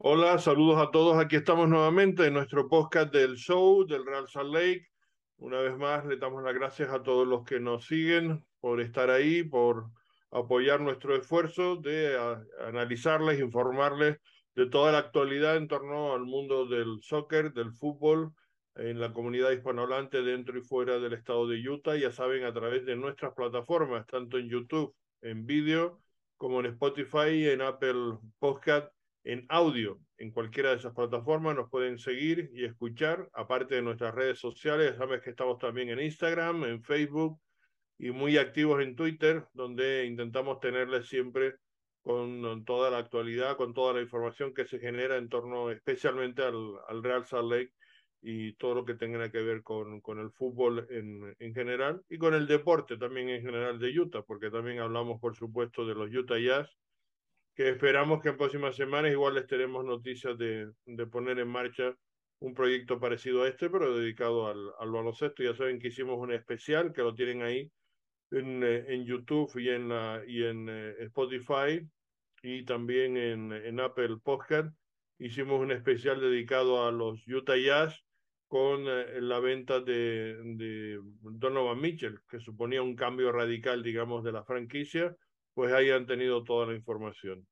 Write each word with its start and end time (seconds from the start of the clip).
Hola, 0.00 0.38
saludos 0.38 0.78
a 0.78 0.92
todos. 0.92 1.18
Aquí 1.18 1.34
estamos 1.34 1.68
nuevamente 1.68 2.24
en 2.24 2.34
nuestro 2.34 2.68
podcast 2.68 3.12
del 3.12 3.34
show 3.34 3.84
del 3.84 4.06
Real 4.06 4.28
Salt 4.28 4.54
Lake. 4.54 4.86
Una 5.38 5.58
vez 5.58 5.76
más, 5.76 6.06
le 6.06 6.16
damos 6.16 6.44
las 6.44 6.54
gracias 6.54 6.90
a 6.90 7.02
todos 7.02 7.26
los 7.26 7.42
que 7.44 7.58
nos 7.58 7.84
siguen 7.84 8.46
por 8.60 8.80
estar 8.80 9.10
ahí, 9.10 9.42
por 9.42 9.90
apoyar 10.30 10.80
nuestro 10.80 11.16
esfuerzo 11.16 11.74
de 11.74 12.16
analizarles, 12.64 13.40
informarles 13.40 14.18
de 14.54 14.66
toda 14.66 14.92
la 14.92 14.98
actualidad 14.98 15.56
en 15.56 15.66
torno 15.66 16.12
al 16.12 16.24
mundo 16.24 16.66
del 16.66 17.00
soccer, 17.02 17.52
del 17.52 17.72
fútbol, 17.72 18.32
en 18.76 19.00
la 19.00 19.12
comunidad 19.12 19.50
hispanohablante 19.50 20.22
dentro 20.22 20.56
y 20.56 20.62
fuera 20.62 21.00
del 21.00 21.14
estado 21.14 21.48
de 21.48 21.68
Utah. 21.68 21.96
Ya 21.96 22.12
saben, 22.12 22.44
a 22.44 22.52
través 22.52 22.86
de 22.86 22.94
nuestras 22.94 23.34
plataformas, 23.34 24.06
tanto 24.06 24.38
en 24.38 24.48
YouTube, 24.48 24.94
en 25.22 25.44
vídeo, 25.44 25.98
como 26.36 26.60
en 26.60 26.66
Spotify, 26.66 27.48
en 27.48 27.62
Apple 27.62 28.18
Podcast 28.38 28.92
en 29.24 29.46
audio 29.48 30.00
en 30.18 30.30
cualquiera 30.30 30.70
de 30.70 30.76
esas 30.76 30.94
plataformas. 30.94 31.56
Nos 31.56 31.70
pueden 31.70 31.98
seguir 31.98 32.50
y 32.52 32.64
escuchar, 32.64 33.28
aparte 33.32 33.76
de 33.76 33.82
nuestras 33.82 34.14
redes 34.14 34.38
sociales. 34.38 34.96
Sabes 34.96 35.22
que 35.22 35.30
estamos 35.30 35.58
también 35.58 35.90
en 35.90 36.00
Instagram, 36.00 36.64
en 36.64 36.82
Facebook 36.82 37.40
y 37.98 38.10
muy 38.10 38.36
activos 38.36 38.82
en 38.82 38.96
Twitter, 38.96 39.44
donde 39.52 40.06
intentamos 40.06 40.60
tenerles 40.60 41.08
siempre 41.08 41.56
con 42.02 42.64
toda 42.64 42.90
la 42.90 42.98
actualidad, 42.98 43.56
con 43.56 43.74
toda 43.74 43.92
la 43.92 44.00
información 44.00 44.54
que 44.54 44.64
se 44.64 44.78
genera 44.78 45.16
en 45.16 45.28
torno 45.28 45.70
especialmente 45.70 46.42
al, 46.42 46.74
al 46.88 47.02
Real 47.02 47.26
Salt 47.26 47.50
Lake 47.50 47.72
y 48.22 48.54
todo 48.54 48.76
lo 48.76 48.84
que 48.84 48.94
tenga 48.94 49.30
que 49.30 49.42
ver 49.42 49.62
con, 49.62 50.00
con 50.00 50.18
el 50.18 50.30
fútbol 50.30 50.86
en, 50.90 51.36
en 51.38 51.54
general 51.54 52.02
y 52.08 52.18
con 52.18 52.34
el 52.34 52.46
deporte 52.46 52.96
también 52.96 53.28
en 53.28 53.42
general 53.42 53.78
de 53.78 53.98
Utah, 53.98 54.22
porque 54.22 54.50
también 54.50 54.78
hablamos, 54.78 55.20
por 55.20 55.36
supuesto, 55.36 55.86
de 55.86 55.94
los 55.94 56.10
Utah 56.10 56.38
Jazz 56.38 56.78
que 57.58 57.70
esperamos 57.70 58.22
que 58.22 58.28
en 58.28 58.36
próximas 58.36 58.76
semanas 58.76 59.10
igual 59.10 59.34
les 59.34 59.48
tenemos 59.48 59.84
noticias 59.84 60.38
de, 60.38 60.70
de 60.86 61.06
poner 61.08 61.40
en 61.40 61.48
marcha 61.48 61.92
un 62.38 62.54
proyecto 62.54 63.00
parecido 63.00 63.42
a 63.42 63.48
este, 63.48 63.68
pero 63.68 63.98
dedicado 63.98 64.46
al, 64.46 64.70
al 64.78 64.92
baloncesto. 64.92 65.42
Ya 65.42 65.56
saben 65.56 65.80
que 65.80 65.88
hicimos 65.88 66.20
un 66.20 66.32
especial, 66.32 66.92
que 66.92 67.02
lo 67.02 67.16
tienen 67.16 67.42
ahí 67.42 67.68
en, 68.30 68.62
eh, 68.62 68.84
en 68.94 69.04
YouTube 69.04 69.50
y 69.58 69.70
en, 69.70 69.88
la, 69.88 70.22
y 70.24 70.44
en 70.44 70.68
eh, 70.70 70.94
Spotify 71.00 71.84
y 72.44 72.64
también 72.64 73.16
en, 73.16 73.52
en 73.52 73.80
Apple 73.80 74.18
Podcast. 74.22 74.72
Hicimos 75.18 75.60
un 75.60 75.72
especial 75.72 76.20
dedicado 76.20 76.86
a 76.86 76.92
los 76.92 77.26
Utah 77.26 77.56
Jazz 77.56 78.04
con 78.46 78.84
eh, 78.86 79.20
la 79.20 79.40
venta 79.40 79.80
de, 79.80 80.36
de 80.44 81.00
Donovan 81.22 81.80
Mitchell, 81.80 82.20
que 82.30 82.38
suponía 82.38 82.82
un 82.82 82.94
cambio 82.94 83.32
radical, 83.32 83.82
digamos, 83.82 84.22
de 84.22 84.30
la 84.30 84.44
franquicia 84.44 85.16
pues 85.58 85.72
hayan 85.72 86.06
tenido 86.06 86.44
toda 86.44 86.66
la 86.66 86.74
información. 86.74 87.44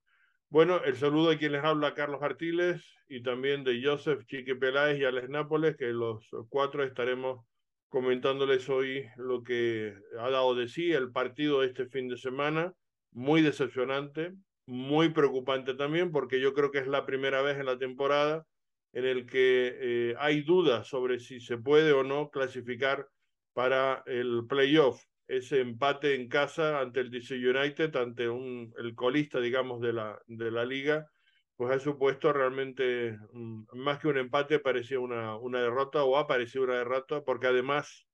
Bueno, 0.48 0.80
el 0.84 0.94
saludo 0.94 1.32
a 1.32 1.36
quien 1.36 1.50
les 1.50 1.64
habla, 1.64 1.92
Carlos 1.92 2.22
Artiles, 2.22 2.80
y 3.08 3.20
también 3.20 3.64
de 3.64 3.82
Joseph 3.82 4.24
Chique 4.26 4.54
Peláez 4.54 5.00
y 5.00 5.04
Alex 5.04 5.28
Nápoles, 5.28 5.76
que 5.76 5.86
los 5.86 6.24
cuatro 6.48 6.84
estaremos 6.84 7.44
comentándoles 7.88 8.68
hoy 8.68 9.08
lo 9.16 9.42
que 9.42 9.92
ha 10.20 10.30
dado 10.30 10.54
de 10.54 10.68
sí 10.68 10.92
el 10.92 11.10
partido 11.10 11.62
de 11.62 11.66
este 11.66 11.88
fin 11.88 12.06
de 12.06 12.16
semana, 12.16 12.72
muy 13.10 13.42
decepcionante, 13.42 14.34
muy 14.66 15.08
preocupante 15.08 15.74
también, 15.74 16.12
porque 16.12 16.40
yo 16.40 16.54
creo 16.54 16.70
que 16.70 16.78
es 16.78 16.86
la 16.86 17.06
primera 17.06 17.42
vez 17.42 17.58
en 17.58 17.66
la 17.66 17.76
temporada 17.76 18.46
en 18.92 19.04
el 19.04 19.26
que 19.26 19.76
eh, 19.80 20.14
hay 20.20 20.42
dudas 20.42 20.86
sobre 20.86 21.18
si 21.18 21.40
se 21.40 21.58
puede 21.58 21.90
o 21.90 22.04
no 22.04 22.30
clasificar 22.30 23.08
para 23.52 24.04
el 24.06 24.44
playoff 24.48 25.02
ese 25.28 25.60
empate 25.60 26.14
en 26.14 26.28
casa 26.28 26.80
ante 26.80 27.00
el 27.00 27.10
DC 27.10 27.34
United, 27.34 27.94
ante 27.96 28.28
un, 28.28 28.72
el 28.78 28.94
colista, 28.94 29.40
digamos, 29.40 29.80
de 29.80 29.92
la, 29.92 30.20
de 30.26 30.50
la 30.50 30.64
liga, 30.64 31.10
pues 31.56 31.72
ha 31.72 31.78
supuesto 31.78 32.32
realmente, 32.32 33.18
mm, 33.32 33.64
más 33.74 33.98
que 33.98 34.08
un 34.08 34.18
empate, 34.18 34.58
parecía 34.58 35.00
una, 35.00 35.36
una 35.36 35.60
derrota 35.60 36.04
o 36.04 36.16
ha 36.16 36.26
parecido 36.26 36.64
una 36.64 36.78
derrota, 36.78 37.22
porque 37.24 37.48
además 37.48 38.06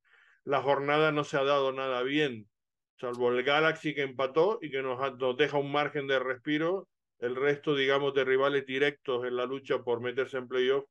la 0.45 0.63
jornada 0.63 1.13
no 1.13 1.25
se 1.25 1.37
ha 1.37 1.45
dado 1.45 1.73
nada 1.73 2.03
bien, 2.03 2.49
salvo 2.99 3.31
el 3.33 3.43
Galaxy 3.43 3.95
que 3.95 4.03
empató 4.03 4.59
y 4.63 4.71
que 4.71 4.83
nos, 4.83 4.99
nos 5.19 5.37
deja 5.37 5.59
un 5.59 5.73
margen 5.73 6.07
de 6.07 6.19
respiro, 6.19 6.89
el 7.19 7.37
resto, 7.37 7.75
digamos, 7.77 8.15
de 8.15 8.25
rivales 8.25 8.67
directos 8.67 9.25
en 9.27 9.37
la 9.37 9.47
lucha 9.47 9.83
por 9.83 10.01
meterse 10.01 10.39
en 10.39 10.49
playoff 10.49 10.85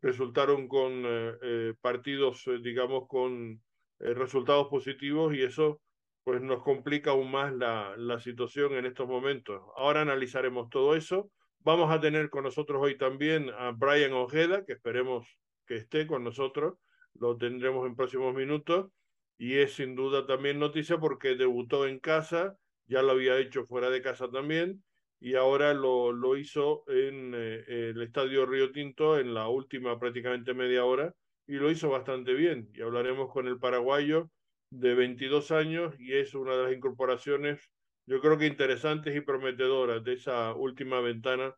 resultaron 0.00 0.68
con 0.68 1.04
eh, 1.04 1.32
eh, 1.42 1.74
partidos, 1.80 2.46
eh, 2.46 2.58
digamos, 2.62 3.08
con 3.08 3.62
eh, 4.00 4.14
resultados 4.14 4.68
positivos 4.68 5.34
y 5.34 5.42
eso 5.42 5.80
pues 6.24 6.42
nos 6.42 6.62
complica 6.62 7.12
aún 7.12 7.30
más 7.30 7.52
la, 7.52 7.94
la 7.96 8.18
situación 8.18 8.72
en 8.74 8.84
estos 8.84 9.06
momentos. 9.06 9.62
Ahora 9.76 10.00
analizaremos 10.00 10.68
todo 10.70 10.96
eso. 10.96 11.30
Vamos 11.60 11.90
a 11.92 12.00
tener 12.00 12.30
con 12.30 12.42
nosotros 12.42 12.82
hoy 12.82 12.98
también 12.98 13.50
a 13.50 13.70
Brian 13.70 14.12
Ojeda, 14.12 14.64
que 14.64 14.72
esperemos 14.72 15.26
que 15.66 15.76
esté 15.76 16.06
con 16.06 16.24
nosotros. 16.24 16.78
Lo 17.14 17.36
tendremos 17.36 17.86
en 17.86 17.94
próximos 17.94 18.34
minutos. 18.34 18.90
Y 19.38 19.58
es 19.58 19.74
sin 19.74 19.94
duda 19.94 20.26
también 20.26 20.58
noticia 20.58 20.98
porque 20.98 21.36
debutó 21.36 21.86
en 21.86 22.00
casa, 22.00 22.56
ya 22.86 23.02
lo 23.02 23.12
había 23.12 23.38
hecho 23.38 23.64
fuera 23.64 23.90
de 23.90 24.00
casa 24.00 24.30
también, 24.30 24.82
y 25.20 25.34
ahora 25.34 25.74
lo, 25.74 26.12
lo 26.12 26.36
hizo 26.36 26.84
en 26.88 27.34
eh, 27.34 27.64
el 27.68 28.02
Estadio 28.02 28.46
Río 28.46 28.72
Tinto 28.72 29.18
en 29.18 29.34
la 29.34 29.48
última 29.48 29.98
prácticamente 29.98 30.54
media 30.54 30.84
hora 30.84 31.14
y 31.46 31.54
lo 31.54 31.70
hizo 31.70 31.88
bastante 31.90 32.34
bien. 32.34 32.70
Y 32.74 32.82
hablaremos 32.82 33.32
con 33.32 33.46
el 33.46 33.58
paraguayo 33.58 34.30
de 34.70 34.94
22 34.94 35.50
años 35.52 35.94
y 35.98 36.14
es 36.14 36.34
una 36.34 36.56
de 36.56 36.64
las 36.64 36.72
incorporaciones, 36.72 37.70
yo 38.06 38.20
creo 38.20 38.38
que 38.38 38.46
interesantes 38.46 39.16
y 39.16 39.20
prometedoras 39.20 40.02
de 40.04 40.14
esa 40.14 40.54
última 40.54 41.00
ventana 41.00 41.54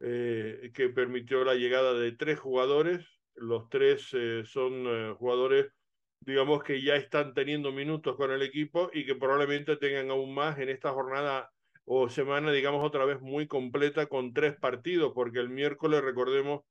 eh, 0.00 0.70
que 0.74 0.88
permitió 0.90 1.44
la 1.44 1.54
llegada 1.54 1.94
de 1.94 2.12
tres 2.12 2.38
jugadores. 2.38 3.04
Los 3.34 3.68
tres 3.68 4.08
eh, 4.12 4.42
son 4.44 4.86
eh, 4.86 5.14
jugadores, 5.18 5.72
digamos, 6.20 6.62
que 6.62 6.82
ya 6.82 6.94
están 6.96 7.34
teniendo 7.34 7.72
minutos 7.72 8.16
con 8.16 8.30
el 8.30 8.42
equipo 8.42 8.90
y 8.92 9.04
que 9.06 9.16
probablemente 9.16 9.76
tengan 9.76 10.10
aún 10.10 10.34
más 10.34 10.58
en 10.58 10.68
esta 10.68 10.92
jornada 10.92 11.50
o 11.84 12.08
semana, 12.08 12.52
digamos, 12.52 12.84
otra 12.86 13.04
vez 13.04 13.20
muy 13.20 13.46
completa 13.48 14.06
con 14.06 14.32
tres 14.32 14.56
partidos, 14.56 15.12
porque 15.14 15.40
el 15.40 15.48
miércoles, 15.48 16.02
recordemos, 16.02 16.62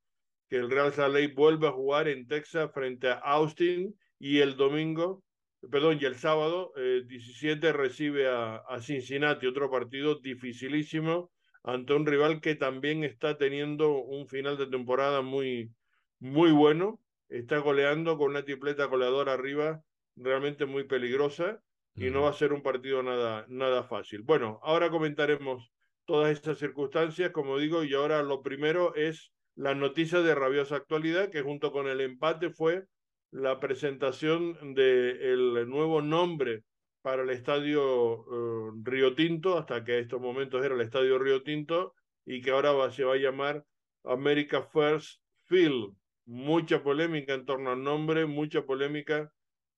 que 0.50 0.58
el 0.58 0.70
Real 0.70 0.94
Salt 0.94 1.14
Lake 1.14 1.34
vuelve 1.36 1.68
a 1.68 1.72
jugar 1.72 2.08
en 2.08 2.28
Texas 2.28 2.72
frente 2.74 3.10
a 3.10 3.16
Austin 3.16 3.96
y 4.20 4.40
el 4.40 4.56
domingo, 4.56 5.24
perdón, 5.72 5.98
y 6.02 6.06
el 6.06 6.16
sábado 6.16 6.72
eh, 6.78 7.04
17 7.06 7.74
recibe 7.74 8.28
a, 8.28 8.58
a, 8.58 8.80
Cincinnati, 8.80 9.48
otro 9.48 9.70
partido 9.70 10.16
dificilísimo 10.16 11.32
ante 11.64 11.94
un 11.94 12.06
rival 12.06 12.40
que 12.40 12.56
también 12.56 13.04
está 13.04 13.38
teniendo 13.38 13.98
un 13.98 14.28
final 14.28 14.58
de 14.58 14.68
temporada 14.68 15.22
muy, 15.22 15.72
muy 16.20 16.52
bueno, 16.52 17.02
está 17.30 17.58
goleando 17.58 18.18
con 18.18 18.32
una 18.32 18.46
tripleta 18.46 18.86
goleadora 18.86 19.34
arriba 19.34 19.82
realmente 20.16 20.66
muy 20.66 20.86
peligrosa 20.86 21.62
y 21.96 22.10
no 22.10 22.22
va 22.24 22.30
a 22.30 22.34
ser 22.34 22.54
un 22.54 22.62
partido 22.62 23.04
nada, 23.04 23.46
nada 23.50 23.84
fácil. 23.84 24.22
Bueno, 24.22 24.60
ahora 24.64 24.90
comentaremos 24.90 25.72
todas 26.06 26.32
estas 26.32 26.58
circunstancias, 26.58 27.32
como 27.32 27.58
digo, 27.58 27.84
y 27.84 27.94
ahora 27.94 28.22
lo 28.24 28.42
primero 28.42 28.96
es 28.96 29.32
la 29.58 29.74
noticia 29.74 30.22
de 30.22 30.36
rabiosa 30.36 30.76
actualidad, 30.76 31.30
que 31.30 31.42
junto 31.42 31.72
con 31.72 31.88
el 31.88 32.00
empate 32.00 32.52
fue 32.52 32.86
la 33.32 33.60
presentación 33.60 34.76
del 34.76 35.68
nuevo 35.68 36.02
nombre 36.02 36.64
para 37.02 37.24
el 37.24 37.32
estadio 37.32 38.20
uh, 38.20 38.84
Río 38.84 39.16
Tinto, 39.16 39.58
hasta 39.58 39.84
que 39.84 39.96
en 39.96 40.04
estos 40.04 40.22
momentos 40.22 40.64
era 40.64 40.76
el 40.76 40.82
estadio 40.82 41.18
Río 41.18 41.42
Tinto, 41.42 41.96
y 42.24 42.42
que 42.42 42.52
ahora 42.52 42.92
se 42.92 43.04
va 43.04 43.16
a 43.16 43.18
llamar 43.18 43.64
America 44.04 44.62
First 44.62 45.22
Field. 45.46 45.96
Mucha 46.26 46.84
polémica 46.84 47.34
en 47.34 47.46
torno 47.46 47.72
al 47.72 47.82
nombre, 47.82 48.26
mucha 48.28 48.64
polémica 48.64 49.32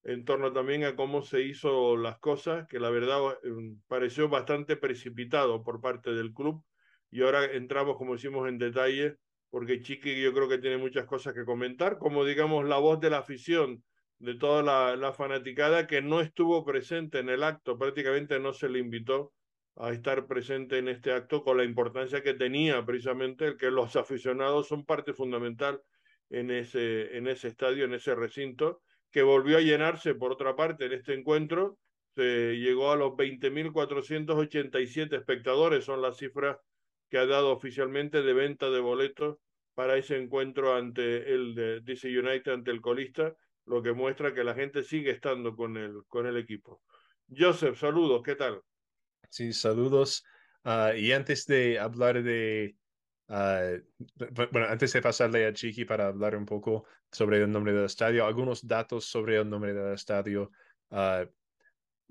en 0.04 0.26
torno 0.26 0.52
también 0.52 0.84
a 0.84 0.96
cómo 0.96 1.22
se 1.22 1.42
hizo 1.42 1.96
las 1.96 2.20
cosas, 2.20 2.68
que 2.68 2.80
la 2.80 2.90
verdad 2.90 3.20
eh, 3.44 3.50
pareció 3.88 4.28
bastante 4.28 4.76
precipitado 4.76 5.64
por 5.64 5.80
parte 5.80 6.12
del 6.12 6.34
club. 6.34 6.64
Y 7.12 7.22
ahora 7.22 7.46
entramos, 7.46 7.98
como 7.98 8.14
decimos, 8.14 8.50
en 8.50 8.58
detalle 8.58 9.18
porque 9.50 9.82
Chiqui 9.82 10.22
yo 10.22 10.34
creo 10.34 10.48
que 10.48 10.58
tiene 10.58 10.78
muchas 10.78 11.06
cosas 11.06 11.34
que 11.34 11.46
comentar, 11.46 11.98
como 11.98 12.26
digamos 12.26 12.66
la 12.66 12.78
voz 12.78 13.00
de 13.00 13.10
la 13.10 13.20
afición, 13.20 13.84
de 14.20 14.36
toda 14.36 14.62
la, 14.62 14.96
la 14.96 15.14
fanaticada 15.14 15.88
que 15.88 16.02
no 16.02 16.22
estuvo 16.22 16.66
presente 16.66 17.20
en 17.20 17.30
el 17.30 17.44
acto, 17.44 17.78
prácticamente 17.78 18.40
no 18.40 18.54
se 18.54 18.70
le 18.70 18.80
invitó 18.80 19.34
a 19.78 19.92
estar 19.92 20.28
presente 20.28 20.78
en 20.78 20.90
este 20.90 21.14
acto 21.14 21.42
con 21.42 21.58
la 21.58 21.64
importancia 21.64 22.22
que 22.22 22.34
tenía 22.34 22.86
precisamente 22.86 23.48
el 23.48 23.58
que 23.58 23.72
los 23.72 23.96
aficionados 23.96 24.68
son 24.68 24.86
parte 24.86 25.14
fundamental 25.14 25.82
en 26.30 26.52
ese, 26.52 27.18
en 27.18 27.28
ese 27.28 27.48
estadio, 27.48 27.86
en 27.86 27.94
ese 27.94 28.14
recinto, 28.14 28.82
que 29.10 29.24
volvió 29.24 29.58
a 29.58 29.62
llenarse 29.62 30.16
por 30.16 30.34
otra 30.34 30.56
parte 30.56 30.86
en 30.86 30.94
este 30.94 31.14
encuentro, 31.14 31.80
se 32.16 32.58
llegó 32.58 32.92
a 32.92 32.98
los 32.98 33.14
20.487 33.14 35.16
espectadores, 35.16 35.86
son 35.86 36.02
las 36.02 36.18
cifras 36.18 36.58
que 37.10 37.18
ha 37.18 37.26
dado 37.26 37.52
oficialmente 37.52 38.22
de 38.22 38.34
venta 38.34 38.70
de 38.70 38.80
boletos 38.80 39.38
para 39.74 39.98
ese 39.98 40.18
encuentro 40.18 40.76
ante 40.76 41.34
el 41.34 41.56
de 41.56 41.82
DC 41.82 42.08
United, 42.08 42.52
ante 42.52 42.72
el 42.72 42.82
colista, 42.82 43.36
lo 43.66 43.82
que 43.82 43.94
muestra 43.94 44.34
que 44.34 44.44
la 44.44 44.54
gente 44.54 44.84
sigue 44.84 45.12
estando 45.12 45.56
con 45.56 45.78
el, 45.78 46.04
con 46.08 46.26
el 46.26 46.38
equipo. 46.38 46.82
Joseph, 47.30 47.78
saludos, 47.78 48.22
¿qué 48.24 48.36
tal? 48.36 48.62
Sí, 49.30 49.54
saludos. 49.54 50.24
Uh, 50.66 50.96
y 50.96 51.12
antes 51.14 51.46
de 51.46 51.80
hablar 51.80 52.22
de 52.22 52.76
Ah, 53.32 53.78
bueno, 54.52 54.68
antes 54.68 54.92
de 54.92 55.02
pasarle 55.04 55.46
a 55.46 55.54
Chiqui 55.54 55.86
para 55.86 56.08
hablar 56.08 56.36
un 56.36 56.46
poco 56.46 56.86
sobre 57.12 57.38
el 57.38 57.52
nombre 57.52 57.74
del 57.74 57.86
estadio, 57.86 58.26
algunos 58.26 58.66
datos 58.66 59.06
sobre 59.06 59.38
el 59.38 59.48
nombre 59.48 59.72
del 59.72 59.94
estadio. 59.94 60.52
Ah, 60.90 61.26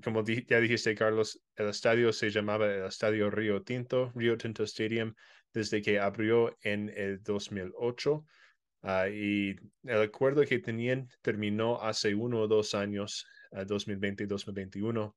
como 0.02 0.24
ya 0.24 0.60
dijiste, 0.60 0.94
Carlos, 0.94 1.40
el 1.56 1.68
estadio 1.68 2.12
se 2.12 2.30
llamaba 2.30 2.66
el 2.66 2.84
Estadio 2.84 3.30
Río 3.30 3.62
Tinto, 3.62 4.12
Río 4.14 4.36
Tinto 4.36 4.62
Stadium, 4.62 5.14
desde 5.52 5.82
que 5.82 5.98
abrió 5.98 6.56
en 6.62 6.92
el 6.96 7.22
2008. 7.22 8.24
Ah, 8.82 9.08
y 9.08 9.56
el 9.82 10.02
acuerdo 10.02 10.44
que 10.44 10.60
tenían 10.60 11.08
terminó 11.20 11.82
hace 11.82 12.14
uno 12.14 12.42
o 12.42 12.48
dos 12.48 12.74
años, 12.74 13.26
2020 13.50 14.24
y 14.24 14.26
2021. 14.26 15.16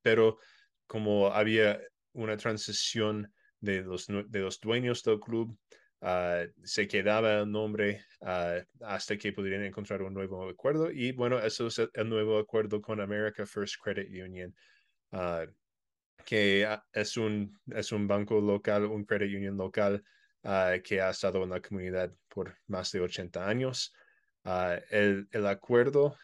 pero 0.00 0.38
como 0.86 1.28
había 1.28 1.80
una 2.12 2.36
transición 2.36 3.32
de 3.60 3.82
los, 3.82 4.06
de 4.06 4.40
los 4.40 4.60
dueños 4.60 5.02
del 5.02 5.20
club, 5.20 5.58
ah, 6.02 6.44
se 6.62 6.86
quedaba 6.86 7.40
el 7.40 7.50
nombre 7.50 8.04
ah, 8.20 8.58
hasta 8.82 9.16
que 9.16 9.32
pudieran 9.32 9.64
encontrar 9.64 10.02
un 10.02 10.14
nuevo 10.14 10.48
acuerdo. 10.48 10.90
Y 10.90 11.12
bueno, 11.12 11.38
eso 11.38 11.68
es 11.68 11.78
el, 11.78 12.08
nuevo 12.08 12.38
acuerdo 12.38 12.80
con 12.80 13.00
America 13.00 13.46
First 13.46 13.76
Credit 13.82 14.08
Union, 14.10 14.54
uh, 15.12 15.50
que 16.24 16.68
es 16.92 17.16
un, 17.16 17.58
es 17.74 17.92
un 17.92 18.06
banco 18.06 18.40
local, 18.40 18.84
un 18.84 19.04
credit 19.04 19.36
union 19.36 19.56
local 19.56 20.02
que 20.82 21.00
ha 21.00 21.10
estado 21.10 21.44
en 21.44 21.50
la 21.50 21.60
comunidad 21.60 22.12
por 22.28 22.56
más 22.66 22.90
de 22.90 23.00
80 23.00 23.48
años. 23.48 23.94
el, 24.90 25.28
el, 25.30 25.46
acuerdo 25.46 26.16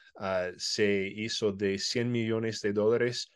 se 0.57 1.07
hizo 1.15 1.53
de 1.53 1.79
100 1.79 2.11
millones 2.11 2.61
de 2.61 2.73
dólares 2.73 3.31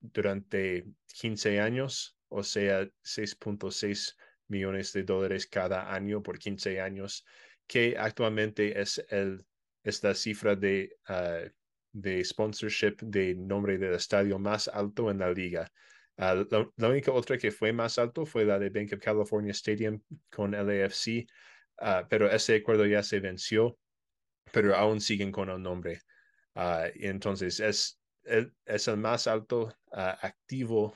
durante 0.00 0.84
15 1.08 1.60
años 1.60 2.16
o 2.32 2.42
sea, 2.42 2.88
6.6 3.04 4.16
millones 4.52 4.92
de 4.92 5.02
dólares 5.02 5.46
cada 5.46 5.92
año 5.92 6.22
por 6.22 6.38
15 6.38 6.80
años, 6.80 7.24
que 7.66 7.96
actualmente 7.98 8.80
es, 8.80 9.04
el, 9.08 9.44
esta 9.82 10.14
cifra 10.14 10.54
de, 10.54 10.96
ah, 11.08 11.40
de 11.92 12.24
sponsorship 12.24 12.96
de 13.00 13.34
nombre 13.34 13.78
del 13.78 13.94
estadio 13.94 14.38
más 14.38 14.68
alto 14.68 15.10
en 15.10 15.18
la 15.18 15.32
liga. 15.32 15.72
Ah, 16.18 16.44
la, 16.76 16.88
única 16.88 17.10
otra 17.10 17.38
que 17.38 17.50
fue 17.50 17.72
más 17.72 17.98
alto 17.98 18.26
fue 18.26 18.44
la 18.44 18.58
de 18.58 18.70
Bank 18.70 18.92
of 18.92 19.00
California 19.00 19.52
Stadium 19.52 20.00
con 20.30 20.52
LAFC, 20.52 21.26
uh, 21.80 22.06
pero 22.08 22.30
ese 22.30 22.56
acuerdo 22.56 22.86
ya 22.86 23.02
se 23.02 23.18
venció, 23.18 23.78
pero 24.52 24.76
aún 24.76 25.00
siguen 25.00 25.32
con 25.32 25.48
el 25.48 25.60
nombre. 25.60 26.00
entonces 26.94 27.60
es 27.60 27.98
es 28.66 28.88
el 28.88 28.96
más 28.98 29.26
alto 29.26 29.74
activo 29.90 30.94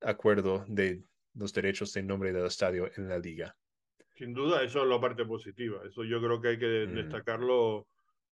acuerdo 0.00 0.64
de 0.68 1.02
los 1.34 1.52
derechos 1.52 1.92
de 1.92 2.02
nombre 2.02 2.32
del 2.32 2.46
estadio 2.46 2.90
en 2.96 3.08
la 3.08 3.18
liga. 3.18 3.56
Sin 4.16 4.34
duda, 4.34 4.62
eso 4.62 4.82
es 4.82 4.88
la 4.88 5.00
parte 5.00 5.24
positiva. 5.24 5.80
Eso 5.86 6.04
yo 6.04 6.20
creo 6.20 6.40
que 6.40 6.48
hay 6.48 6.58
que 6.58 6.86
mm. 6.86 6.94
destacarlo, 6.94 7.86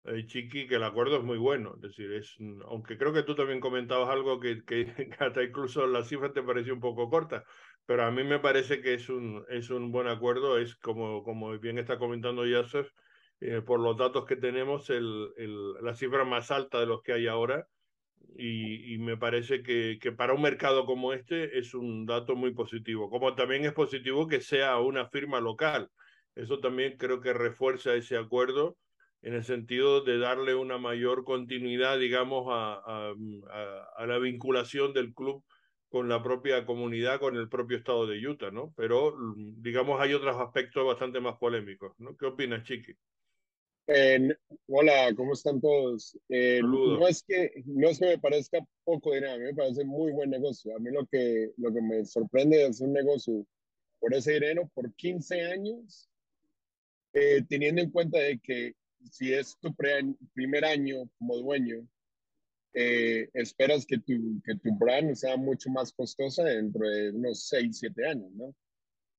eh, 0.04 0.26
Chiqui, 0.26 0.66
que 0.66 0.76
el 0.76 0.82
acuerdo 0.82 1.18
es 1.18 1.22
muy 1.22 1.38
bueno. 1.38 1.74
Es 1.76 1.82
decir, 1.82 2.12
es, 2.12 2.36
aunque 2.64 2.98
creo 2.98 3.12
que 3.12 3.22
tú 3.22 3.34
también 3.34 3.60
comentabas 3.60 4.08
algo 4.08 4.40
que, 4.40 4.64
que 4.64 4.86
hasta 5.18 5.42
incluso 5.42 5.86
la 5.86 6.02
cifra 6.02 6.32
te 6.32 6.42
pareció 6.42 6.74
un 6.74 6.80
poco 6.80 7.08
corta, 7.08 7.44
pero 7.84 8.04
a 8.04 8.10
mí 8.10 8.24
me 8.24 8.40
parece 8.40 8.80
que 8.80 8.94
es 8.94 9.08
un, 9.08 9.44
es 9.48 9.70
un 9.70 9.92
buen 9.92 10.08
acuerdo. 10.08 10.58
Es 10.58 10.74
como, 10.76 11.22
como 11.22 11.56
bien 11.58 11.78
está 11.78 11.98
comentando 11.98 12.46
Yasser, 12.46 12.90
eh, 13.40 13.60
por 13.60 13.78
los 13.78 13.96
datos 13.96 14.24
que 14.24 14.36
tenemos, 14.36 14.90
el, 14.90 15.28
el, 15.36 15.74
la 15.74 15.94
cifra 15.94 16.24
más 16.24 16.50
alta 16.50 16.80
de 16.80 16.86
los 16.86 17.02
que 17.02 17.12
hay 17.12 17.26
ahora 17.28 17.68
y, 18.36 18.98
me 18.98 19.16
parece 19.16 19.62
que, 19.62 19.98
que, 20.00 20.12
para 20.12 20.34
un 20.34 20.42
mercado 20.42 20.84
como 20.86 21.12
este 21.12 21.58
es 21.58 21.74
un 21.74 22.06
dato 22.06 22.36
muy 22.36 22.52
positivo, 22.52 23.10
como 23.10 23.34
también 23.34 23.64
es 23.64 23.72
positivo 23.72 24.26
que 24.26 24.40
sea 24.40 24.78
una 24.78 25.08
firma 25.08 25.40
local. 25.40 25.90
Eso 26.34 26.60
también 26.60 26.96
creo 26.98 27.20
que 27.20 27.32
refuerza 27.32 27.94
ese 27.94 28.16
acuerdo 28.16 28.76
en 29.22 29.34
el 29.34 29.44
sentido 29.44 30.02
de 30.02 30.18
darle 30.18 30.54
una 30.54 30.78
mayor 30.78 31.24
continuidad, 31.24 31.98
digamos, 31.98 32.46
a, 32.50 32.74
a, 32.84 33.14
a 33.96 34.06
la 34.06 34.18
vinculación 34.18 34.92
del 34.92 35.14
club 35.14 35.42
con 35.88 36.08
la 36.08 36.22
propia 36.22 36.66
comunidad, 36.66 37.20
con 37.20 37.36
el 37.36 37.48
propio 37.48 37.78
estado 37.78 38.06
de 38.06 38.26
Utah, 38.26 38.50
¿no? 38.50 38.74
Pero, 38.76 39.16
digamos, 39.36 40.00
hay 40.00 40.12
otros 40.14 40.36
aspectos 40.36 40.84
bastante 40.86 41.20
más 41.20 41.36
polémicos, 41.38 41.92
¿no? 41.98 42.16
¿Qué 42.16 42.26
opinas, 42.26 42.64
Chiqui? 42.64 42.92
Hola, 44.66 45.14
¿cómo 45.16 45.32
están 45.32 45.60
todos? 45.60 46.18
Eh, 46.28 46.60
no, 46.62 47.06
es 47.06 47.22
que, 47.22 47.62
no 47.66 47.88
es 47.88 47.98
que 47.98 48.06
me 48.06 48.18
parezca 48.18 48.66
poco 48.84 49.14
dinero, 49.14 49.34
a 49.34 49.38
mí 49.38 49.44
me 49.44 49.54
parece 49.54 49.84
muy 49.84 50.12
buen 50.12 50.30
negocio. 50.30 50.74
A 50.74 50.78
mí 50.78 50.90
lo 50.90 51.06
que, 51.06 51.52
lo 51.56 51.72
que 51.72 51.80
me 51.80 52.04
sorprende 52.04 52.66
es 52.66 52.80
un 52.80 52.92
negocio 52.92 53.46
por 54.00 54.14
ese 54.14 54.34
dinero 54.34 54.70
por 54.74 54.92
15 54.94 55.42
años, 55.42 56.08
eh, 57.12 57.42
teniendo 57.48 57.82
en 57.82 57.90
cuenta 57.90 58.18
de 58.18 58.38
que 58.38 58.74
si 59.10 59.32
es 59.32 59.56
tu 59.58 59.74
primer 60.34 60.64
año 60.64 61.08
como 61.18 61.36
dueño, 61.36 61.86
eh, 62.74 63.30
esperas 63.32 63.86
que 63.86 63.98
tu, 63.98 64.42
que 64.44 64.54
tu 64.56 64.74
brand 64.76 65.14
sea 65.14 65.36
mucho 65.36 65.70
más 65.70 65.92
costosa 65.92 66.44
dentro 66.44 66.86
de 66.88 67.10
unos 67.10 67.46
6, 67.48 67.78
7 67.78 68.06
años, 68.06 68.30
¿no? 68.32 68.54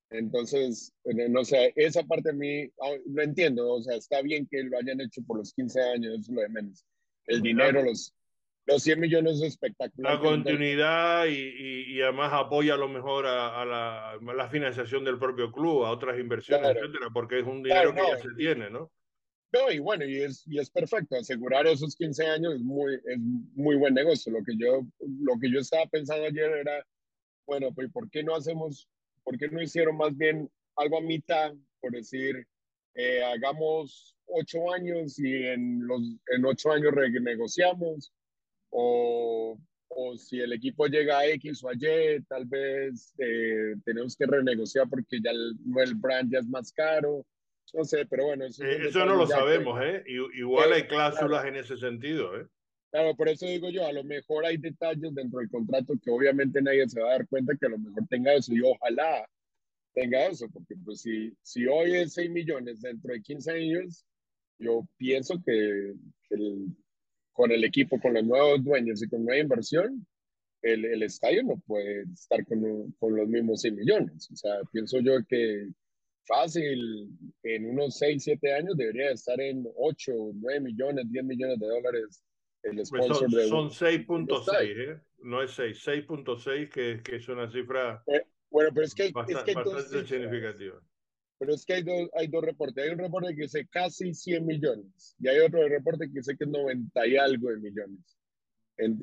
Entonces, 0.10 0.94
no 1.04 1.44
sé, 1.44 1.74
esa 1.76 2.04
parte 2.04 2.30
a 2.30 2.34
mí 2.34 2.64
ah, 2.82 2.96
lo 3.08 3.24
entiendo, 3.24 3.74
o 3.74 3.82
sea, 3.82 3.96
está 3.96 4.22
bien 4.22 4.48
que 4.50 4.64
lo 4.64 4.78
hayan 4.78 5.02
hecho 5.02 5.22
por 5.28 5.38
los 5.38 5.54
15 5.54 5.82
años, 5.82 6.14
eso 6.14 6.32
es 6.32 6.36
lo 6.36 6.42
de 6.42 6.50
menos. 6.50 6.86
El 7.26 7.42
dinero, 7.42 7.84
los, 7.84 8.14
los 8.68 8.84
100 8.84 9.00
millones 9.02 9.42
es 9.42 9.50
espectacular. 9.50 10.14
La 10.14 10.20
continuidad 10.22 11.26
y, 11.26 11.94
y, 11.94 12.02
además 12.02 12.32
apoya 12.34 12.76
a 12.76 12.78
lo 12.78 12.88
mejor 12.88 13.26
a, 13.26 13.66
la, 13.66 14.18
la, 14.22 14.50
financiación 14.50 15.04
del 15.04 15.20
propio 15.20 15.52
club, 15.52 15.84
a 15.84 15.92
otras 15.92 16.18
inversiones, 16.18 16.70
etcétera, 16.70 17.10
porque 17.14 17.40
es 17.40 17.46
un 17.46 17.62
dinero 17.62 17.94
que 17.94 18.02
ya 18.02 18.18
se 18.18 18.34
tiene, 18.38 18.70
¿no? 18.70 18.90
No, 19.52 19.72
y 19.72 19.80
bueno, 19.80 20.06
y 20.06 20.22
es, 20.22 20.46
y 20.48 20.60
es 20.60 20.70
perfecto, 20.70 21.16
asegurar 21.16 21.68
esos 21.68 21.96
15 21.96 22.26
años 22.28 22.56
es 22.56 22.62
muy, 22.62 22.96
es 22.96 23.18
muy 23.56 23.76
buen 23.76 23.94
negocio. 23.94 24.32
Lo 24.32 24.44
que, 24.44 24.54
yo, 24.58 24.86
lo 25.00 25.40
que 25.40 25.50
yo 25.50 25.60
estaba 25.60 25.86
pensando 25.86 26.26
ayer 26.26 26.50
era, 26.52 26.86
bueno, 27.46 27.74
pues 27.74 27.90
¿por 27.92 28.10
qué 28.10 28.24
no 28.24 28.36
hacemos 28.36 28.90
¿por 29.28 29.38
qué 29.38 29.50
no 29.50 29.62
hicieron 29.62 29.98
más 29.98 30.16
bien 30.16 30.50
algo 30.78 31.00
a 31.00 31.02
mitad? 31.02 31.54
Por 31.82 31.92
decir, 31.92 32.48
eh, 32.96 33.22
hagamos 33.22 34.16
ocho 34.26 34.72
años 34.72 35.20
y 35.20 35.34
en, 35.48 35.86
los, 35.86 36.02
en 36.28 36.46
ocho 36.46 36.72
años 36.72 36.94
renegociamos, 36.94 38.14
o, 38.70 39.60
o 39.90 40.18
si 40.18 40.40
el 40.40 40.54
equipo 40.54 40.88
llega 40.88 41.20
a 41.20 41.28
X 41.28 41.62
o 41.62 41.70
a 41.70 41.74
Y, 41.74 42.24
tal 42.30 42.46
vez 42.46 43.14
eh, 43.18 43.76
tenemos 43.84 44.16
que 44.16 44.28
renegociar 44.28 44.88
porque 44.90 45.20
ya 45.22 45.32
el, 45.32 45.58
el, 45.78 45.96
brand 45.96 46.32
ya 46.32 46.40
es 46.40 46.48
más 46.48 46.72
caro. 46.72 47.26
No 47.74 47.84
sé, 47.84 48.06
pero 48.06 48.28
bueno. 48.28 48.46
Eso, 48.46 48.64
eh, 48.64 48.88
eso 48.88 49.06
no 49.06 49.18
lo 49.18 49.28
sabemos, 49.28 49.78
¿eh? 49.84 50.06
Igual 50.36 50.72
hay 50.72 50.84
cláusulas 50.84 51.44
en 51.44 51.58
ese 51.58 51.76
sentido, 51.76 52.40
¿eh? 52.40 52.48
Claro, 52.92 53.16
por 53.16 53.28
eso 53.28 53.46
digo 53.46 53.70
yo, 53.70 53.86
a 53.86 53.92
lo 53.92 54.04
mejor 54.04 54.46
hay 54.46 54.58
detalles 54.58 55.14
dentro 55.14 55.40
del 55.40 55.50
contrato 55.50 55.94
que 56.02 56.10
obviamente 56.10 56.62
nadie 56.62 56.88
se 56.88 57.02
va 57.02 57.10
a 57.10 57.12
dar 57.14 57.28
cuenta 57.28 57.56
que 57.60 57.66
a 57.66 57.70
lo 57.70 57.78
mejor 57.78 58.08
tenga 58.08 58.34
eso 58.34 58.54
y 58.54 58.62
ojalá 58.62 59.28
tenga 59.94 60.28
eso, 60.28 60.48
porque 60.50 60.76
pues 60.86 61.02
si, 61.02 61.34
si 61.42 61.66
hoy 61.66 61.96
es 61.96 62.14
6 62.14 62.30
millones 62.30 62.82
dentro 62.82 63.14
de 63.14 63.22
15 63.22 63.52
años, 63.52 64.06
yo 64.60 64.88
pienso 64.98 65.42
que, 65.44 65.94
con 67.34 67.52
el 67.52 67.64
equipo, 67.64 68.00
con 68.00 68.14
los 68.14 68.24
nuevos 68.24 68.64
dueños 68.64 69.04
y 69.04 69.10
con 69.10 69.26
nueva 69.26 69.42
inversión, 69.42 70.06
el, 70.62 70.86
el 70.86 71.04
estadio 71.04 71.44
no 71.44 71.58
puede 71.66 72.04
estar 72.14 72.46
con, 72.46 72.92
con 73.00 73.16
los 73.16 73.28
mismos 73.28 73.62
6 73.62 73.74
millones. 73.74 74.30
O 74.32 74.36
sea, 74.36 74.56
pienso 74.72 75.00
yo 75.00 75.14
que 75.28 75.68
fácil, 76.26 77.10
en 77.44 77.70
unos 77.70 77.98
6, 77.98 78.24
7 78.24 78.54
años 78.54 78.78
debería 78.78 79.12
estar 79.12 79.40
en 79.40 79.66
8, 79.76 80.14
9 80.36 80.60
millones, 80.62 81.06
10 81.10 81.26
millones 81.26 81.60
de 81.60 81.68
dólares 81.68 82.24
pues 82.90 83.06
son, 83.48 83.70
6.6, 83.70 84.50
¿eh? 84.62 85.02
no 85.20 85.42
es 85.42 85.52
6, 85.52 85.86
6.6 85.86 86.70
que, 86.70 87.02
que 87.04 87.16
es 87.16 87.28
una 87.30 87.50
cifra 87.50 88.04
eh, 88.08 88.24
bueno, 88.50 88.72
pero 88.74 88.86
es 88.86 88.96
que, 88.96 89.12
bastante, 89.12 89.52
es 89.52 89.86
que 89.90 90.08
significativa. 90.08 90.82
Pero 91.40 91.54
es 91.54 91.66
que 91.66 91.74
hay 91.74 91.84
dos, 91.84 92.10
hay 92.16 92.28
dos 92.28 92.44
reportes. 92.44 92.84
Hay 92.84 92.92
un 92.92 93.00
reporte 93.00 93.36
que 93.36 93.44
dice 93.44 93.68
casi 93.70 94.14
100 94.14 94.46
millones 94.46 95.16
y 95.20 95.28
hay 95.28 95.40
otro 95.40 95.68
reporte 95.68 96.08
que 96.08 96.20
dice 96.20 96.36
que 96.36 96.46
es 96.46 96.50
90 96.50 97.08
y 97.08 97.18
algo 97.18 97.50
de 97.50 97.58
millones, 97.58 98.18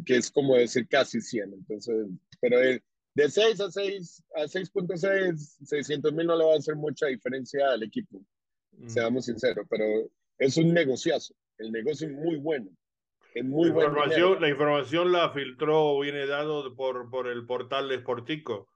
que 0.05 0.17
es 0.17 0.31
como 0.31 0.57
decir 0.57 0.89
casi 0.89 1.21
100. 1.21 1.53
Entonces, 1.53 2.07
pero 2.41 2.59
de, 2.59 2.83
de 3.15 3.31
6 3.31 3.61
a 3.61 3.71
6 3.71 4.25
a 4.35 4.43
6.6, 4.45 5.37
600 5.65 6.13
mil 6.13 6.27
no 6.27 6.37
le 6.37 6.45
va 6.45 6.55
a 6.55 6.59
hacer 6.59 6.75
mucha 6.75 7.07
diferencia 7.07 7.71
al 7.71 7.85
equipo, 7.85 8.25
mm. 8.73 8.89
seamos 8.89 9.27
sinceros, 9.27 9.67
pero 9.71 10.11
es 10.39 10.57
un 10.57 10.73
negociazo. 10.75 11.35
El 11.59 11.71
negocio 11.71 12.09
es 12.09 12.15
muy 12.15 12.37
bueno 12.37 12.69
la, 13.35 13.67
información, 13.67 14.41
la 14.41 14.49
información 14.49 15.13
la 15.13 15.31
filtró, 15.31 15.99
viene 16.01 16.27
dado 16.27 16.75
por, 16.75 17.11
por 17.11 17.29
el 17.29 17.47
portal 17.47 17.89
de 17.89 17.99
Sportico. 17.99 18.69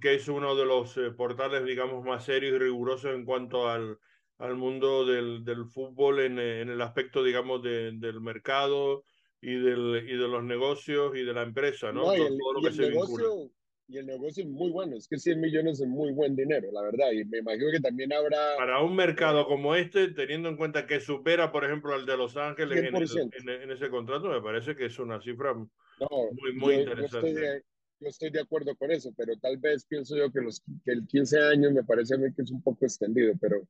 que 0.00 0.14
es 0.14 0.28
uno 0.28 0.54
de 0.54 0.66
los 0.66 0.96
eh, 0.96 1.10
portales, 1.10 1.64
digamos, 1.64 2.04
más 2.04 2.24
serios 2.24 2.54
y 2.56 2.58
rigurosos 2.58 3.14
en 3.14 3.24
cuanto 3.24 3.68
al, 3.68 3.98
al 4.38 4.56
mundo 4.56 5.06
del, 5.06 5.44
del 5.44 5.66
fútbol 5.66 6.20
en, 6.20 6.38
en, 6.38 6.68
el 6.68 6.80
aspecto, 6.82 7.22
digamos, 7.22 7.62
de, 7.62 7.92
del 7.92 8.20
mercado 8.20 9.04
y, 9.40 9.54
del, 9.54 10.04
y 10.08 10.16
de 10.16 10.28
los 10.28 10.42
negocios 10.44 11.16
y 11.16 11.22
de 11.22 11.32
la 11.32 11.42
empresa, 11.42 11.92
¿no? 11.92 12.14
y, 12.14 12.20
el, 12.20 12.38
negocio, 12.76 13.50
y 13.92 13.98
el 13.98 14.06
negocio 14.06 14.42
es 14.42 14.48
muy 14.48 14.70
bueno. 14.70 14.96
Es 14.96 15.06
que 15.06 15.18
100 15.18 15.38
millones 15.38 15.80
es 15.80 15.86
muy 15.86 16.12
buen 16.12 16.34
dinero, 16.34 16.68
la 16.72 16.82
verdad. 16.82 17.12
Y 17.12 17.24
me 17.26 17.38
imagino 17.38 17.70
que 17.70 17.80
también 17.80 18.12
habrá... 18.12 18.56
Para 18.56 18.82
un 18.82 18.96
mercado 18.96 19.46
como 19.46 19.74
este, 19.74 20.08
teniendo 20.08 20.48
en 20.48 20.56
cuenta 20.56 20.86
que 20.86 20.98
supera, 20.98 21.52
por 21.52 21.64
ejemplo, 21.64 21.92
al 21.92 22.06
de 22.06 22.16
Los 22.16 22.36
Ángeles 22.38 22.78
en, 22.78 23.48
en, 23.48 23.70
ese 23.70 23.90
contrato, 23.90 24.28
me 24.28 24.40
parece 24.40 24.74
que 24.74 24.86
es 24.86 24.98
una 24.98 25.20
cifra 25.20 25.52
muy, 25.54 26.52
muy 26.54 26.74
interesante. 26.76 27.62
Yo 28.00 28.08
estoy, 28.08 28.30
de, 28.30 28.40
acuerdo 28.40 28.74
con 28.76 28.90
eso, 28.90 29.12
pero 29.16 29.36
tal 29.36 29.58
vez 29.58 29.84
pienso 29.84 30.16
yo 30.16 30.32
que, 30.32 30.40
los, 30.40 30.60
que 30.84 30.90
el 30.90 31.06
15 31.06 31.38
años 31.38 31.72
me 31.72 31.84
parece 31.84 32.14
a 32.14 32.18
mí 32.18 32.32
que 32.34 32.42
es 32.42 32.50
un 32.50 32.60
poco 32.62 32.84
extendido, 32.84 33.34
pero, 33.40 33.62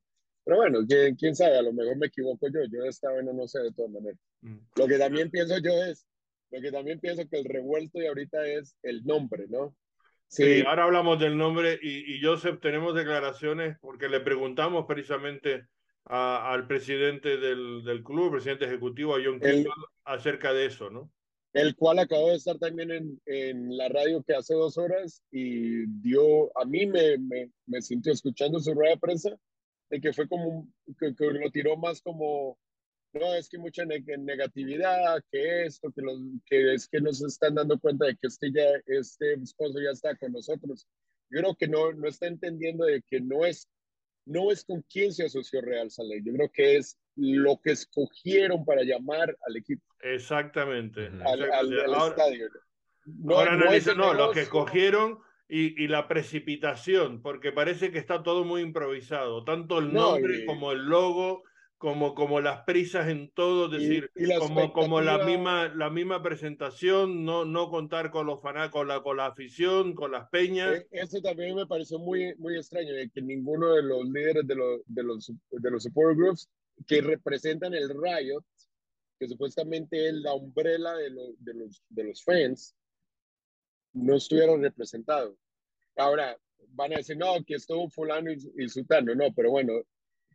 pero 0.43 0.57
bueno, 0.57 0.79
quién, 0.87 1.15
quién 1.15 1.35
sabe, 1.35 1.57
a 1.57 1.61
lo 1.61 1.71
mejor 1.73 1.97
me 1.97 2.07
equivoco 2.07 2.47
yo. 2.47 2.61
Yo 2.71 2.83
esta 2.85 3.11
vez 3.11 3.23
no, 3.25 3.33
no 3.33 3.47
sé 3.47 3.59
de 3.59 3.73
todas 3.73 3.91
maneras. 3.91 4.17
Mm. 4.41 4.57
Lo 4.75 4.87
que 4.87 4.97
también 4.97 5.29
pienso 5.29 5.57
yo 5.59 5.71
es, 5.83 6.07
lo 6.49 6.61
que 6.61 6.71
también 6.71 6.99
pienso 6.99 7.27
que 7.29 7.37
el 7.37 7.45
revuelto 7.45 8.01
y 8.01 8.07
ahorita 8.07 8.47
es 8.47 8.75
el 8.81 9.03
nombre, 9.03 9.45
¿no? 9.49 9.75
Sí, 10.27 10.63
ahora 10.65 10.85
hablamos 10.85 11.19
del 11.19 11.37
nombre 11.37 11.79
y, 11.81 12.15
y, 12.15 12.21
Joseph, 12.21 12.59
tenemos 12.59 12.95
declaraciones 12.95 13.77
porque 13.79 14.09
le 14.09 14.19
preguntamos 14.19 14.85
precisamente 14.87 15.67
a, 16.05 16.51
al 16.51 16.67
presidente 16.67 17.37
del, 17.37 17.83
del, 17.83 18.03
club, 18.03 18.31
presidente 18.31 18.65
ejecutivo, 18.65 19.15
a 19.15 19.19
John 19.23 19.39
Kimball, 19.39 19.85
acerca 20.05 20.51
de 20.53 20.65
eso, 20.65 20.89
¿no? 20.89 21.11
El 21.53 21.75
cual 21.75 21.99
acabó 21.99 22.29
de 22.29 22.37
estar 22.37 22.57
también 22.57 22.89
en, 22.89 23.21
en, 23.27 23.77
la 23.77 23.87
radio 23.89 24.23
que 24.23 24.33
hace 24.33 24.55
dos 24.55 24.75
horas 24.79 25.21
y 25.31 25.85
dio, 26.01 26.55
a 26.57 26.65
mí 26.65 26.87
me, 26.87 27.19
me, 27.19 27.51
me 27.67 27.81
sintió 27.81 28.11
escuchando 28.11 28.59
su 28.59 28.73
rueda 28.73 28.93
de 28.93 28.99
prensa, 28.99 29.29
de 29.91 30.01
que 30.01 30.13
fue 30.13 30.27
como, 30.27 30.67
que, 30.99 31.13
que 31.15 31.25
lo 31.27 31.51
tiró 31.51 31.77
más 31.77 32.01
como 32.01 32.57
no, 33.13 33.33
es 33.35 33.47
que 33.47 33.57
mucha 33.57 33.83
negatividad, 33.85 35.23
que 35.31 35.65
esto, 35.65 35.91
que, 35.91 36.01
los, 36.01 36.19
que 36.45 36.73
es 36.73 36.87
que 36.87 36.99
nos 36.99 37.21
están 37.21 37.55
dando 37.55 37.79
cuenta 37.79 38.05
de 38.05 38.15
que 38.15 38.27
este, 38.27 38.51
ya, 38.51 38.65
este 38.87 39.33
esposo 39.33 39.79
ya 39.79 39.91
está 39.91 40.15
con 40.15 40.31
nosotros. 40.31 40.87
Yo 41.29 41.39
creo 41.39 41.55
que 41.55 41.67
no, 41.67 41.93
no 41.93 42.07
está 42.07 42.27
entendiendo 42.27 42.85
de 42.85 43.01
que 43.03 43.21
no 43.21 43.45
es, 43.45 43.69
no 44.25 44.51
es 44.51 44.65
con 44.65 44.83
quién 44.89 45.13
se 45.13 45.25
asoció 45.25 45.61
Real 45.61 45.91
Salé, 45.91 46.21
yo 46.23 46.33
creo 46.33 46.51
que 46.51 46.77
es 46.77 46.97
lo 47.15 47.59
que 47.61 47.71
escogieron 47.71 48.65
para 48.65 48.83
llamar 48.83 49.35
al 49.45 49.57
equipo. 49.57 49.83
Exactamente. 50.01 51.07
Al, 51.25 51.51
al, 51.51 51.73
estadio. 51.73 52.49
No, 53.05 53.37
ahora 53.37 53.57
no, 53.57 53.95
no, 53.95 54.13
lo 54.13 54.31
que 54.31 54.41
escogieron 54.41 55.19
y, 55.47 55.83
y, 55.83 55.87
la 55.87 56.07
precipitación, 56.07 57.21
porque 57.21 57.51
parece 57.51 57.91
que 57.91 57.99
está 57.99 58.23
todo 58.23 58.43
muy 58.43 58.61
improvisado, 58.61 59.43
tanto 59.43 59.79
el 59.79 59.93
nombre 59.93 60.45
como 60.45 60.71
el 60.71 60.85
logo 60.85 61.43
como, 61.83 62.15
como 62.15 62.39
las 62.39 62.63
prisas 62.63 63.09
en 63.09 63.29
todo, 63.31 63.65
es 63.65 63.71
decir, 63.81 64.09
como, 64.39 64.71
como 64.71 65.01
la, 65.01 65.25
misma, 65.25 65.67
la 65.75 65.89
misma 65.89 66.23
presentación, 66.23 67.25
no, 67.25 67.43
no 67.43 67.69
contar 67.69 68.09
con 68.09 68.25
los 68.25 68.41
fanáticos, 68.41 68.79
con 68.79 68.87
la, 68.87 69.03
con 69.03 69.17
la 69.17 69.25
afición, 69.25 69.93
con 69.93 70.13
las 70.13 70.29
peñas. 70.29 70.71
E, 70.71 70.87
eso 70.91 71.19
también 71.19 71.57
me 71.57 71.67
pareció 71.67 71.99
muy, 71.99 72.33
muy 72.37 72.55
extraño, 72.55 72.93
de 72.93 73.09
que 73.09 73.21
ninguno 73.21 73.73
de 73.73 73.83
los 73.83 74.05
líderes 74.05 74.47
de, 74.47 74.55
los 74.55 74.81
de, 74.85 75.03
los, 75.03 75.29
de 75.51 75.71
los 75.71 75.83
support 75.83 76.15
groups 76.15 76.49
que 76.87 77.01
representan 77.01 77.73
el 77.73 77.89
Riot, 77.89 78.45
que 79.19 79.27
supuestamente 79.27 80.07
es 80.07 80.13
la 80.13 80.35
umbrella 80.35 80.93
de, 80.93 81.11
de, 81.39 81.53
los, 81.53 81.83
de 81.89 82.03
los 82.05 82.23
fans, 82.23 82.77
no 83.91 84.15
estuvieron 84.15 84.63
representados. 84.63 85.35
Ahora, 85.97 86.37
van 86.69 86.93
a 86.93 86.97
decir, 86.99 87.17
no, 87.17 87.43
que 87.45 87.55
estuvo 87.55 87.89
fulano 87.89 88.31
y, 88.31 88.37
y 88.57 88.69
sutano, 88.69 89.13
no, 89.15 89.33
pero 89.35 89.51
bueno, 89.51 89.73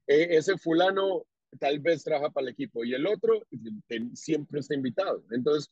e, 0.06 0.36
ese 0.36 0.58
fulano 0.58 1.24
tal 1.58 1.78
vez 1.80 2.04
trabaja 2.04 2.30
para 2.30 2.46
el 2.46 2.52
equipo 2.52 2.84
y 2.84 2.94
el 2.94 3.06
otro 3.06 3.46
siempre 4.14 4.60
está 4.60 4.74
invitado. 4.74 5.24
Entonces, 5.30 5.68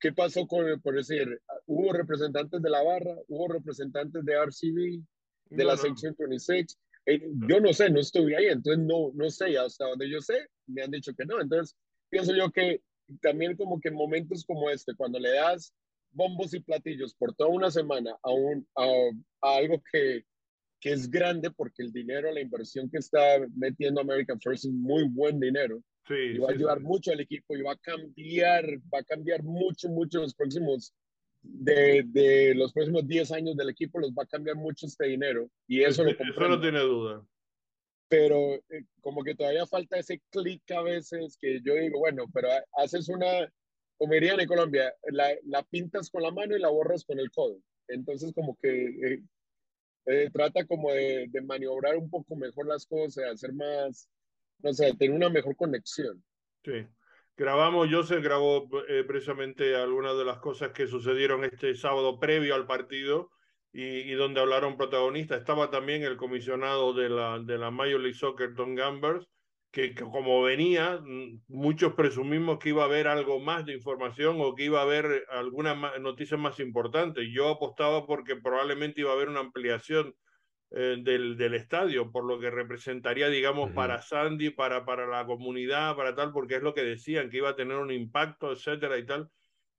¿qué 0.00 0.12
pasó 0.12 0.46
con, 0.46 0.80
por 0.80 0.94
decir, 0.94 1.40
hubo 1.66 1.92
representantes 1.92 2.62
de 2.62 2.70
la 2.70 2.82
barra, 2.82 3.16
hubo 3.28 3.48
representantes 3.48 4.24
de 4.24 4.32
RCB, 4.34 5.02
de 5.50 5.64
la 5.64 5.76
sección 5.76 6.14
26? 6.18 6.78
Eh, 7.06 7.22
yo 7.48 7.60
no 7.60 7.72
sé, 7.72 7.90
no 7.90 8.00
estuve 8.00 8.36
ahí, 8.36 8.46
entonces 8.46 8.82
no, 8.84 9.12
no 9.14 9.30
sé, 9.30 9.58
hasta 9.58 9.86
donde 9.86 10.10
yo 10.10 10.20
sé, 10.20 10.48
me 10.66 10.82
han 10.82 10.90
dicho 10.90 11.12
que 11.14 11.26
no. 11.26 11.40
Entonces, 11.40 11.76
pienso 12.08 12.34
yo 12.34 12.50
que 12.50 12.80
también 13.20 13.56
como 13.56 13.78
que 13.78 13.88
en 13.88 13.94
momentos 13.94 14.44
como 14.46 14.70
este, 14.70 14.94
cuando 14.94 15.18
le 15.18 15.32
das 15.32 15.74
bombos 16.12 16.54
y 16.54 16.60
platillos 16.60 17.14
por 17.14 17.34
toda 17.34 17.50
una 17.50 17.70
semana 17.70 18.16
a, 18.22 18.30
un, 18.30 18.66
a 18.76 19.56
algo 19.56 19.82
que 19.92 20.24
que 20.84 20.92
es 20.92 21.10
grande 21.10 21.50
porque 21.50 21.82
el 21.82 21.90
dinero, 21.90 22.30
la 22.30 22.42
inversión 22.42 22.90
que 22.90 22.98
está 22.98 23.18
metiendo 23.56 24.02
American 24.02 24.38
First 24.38 24.66
es 24.66 24.70
muy 24.70 25.04
buen 25.04 25.40
dinero. 25.40 25.82
Sí, 26.06 26.14
y 26.34 26.36
va 26.36 26.50
a 26.50 26.52
ayudar 26.52 26.80
mucho 26.80 27.10
al 27.10 27.20
equipo 27.20 27.56
y 27.56 27.62
va 27.62 27.72
a 27.72 27.78
cambiar, 27.78 28.66
va 28.92 28.98
a 28.98 29.04
cambiar 29.04 29.42
mucho, 29.42 29.88
mucho 29.88 30.20
los 30.20 30.34
próximos, 30.34 30.94
de, 31.40 32.04
de 32.08 32.54
los 32.54 32.74
próximos 32.74 33.08
10 33.08 33.32
años 33.32 33.56
del 33.56 33.70
equipo, 33.70 33.98
los 33.98 34.12
va 34.12 34.24
a 34.24 34.26
cambiar 34.26 34.56
mucho 34.56 34.84
este 34.84 35.06
dinero. 35.06 35.48
Y 35.66 35.82
eso, 35.82 36.04
lo 36.04 36.10
eso 36.10 36.48
no 36.48 36.60
tiene 36.60 36.80
duda. 36.80 37.26
Pero 38.08 38.56
eh, 38.68 38.84
como 39.00 39.24
que 39.24 39.34
todavía 39.34 39.64
falta 39.64 39.98
ese 39.98 40.20
clic 40.28 40.70
a 40.70 40.82
veces 40.82 41.38
que 41.40 41.62
yo 41.64 41.76
digo, 41.76 41.98
bueno, 41.98 42.26
pero 42.34 42.48
haces 42.76 43.08
una, 43.08 43.50
como 43.96 44.12
dirían 44.12 44.38
en 44.38 44.46
Colombia, 44.48 44.92
la, 45.10 45.30
la 45.44 45.62
pintas 45.62 46.10
con 46.10 46.22
la 46.22 46.30
mano 46.30 46.54
y 46.54 46.60
la 46.60 46.68
borras 46.68 47.06
con 47.06 47.18
el 47.18 47.30
codo. 47.30 47.58
Entonces 47.88 48.34
como 48.34 48.58
que 48.60 48.68
eh, 48.68 49.22
eh, 50.06 50.30
trata 50.32 50.66
como 50.66 50.90
de, 50.92 51.26
de, 51.30 51.40
maniobrar 51.42 51.96
un 51.96 52.10
poco 52.10 52.36
mejor 52.36 52.66
las 52.66 52.86
cosas, 52.86 53.24
hacer 53.32 53.52
más, 53.52 54.08
no 54.60 54.72
sé, 54.72 54.94
tener 54.94 55.16
una 55.16 55.28
mejor 55.28 55.56
conexión. 55.56 56.22
Sí. 56.64 56.86
Grabamos, 57.36 57.90
yo 57.90 58.04
se 58.04 58.20
grabó 58.20 58.68
eh, 58.88 59.02
precisamente 59.04 59.74
algunas 59.74 60.16
de 60.16 60.24
las 60.24 60.38
cosas 60.38 60.70
que 60.70 60.86
sucedieron 60.86 61.44
este 61.44 61.74
sábado 61.74 62.20
previo 62.20 62.54
al 62.54 62.66
partido 62.66 63.32
y, 63.72 63.82
y, 63.82 64.12
donde 64.12 64.40
hablaron 64.40 64.76
protagonistas. 64.76 65.40
Estaba 65.40 65.68
también 65.68 66.04
el 66.04 66.16
comisionado 66.16 66.92
de 66.92 67.08
la, 67.08 67.40
de 67.40 67.58
la 67.58 67.72
Major 67.72 67.98
League 67.98 68.16
Soccer, 68.16 68.54
Don 68.54 68.76
Gambers, 68.76 69.26
que, 69.74 69.92
que, 69.92 70.04
como 70.04 70.40
venía, 70.42 71.00
mm, 71.02 71.42
muchos 71.48 71.94
presumimos 71.94 72.60
que 72.60 72.68
iba 72.68 72.82
a 72.82 72.86
haber 72.86 73.08
algo 73.08 73.40
más 73.40 73.66
de 73.66 73.74
información 73.74 74.36
o 74.40 74.54
que 74.54 74.64
iba 74.66 74.78
a 74.78 74.84
haber 74.84 75.26
alguna 75.30 75.74
noticia 75.98 76.36
más 76.36 76.60
importante. 76.60 77.32
Yo 77.32 77.48
apostaba 77.48 78.06
porque 78.06 78.36
probablemente 78.36 79.00
iba 79.00 79.10
a 79.10 79.14
haber 79.14 79.28
una 79.28 79.40
ampliación 79.40 80.14
eh, 80.70 80.96
del, 81.00 81.36
del, 81.36 81.54
estadio, 81.54 82.12
por 82.12 82.24
lo 82.24 82.38
que 82.38 82.50
representaría, 82.50 83.28
digamos, 83.28 83.70
uh 83.70 83.72
-huh. 83.72 83.74
para 83.74 84.00
Sandy, 84.00 84.50
para, 84.50 84.84
para 84.84 85.08
la 85.08 85.26
comunidad, 85.26 85.96
para 85.96 86.14
tal, 86.14 86.32
porque 86.32 86.54
es 86.56 86.62
lo 86.62 86.72
que 86.72 86.84
decían, 86.84 87.28
que 87.28 87.38
iba 87.38 87.50
a 87.50 87.56
tener 87.56 87.76
un 87.76 87.90
impacto, 87.90 88.52
etcétera 88.52 88.96
y 88.96 89.04
tal. 89.04 89.28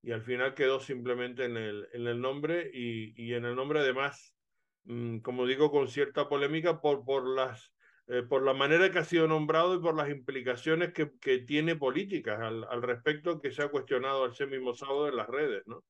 Y 0.03 0.11
al 0.11 0.23
final 0.23 0.53
quedó 0.53 0.81
simplemente 0.81 1.45
en 1.45 1.55
el, 1.55 1.87
en 1.93 2.05
el 2.05 2.19
nombre 2.19 2.69
y, 2.73 3.13
y 3.15 3.33
en 3.33 3.45
el 3.45 3.55
nombre 3.55 3.79
además, 3.79 4.35
mmm, 4.83 5.19
como 5.19 5.45
digo, 5.45 5.71
con 5.71 5.87
cierta 5.87 6.27
polémica 6.27 6.81
por, 6.81 7.05
por 7.05 7.25
las 7.33 7.74
eh, 8.07 8.21
por 8.21 8.43
la 8.43 8.53
manera 8.53 8.91
que 8.91 8.99
ha 8.99 9.03
sido 9.03 9.27
nombrado 9.27 9.75
y 9.75 9.79
por 9.79 9.95
las 9.95 10.09
implicaciones 10.09 10.93
que, 10.93 11.11
que 11.19 11.39
tiene 11.39 11.75
políticas 11.75 12.39
al, 12.39 12.63
al, 12.65 12.81
respecto 12.83 13.41
que 13.41 13.51
se 13.51 13.63
ha 13.63 13.69
cuestionado 13.69 14.27
ese 14.27 14.45
mismo 14.45 14.75
sábado 14.75 15.07
en 15.07 15.15
las 15.15 15.27
redes, 15.27 15.63
¿no? 15.65 15.83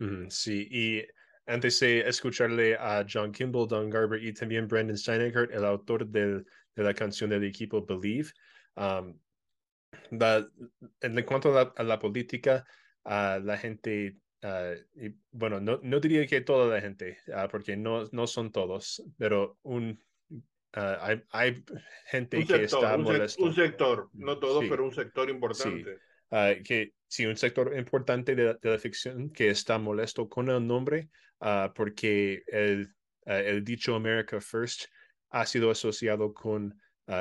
Mm, 0.00 0.28
sí, 0.28 0.68
y 0.70 1.06
antes 1.46 1.78
de 1.80 2.00
escucharle 2.00 2.74
a 2.74 3.06
John 3.08 3.32
Kimball, 3.32 3.68
Don 3.68 3.88
Garber 3.88 4.22
y 4.22 4.32
también 4.32 4.66
Brandon 4.66 4.96
Steinegert, 4.96 5.52
el 5.52 5.64
autor 5.64 6.06
del, 6.06 6.44
de 6.74 6.82
la 6.82 6.92
canción 6.92 7.30
del 7.30 7.44
equipo 7.44 7.84
Believe, 7.86 8.30
um, 8.76 9.18
la, 10.10 10.48
en 11.00 11.22
cuanto 11.22 11.56
a 11.56 11.64
la, 11.64 11.72
a 11.76 11.82
la 11.84 11.98
política, 11.98 12.66
uh, 13.04 13.40
la 13.42 13.56
gente 13.56 14.16
Uh, 14.40 14.78
y, 14.94 15.12
bueno, 15.32 15.58
no, 15.58 15.80
no, 15.82 15.98
diría 15.98 16.24
que 16.24 16.40
toda 16.42 16.72
la 16.72 16.80
gente, 16.80 17.18
uh, 17.26 17.48
porque 17.50 17.76
no, 17.76 18.04
no 18.12 18.28
son 18.28 18.52
todos, 18.52 19.02
pero 19.18 19.58
un 19.62 20.00
Uh, 20.76 20.96
hay, 21.00 21.22
hay, 21.30 21.64
gente 22.10 22.36
un 22.36 22.46
que 22.46 22.58
sector, 22.58 22.84
está 22.84 22.96
un 22.96 23.02
molesto. 23.02 23.42
Un 23.42 23.54
sector, 23.54 24.10
no 24.12 24.38
todo, 24.38 24.60
sí. 24.60 24.66
pero 24.68 24.84
un 24.84 24.92
sector 24.92 25.30
importante. 25.30 25.94
Sí. 25.94 26.00
Uh, 26.30 26.62
que 26.62 26.92
sí, 27.06 27.24
un 27.26 27.36
sector 27.36 27.74
importante 27.76 28.34
de, 28.34 28.54
de, 28.54 28.70
la 28.70 28.78
ficción 28.78 29.30
que 29.30 29.48
está 29.48 29.78
molesto 29.78 30.28
con 30.28 30.50
el 30.50 30.66
nombre 30.66 31.08
uh, 31.40 31.72
porque 31.74 32.42
el, 32.46 32.92
el, 33.24 33.64
dicho 33.64 33.94
America 33.94 34.40
First 34.40 34.84
ha 35.30 35.46
sido 35.46 35.70
asociado 35.70 36.32
con 36.32 36.78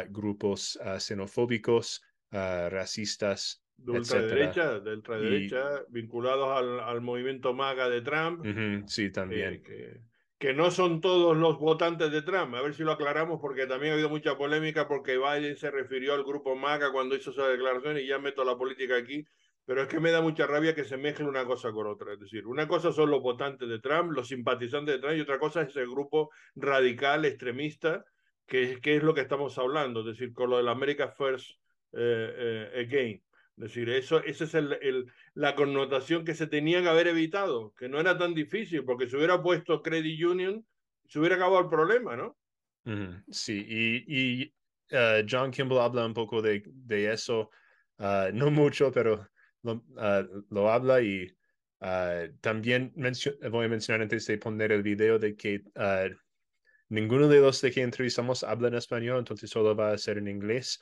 grupos 0.09 0.77
xenofóbicos, 0.99 2.01
racistas, 2.31 3.63
de 3.77 3.91
ultraderecha, 3.91 4.79
de 4.79 4.93
ultraderecha, 4.95 5.85
y... 5.87 5.93
vinculados 5.93 6.57
al, 6.57 6.79
al, 6.79 7.01
movimiento 7.01 7.53
MAGA 7.53 7.89
de 7.89 8.01
Trump. 8.01 8.39
Uh 8.39 8.43
-huh, 8.43 8.87
sí, 8.87 9.11
también. 9.11 9.53
Eh, 9.55 9.61
que 9.61 10.01
que 10.37 10.53
no 10.53 10.69
son 10.69 11.01
todos 11.01 11.35
los 11.35 11.57
votantes 11.59 12.11
de 12.11 12.21
Trump. 12.21 12.53
A 12.55 12.61
ver 12.61 12.73
si 12.73 12.83
lo 12.83 12.91
aclaramos 12.91 13.39
porque 13.41 13.65
también 13.65 13.91
ha 13.91 13.93
habido 13.95 14.09
mucha 14.09 14.37
polémica 14.37 14.87
porque 14.87 15.17
Biden 15.17 15.57
se 15.57 15.71
refirió 15.71 16.13
al 16.13 16.23
grupo 16.23 16.55
MAGA 16.55 16.91
cuando 16.91 17.15
hizo 17.15 17.31
esa 17.31 17.47
declaración 17.47 17.97
y 17.97 18.07
ya 18.07 18.19
meto 18.19 18.43
la 18.43 18.57
política 18.57 18.97
aquí. 18.97 19.25
Pero 19.65 19.81
es 19.81 19.89
que 19.89 19.99
me 19.99 20.11
da 20.11 20.21
mucha 20.21 20.47
rabia 20.47 20.73
que 20.73 20.85
se 20.85 20.95
mezcle 20.95 21.25
una 21.25 21.45
cosa 21.45 21.71
con 21.71 21.87
otra. 21.87 22.13
Es 22.13 22.19
decir, 22.19 22.47
una 22.47 22.67
cosa 22.67 22.93
son 22.93 23.09
los 23.11 23.21
votantes 23.21 23.67
de 23.67 23.79
Trump, 23.79 24.11
los 24.11 24.29
simpatizantes 24.29 24.95
de 24.95 25.01
Trump, 25.01 25.17
y 25.17 25.21
otra 25.21 25.39
cosa 25.39 25.63
es 25.63 25.75
el 25.75 25.89
grupo 25.89 26.29
radical, 26.55 27.25
extremista, 27.25 28.05
que, 28.45 28.79
que 28.79 28.95
es 28.95 29.03
lo 29.03 29.13
que 29.13 29.21
estamos 29.21 29.57
hablando. 29.57 30.01
Es 30.01 30.05
decir, 30.05 30.33
con 30.33 30.51
lo 30.51 30.57
del 30.57 30.69
America 30.69 31.09
First 31.09 31.59
eh, 31.91 32.71
eh, 32.73 32.85
Again. 32.85 33.26
Es 33.57 33.63
decir, 33.63 33.89
eso, 33.89 34.23
esa 34.23 34.43
es 34.43 34.53
el, 34.53 34.77
el, 34.83 35.11
la 35.33 35.55
connotación 35.55 36.23
que 36.23 36.35
se 36.35 36.45
tenía 36.45 36.79
que 36.83 36.89
haber 36.89 37.07
evitado, 37.07 37.73
que 37.73 37.89
no 37.89 37.99
era 37.99 38.15
tan 38.15 38.35
difícil, 38.35 38.85
porque 38.85 39.09
se 39.09 39.17
hubiera 39.17 39.41
puesto 39.41 39.81
Credit 39.81 40.23
Union, 40.23 40.63
se 41.07 41.19
hubiera 41.19 41.37
acabado 41.37 41.61
el 41.61 41.69
problema, 41.69 42.15
¿no? 42.15 42.37
Sí, 43.31 43.65
y, 43.67 44.05
y 44.07 44.53
uh, 44.95 45.25
John 45.27 45.49
Kimball 45.49 45.79
habla 45.79 46.05
un 46.05 46.13
poco 46.13 46.39
de, 46.39 46.63
de 46.67 47.11
eso, 47.11 47.49
uh, 47.97 48.31
no 48.31 48.51
mucho, 48.51 48.91
pero 48.91 49.27
lo, 49.63 49.73
uh, 49.73 50.45
lo 50.51 50.71
habla 50.71 51.01
y 51.01 51.27
también 52.41 52.91
voy 53.51 53.65
a 53.65 53.69
mencionar 53.69 54.01
antes 54.01 54.25
de 54.25 54.37
poner 54.39 54.71
el 54.71 54.81
video 54.81 55.19
de 55.19 55.35
que 55.35 55.61
ninguno 56.89 57.27
de 57.27 57.39
los 57.39 57.61
de 57.61 57.71
que 57.71 57.81
entrevistamos 57.81 58.43
habla 58.43 58.69
en 58.69 58.75
español, 58.75 59.19
entonces 59.19 59.49
solo 59.49 59.75
va 59.75 59.91
a 59.91 59.97
ser 59.97 60.17
en 60.17 60.27
inglés. 60.27 60.79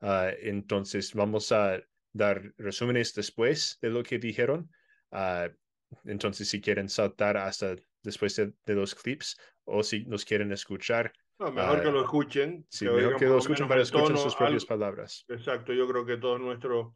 entonces 0.00 1.12
vamos 1.12 1.52
a 1.52 1.78
dar 2.12 2.52
resúmenes 2.56 3.14
después 3.14 3.78
de 3.80 3.90
lo 3.90 4.02
que 4.02 4.18
dijeron. 4.18 4.70
entonces 6.04 6.48
si 6.48 6.60
quieren 6.60 6.88
saltar 6.88 7.36
hasta 7.36 7.76
después 8.02 8.36
de, 8.36 8.52
de, 8.66 8.74
los 8.74 8.94
clips 8.94 9.36
o 9.64 9.82
si 9.82 10.04
nos 10.04 10.24
quieren 10.24 10.52
escuchar, 10.52 11.12
no, 11.38 11.52
mejor 11.52 11.82
que 11.82 11.90
lo 11.90 12.02
escuchen. 12.02 12.66
Sí, 12.68 12.84
que 12.84 12.90
mejor 12.90 13.16
que 13.16 13.26
lo 13.26 13.38
escuchen 13.38 13.68
para 13.68 13.82
escuchar 13.82 14.16
sus 14.18 14.34
propias 14.34 14.64
palabras. 14.64 15.24
Exacto, 15.28 15.72
yo 15.72 15.86
creo 15.86 16.04
que 16.04 16.16
todos 16.16 16.40
nuestros 16.40 16.94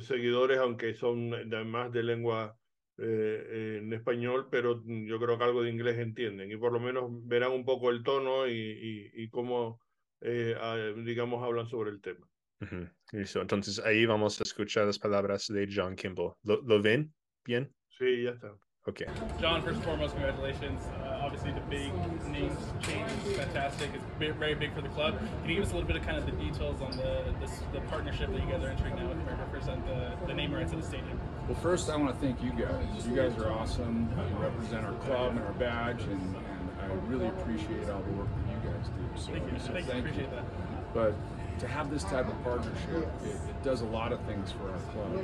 seguidores, 0.00 0.58
aunque 0.58 0.94
son 0.94 1.30
más 1.70 1.92
de 1.92 2.02
lengua 2.02 2.58
eh, 2.98 3.78
en 3.78 3.92
español, 3.92 4.48
pero 4.50 4.82
yo 4.84 5.20
creo 5.20 5.38
que 5.38 5.44
algo 5.44 5.62
de 5.62 5.70
inglés 5.70 5.98
entienden 5.98 6.50
y 6.50 6.56
por 6.56 6.72
lo 6.72 6.80
menos 6.80 7.04
verán 7.26 7.52
un 7.52 7.64
poco 7.64 7.90
el 7.90 8.02
tono 8.02 8.48
y, 8.48 8.52
y, 8.52 9.10
y 9.22 9.28
cómo, 9.28 9.80
eh, 10.20 10.56
digamos, 11.04 11.44
hablan 11.44 11.68
sobre 11.68 11.90
el 11.90 12.00
tema. 12.00 12.26
Uh 12.60 12.66
-huh. 12.66 12.90
Listo, 13.12 13.40
entonces 13.40 13.78
ahí 13.80 14.06
vamos 14.06 14.40
a 14.40 14.44
escuchar 14.44 14.86
las 14.86 14.98
palabras 14.98 15.46
de 15.48 15.68
John 15.68 15.94
Kimball. 15.96 16.34
¿Lo, 16.44 16.60
lo 16.62 16.80
ven 16.82 17.12
bien? 17.44 17.72
Sí, 17.98 18.24
ya 18.24 18.30
está. 18.30 18.52
Okay. 18.86 19.06
John, 19.40 19.62
first 19.62 19.76
and 19.76 19.84
foremost, 19.84 20.12
congratulations. 20.12 20.84
Uh, 21.00 21.24
obviously, 21.24 21.52
the 21.52 21.64
big 21.70 21.90
names 22.28 22.58
change 22.82 23.10
is 23.26 23.34
fantastic. 23.34 23.88
It's 23.94 24.04
very 24.38 24.54
big 24.54 24.74
for 24.74 24.82
the 24.82 24.90
club. 24.90 25.18
Can 25.40 25.48
you 25.48 25.56
give 25.56 25.64
us 25.64 25.72
a 25.72 25.76
little 25.76 25.86
bit 25.86 25.96
of 25.96 26.04
kind 26.04 26.18
of 26.18 26.26
the 26.26 26.32
details 26.32 26.82
on 26.82 26.90
the 26.90 27.32
the, 27.40 27.48
the 27.72 27.80
partnership 27.88 28.30
that 28.30 28.40
you 28.44 28.50
guys 28.52 28.62
are 28.62 28.68
entering 28.68 28.96
now 28.96 29.08
with 29.08 29.16
America 29.24 29.46
First 29.50 29.68
and 29.68 29.82
the, 29.86 30.12
the 30.26 30.34
name 30.34 30.52
rights 30.52 30.74
of 30.74 30.82
the 30.82 30.86
stadium? 30.86 31.18
Well, 31.48 31.56
first, 31.62 31.88
I 31.88 31.96
want 31.96 32.12
to 32.12 32.20
thank 32.20 32.42
you 32.42 32.52
guys. 32.52 33.06
You 33.06 33.16
guys 33.16 33.32
are 33.38 33.50
awesome. 33.50 34.06
You 34.28 34.36
represent 34.36 34.84
our 34.84 34.92
club 35.06 35.30
and 35.30 35.40
our 35.40 35.54
badge, 35.54 36.02
and, 36.02 36.36
and 36.36 36.70
I 36.82 36.92
really 37.08 37.28
appreciate 37.28 37.88
all 37.88 38.02
the 38.02 38.12
work 38.12 38.28
that 38.36 38.46
you 38.52 38.60
guys 38.68 38.86
do. 38.88 39.02
So, 39.16 39.32
thank 39.32 39.50
you. 39.50 39.58
So 39.60 39.72
thank, 39.72 39.86
thank 39.86 40.04
you. 40.04 40.10
Appreciate 40.10 40.30
that. 40.30 40.44
But 40.92 41.14
to 41.58 41.68
have 41.68 41.90
this 41.90 42.04
type 42.04 42.28
of 42.28 42.42
partnership, 42.42 43.08
it, 43.24 43.28
it, 43.28 43.62
does 43.62 43.80
a 43.80 43.86
lot 43.86 44.12
of 44.12 44.20
things 44.22 44.52
for 44.52 44.70
our 44.70 44.78
club. 44.92 45.18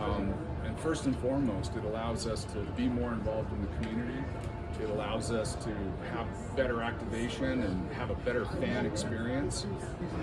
Um, 0.00 0.34
and 0.64 0.78
first 0.80 1.06
and 1.06 1.16
foremost, 1.18 1.74
it 1.76 1.84
allows 1.84 2.26
us 2.26 2.44
to 2.44 2.60
be 2.76 2.88
more 2.88 3.12
involved 3.12 3.52
in 3.52 3.60
the 3.62 3.68
community. 3.76 4.22
It 4.82 4.90
allows 4.90 5.30
us 5.30 5.54
to 5.56 5.70
have 6.12 6.26
better 6.56 6.82
activation 6.82 7.62
and 7.62 7.92
have 7.92 8.10
a 8.10 8.16
better 8.16 8.44
fan 8.44 8.86
experience. 8.86 9.66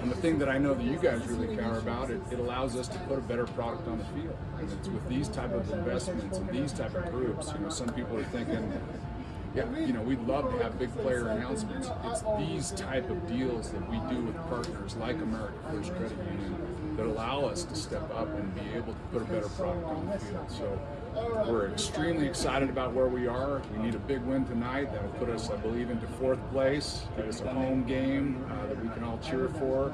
And 0.02 0.12
the 0.12 0.16
thing 0.16 0.38
that 0.40 0.50
I 0.50 0.58
know 0.58 0.74
that 0.74 0.84
you 0.84 0.98
guys 0.98 1.26
really 1.28 1.56
care 1.56 1.78
about, 1.78 2.12
it, 2.12 2.22
it 2.32 2.40
allows 2.40 2.76
us 2.76 2.90
to 2.90 3.00
put 3.00 3.18
a 3.18 3.22
better 3.22 3.46
product 3.46 3.88
on 3.88 3.98
the 3.98 4.06
field. 4.06 4.38
And 4.60 4.72
it's 4.72 4.90
with 4.90 5.08
these 5.08 5.30
type 5.30 5.54
of 5.54 5.72
investments 5.72 6.38
and 6.38 6.50
these 6.50 6.74
type 6.74 6.94
of 6.96 7.10
groups, 7.12 7.52
you 7.54 7.60
know, 7.60 7.70
some 7.70 7.90
people 7.90 8.18
are 8.18 8.24
thinking, 8.26 8.72
yeah, 9.56 9.78
you 9.80 9.94
know, 9.94 10.02
we'd 10.02 10.26
love 10.28 10.52
to 10.52 10.64
have 10.64 10.80
big 10.80 10.96
player 10.98 11.28
announcements. 11.28 11.90
It's 12.06 12.24
these 12.38 12.72
type 12.72 13.10
of 13.10 13.28
deals 13.28 13.72
that 13.72 13.90
we 13.90 13.98
do 14.14 14.22
with 14.22 14.36
partners 14.48 14.96
like 14.96 15.18
America 15.18 15.58
First 15.70 15.92
Credit 15.92 16.18
Union 16.18 16.96
that 16.96 17.06
allow 17.06 17.46
us 17.46 17.64
to 17.64 17.76
step 17.76 18.10
up 18.16 18.28
and 18.30 18.54
be 18.56 18.62
able 18.76 18.94
to 18.94 19.00
put 19.12 19.22
a 19.22 19.26
better 19.26 19.50
product 19.50 19.86
on 19.86 20.06
the 20.08 20.20
field. 20.20 20.52
So 20.52 20.80
we're 21.48 21.70
extremely 21.70 22.28
excited 22.28 22.70
about 22.70 22.94
where 22.94 23.08
we 23.08 23.28
are. 23.28 23.62
We 23.76 23.84
need 23.84 23.96
a 23.96 24.00
big 24.00 24.22
win 24.22 24.46
tonight. 24.46 24.92
That'll 24.94 25.10
put 25.12 25.30
us, 25.30 25.50
I 25.50 25.58
believe, 25.58 25.90
into 25.90 26.08
fourth 26.08 26.40
place. 26.52 27.04
It's 27.18 27.42
a 27.42 27.54
home 27.54 27.84
game 27.84 28.46
uh, 28.50 28.68
that 28.68 28.82
we 28.82 28.90
can 28.90 29.04
all 29.04 29.20
cheer 29.20 29.50
for. 29.50 29.94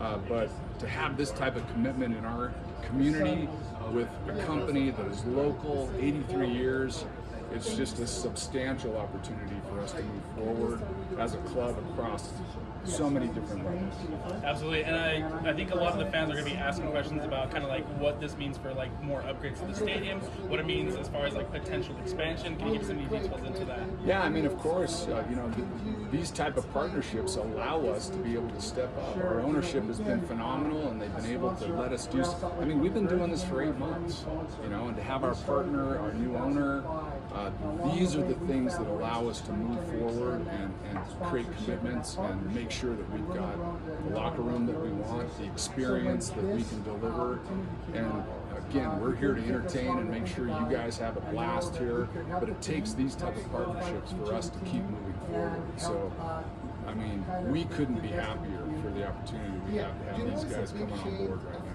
Uh, 0.00 0.18
but 0.28 0.50
to 0.80 0.88
have 0.88 1.16
this 1.16 1.30
type 1.30 1.56
of 1.56 1.66
commitment 1.72 2.16
in 2.16 2.24
our 2.26 2.52
community 2.82 3.48
with 3.92 4.08
a 4.28 4.44
company 4.44 4.90
that 4.90 5.06
is 5.06 5.24
local, 5.26 5.90
83 5.98 6.48
years, 6.50 7.04
it's 7.52 7.74
just 7.74 7.98
a 7.98 8.06
substantial 8.06 8.96
opportunity 8.96 9.56
for 9.68 9.80
us 9.80 9.92
to 9.92 10.02
move 10.02 10.22
forward 10.36 10.82
as 11.18 11.34
a 11.34 11.38
club 11.38 11.76
across 11.90 12.30
so 12.84 13.10
many 13.10 13.26
different 13.28 13.64
levels. 13.64 13.94
Absolutely, 14.44 14.84
and 14.84 14.96
I, 14.96 15.50
I 15.50 15.52
think 15.52 15.72
a 15.72 15.74
lot 15.74 15.92
of 15.92 15.98
the 15.98 16.10
fans 16.10 16.30
are 16.30 16.34
going 16.34 16.46
to 16.46 16.50
be 16.50 16.56
asking 16.56 16.90
questions 16.90 17.24
about 17.24 17.50
kind 17.50 17.64
of 17.64 17.70
like 17.70 17.84
what 17.98 18.20
this 18.20 18.36
means 18.36 18.56
for 18.56 18.72
like 18.72 18.90
more 19.02 19.20
upgrades 19.22 19.58
to 19.60 19.66
the 19.66 19.74
stadium, 19.74 20.20
what 20.48 20.60
it 20.60 20.66
means 20.66 20.96
as 20.96 21.08
far 21.08 21.26
as 21.26 21.34
like 21.34 21.50
potential 21.50 21.94
expansion. 21.98 22.56
Can 22.56 22.68
you 22.68 22.78
give 22.78 22.86
some 22.86 22.98
details 22.98 23.42
into 23.44 23.64
that? 23.66 23.80
Yeah, 24.04 24.22
I 24.22 24.28
mean, 24.28 24.46
of 24.46 24.56
course, 24.58 25.06
uh, 25.06 25.24
you 25.28 25.36
know, 25.36 25.50
th 25.50 25.66
these 26.10 26.30
type 26.30 26.56
of 26.56 26.64
partnerships 26.72 27.36
allow 27.36 27.84
us 27.86 28.08
to 28.08 28.16
be 28.18 28.32
able 28.32 28.48
to 28.48 28.62
step 28.62 28.90
up. 28.96 29.16
Our 29.18 29.40
ownership 29.40 29.84
has 29.86 30.00
been 30.00 30.22
phenomenal, 30.22 30.88
and 30.88 31.00
they've 31.00 31.14
been 31.16 31.32
able 31.32 31.54
to 31.56 31.66
let 31.66 31.92
us 31.92 32.06
do. 32.06 32.22
I 32.60 32.64
mean, 32.64 32.80
we've 32.80 32.94
been 32.94 33.06
doing 33.06 33.30
this 33.30 33.44
for 33.44 33.62
eight 33.62 33.76
months, 33.76 34.24
you 34.62 34.70
know, 34.70 34.88
and 34.88 34.96
to 34.96 35.02
have 35.02 35.24
our 35.24 35.34
partner, 35.34 35.98
our 35.98 36.12
new 36.14 36.36
owner. 36.36 36.82
Uh, 37.32 37.50
these 37.94 38.16
are 38.16 38.22
the 38.22 38.34
things 38.46 38.76
that 38.76 38.86
allow 38.86 39.28
us 39.28 39.40
to 39.42 39.52
move 39.52 39.84
forward 39.90 40.46
and, 40.48 40.74
and 40.90 40.98
create 41.24 41.46
commitments 41.58 42.16
and 42.16 42.54
make 42.54 42.70
sure 42.70 42.94
that 42.94 43.10
we've 43.12 43.28
got 43.28 43.54
the 44.08 44.14
locker 44.14 44.40
room 44.42 44.66
that 44.66 44.80
we 44.80 44.88
want, 44.90 45.36
the 45.38 45.44
experience 45.44 46.30
that 46.30 46.44
we 46.44 46.62
can 46.64 46.82
deliver. 46.84 47.40
And 47.94 48.24
again, 48.70 48.98
we're 49.00 49.14
here 49.14 49.34
to 49.34 49.42
entertain 49.42 49.98
and 49.98 50.10
make 50.10 50.26
sure 50.26 50.46
you 50.46 50.66
guys 50.70 50.96
have 50.98 51.16
a 51.16 51.20
blast 51.20 51.76
here. 51.76 52.08
But 52.40 52.48
it 52.48 52.60
takes 52.62 52.94
these 52.94 53.14
type 53.14 53.36
of 53.36 53.50
partnerships 53.52 54.12
for 54.12 54.34
us 54.34 54.48
to 54.48 54.58
keep 54.60 54.82
moving 54.84 55.14
forward. 55.30 55.62
So, 55.76 56.12
I 56.86 56.94
mean, 56.94 57.24
we 57.50 57.64
couldn't 57.64 58.00
be 58.00 58.08
happier 58.08 58.62
for 58.82 58.88
the 58.90 59.06
opportunity 59.06 59.58
we 59.70 59.76
have 59.78 59.98
to 59.98 60.12
have 60.12 60.30
these 60.30 60.44
guys 60.44 60.70
coming 60.72 60.92
on 60.92 61.16
board 61.26 61.42
right 61.44 61.64
now. 61.64 61.67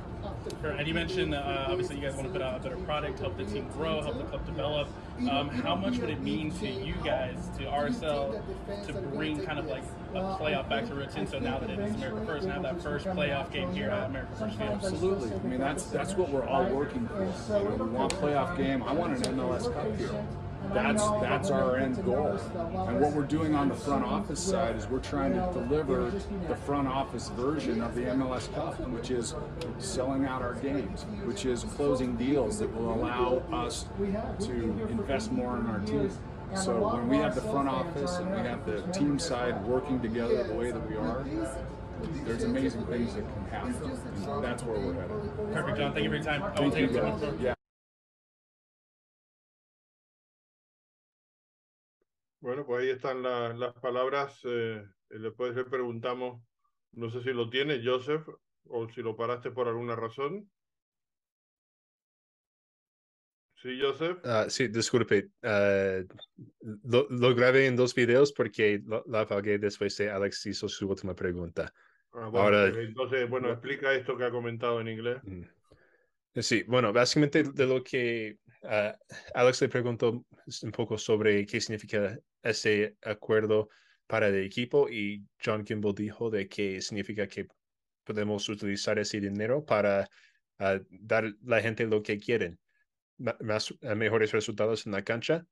And 0.64 0.88
you 0.88 0.94
mentioned 0.94 1.34
uh, 1.34 1.68
obviously 1.68 1.96
you 1.96 2.02
guys 2.02 2.16
want 2.16 2.28
to 2.28 2.34
put 2.34 2.42
out 2.42 2.60
a 2.60 2.64
better 2.64 2.78
product, 2.78 3.20
help 3.20 3.38
the 3.38 3.46
team 3.46 3.68
grow, 3.74 4.02
help 4.02 4.18
the 4.18 4.24
club 4.26 4.46
develop. 4.46 4.88
Um, 5.30 5.50
how 5.50 5.76
much 5.76 6.00
would 6.00 6.10
it 6.10 6.22
mean 6.22 6.52
to 6.60 6.68
you 6.68 6.96
guys, 7.04 7.50
to 7.58 7.66
RSL, 7.66 8.42
to 8.88 8.94
bring 8.94 9.44
kind 9.46 9.60
of 9.60 9.68
like 9.68 9.84
a 10.14 10.18
playoff 10.18 10.70
back 10.70 10.88
to 10.88 10.96
Rio 10.96 11.08
Tinto 11.08 11.40
now 11.40 11.60
that 11.60 11.70
it 11.70 11.80
is 11.80 11.96
America 11.96 12.26
First 12.26 12.44
and 12.46 12.54
have 12.54 12.64
that 12.64 12.82
first 12.82 13.06
playoff 13.06 13.52
game 13.52 13.72
here 13.74 13.90
at 13.90 14.10
America 14.10 14.36
First 14.38 14.58
Field? 14.58 14.72
Absolutely. 14.72 15.32
I 15.32 15.38
mean 15.44 15.60
that's 15.60 15.86
that's 15.86 16.14
what 16.16 16.30
we're 16.30 16.46
all 16.46 16.66
working 16.70 17.08
for. 17.08 17.24
You 17.24 17.64
know, 17.64 17.76
we 17.76 17.90
want 17.90 18.14
a 18.14 18.16
playoff 18.18 18.58
game. 18.58 18.84
I 18.84 18.94
want 18.94 19.26
an 19.26 19.38
MLS 19.38 19.74
Cup 19.74 19.96
here 19.98 20.26
that's 20.74 21.04
that's 21.22 21.50
our 21.50 21.78
end 21.78 22.04
goal. 22.04 22.40
And 22.88 23.00
what 23.00 23.14
we're 23.14 23.24
doing 23.24 23.56
on 23.56 23.70
the 23.70 23.76
front 23.76 24.04
office 24.04 24.40
side 24.40 24.76
is 24.76 24.88
we're 24.88 25.00
trying 25.00 25.34
to 25.34 25.50
deliver 25.54 26.12
the 26.48 26.56
front 26.56 26.88
office 26.88 27.30
version 27.30 27.82
of 27.82 27.96
the 27.96 28.02
MLS 28.02 28.54
Cup, 28.54 28.80
which 28.90 29.12
is 29.12 29.36
selling 29.78 30.26
out 30.26 30.42
our 30.42 30.56
games, 30.56 31.06
which 31.26 31.46
is 31.46 31.64
closing 31.64 32.16
deals 32.16 32.60
that 32.60 32.74
will 32.76 32.94
allow 32.94 33.42
us 33.52 33.86
to 34.40 34.52
invest 34.90 35.32
more 35.32 35.58
in 35.58 35.68
our 35.68 35.80
team. 35.80 36.12
So 36.56 36.88
when 36.88 37.10
we 37.10 37.18
have 37.18 37.36
the 37.36 37.42
front 37.42 37.68
office 37.68 38.18
and 38.18 38.30
we 38.32 38.38
have 38.38 38.66
the 38.66 38.82
team 38.92 39.18
side 39.18 39.64
working 39.66 40.00
together 40.02 40.44
the 40.44 40.54
way 40.54 40.72
that 40.72 40.90
we 40.90 40.96
are, 40.96 41.26
there's 42.26 42.44
amazing 42.44 42.86
things 42.86 43.16
that 43.16 43.24
can 43.34 43.46
happen. 43.50 43.74
And 43.84 44.44
that's 44.44 44.64
where 44.64 44.80
we're 44.80 44.94
headed. 44.94 45.54
Perfect, 45.54 45.78
John. 45.78 45.94
Thank 45.94 46.04
you 46.04 46.10
for 46.10 46.16
your 46.16 46.24
time. 46.24 46.54
Thank 46.56 46.78
you, 46.78 46.88
guys. 46.88 47.22
Yeah. 47.42 47.54
Bueno, 52.44 52.66
pues 52.66 52.84
ahí 52.84 52.90
están 52.90 53.24
la, 53.24 53.54
las 53.54 53.74
palabras. 53.76 54.38
Eh, 54.44 54.84
después 55.12 55.56
le 55.56 55.64
preguntamos, 55.64 56.44
no 56.92 57.10
sé 57.10 57.24
si 57.24 57.32
lo 57.32 57.50
tiene 57.50 57.82
Joseph 57.82 58.28
o 58.66 58.90
si 58.90 59.02
lo 59.02 59.16
paraste 59.16 59.50
por 59.50 59.70
alguna 59.70 59.96
razón. 59.96 60.52
Sí, 63.56 63.80
Joseph. 63.82 64.18
Uh, 64.26 64.50
sí, 64.50 64.68
disculpe. 64.68 65.30
Uh, 65.42 66.06
lo, 66.84 67.08
lo, 67.10 67.34
grabé 67.34 67.68
en 67.68 67.78
dos 67.78 67.96
videos 67.96 68.34
porque 68.34 68.82
lo, 68.86 69.06
la 69.08 69.22
apagué 69.22 69.58
después 69.58 69.96
de 69.96 70.12
Alex 70.12 70.46
hizo 70.48 70.68
su 70.68 70.90
última 70.90 71.16
pregunta. 71.16 71.74
Ah, 72.12 72.28
bueno, 72.28 72.40
Ahora, 72.40 72.68
entonces, 72.68 73.30
bueno, 73.30 73.52
explica 73.52 73.94
esto 73.94 74.18
que 74.18 74.26
ha 74.26 74.32
comentado 74.32 74.82
en 74.82 74.90
inglés. 74.90 75.22
Sí, 76.36 76.64
bueno, 76.68 76.92
básicamente 76.92 77.44
de 77.44 77.66
lo 77.66 77.82
que 77.82 78.38
uh, 78.64 78.92
Alex 79.34 79.62
le 79.62 79.70
preguntó 79.70 80.26
un 80.62 80.72
poco 80.74 80.98
sobre 80.98 81.46
qué 81.46 81.62
significa 81.62 82.20
ese 82.44 82.98
acuerdo 83.02 83.70
para 84.08 84.28
el 84.28 84.44
equipo 84.44 84.90
y 84.90 85.26
John 85.44 85.64
Kimball 85.64 85.96
dijo 85.96 86.30
de 86.30 86.48
que 86.48 86.82
significa 86.82 87.28
que 87.28 87.48
podemos 88.04 88.48
utilizar 88.50 89.00
ese 89.00 89.20
dinero 89.20 89.66
para 89.66 90.08
uh, 90.60 90.80
dar 90.90 91.26
a 91.26 91.34
la 91.44 91.62
gente 91.62 91.86
lo 91.86 92.04
que 92.04 92.20
quieren, 92.20 92.60
más, 93.18 93.72
uh, 93.72 93.96
mejores 93.96 94.32
resultados 94.32 94.86
en 94.86 94.92
la 94.92 95.04
cancha, 95.04 95.46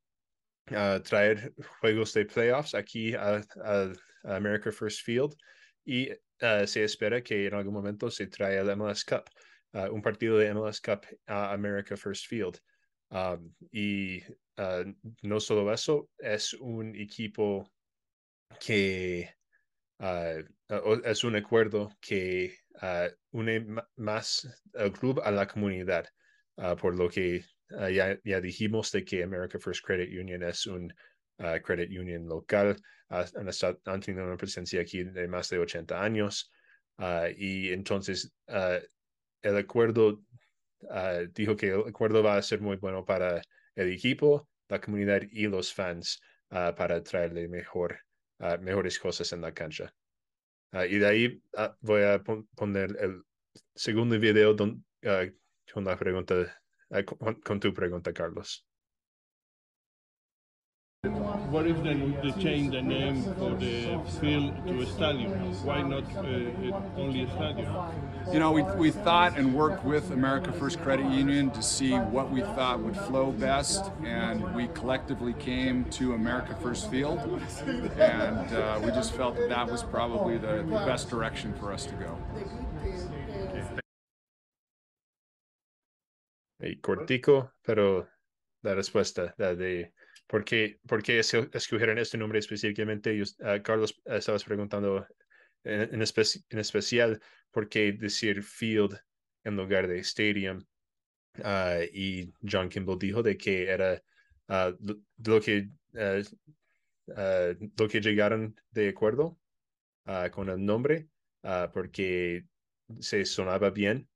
traer 1.04 1.54
juegos 1.80 2.14
de 2.14 2.26
playoffs 2.26 2.76
aquí 2.76 3.16
a, 3.16 3.42
a, 3.64 3.94
America 4.24 4.72
First 4.72 5.04
Field 5.04 5.36
y 5.84 6.10
se 6.66 6.84
espera 6.84 7.22
que 7.22 7.48
en 7.48 7.56
algún 7.56 7.74
momento 7.74 8.12
se 8.12 8.28
trae 8.28 8.60
el 8.60 8.76
MLS 8.78 9.04
Cup. 9.04 9.24
un 9.92 10.02
partido 10.02 10.38
de 10.38 10.54
MLS 10.54 10.80
Cup 10.80 11.02
a 11.26 11.52
America 11.52 11.98
First 11.98 12.28
Field. 12.28 12.60
Y 13.72 14.22
no 15.24 15.40
solo 15.40 15.72
eso, 15.74 16.10
es 16.18 16.54
un 16.54 16.96
equipo 16.96 17.70
que 18.60 19.36
es 20.00 21.24
un 21.24 21.36
acuerdo 21.36 21.92
que 22.00 22.58
une 23.32 23.66
más 23.98 24.48
al 24.74 24.92
club 24.94 25.22
a 25.24 25.32
la 25.32 25.48
comunidad, 25.48 26.06
por 26.80 26.98
lo 26.98 27.10
que 27.10 27.44
ya, 27.70 28.18
ya, 28.24 28.42
dijimos 28.42 28.92
de 28.92 29.04
que 29.04 29.24
America 29.24 29.60
First 29.60 29.86
Credit 29.86 30.10
Union 30.20 30.44
es 30.44 30.66
un 30.68 30.94
credit 31.64 31.90
union 31.90 32.28
local, 32.28 32.76
han, 33.10 33.48
estado, 33.48 33.80
han, 33.86 34.00
tenido 34.00 34.26
una 34.26 34.38
presencia 34.38 34.82
aquí 34.82 35.04
de 35.04 35.28
más 35.28 35.50
de 35.50 35.60
80 35.60 36.02
años 36.02 36.52
y 37.36 37.70
entonces 37.70 38.34
el 38.48 39.58
acuerdo 39.58 40.22
dijo 41.34 41.56
que 41.56 41.70
el 41.70 41.82
acuerdo 41.88 42.24
va 42.24 42.38
a 42.38 42.42
ser 42.42 42.62
muy 42.62 42.78
bueno 42.78 43.06
para 43.06 43.42
el 43.76 43.92
equipo, 43.92 44.48
la 44.68 44.80
comunidad 44.82 45.22
y 45.32 45.48
los 45.48 45.74
fans 45.74 46.22
para 46.50 47.02
traerle 47.02 47.48
mejor, 47.48 48.00
mejores 48.60 49.00
cosas 49.00 49.32
en 49.34 49.42
la 49.42 49.54
cancha. 49.54 49.94
y 50.90 50.98
de 50.98 51.08
ahí 51.08 51.44
voy 51.80 52.04
a 52.04 52.22
poner 52.56 52.98
el 53.00 53.24
segundo 53.76 54.20
video 54.20 54.54
don, 54.54 54.84
con 55.74 55.86
la 55.86 55.98
pregunta 55.98 56.36
uh, 56.90 57.04
con, 57.04 57.36
con 57.42 57.60
tu 57.60 57.74
pregunta, 57.74 58.14
Carlos. 58.14 58.66
What 61.04 61.66
is 61.66 61.82
the, 61.82 61.96
they 62.22 62.32
change 62.40 62.74
the 62.74 62.82
name 62.84 63.24
for 63.24 63.56
the 63.56 64.00
field 64.20 64.54
to 64.68 64.82
a 64.82 64.86
stadium? 64.86 65.32
Why 65.66 65.82
not 65.82 66.04
uh, 66.16 66.22
only 66.96 67.24
a 67.24 67.30
stadium? 67.32 67.76
You 68.32 68.38
know, 68.38 68.52
we, 68.52 68.62
we 68.62 68.92
thought 68.92 69.36
and 69.36 69.56
worked 69.56 69.84
with 69.84 70.12
America 70.12 70.52
First 70.52 70.80
Credit 70.80 71.08
Union 71.08 71.50
to 71.52 71.64
see 71.64 71.94
what 71.98 72.30
we 72.30 72.42
thought 72.42 72.82
would 72.82 72.96
flow 72.96 73.32
best, 73.32 73.92
and 74.04 74.54
we 74.54 74.68
collectively 74.76 75.34
came 75.34 75.86
to 75.86 76.14
America 76.14 76.56
First 76.62 76.92
Field, 76.92 77.18
and 77.98 78.54
uh, 78.54 78.80
we 78.84 78.92
just 78.92 79.14
felt 79.14 79.36
that 79.38 79.50
that 79.50 79.72
was 79.72 79.82
probably 79.82 80.38
the, 80.38 80.58
the 80.58 80.84
best 80.86 81.10
direction 81.10 81.52
for 81.56 81.74
us 81.74 81.88
to 81.88 81.94
go. 81.96 82.16
y 86.60 86.76
cortico, 86.80 87.54
pero 87.66 88.06
la 88.62 88.76
respuesta 88.76 89.34
la 89.40 89.56
de 89.56 89.92
por 90.32 90.46
qué, 90.46 90.80
por 90.88 91.04
qué 91.04 91.20
escogieron 91.20 91.98
este 91.98 92.18
nombre 92.18 92.40
específicamente. 92.40 93.22
Uh, 93.22 93.62
Carlos, 93.62 94.02
uh, 94.06 94.14
estabas 94.14 94.46
preguntando 94.46 95.06
en, 95.66 95.94
en, 95.94 96.02
especi 96.02 96.42
en, 96.50 96.60
especial 96.60 97.22
por 97.52 97.68
qué 97.68 97.92
decir 97.92 98.42
field 98.42 98.98
en 99.44 99.58
lugar 99.58 99.90
de 99.90 100.00
stadium. 100.00 100.64
Uh, 101.40 101.84
y 101.92 102.34
John 102.50 102.70
Kimball 102.70 102.98
dijo 102.98 103.22
de 103.22 103.38
que 103.38 103.68
era 103.68 104.02
lo, 104.48 105.42
que, 105.42 105.70
lo 107.78 107.88
que 107.90 108.02
llegaron 108.02 108.56
de 108.72 108.90
acuerdo 108.90 109.38
con 110.32 110.50
el 110.50 110.66
nombre 110.66 111.10
porque 111.74 112.46
se 113.00 113.26
sonaba 113.26 113.70
bien 113.70 114.08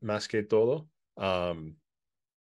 más 0.00 0.26
que 0.26 0.42
todo. 0.42 0.90
Um, 1.14 1.76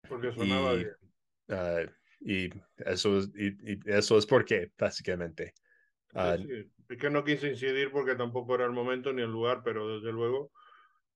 porque 0.08 0.32
sonaba 0.32 0.74
y, 0.74 0.78
bien. 0.78 1.97
Y, 2.20 2.50
eso, 2.78 3.20
y, 3.36 3.74
y, 3.74 3.80
eso 3.86 4.18
es 4.18 4.26
por 4.26 4.46
qué, 4.46 4.72
básicamente. 4.78 5.54
Uh, 6.14 6.38
sí, 6.38 6.72
es 6.90 6.98
que 6.98 7.10
no 7.10 7.24
quise 7.24 7.50
incidir 7.50 7.92
porque 7.92 8.16
tampoco 8.16 8.56
era 8.56 8.66
el 8.66 8.72
momento 8.72 9.14
ni 9.14 9.22
el 9.22 9.32
lugar, 9.32 9.62
pero 9.64 10.00
desde 10.00 10.12
luego 10.12 10.52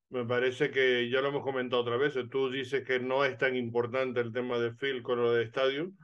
me 0.09 0.25
parece 0.25 0.71
que 0.71 1.09
ya 1.09 1.21
lo 1.21 1.29
hemos 1.29 1.43
comentado 1.43 1.81
otra 1.81 1.97
vez. 1.97 2.13
Tú 2.29 2.49
dices 2.49 2.83
que 2.83 2.99
no 2.99 3.23
es 3.23 3.37
tan 3.37 3.55
importante 3.55 4.19
el 4.19 4.33
tema 4.33 4.59
de 4.59 4.73
Phil 4.73 5.01
con 5.01 5.21
lo 5.21 5.33
de 5.33 5.43
Stadium. 5.45 5.95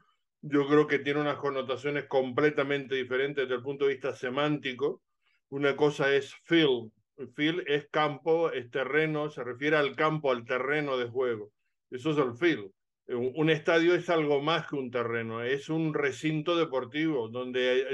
Yo 0.42 0.66
creo 0.68 0.88
que 0.88 1.00
tiene 1.00 1.20
unas 1.20 1.38
connotaciones 1.38 2.06
completamente 2.06 2.96
diferentes 2.96 3.44
desde 3.44 3.56
el 3.56 3.64
punto 3.64 3.86
de 3.86 3.94
vista 3.94 4.14
semántico. 4.14 5.02
Una 5.50 5.76
cosa 5.76 6.14
es 6.14 6.34
Phil. 6.46 6.92
Phil 7.36 7.64
es 7.68 7.90
campo, 7.90 8.52
es 8.52 8.70
terreno, 8.72 9.30
se 9.30 9.44
refiere 9.44 9.76
al 9.76 9.96
campo, 9.96 10.32
al 10.32 10.46
terreno 10.46 10.98
de 10.98 11.10
juego. 11.10 11.52
Eso 11.90 12.12
es 12.12 12.18
el 12.18 12.34
field. 12.36 12.72
Un 13.10 13.50
estadio 13.50 13.96
es 13.96 14.10
algo 14.10 14.42
más 14.42 14.68
que 14.68 14.76
un 14.76 14.92
terreno, 14.92 15.42
es 15.42 15.70
un 15.70 15.94
recinto 15.94 16.58
deportivo 16.58 17.30
donde 17.30 17.88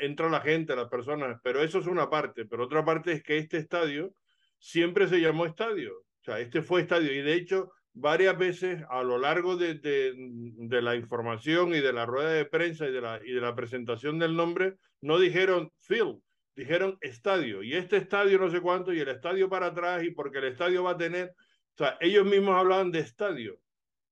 entra 0.00 0.28
la 0.28 0.40
gente, 0.40 0.74
las 0.74 0.88
personas, 0.88 1.38
pero 1.44 1.62
eso 1.62 1.78
es 1.78 1.86
una 1.86 2.10
parte, 2.10 2.46
pero 2.46 2.64
otra 2.64 2.84
parte 2.84 3.12
es 3.12 3.22
que 3.22 3.38
este 3.38 3.58
estadio 3.58 4.12
siempre 4.58 5.06
se 5.06 5.20
llamó 5.20 5.46
estadio, 5.46 5.92
o 5.94 6.24
sea, 6.24 6.40
este 6.40 6.62
fue 6.62 6.80
estadio 6.80 7.12
y 7.12 7.22
de 7.22 7.34
hecho 7.34 7.70
varias 7.92 8.36
veces 8.36 8.82
a 8.90 9.04
lo 9.04 9.18
largo 9.18 9.56
de, 9.56 9.74
de, 9.74 10.12
de 10.16 10.82
la 10.82 10.96
información 10.96 11.72
y 11.72 11.80
de 11.80 11.92
la 11.92 12.04
rueda 12.04 12.32
de 12.32 12.44
prensa 12.44 12.88
y 12.88 12.92
de, 12.92 13.00
la, 13.00 13.20
y 13.24 13.32
de 13.32 13.40
la 13.40 13.54
presentación 13.54 14.18
del 14.18 14.34
nombre, 14.34 14.74
no 15.00 15.20
dijeron 15.20 15.70
field, 15.78 16.18
dijeron 16.56 16.98
estadio 17.02 17.62
y 17.62 17.74
este 17.74 17.98
estadio 17.98 18.36
no 18.40 18.50
sé 18.50 18.60
cuánto 18.60 18.92
y 18.92 18.98
el 18.98 19.08
estadio 19.08 19.48
para 19.48 19.66
atrás 19.66 20.02
y 20.02 20.10
porque 20.10 20.38
el 20.38 20.46
estadio 20.46 20.82
va 20.82 20.92
a 20.92 20.96
tener, 20.96 21.28
o 21.28 21.78
sea, 21.78 21.96
ellos 22.00 22.26
mismos 22.26 22.56
hablaban 22.56 22.90
de 22.90 22.98
estadio 22.98 23.60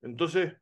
entonces, 0.05 0.53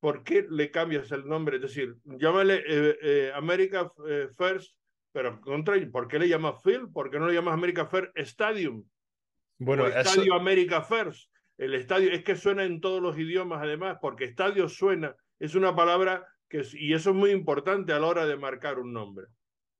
¿por 0.00 0.24
qué 0.24 0.46
le 0.48 0.70
cambias 0.70 1.10
el 1.12 1.26
nombre? 1.26 1.56
Es 1.56 1.62
decir, 1.62 1.96
llámale 2.04 2.62
eh, 2.66 2.98
eh, 3.02 3.32
America 3.34 3.92
eh, 4.08 4.28
First, 4.36 4.76
pero 5.12 5.40
contra, 5.40 5.74
¿por 5.90 6.08
qué 6.08 6.18
le 6.18 6.28
llamas 6.28 6.62
Phil? 6.62 6.88
¿Por 6.92 7.10
qué 7.10 7.18
no 7.18 7.26
le 7.26 7.34
llamas 7.34 7.54
America 7.54 7.86
First 7.86 8.16
Stadium? 8.16 8.84
Bueno, 9.58 9.84
o 9.84 9.86
Estadio 9.88 10.34
America 10.34 10.82
First. 10.82 11.30
El 11.58 11.74
estadio 11.74 12.10
es 12.10 12.24
que 12.24 12.34
suena 12.34 12.64
en 12.64 12.80
todos 12.80 13.02
los 13.02 13.18
idiomas, 13.18 13.62
además, 13.62 13.98
porque 14.00 14.24
estadio 14.24 14.68
suena, 14.68 15.14
es 15.38 15.54
una 15.54 15.76
palabra 15.76 16.26
que, 16.48 16.62
y 16.72 16.94
eso 16.94 17.10
es 17.10 17.16
muy 17.16 17.30
importante 17.30 17.92
a 17.92 18.00
la 18.00 18.06
hora 18.06 18.26
de 18.26 18.36
marcar 18.36 18.78
un 18.78 18.92
nombre. 18.92 19.26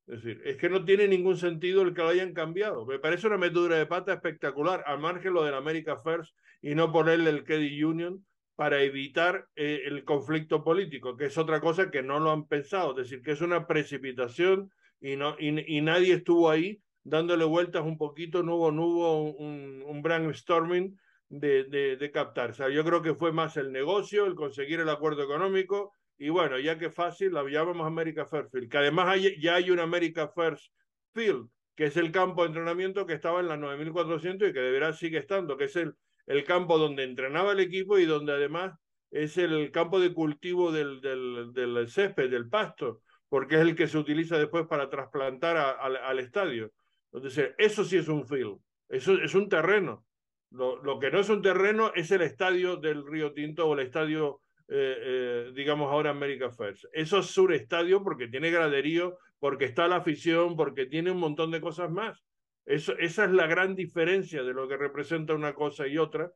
Es 0.06 0.22
decir, 0.22 0.42
es 0.44 0.56
que 0.56 0.68
no 0.68 0.84
tiene 0.84 1.08
ningún 1.08 1.36
sentido 1.36 1.82
el 1.82 1.94
que 1.94 2.02
lo 2.02 2.08
hayan 2.08 2.34
cambiado. 2.34 2.84
Me 2.84 2.98
parece 2.98 3.26
una 3.26 3.38
metedura 3.38 3.76
de 3.76 3.86
pata 3.86 4.12
espectacular, 4.12 4.84
al 4.86 4.98
margen 4.98 5.32
lo 5.32 5.44
del 5.44 5.54
America 5.54 5.96
First 5.96 6.36
y 6.60 6.74
no 6.74 6.92
ponerle 6.92 7.30
el 7.30 7.44
Credit 7.44 7.84
Union, 7.84 8.24
para 8.56 8.82
evitar 8.82 9.48
eh, 9.56 9.82
el 9.86 10.04
conflicto 10.04 10.62
político, 10.62 11.16
que 11.16 11.26
es 11.26 11.38
otra 11.38 11.60
cosa 11.60 11.90
que 11.90 12.02
no 12.02 12.20
lo 12.20 12.30
han 12.30 12.46
pensado, 12.46 12.90
es 12.90 13.08
decir, 13.08 13.22
que 13.22 13.32
es 13.32 13.40
una 13.40 13.66
precipitación 13.66 14.70
y, 15.00 15.16
no, 15.16 15.36
y, 15.38 15.76
y 15.76 15.80
nadie 15.80 16.14
estuvo 16.14 16.50
ahí 16.50 16.80
dándole 17.04 17.44
vueltas 17.44 17.82
un 17.82 17.98
poquito, 17.98 18.42
no 18.42 18.56
hubo, 18.56 18.72
no 18.72 18.86
hubo 18.86 19.22
un, 19.32 19.82
un 19.84 20.02
brainstorming 20.02 20.98
de, 21.28 21.64
de, 21.64 21.96
de, 21.96 22.10
captar. 22.10 22.50
O 22.50 22.54
sea, 22.54 22.68
yo 22.68 22.84
creo 22.84 23.02
que 23.02 23.14
fue 23.14 23.32
más 23.32 23.56
el 23.56 23.72
negocio, 23.72 24.26
el 24.26 24.34
conseguir 24.34 24.80
el 24.80 24.88
acuerdo 24.88 25.22
económico, 25.22 25.92
y 26.18 26.28
bueno, 26.28 26.58
ya 26.58 26.78
que 26.78 26.90
fácil, 26.90 27.32
la 27.32 27.42
llamamos 27.48 27.86
America 27.86 28.26
First 28.26 28.52
Field, 28.52 28.70
que 28.70 28.78
además 28.78 29.08
hay, 29.08 29.40
ya 29.40 29.56
hay 29.56 29.70
un 29.70 29.80
America 29.80 30.28
First 30.28 30.72
Field, 31.14 31.48
que 31.74 31.86
es 31.86 31.96
el 31.96 32.12
campo 32.12 32.42
de 32.42 32.48
entrenamiento 32.48 33.06
que 33.06 33.14
estaba 33.14 33.40
en 33.40 33.48
las 33.48 33.58
9.400 33.58 34.50
y 34.50 34.52
que 34.52 34.60
deberá 34.60 34.92
sigue 34.92 35.18
estando, 35.18 35.56
que 35.56 35.64
es 35.64 35.76
el, 35.76 35.96
el 36.26 36.44
campo 36.44 36.78
donde 36.78 37.04
entrenaba 37.04 37.52
el 37.52 37.60
equipo 37.60 37.98
y 37.98 38.04
donde 38.04 38.32
además 38.32 38.74
es 39.10 39.36
el 39.36 39.70
campo 39.70 40.00
de 40.00 40.14
cultivo 40.14 40.72
del, 40.72 41.00
del, 41.00 41.88
césped, 41.88 42.30
del 42.30 42.48
pasto, 42.48 43.00
porque 43.28 43.56
es 43.56 43.60
el 43.60 43.76
que 43.76 43.86
se 43.86 43.98
utiliza 43.98 44.38
después 44.38 44.66
para 44.66 44.88
trasplantar 44.88 45.56
a, 45.56 45.70
al 45.72 46.18
estadio. 46.18 46.72
Entonces, 47.12 47.52
eso 47.58 47.84
sí 47.84 47.98
es 47.98 48.08
un 48.08 48.26
field, 48.26 48.58
eso 48.88 49.14
es 49.14 49.34
un 49.34 49.48
terreno. 49.48 50.04
Lo, 50.50 50.82
lo, 50.82 50.98
que 50.98 51.10
no 51.10 51.18
es 51.18 51.28
un 51.28 51.42
terreno 51.42 51.92
es 51.94 52.10
el 52.10 52.22
estadio 52.22 52.76
del 52.76 53.06
Río 53.06 53.32
Tinto 53.32 53.66
o 53.66 53.74
el 53.74 53.80
estadio, 53.80 54.40
eh, 54.68 54.96
eh, 55.00 55.52
digamos 55.54 55.90
ahora 55.90 56.10
America 56.10 56.50
First. 56.50 56.84
Eso 56.92 57.18
es 57.18 57.38
un 57.38 57.52
estadio 57.52 58.02
porque 58.02 58.28
tiene 58.28 58.50
graderío, 58.50 59.18
porque 59.38 59.66
está 59.66 59.88
la 59.88 59.96
afición, 59.96 60.56
porque 60.56 60.86
tiene 60.86 61.10
un 61.10 61.18
montón 61.18 61.50
de 61.50 61.60
cosas 61.60 61.90
más. 61.90 62.22
Eso, 62.64 62.96
esa 62.98 63.24
es 63.24 63.30
la 63.30 63.46
gran 63.46 63.74
diferencia 63.74 64.42
de 64.42 64.52
lo 64.52 64.68
que 64.68 64.76
representa 64.76 65.34
una 65.34 65.54
cosa 65.54 65.86
y 65.86 65.98
otra. 65.98 66.32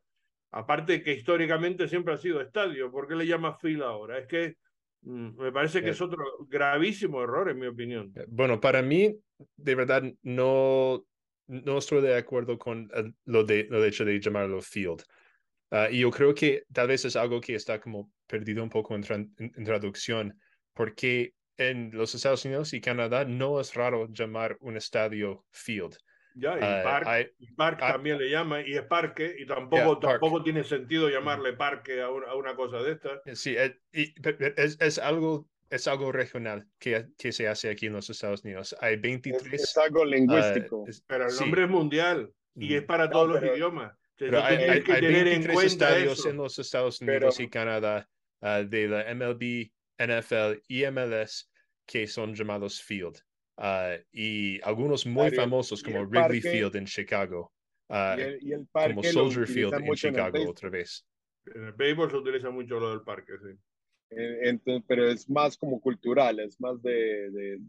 Aparte 0.51 1.01
que 1.01 1.13
históricamente 1.13 1.87
siempre 1.87 2.13
ha 2.13 2.17
sido 2.17 2.41
estadio. 2.41 2.91
¿Por 2.91 3.07
qué 3.07 3.15
le 3.15 3.27
llama 3.27 3.57
fila 3.57 3.87
ahora? 3.87 4.19
Es 4.19 4.27
que 4.27 4.55
mm, 5.01 5.41
me 5.41 5.51
parece 5.51 5.81
que 5.81 5.89
es 5.89 6.01
otro 6.01 6.23
gravísimo 6.47 7.21
error, 7.21 7.49
en 7.49 7.59
mi 7.59 7.67
opinión. 7.67 8.11
Eh, 8.15 8.25
bueno, 8.27 8.59
para 8.59 8.81
mí, 8.81 9.17
de 9.55 9.75
verdad, 9.75 10.03
no, 10.23 11.05
no 11.47 11.77
estoy 11.77 12.01
de 12.01 12.17
acuerdo 12.17 12.57
con 12.57 12.89
lo 13.25 13.43
de, 13.43 13.67
lo 13.69 13.81
de 13.81 13.87
hecho 13.87 14.05
de 14.05 14.19
llamarlo 14.19 14.61
field. 14.61 15.03
Uh, 15.69 15.91
y 15.91 15.99
yo 15.99 16.11
creo 16.11 16.33
que 16.33 16.63
tal 16.71 16.87
vez 16.87 17.03
es 17.03 17.17
algo 17.17 17.41
que 17.41 17.55
está 17.55 17.81
como 17.81 18.09
perdido 18.25 18.63
un 18.63 18.69
poco 18.69 18.95
en, 18.95 19.01
tra 19.01 19.15
en, 19.15 19.33
en 19.37 19.63
traducción, 19.65 20.39
porque 20.73 21.33
en 21.57 21.91
los 21.91 22.15
Estados 22.15 22.45
Unidos 22.45 22.73
y 22.73 22.79
Canadá 22.79 23.25
no 23.25 23.59
es 23.59 23.73
raro 23.73 24.07
llamar 24.09 24.55
un 24.61 24.77
estadio 24.77 25.45
field. 25.51 25.97
Ya, 26.39 26.53
y 26.53 26.57
uh, 26.57 26.83
park, 26.83 27.07
I, 27.07 27.43
y 27.43 27.51
park 27.53 27.79
I, 27.81 27.91
también 27.91 28.19
le 28.19 28.29
llama, 28.29 28.61
y 28.61 28.75
es 28.75 28.83
parque, 28.83 29.35
y 29.39 29.45
tampoco, 29.47 29.99
yeah, 29.99 30.11
tampoco 30.11 30.43
tiene 30.43 30.63
sentido 30.63 31.09
llamarle 31.09 31.53
parque 31.53 32.01
a 32.01 32.11
una, 32.11 32.27
a 32.27 32.35
una 32.35 32.55
cosa 32.55 32.77
de 32.83 32.91
estas. 32.91 33.21
Sí, 33.33 33.55
es, 33.55 33.73
es, 33.91 34.77
es, 34.79 34.99
algo, 34.99 35.49
es 35.71 35.87
algo 35.87 36.11
regional 36.11 36.67
que, 36.77 37.07
que 37.17 37.31
se 37.31 37.47
hace 37.47 37.71
aquí 37.71 37.87
en 37.87 37.93
los 37.93 38.09
Estados 38.11 38.43
Unidos. 38.43 38.75
Hay 38.81 38.97
23. 38.97 39.51
Es, 39.51 39.63
es 39.63 39.77
algo 39.77 40.05
lingüístico. 40.05 40.81
Uh, 40.81 40.89
pero 41.07 41.27
el 41.27 41.35
nombre 41.35 41.61
sí. 41.61 41.65
es 41.65 41.69
mundial 41.69 42.33
y 42.55 42.75
es 42.75 42.83
para 42.83 43.09
todos 43.09 43.29
no, 43.29 43.33
los 43.39 43.43
idiomas. 43.43 43.93
Pero 44.15 44.43
hay, 44.43 44.57
hay, 44.57 44.83
hay 44.87 45.01
23 45.01 45.63
estadios 45.63 46.19
eso. 46.19 46.29
en 46.29 46.37
los 46.37 46.59
Estados 46.59 47.01
Unidos 47.01 47.35
Pero, 47.37 47.47
y 47.47 47.49
Canadá 47.49 48.09
uh, 48.41 48.63
de 48.63 48.87
la 48.87 49.13
MLB, 49.13 49.71
NFL 49.99 50.61
y 50.67 50.85
MLS 50.91 51.49
que 51.87 52.05
son 52.05 52.35
llamados 52.35 52.81
Field. 52.81 53.17
Uh, 53.57 53.97
y 54.11 54.61
algunos 54.61 55.05
muy 55.07 55.31
famosos 55.31 55.81
como 55.81 56.01
Wrigley 56.01 56.41
parque, 56.41 56.41
Field 56.41 56.75
en 56.75 56.85
Chicago, 56.85 57.51
uh, 57.89 58.15
y 58.15 58.21
el, 58.21 58.39
y 58.43 58.53
el 58.53 58.67
como 58.71 59.03
Soldier 59.03 59.47
Field 59.47 59.73
en 59.73 59.93
Chicago 59.95 60.37
en 60.37 60.47
otra 60.47 60.69
vez. 60.69 61.03
En 61.45 61.63
el 61.63 61.73
béisbol 61.73 62.11
se 62.11 62.17
utiliza 62.17 62.51
mucho 62.51 62.79
lo 62.79 62.91
del 62.91 63.01
parque, 63.01 63.33
sí. 63.41 63.57
Entonces, 64.09 64.83
pero 64.87 65.09
es 65.09 65.27
más 65.29 65.57
como 65.57 65.81
cultural, 65.81 66.39
es 66.39 66.61
más 66.61 66.81
de, 66.83 67.31
de, 67.31 67.59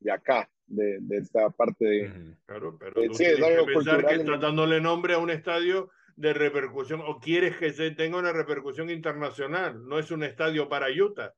de 0.00 0.10
acá, 0.10 0.50
de, 0.66 0.98
de, 1.00 1.16
esta 1.16 1.48
parte 1.50 1.84
de... 1.84 2.34
Claro, 2.44 2.76
pero 2.78 2.92
tú 3.04 3.14
sí, 3.14 3.24
es 3.24 3.40
algo 3.40 3.66
que 3.66 3.72
pensar 3.72 4.04
que 4.04 4.14
estás 4.16 4.40
dándole 4.40 4.80
nombre 4.80 5.14
a 5.14 5.18
un 5.18 5.30
estadio 5.30 5.90
de 6.16 6.32
repercusión 6.32 7.02
o 7.04 7.20
quieres 7.20 7.56
que 7.56 7.72
se 7.72 7.92
tenga 7.92 8.18
una 8.18 8.32
repercusión 8.32 8.90
internacional, 8.90 9.86
no 9.86 9.98
es 9.98 10.10
un 10.10 10.24
estadio 10.24 10.68
para 10.68 10.88
Utah. 10.90 11.34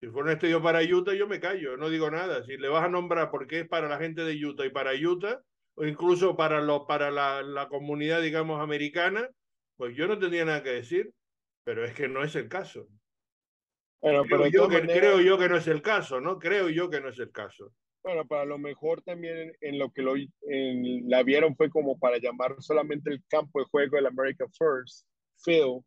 Si 0.00 0.08
fuera 0.08 0.28
un 0.28 0.32
estadio 0.32 0.62
para 0.62 0.82
Utah, 0.82 1.12
yo 1.12 1.28
me 1.28 1.40
callo, 1.40 1.76
no 1.76 1.90
digo 1.90 2.10
nada. 2.10 2.42
Si 2.44 2.56
le 2.56 2.68
vas 2.68 2.84
a 2.84 2.88
nombrar 2.88 3.30
porque 3.30 3.60
es 3.60 3.68
para 3.68 3.88
la 3.88 3.98
gente 3.98 4.22
de 4.24 4.44
Utah 4.44 4.64
y 4.64 4.70
para 4.70 4.92
Utah, 4.94 5.42
o 5.74 5.84
incluso 5.84 6.36
para, 6.36 6.62
lo, 6.62 6.86
para 6.86 7.10
la, 7.10 7.42
la 7.42 7.68
comunidad, 7.68 8.22
digamos, 8.22 8.60
americana, 8.60 9.28
pues 9.76 9.94
yo 9.94 10.08
no 10.08 10.18
tendría 10.18 10.46
nada 10.46 10.62
que 10.62 10.70
decir, 10.70 11.12
pero 11.64 11.84
es 11.84 11.92
que 11.94 12.08
no 12.08 12.24
es 12.24 12.34
el 12.34 12.48
caso. 12.48 12.88
Bueno, 14.00 14.24
creo, 14.24 14.38
pero 14.38 14.50
yo 14.50 14.68
que, 14.68 14.80
manera... 14.80 14.98
creo 14.98 15.20
yo 15.20 15.38
que 15.38 15.48
no 15.50 15.56
es 15.56 15.68
el 15.68 15.82
caso, 15.82 16.20
¿no? 16.20 16.38
Creo 16.38 16.70
yo 16.70 16.88
que 16.88 17.00
no 17.00 17.10
es 17.10 17.18
el 17.18 17.30
caso. 17.30 17.74
Bueno, 18.02 18.26
para 18.26 18.46
lo 18.46 18.58
mejor 18.58 19.02
también 19.02 19.52
en 19.60 19.78
lo 19.78 19.92
que 19.92 20.00
lo, 20.00 20.16
en, 20.16 21.10
la 21.10 21.22
vieron 21.22 21.54
fue 21.54 21.68
como 21.68 21.98
para 21.98 22.16
llamar 22.16 22.56
solamente 22.60 23.10
el 23.10 23.22
campo 23.28 23.60
de 23.60 23.66
juego 23.66 23.96
del 23.96 24.06
America 24.06 24.46
First 24.58 25.06
Field 25.44 25.84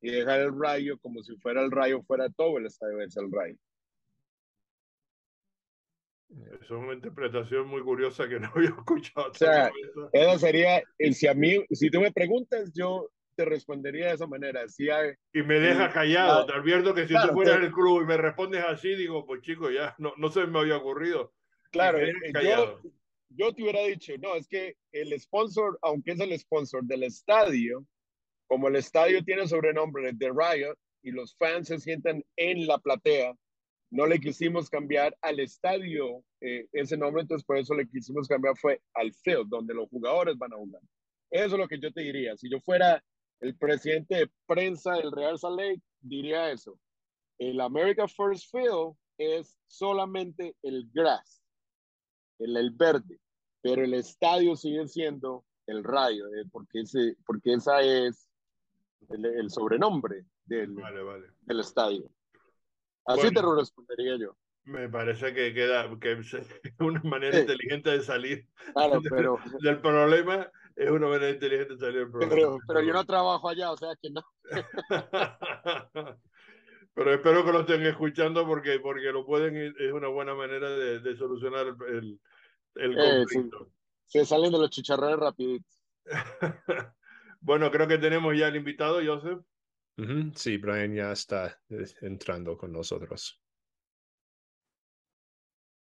y 0.00 0.10
dejar 0.10 0.40
el 0.40 0.58
rayo 0.58 0.98
como 0.98 1.22
si 1.22 1.36
fuera 1.36 1.62
el 1.62 1.70
rayo 1.70 2.02
fuera 2.02 2.28
todo 2.30 2.58
el 2.58 2.66
estadio 2.66 3.00
es 3.00 3.16
el 3.16 3.30
rayo. 3.30 3.56
Es 6.60 6.70
una 6.70 6.94
interpretación 6.94 7.66
muy 7.66 7.82
curiosa 7.82 8.28
que 8.28 8.38
no 8.38 8.50
había 8.54 8.68
escuchado. 8.78 9.30
O 9.30 9.34
sea, 9.34 9.70
eso 10.12 10.38
sería, 10.38 10.82
si 11.12 11.26
a 11.26 11.34
mí, 11.34 11.64
si 11.70 11.90
tú 11.90 12.00
me 12.00 12.12
preguntas, 12.12 12.72
yo 12.72 13.10
te 13.34 13.44
respondería 13.44 14.08
de 14.08 14.14
esa 14.14 14.26
manera. 14.26 14.68
Si 14.68 14.88
hay, 14.90 15.12
y 15.32 15.42
me 15.42 15.58
deja 15.58 15.90
callado, 15.90 16.46
te 16.46 16.52
advierto 16.52 16.94
que 16.94 17.02
si 17.02 17.14
claro, 17.14 17.28
tú 17.28 17.34
fueras 17.34 17.58
te... 17.58 17.66
el 17.66 17.72
club 17.72 18.02
y 18.02 18.06
me 18.06 18.16
respondes 18.16 18.62
así, 18.64 18.94
digo, 18.94 19.26
pues 19.26 19.40
chico, 19.42 19.70
ya 19.70 19.94
no, 19.98 20.12
no 20.18 20.28
se 20.30 20.46
me 20.46 20.60
había 20.60 20.76
ocurrido. 20.76 21.32
Claro, 21.72 21.98
yo, 22.42 22.80
yo 23.30 23.54
te 23.54 23.62
hubiera 23.62 23.82
dicho, 23.82 24.12
no, 24.20 24.34
es 24.34 24.46
que 24.46 24.76
el 24.92 25.18
sponsor, 25.18 25.78
aunque 25.82 26.12
es 26.12 26.20
el 26.20 26.38
sponsor 26.38 26.84
del 26.84 27.04
estadio, 27.04 27.84
como 28.50 28.66
el 28.66 28.74
estadio 28.74 29.22
tiene 29.22 29.46
sobrenombre 29.46 30.10
de 30.12 30.28
Riot 30.28 30.76
y 31.04 31.12
los 31.12 31.36
fans 31.36 31.68
se 31.68 31.78
sientan 31.78 32.24
en 32.34 32.66
la 32.66 32.78
platea, 32.78 33.32
no 33.92 34.06
le 34.06 34.18
quisimos 34.18 34.68
cambiar 34.68 35.16
al 35.20 35.38
estadio 35.38 36.24
eh, 36.40 36.66
ese 36.72 36.96
nombre, 36.96 37.22
entonces 37.22 37.46
por 37.46 37.58
eso 37.58 37.74
le 37.74 37.88
quisimos 37.88 38.26
cambiar 38.26 38.56
fue 38.56 38.82
al 38.94 39.14
field, 39.14 39.48
donde 39.48 39.72
los 39.72 39.88
jugadores 39.88 40.36
van 40.36 40.52
a 40.52 40.56
jugar. 40.56 40.82
Eso 41.30 41.54
es 41.54 41.60
lo 41.60 41.68
que 41.68 41.78
yo 41.78 41.92
te 41.92 42.00
diría. 42.00 42.36
Si 42.36 42.50
yo 42.50 42.58
fuera 42.58 43.00
el 43.38 43.56
presidente 43.56 44.16
de 44.16 44.30
prensa 44.46 44.94
del 44.94 45.12
Real 45.12 45.38
Salt 45.38 45.56
Lake, 45.56 45.82
diría 46.00 46.50
eso. 46.50 46.76
El 47.38 47.60
America 47.60 48.08
First 48.08 48.50
Field 48.50 48.96
es 49.16 49.56
solamente 49.68 50.56
el 50.62 50.90
grass, 50.92 51.40
el, 52.40 52.56
el 52.56 52.72
verde, 52.72 53.20
pero 53.62 53.84
el 53.84 53.94
estadio 53.94 54.56
sigue 54.56 54.88
siendo 54.88 55.44
el 55.68 55.84
rayo, 55.84 56.26
eh, 56.34 56.46
porque, 56.50 56.80
ese, 56.80 57.14
porque 57.24 57.52
esa 57.52 57.80
es 57.80 58.29
el, 59.08 59.24
el 59.24 59.50
sobrenombre 59.50 60.26
del, 60.44 60.72
vale, 60.72 61.02
vale. 61.02 61.26
del 61.40 61.60
estadio. 61.60 62.10
Así 63.06 63.22
bueno, 63.22 63.40
te 63.40 63.42
lo 63.42 63.54
respondería 63.56 64.16
yo. 64.16 64.36
Me 64.64 64.88
parece 64.88 65.32
que 65.34 65.54
queda 65.54 65.88
que 65.98 66.20
una 66.84 67.00
manera 67.02 67.34
sí. 67.34 67.40
inteligente 67.40 67.90
de 67.90 68.02
salir 68.02 68.46
claro, 68.72 69.00
pero, 69.10 69.38
del, 69.44 69.60
del, 69.62 69.80
problema. 69.80 70.50
Es 70.76 70.90
una 70.90 71.08
manera 71.08 71.30
inteligente 71.30 71.74
de 71.74 71.80
salir 71.80 71.98
del 72.00 72.10
problema. 72.10 72.34
Pero, 72.34 72.58
pero 72.66 72.82
yo 72.82 72.92
no 72.92 73.04
trabajo 73.04 73.48
allá, 73.48 73.72
o 73.72 73.76
sea 73.76 73.94
que 74.00 74.10
no. 74.10 74.22
pero 76.94 77.14
espero 77.14 77.44
que 77.44 77.52
lo 77.52 77.60
estén 77.60 77.84
escuchando 77.86 78.46
porque, 78.46 78.78
porque 78.80 79.12
lo 79.12 79.26
pueden, 79.26 79.74
es 79.78 79.92
una 79.92 80.08
buena 80.08 80.34
manera 80.34 80.70
de, 80.70 81.00
de 81.00 81.16
solucionar 81.16 81.66
el, 81.88 82.20
el 82.76 82.96
conflicto. 82.96 83.62
Eh, 83.62 83.66
sí. 84.06 84.20
Se 84.20 84.24
salen 84.26 84.52
de 84.52 84.58
los 84.58 84.70
chicharrones 84.70 85.18
rapidito. 85.18 85.68
Bueno, 87.40 87.70
creo 87.70 87.88
que 87.88 87.98
tenemos 87.98 88.36
ya 88.36 88.48
el 88.48 88.56
invitado, 88.56 89.00
Joseph. 89.04 89.40
Uh 89.96 90.02
-huh. 90.02 90.34
Sí, 90.36 90.56
Brian 90.58 90.94
ya 90.94 91.12
está 91.12 91.60
eh, 91.68 91.84
entrando 92.02 92.56
con 92.56 92.72
nosotros. 92.72 93.40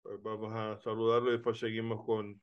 Pues 0.04 0.22
vamos 0.22 0.54
a 0.54 0.78
saludarlo 0.80 1.30
y 1.30 1.34
después 1.34 1.60
seguimos 1.60 2.06
con, 2.06 2.42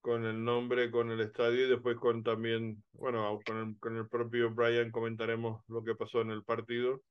con 0.00 0.24
el 0.26 0.44
nombre, 0.44 0.90
con 0.90 1.10
el 1.10 1.20
estadio 1.20 1.66
y 1.66 1.70
después 1.70 1.96
con 1.96 2.22
también, 2.22 2.84
bueno, 2.92 3.40
con 3.46 3.56
el, 3.58 3.78
con 3.78 3.96
el 3.96 4.08
propio 4.08 4.50
Brian 4.54 4.90
comentaremos 4.90 5.62
lo 5.68 5.82
que 5.82 5.94
pasó 5.94 6.20
en 6.20 6.30
el 6.30 6.44
partido, 6.44 7.02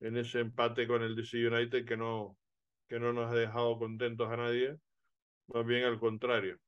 en 0.00 0.16
ese 0.16 0.40
empate 0.40 0.88
con 0.88 1.02
el 1.02 1.14
DC 1.16 1.46
United 1.46 1.86
que 1.86 1.96
no, 1.96 2.36
que 2.88 2.98
no 2.98 3.12
nos 3.12 3.32
ha 3.32 3.36
dejado 3.36 3.78
contentos 3.78 4.28
a 4.30 4.36
nadie, 4.36 4.76
más 5.48 5.64
bien 5.66 5.84
al 5.84 6.00
contrario. 6.00 6.58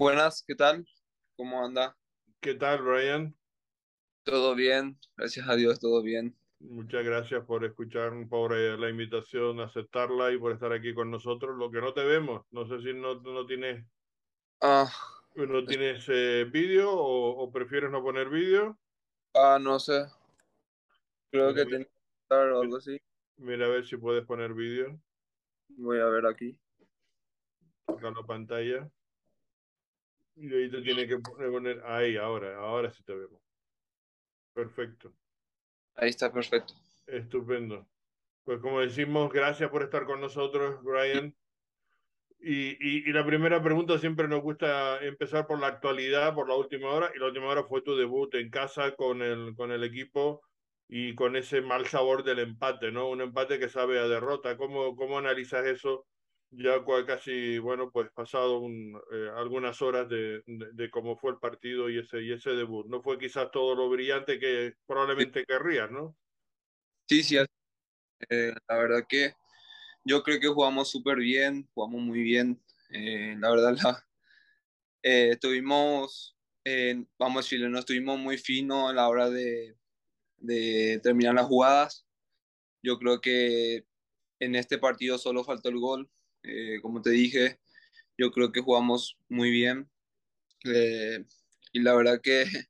Buenas, 0.00 0.42
¿qué 0.46 0.54
tal? 0.54 0.88
¿Cómo 1.36 1.62
anda? 1.62 1.94
¿Qué 2.40 2.54
tal, 2.54 2.80
Brian? 2.80 3.36
Todo 4.22 4.54
bien, 4.54 4.98
gracias 5.14 5.46
a 5.46 5.56
Dios, 5.56 5.78
todo 5.78 6.02
bien. 6.02 6.34
Muchas 6.58 7.04
gracias 7.04 7.44
por 7.44 7.66
escuchar, 7.66 8.10
por 8.30 8.56
eh, 8.56 8.78
la 8.78 8.88
invitación, 8.88 9.60
aceptarla 9.60 10.32
y 10.32 10.38
por 10.38 10.52
estar 10.52 10.72
aquí 10.72 10.94
con 10.94 11.10
nosotros. 11.10 11.54
Lo 11.58 11.70
que 11.70 11.82
no 11.82 11.92
te 11.92 12.02
vemos, 12.02 12.46
no 12.50 12.66
sé 12.66 12.80
si 12.80 12.94
no, 12.94 13.16
no 13.16 13.44
tienes, 13.44 13.84
ah, 14.62 14.90
no 15.34 15.66
tienes 15.66 16.06
eh, 16.08 16.48
vídeo 16.50 16.90
o, 16.90 17.42
o, 17.42 17.52
prefieres 17.52 17.90
no 17.90 18.02
poner 18.02 18.30
vídeo. 18.30 18.78
Ah, 19.34 19.58
no 19.60 19.78
sé. 19.78 20.06
Creo 21.30 21.52
que 21.52 21.66
tiene 21.66 21.84
que 21.84 22.34
o 22.34 22.62
algo 22.62 22.78
así. 22.78 22.98
Mira 23.36 23.66
a 23.66 23.68
ver 23.68 23.84
si 23.84 23.98
puedes 23.98 24.24
poner 24.24 24.54
vídeo. 24.54 24.98
Voy 25.68 26.00
a 26.00 26.06
ver 26.06 26.24
aquí. 26.24 26.58
Toca 27.84 28.10
la 28.10 28.26
pantalla. 28.26 28.90
Y 30.40 30.54
ahí 30.54 30.70
te 30.70 30.80
tiene 30.80 31.06
que 31.06 31.18
poner, 31.18 31.82
ahí, 31.84 32.16
ahora, 32.16 32.56
ahora 32.56 32.90
sí 32.90 33.02
te 33.04 33.14
vemos. 33.14 33.42
Perfecto. 34.54 35.12
Ahí 35.96 36.08
está, 36.08 36.32
perfecto. 36.32 36.72
Estupendo. 37.06 37.86
Pues 38.44 38.58
como 38.60 38.80
decimos, 38.80 39.30
gracias 39.30 39.68
por 39.68 39.82
estar 39.82 40.06
con 40.06 40.18
nosotros, 40.18 40.82
Brian. 40.82 41.36
Y, 42.38 42.70
y, 42.70 43.08
y, 43.08 43.12
la 43.12 43.26
primera 43.26 43.62
pregunta 43.62 43.98
siempre 43.98 44.26
nos 44.26 44.40
gusta 44.40 44.98
empezar 45.04 45.46
por 45.46 45.60
la 45.60 45.66
actualidad, 45.66 46.34
por 46.34 46.48
la 46.48 46.54
última 46.54 46.88
hora. 46.88 47.12
Y 47.14 47.18
la 47.18 47.26
última 47.26 47.48
hora 47.48 47.64
fue 47.64 47.82
tu 47.82 47.94
debut 47.94 48.34
en 48.34 48.48
casa 48.48 48.96
con 48.96 49.20
el, 49.20 49.54
con 49.54 49.70
el 49.72 49.84
equipo 49.84 50.40
y 50.88 51.14
con 51.14 51.36
ese 51.36 51.60
mal 51.60 51.86
sabor 51.86 52.24
del 52.24 52.38
empate, 52.38 52.90
¿no? 52.90 53.10
Un 53.10 53.20
empate 53.20 53.58
que 53.58 53.68
sabe 53.68 53.98
a 53.98 54.08
derrota. 54.08 54.56
¿Cómo, 54.56 54.96
cómo 54.96 55.18
analizas 55.18 55.66
eso 55.66 56.06
ya 56.52 56.84
casi, 57.06 57.58
bueno, 57.58 57.90
pues 57.90 58.10
pasado 58.10 58.58
un, 58.58 59.00
eh, 59.12 59.30
algunas 59.36 59.80
horas 59.82 60.08
de, 60.08 60.42
de, 60.46 60.72
de, 60.72 60.90
cómo 60.90 61.16
fue 61.16 61.32
el 61.32 61.38
partido 61.38 61.88
y 61.88 61.98
ese, 61.98 62.22
y 62.22 62.32
ese 62.32 62.50
debut. 62.50 62.86
No 62.86 63.02
fue 63.02 63.18
quizás 63.18 63.50
todo 63.52 63.74
lo 63.74 63.88
brillante 63.88 64.38
que 64.38 64.74
probablemente 64.86 65.40
sí. 65.40 65.46
querrías, 65.46 65.90
¿no? 65.90 66.16
Sí, 67.08 67.22
sí. 67.22 67.36
Eh, 68.28 68.52
la 68.68 68.76
verdad 68.76 69.06
que 69.08 69.32
yo 70.04 70.22
creo 70.22 70.40
que 70.40 70.48
jugamos 70.48 70.90
súper 70.90 71.18
bien, 71.18 71.68
jugamos 71.72 72.00
muy 72.02 72.22
bien. 72.22 72.60
Eh, 72.90 73.36
la 73.38 73.50
verdad, 73.50 73.76
la, 73.82 74.04
estuvimos, 75.02 76.36
vamos 77.16 77.36
a 77.36 77.44
decirlo, 77.44 77.68
no 77.68 77.78
estuvimos 77.78 78.18
muy 78.18 78.38
finos 78.38 78.90
a 78.90 78.92
la 78.92 79.08
hora 79.08 79.30
de, 79.30 79.76
de 80.38 81.00
terminar 81.02 81.34
las 81.34 81.46
jugadas. 81.46 82.06
Yo 82.82 82.98
creo 82.98 83.20
que 83.20 83.84
en 84.40 84.56
este 84.56 84.78
partido 84.78 85.16
solo 85.16 85.44
faltó 85.44 85.68
el 85.68 85.78
gol 85.78 86.10
eh, 86.42 86.80
como 86.82 87.02
te 87.02 87.10
dije, 87.10 87.60
yo 88.16 88.30
creo 88.30 88.52
que 88.52 88.60
jugamos 88.60 89.18
muy 89.28 89.50
bien. 89.50 89.88
Eh, 90.64 91.24
y 91.72 91.80
la 91.80 91.94
verdad 91.94 92.20
que, 92.22 92.44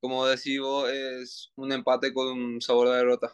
como 0.00 0.26
decimos, 0.26 0.90
es 0.90 1.52
un 1.56 1.72
empate 1.72 2.12
con 2.12 2.60
sabor 2.60 2.88
de 2.88 2.96
derrota. 2.96 3.32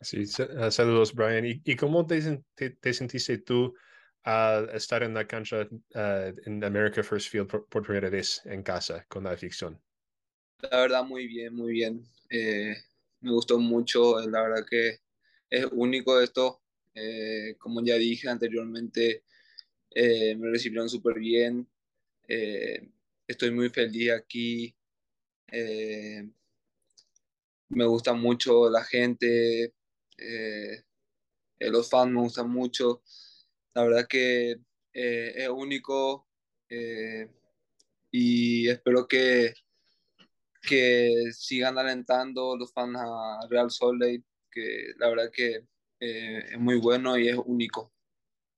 Sí, 0.00 0.24
ah, 0.58 0.70
saludos, 0.70 1.14
Brian. 1.14 1.46
¿Y, 1.46 1.62
y 1.64 1.76
cómo 1.76 2.06
te, 2.06 2.42
te, 2.54 2.70
te, 2.70 2.92
sentiste 2.92 3.38
tú 3.38 3.74
al 4.22 4.68
estar 4.70 5.02
en 5.02 5.14
la 5.14 5.26
cancha 5.26 5.66
uh, 5.70 6.34
en 6.44 6.62
America 6.62 7.02
First 7.02 7.30
Field 7.30 7.48
por, 7.48 7.66
por, 7.68 7.82
primera 7.82 8.10
vez 8.10 8.42
en 8.44 8.62
casa 8.62 9.06
con 9.08 9.24
la 9.24 9.30
afición? 9.30 9.80
La 10.58 10.80
verdad, 10.80 11.04
muy 11.04 11.26
bien, 11.26 11.54
muy 11.54 11.72
bien. 11.72 12.06
Eh, 12.28 12.74
me 13.20 13.32
gustó 13.32 13.58
mucho. 13.58 14.20
La 14.28 14.42
verdad 14.42 14.66
que 14.68 14.98
es 15.48 15.66
único 15.72 16.20
esto. 16.20 16.63
Eh, 16.94 17.56
como 17.58 17.82
ya 17.84 17.96
dije 17.96 18.28
anteriormente, 18.28 19.24
eh, 19.90 20.36
me 20.36 20.50
recibieron 20.50 20.88
súper 20.88 21.18
bien. 21.18 21.68
estoy 23.26 23.50
muy 23.50 23.68
feliz 23.70 24.12
aquí. 24.12 24.74
me 27.68 27.84
gusta 27.86 28.12
mucho 28.14 28.70
la 28.70 28.84
gente, 28.84 29.74
los 31.60 31.88
fans 31.90 32.12
me 32.12 32.20
gustan 32.20 32.50
mucho. 32.50 33.02
La 33.74 33.84
verdad 33.84 34.06
que 34.08 34.56
es 34.92 35.48
único 35.48 36.26
y 38.10 38.68
espero 38.68 39.08
que, 39.08 39.54
que 40.62 41.32
sigan 41.32 41.78
alentando 41.78 42.56
los 42.56 42.72
fans 42.72 42.96
a 43.00 43.46
Real 43.50 43.70
Salt 43.70 44.24
que 44.50 44.92
la 44.98 45.08
verdad 45.08 45.30
que 45.32 45.66
eh, 46.04 46.44
es 46.52 46.58
muy 46.58 46.76
bueno 46.76 47.16
y 47.16 47.28
es 47.28 47.36
único. 47.36 47.92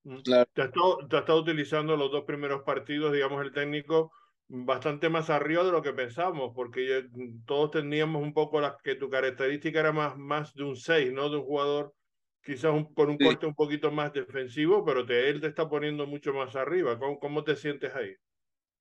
Mm. 0.05 0.23
Te, 0.23 0.35
ha 0.35 0.65
estado, 0.65 0.99
te 1.09 1.19
estado 1.19 1.41
utilizando 1.41 1.97
los 1.97 2.11
dos 2.11 2.25
primeros 2.25 2.63
partidos, 2.63 3.13
digamos, 3.13 3.43
el 3.43 3.53
técnico 3.53 4.13
bastante 4.49 5.09
más 5.09 5.29
arriba 5.31 5.65
de 5.65 5.73
lo 5.73 5.83
que 5.83 5.93
pensamos, 5.93 6.53
porque 6.55 7.09
todos 7.47 7.73
teníamos 7.73 8.23
un 8.23 8.33
poco 8.33 8.61
la, 8.61 8.77
que 8.83 8.95
tu 8.95 9.11
característica 9.11 9.81
era 9.81 9.93
más, 9.93 10.17
más 10.17 10.55
de 10.55 10.63
un 10.63 10.77
6, 10.77 11.13
¿no? 11.13 11.29
De 11.29 11.37
un 11.37 11.45
jugador 11.45 11.95
quizás 12.45 12.73
un, 12.73 12.95
con 12.95 13.11
un 13.11 13.19
corte 13.19 13.45
un 13.45 13.55
poquito 13.55 13.91
más 13.91 14.13
defensivo, 14.13 14.85
pero 14.85 15.05
te, 15.05 15.29
él 15.29 15.41
te 15.41 15.49
está 15.49 15.69
poniendo 15.69 16.07
mucho 16.07 16.33
más 16.33 16.55
arriba. 16.55 16.97
¿Cómo, 16.99 17.19
cómo 17.19 17.43
te 17.43 17.57
sientes 17.57 17.93
ahí? 17.95 18.15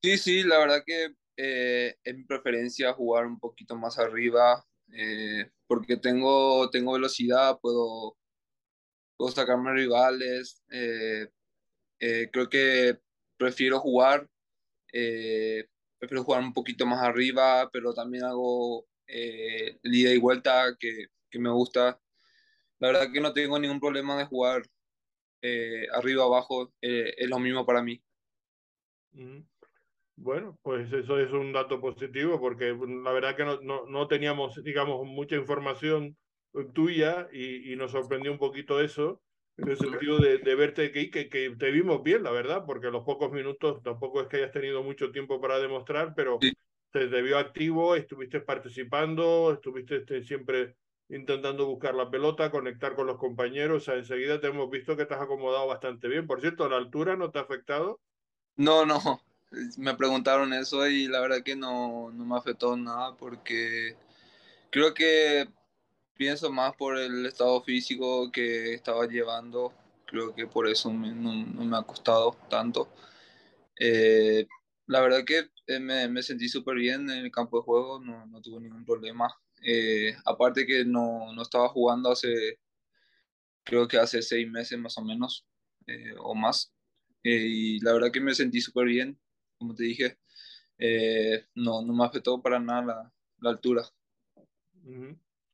Sí, 0.04 0.18
sí, 0.18 0.44
la 0.44 0.60
verdad 0.60 0.84
que 0.86 1.16
eh, 1.36 1.96
es 2.04 2.16
mi 2.16 2.24
preferencia 2.26 2.94
jugar 2.94 3.26
un 3.26 3.40
poquito 3.40 3.76
más 3.76 3.98
arriba, 3.98 4.64
eh, 4.94 5.50
porque 5.66 5.98
tengo, 5.98 6.70
tengo 6.70 6.94
velocidad, 6.94 7.58
puedo, 7.60 8.16
puedo 9.18 9.32
sacarme 9.32 9.74
rivales. 9.74 10.64
Eh, 10.72 11.28
creo 12.32 12.50
que 12.50 13.00
prefiero 13.38 13.80
jugar, 13.80 14.28
prefiero 14.92 16.24
jugar 16.24 16.42
un 16.42 16.54
poquito 16.54 16.86
más 16.86 17.02
arriba, 17.04 17.70
pero 17.72 17.94
también 17.94 18.24
hago 18.26 18.86
el 19.08 19.80
ida 19.84 20.12
y 20.14 20.18
vuelta 20.18 20.76
que, 20.80 21.08
que, 21.30 21.40
me 21.40 21.50
gusta. 21.50 22.00
La 22.80 22.90
verdad 22.90 23.12
que 23.12 23.22
no 23.22 23.34
tengo 23.34 23.60
ningún 23.60 23.80
problema 23.80 24.18
de 24.18 24.26
jugar 24.26 24.64
arriba 25.94 26.24
abajo, 26.26 26.74
es 26.82 27.30
lo 27.30 27.40
mismo 27.40 27.66
para 27.66 27.82
mí. 27.82 28.02
Bueno, 30.18 30.58
pues 30.62 30.92
eso 30.94 31.20
es 31.20 31.32
un 31.32 31.52
dato 31.52 31.82
positivo 31.82 32.40
porque 32.40 32.74
mm, 32.74 33.04
la 33.04 33.12
verdad 33.12 33.36
que 33.36 33.44
no, 33.44 33.60
no, 33.62 33.86
no 33.86 34.08
teníamos, 34.08 34.64
digamos, 34.64 35.06
mucha 35.06 35.36
información 35.36 36.18
tuya 36.74 37.28
y, 37.32 37.72
y, 37.72 37.76
nos 37.76 37.92
sorprendió 37.92 38.32
un 38.32 38.38
poquito 38.38 38.80
eso, 38.80 39.22
en 39.58 39.70
el 39.70 39.78
sentido 39.78 40.20
de, 40.20 40.38
de 40.38 40.56
verte 40.56 40.86
aquí, 40.86 41.10
que, 41.10 41.30
que, 41.30 41.56
te 41.58 41.72
vimos 41.72 42.04
bien, 42.04 42.24
la 42.24 42.32
verdad, 42.32 42.64
porque 42.66 42.92
los 42.92 43.04
pocos 43.04 43.32
minutos 43.32 43.82
tampoco 43.84 44.22
es 44.22 44.28
que 44.28 44.38
hayas 44.38 44.52
tenido 44.52 44.84
mucho 44.84 45.12
tiempo 45.12 45.40
para 45.40 45.60
demostrar, 45.60 46.14
pero 46.16 46.40
te, 46.92 47.08
te 47.08 47.22
vio 47.22 47.38
activo, 47.38 47.96
estuviste 47.96 48.42
participando, 48.42 49.54
estuviste 49.54 49.98
este, 49.98 50.24
siempre 50.24 50.76
intentando 51.10 51.68
buscar 51.68 51.94
la 51.94 52.10
pelota, 52.10 52.52
conectar 52.52 52.96
con 52.96 53.08
los 53.08 53.18
compañeros, 53.18 53.84
o 53.84 53.86
sea, 53.86 53.96
enseguida 53.96 54.40
te 54.40 54.48
hemos 54.48 54.70
visto 54.70 54.98
que 54.98 55.06
te 55.06 55.14
has 55.14 55.22
acomodado 55.22 55.68
bastante 55.68 56.08
bien. 56.08 56.26
Por 56.26 56.42
cierto, 56.42 56.68
¿la 56.68 56.78
altura 56.78 57.16
no 57.16 57.32
te 57.32 57.40
ha 57.40 57.44
afectado? 57.44 58.00
No, 58.56 58.86
no, 58.86 59.22
me 59.78 59.94
preguntaron 59.96 60.54
eso 60.54 60.88
y 60.88 61.08
la 61.08 61.20
verdad 61.20 61.44
que 61.44 61.56
no, 61.56 62.12
no 62.12 62.26
me 62.26 62.38
afectó 62.38 62.76
nada 62.76 63.16
porque 63.16 63.96
creo 64.72 64.94
que 64.94 65.48
pienso 66.18 66.52
más 66.52 66.76
por 66.76 66.98
el 66.98 67.26
estado 67.26 67.62
físico 67.64 68.32
que 68.32 68.74
estaba 68.74 69.08
llevando, 69.08 69.74
creo 70.06 70.34
que 70.34 70.48
por 70.48 70.68
eso 70.68 70.92
no, 70.92 71.14
no, 71.14 71.66
me 71.66 71.78
ha 71.78 71.84
costado 71.84 72.38
tanto. 72.50 72.90
Eh, 73.80 74.48
la 74.88 75.02
verdad 75.02 75.26
que 75.26 75.50
eh, 75.68 75.80
me, 75.80 76.08
me 76.08 76.24
sentí 76.24 76.48
súper 76.50 76.76
bien 76.76 77.10
en 77.10 77.26
el 77.26 77.32
campo 77.32 77.58
de 77.58 77.64
juego, 77.64 78.00
no, 78.00 78.26
no 78.28 78.42
tuve 78.42 78.62
ningún 78.62 78.86
problema. 78.86 79.34
Eh, 79.64 80.16
aparte 80.26 80.66
que 80.66 80.86
no, 80.86 81.34
no, 81.34 81.42
estaba 81.42 81.70
jugando 81.70 82.12
hace, 82.12 82.60
creo 83.64 83.88
que 83.88 83.98
hace 83.98 84.22
seis 84.22 84.50
meses 84.50 84.78
más 84.80 84.98
o 84.98 85.04
menos, 85.04 85.46
o 86.20 86.36
más. 86.36 86.74
y 87.24 87.80
la 87.82 87.94
verdad 87.94 88.12
que 88.12 88.22
me 88.22 88.36
sentí 88.36 88.62
súper 88.62 88.86
bien 88.88 89.20
como 89.58 89.76
te 89.76 89.84
dije, 89.84 90.18
eh, 90.78 91.46
no, 91.56 91.82
no 91.82 91.94
me 91.94 92.06
afectó 92.06 92.42
para 92.42 92.60
nada 92.60 92.82
la, 92.84 93.14
la 93.40 93.50
altura. 93.50 93.84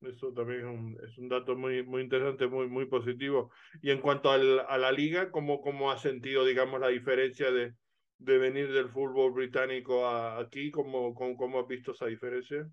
Eso 0.01 0.33
también 0.33 0.59
es 0.61 0.65
un, 0.65 0.97
es 1.07 1.17
un, 1.17 1.29
dato 1.29 1.55
muy, 1.55 1.83
muy 1.83 2.01
interesante, 2.01 2.47
muy, 2.47 2.67
muy 2.67 2.85
positivo. 2.85 3.51
Y 3.81 3.91
en 3.91 4.01
cuanto 4.01 4.31
al, 4.31 4.61
a 4.61 4.77
la 4.77 4.91
liga, 4.91 5.31
¿cómo, 5.31 5.61
¿cómo 5.61 5.91
has 5.91 6.01
sentido, 6.01 6.43
digamos, 6.43 6.79
la 6.79 6.87
diferencia 6.87 7.51
de, 7.51 7.75
de 8.17 8.37
venir 8.39 8.71
del 8.71 8.89
fútbol 8.89 9.31
británico 9.31 10.07
a 10.07 10.39
aquí? 10.39 10.71
¿Cómo, 10.71 11.13
cómo, 11.13 11.37
cómo 11.37 11.59
has 11.59 11.67
visto 11.67 11.91
esa 11.91 12.07
diferencia? 12.07 12.67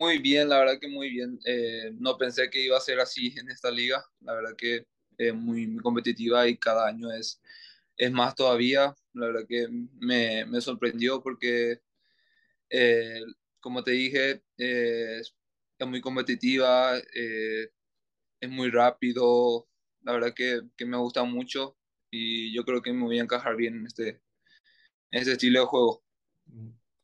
Muy 0.00 0.18
bien, 0.18 0.48
la 0.48 0.58
verdad 0.58 0.80
que 0.80 0.88
muy 0.88 1.10
bien. 1.10 1.38
Eh, 1.44 1.92
no 1.98 2.18
pensé 2.18 2.50
que 2.50 2.64
iba 2.64 2.76
a 2.76 2.80
ser 2.80 2.98
así 2.98 3.32
en 3.38 3.48
esta 3.48 3.70
liga. 3.70 4.04
La 4.20 4.34
verdad 4.34 4.56
que 4.56 4.86
es 5.18 5.34
muy, 5.34 5.66
muy 5.68 5.82
competitiva 5.82 6.48
y 6.48 6.58
cada 6.58 6.88
año 6.88 7.10
es, 7.12 7.40
es 7.96 8.10
más 8.10 8.34
todavía. 8.34 8.94
La 9.12 9.26
verdad 9.26 9.46
que 9.48 9.68
me, 10.00 10.44
me 10.46 10.60
sorprendió 10.60 11.22
porque, 11.22 11.80
eh, 12.70 13.20
como 13.60 13.84
te 13.84 13.92
dije, 13.92 14.42
eh, 14.58 15.22
es 15.78 15.86
muy 15.86 16.00
competitiva, 16.00 16.98
eh, 16.98 17.68
es 18.40 18.50
muy 18.50 18.70
rápido. 18.70 19.68
La 20.02 20.12
verdad 20.12 20.32
que, 20.34 20.60
que, 20.76 20.86
me 20.86 20.96
gusta 20.96 21.24
mucho 21.24 21.76
y 22.10 22.54
yo 22.54 22.64
creo 22.64 22.82
que 22.82 22.92
me 22.92 23.02
voy 23.02 23.18
a 23.18 23.22
encajar 23.22 23.56
bien 23.56 23.76
en 23.76 23.86
este, 23.86 24.08
en 25.10 25.20
este 25.20 25.32
estilo 25.32 25.60
de 25.60 25.66
juego. 25.66 26.04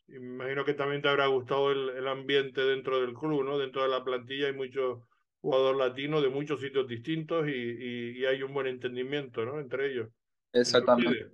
Me 0.06 0.16
imagino 0.16 0.64
que 0.64 0.74
también 0.74 1.02
te 1.02 1.08
habrá 1.08 1.26
gustado 1.26 1.72
el, 1.72 1.90
el, 1.90 2.06
ambiente 2.06 2.61
dentro 2.61 3.00
del 3.00 3.14
club, 3.14 3.44
¿no? 3.44 3.58
Dentro 3.58 3.82
de 3.82 3.88
la 3.88 4.04
plantilla 4.04 4.46
hay 4.46 4.52
muchos 4.52 5.02
jugadores 5.40 5.78
latinos 5.78 6.22
de 6.22 6.28
muchos 6.28 6.61
sitios 6.61 6.87
distintos 6.87 7.48
y, 7.48 7.50
y, 7.50 8.18
y 8.18 8.26
hay 8.26 8.42
un 8.42 8.54
buen 8.54 8.66
entendimiento, 8.66 9.44
¿no? 9.44 9.58
Entre 9.58 9.90
ellos. 9.90 10.08
Exactamente. 10.52 11.30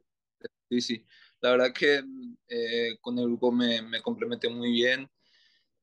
Sí, 0.71 0.81
sí. 0.81 1.07
La 1.41 1.51
verdad 1.53 1.73
que 1.73 2.03
eh, 2.49 2.97
con 3.01 3.19
el 3.19 3.27
grupo 3.27 3.53
me, 3.53 3.83
me 3.83 4.01
complementé 4.01 4.49
muy 4.49 4.73
bien. 4.73 5.09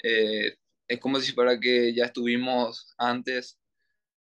Eh, 0.03 0.57
es 0.87 0.99
como 0.99 1.19
si 1.19 1.33
fuera 1.33 1.59
que 1.59 1.93
ya 1.93 2.05
estuvimos 2.05 2.93
antes 2.97 3.59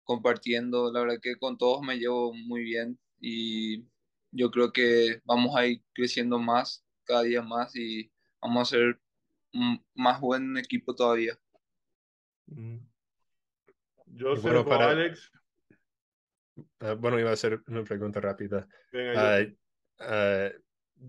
compartiendo. 0.04 0.92
La 0.92 1.00
verdad 1.00 1.18
que 1.20 1.36
con 1.36 1.58
todos 1.58 1.82
me 1.82 1.96
llevo 1.98 2.32
muy 2.32 2.62
bien 2.62 2.98
y 3.18 3.84
yo 4.30 4.50
creo 4.50 4.72
que 4.72 5.20
vamos 5.24 5.56
a 5.56 5.66
ir 5.66 5.82
creciendo 5.92 6.38
más, 6.38 6.84
cada 7.04 7.22
día 7.22 7.42
más 7.42 7.74
y 7.76 8.10
vamos 8.40 8.68
a 8.68 8.76
ser 8.76 9.00
un 9.52 9.84
más 9.94 10.20
buen 10.20 10.56
equipo 10.56 10.94
todavía. 10.94 11.38
Yo 14.06 14.36
sé, 14.36 14.64
para 14.64 14.90
Alex, 14.90 15.30
Uh, 16.80 16.94
bueno, 16.96 17.20
iba 17.20 17.30
a 17.30 17.34
hacer 17.34 17.62
una 17.66 17.84
pregunta 17.84 18.20
rápida. 18.20 18.66
Uh, 18.92 19.52
uh, 20.02 20.50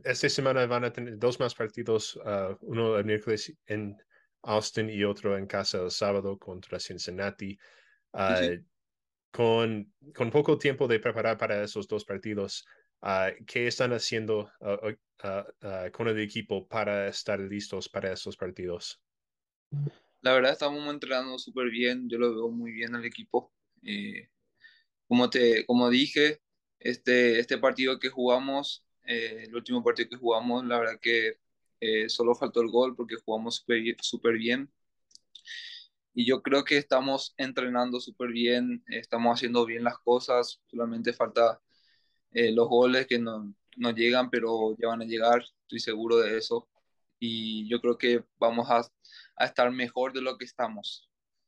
esta 0.04 0.30
semana 0.30 0.66
van 0.66 0.84
a 0.84 0.92
tener 0.92 1.18
dos 1.18 1.40
más 1.40 1.56
partidos, 1.56 2.20
uno 2.62 2.98
el 2.98 3.06
miércoles 3.06 3.56
en 3.66 3.98
Austin 4.48 4.90
y 4.90 5.04
otro 5.04 5.38
en 5.38 5.46
casa 5.46 5.82
el 5.82 5.92
sábado 5.92 6.38
contra 6.38 6.80
Cincinnati. 6.80 7.58
Sí. 8.40 8.66
Con, 9.32 9.94
con 10.16 10.32
poco 10.32 10.58
tiempo 10.58 10.88
de 10.88 11.00
preparar 11.00 11.38
para 11.38 11.62
esos 11.62 11.88
dos 11.88 12.06
partidos, 12.06 12.66
¿qué 13.46 13.68
están 13.68 13.94
haciendo 13.94 14.50
con 15.92 16.08
el 16.08 16.20
equipo 16.20 16.68
para 16.68 17.08
estar 17.08 17.40
listos 17.40 17.90
para 17.90 18.14
esos 18.14 18.36
partidos? 18.36 19.02
La 20.22 20.34
verdad, 20.34 20.54
estamos 20.54 20.92
entrenando 20.92 21.38
súper 21.38 21.70
bien. 21.70 22.10
Yo 22.10 22.18
lo 22.18 22.34
veo 22.34 22.50
muy 22.50 22.72
bien 22.72 22.96
al 22.96 23.06
equipo. 23.06 23.54
Eh, 23.84 24.30
como, 25.08 25.30
te, 25.30 25.66
como 25.66 25.90
dije, 25.90 26.42
este, 26.80 27.40
este 27.40 27.58
partido 27.58 28.00
que 28.00 28.10
jugamos, 28.10 28.86
eh, 29.06 29.44
el 29.48 29.56
último 29.56 29.84
partido 29.84 30.10
que 30.10 30.18
jugamos, 30.18 30.66
la 30.66 30.80
verdad 30.80 31.00
que 31.02 31.38
eh, 31.80 32.10
solo 32.10 32.36
faltó 32.36 32.62
el 32.62 32.70
gol 32.70 32.96
porque 32.96 33.16
jugamos 33.24 33.66
súper 34.02 34.38
bien. 34.38 34.72
Y 36.14 36.26
yo 36.26 36.42
creo 36.42 36.64
que 36.64 36.78
estamos 36.78 37.36
entrenando 37.38 38.00
súper 38.00 38.32
bien, 38.32 38.84
estamos 38.88 39.36
haciendo 39.36 39.66
bien 39.66 39.84
las 39.84 40.00
cosas, 40.00 40.62
solamente 40.66 41.14
falta 41.14 41.62
eh, 42.32 42.52
los 42.52 42.68
goles 42.68 43.06
que 43.06 43.20
no, 43.20 43.54
no 43.78 43.92
llegan, 43.92 44.30
pero 44.30 44.76
ya 44.80 44.88
van 44.88 45.02
a 45.02 45.06
llegar, 45.06 45.44
estoy 45.62 45.80
seguro 45.80 46.18
de 46.18 46.38
eso. 46.38 46.68
Y 47.20 47.68
yo 47.70 47.80
creo 47.82 47.98
que 47.98 48.24
vamos 48.40 48.70
a, 48.70 48.82
a 49.38 49.46
estar 49.46 49.72
mejor 49.72 50.14
de 50.14 50.22
lo 50.22 50.38
que 50.38 50.46
estamos. 50.46 51.08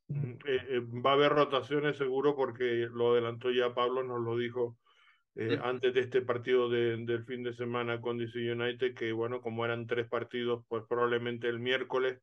Eh, 0.09 0.35
eh, 0.45 0.79
va 1.05 1.11
a 1.11 1.13
haber 1.13 1.31
rotaciones 1.31 1.97
seguro 1.97 2.35
porque 2.35 2.87
lo 2.91 3.11
adelantó 3.11 3.51
ya 3.51 3.73
Pablo, 3.73 4.03
nos 4.03 4.21
lo 4.21 4.37
dijo 4.37 4.77
eh, 5.35 5.59
antes 5.61 5.93
de 5.93 6.01
este 6.01 6.21
partido 6.21 6.69
de, 6.69 6.97
del 6.97 7.25
fin 7.25 7.43
de 7.43 7.53
semana 7.53 8.01
con 8.01 8.17
DC 8.17 8.51
United, 8.51 8.93
que 8.93 9.11
bueno, 9.11 9.41
como 9.41 9.65
eran 9.65 9.87
tres 9.87 10.07
partidos, 10.07 10.63
pues 10.67 10.83
probablemente 10.87 11.47
el 11.47 11.59
miércoles 11.59 12.19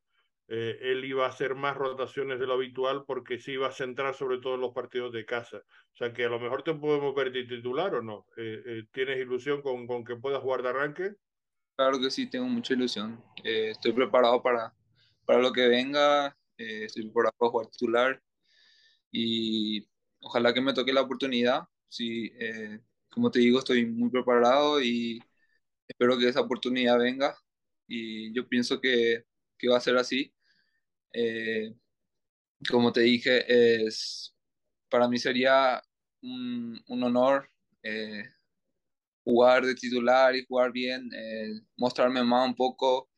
él 0.49 1.03
iba 1.03 1.25
a 1.25 1.29
hacer 1.29 1.55
más 1.55 1.75
rotaciones 1.75 2.39
de 2.39 2.47
lo 2.47 2.53
habitual 2.53 3.03
porque 3.05 3.37
se 3.37 3.51
iba 3.51 3.67
a 3.67 3.71
centrar 3.73 4.15
sobre 4.15 4.37
todo 4.37 4.55
en 4.55 4.61
los 4.61 4.73
partidos 4.73 5.11
de 5.11 5.25
casa. 5.25 5.57
O 5.57 5.97
sea 5.97 6.13
que 6.13 6.23
a 6.23 6.29
lo 6.29 6.39
mejor 6.39 6.63
te 6.63 6.73
podemos 6.73 7.13
ver 7.13 7.33
titular 7.33 7.93
o 7.95 8.01
no. 8.01 8.25
¿Tienes 8.93 9.19
ilusión 9.19 9.61
con, 9.61 9.85
con 9.87 10.05
que 10.05 10.15
puedas 10.15 10.41
jugar 10.41 10.63
de 10.63 10.69
arranque? 10.69 11.15
Claro 11.77 11.99
que 11.99 12.09
sí, 12.09 12.27
tengo 12.27 12.47
mucha 12.47 12.73
ilusión. 12.73 13.23
Eh, 13.43 13.69
estoy 13.69 13.93
preparado 13.93 14.41
para, 14.41 14.73
para 15.25 15.39
lo 15.39 15.53
que 15.53 15.67
venga, 15.67 16.35
eh, 16.57 16.85
estoy 16.85 17.03
preparado 17.03 17.35
para 17.37 17.51
jugar 17.51 17.67
titular 17.67 18.23
y 19.11 19.87
ojalá 20.19 20.55
que 20.55 20.61
me 20.61 20.73
toque 20.73 20.91
la 20.91 21.01
oportunidad. 21.01 21.65
Sí, 21.87 22.31
eh, 22.39 22.79
como 23.17 23.31
te 23.31 23.39
digo, 23.39 23.59
estoy 23.59 23.85
muy 23.87 24.11
preparado 24.11 24.79
y 24.81 25.19
espero 25.87 26.17
que 26.19 26.29
esa 26.29 26.41
oportunidad 26.41 26.99
venga 26.99 27.37
y 27.87 28.33
yo 28.35 28.47
pienso 28.49 28.81
que, 28.81 29.25
que 29.57 29.69
va 29.69 29.77
a 29.77 29.81
ser 29.81 29.97
así. 29.97 30.33
como 32.69 32.91
te 32.93 33.01
dije, 33.01 33.85
es, 33.85 34.35
para 34.89 35.07
mí 35.07 35.17
sería 35.19 35.81
un, 36.21 36.81
un 36.87 37.03
honor 37.03 37.49
jugar 39.23 39.65
de 39.65 39.75
titular 39.75 40.35
y 40.35 40.45
jugar 40.45 40.71
bien, 40.71 41.09
eh, 41.15 41.61
mostrarme 41.77 42.23
más 42.23 42.47
un 42.47 42.55
poco. 42.55 43.09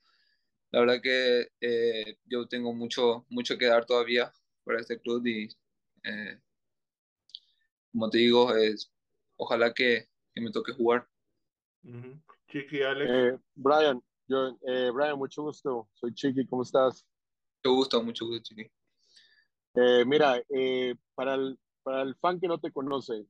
La 0.71 0.81
verdad 0.81 1.01
que 1.03 1.47
eh, 1.61 2.17
yo 2.25 2.47
tengo 2.47 2.73
mucho, 2.73 3.25
mucho 3.29 3.57
que 3.57 3.67
dar 3.67 3.85
todavía 3.85 4.31
para 4.63 4.81
este 4.81 4.99
club 4.99 5.25
y 5.27 5.49
eh, 6.03 6.39
como 7.91 8.09
te 8.09 8.17
digo, 8.19 8.55
es, 8.55 8.91
ojalá 9.39 9.73
que, 9.73 10.07
que 10.33 10.41
me 10.41 10.51
toque 10.51 10.73
jugar. 10.73 11.07
Chiqui, 12.51 12.83
Alex. 12.83 13.41
Brian, 13.55 14.01
yo, 14.27 14.57
Brian, 14.93 15.17
mucho 15.17 15.43
gusto. 15.43 15.89
Soy 15.93 16.13
Chiqui, 16.13 16.45
¿cómo 16.47 16.63
estás? 16.63 17.05
Mucho 17.63 17.75
gusto, 17.75 18.03
mucho 18.03 18.25
gusto, 18.27 18.43
Chiqui. 18.43 18.69
mira, 20.05 20.43
para, 21.15 21.35
el, 21.35 21.59
para 21.83 22.01
el 22.01 22.15
fan 22.15 22.39
que 22.39 22.47
no 22.47 22.59
te 22.59 22.71
conoce, 22.71 23.25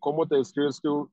¿cómo 0.00 0.26
te 0.26 0.36
describes 0.36 0.80
tú 0.80 1.10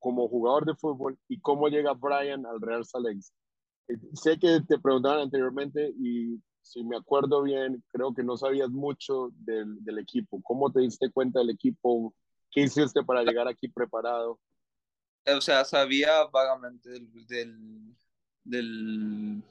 como 0.00 0.28
jugador 0.28 0.64
de 0.64 0.74
fútbol 0.74 1.16
y 1.28 1.40
cómo 1.40 1.68
llega 1.68 1.92
Brian 1.92 2.44
al 2.46 2.60
Real 2.60 2.84
Salt 2.84 3.06
eh, 3.06 3.98
Sé 4.14 4.38
que 4.38 4.60
te 4.66 4.78
preguntaban 4.78 5.20
anteriormente 5.20 5.94
y 5.98 6.40
si 6.62 6.82
me 6.84 6.96
acuerdo 6.96 7.42
bien, 7.42 7.82
creo 7.88 8.12
que 8.14 8.24
no 8.24 8.36
sabías 8.36 8.70
mucho 8.70 9.30
del, 9.34 9.82
del 9.84 9.98
equipo. 9.98 10.40
¿Cómo 10.42 10.70
te 10.72 10.80
diste 10.80 11.10
cuenta 11.10 11.40
del 11.40 11.50
equipo? 11.50 12.14
¿Qué 12.50 12.62
hiciste 12.62 13.02
para 13.04 13.22
llegar 13.22 13.46
aquí 13.48 13.68
preparado? 13.68 14.40
O 15.26 15.40
sea, 15.40 15.64
sabía 15.64 16.24
vagamente 16.24 16.90
del, 16.90 17.26
del, 17.26 17.96
del, 18.44 19.42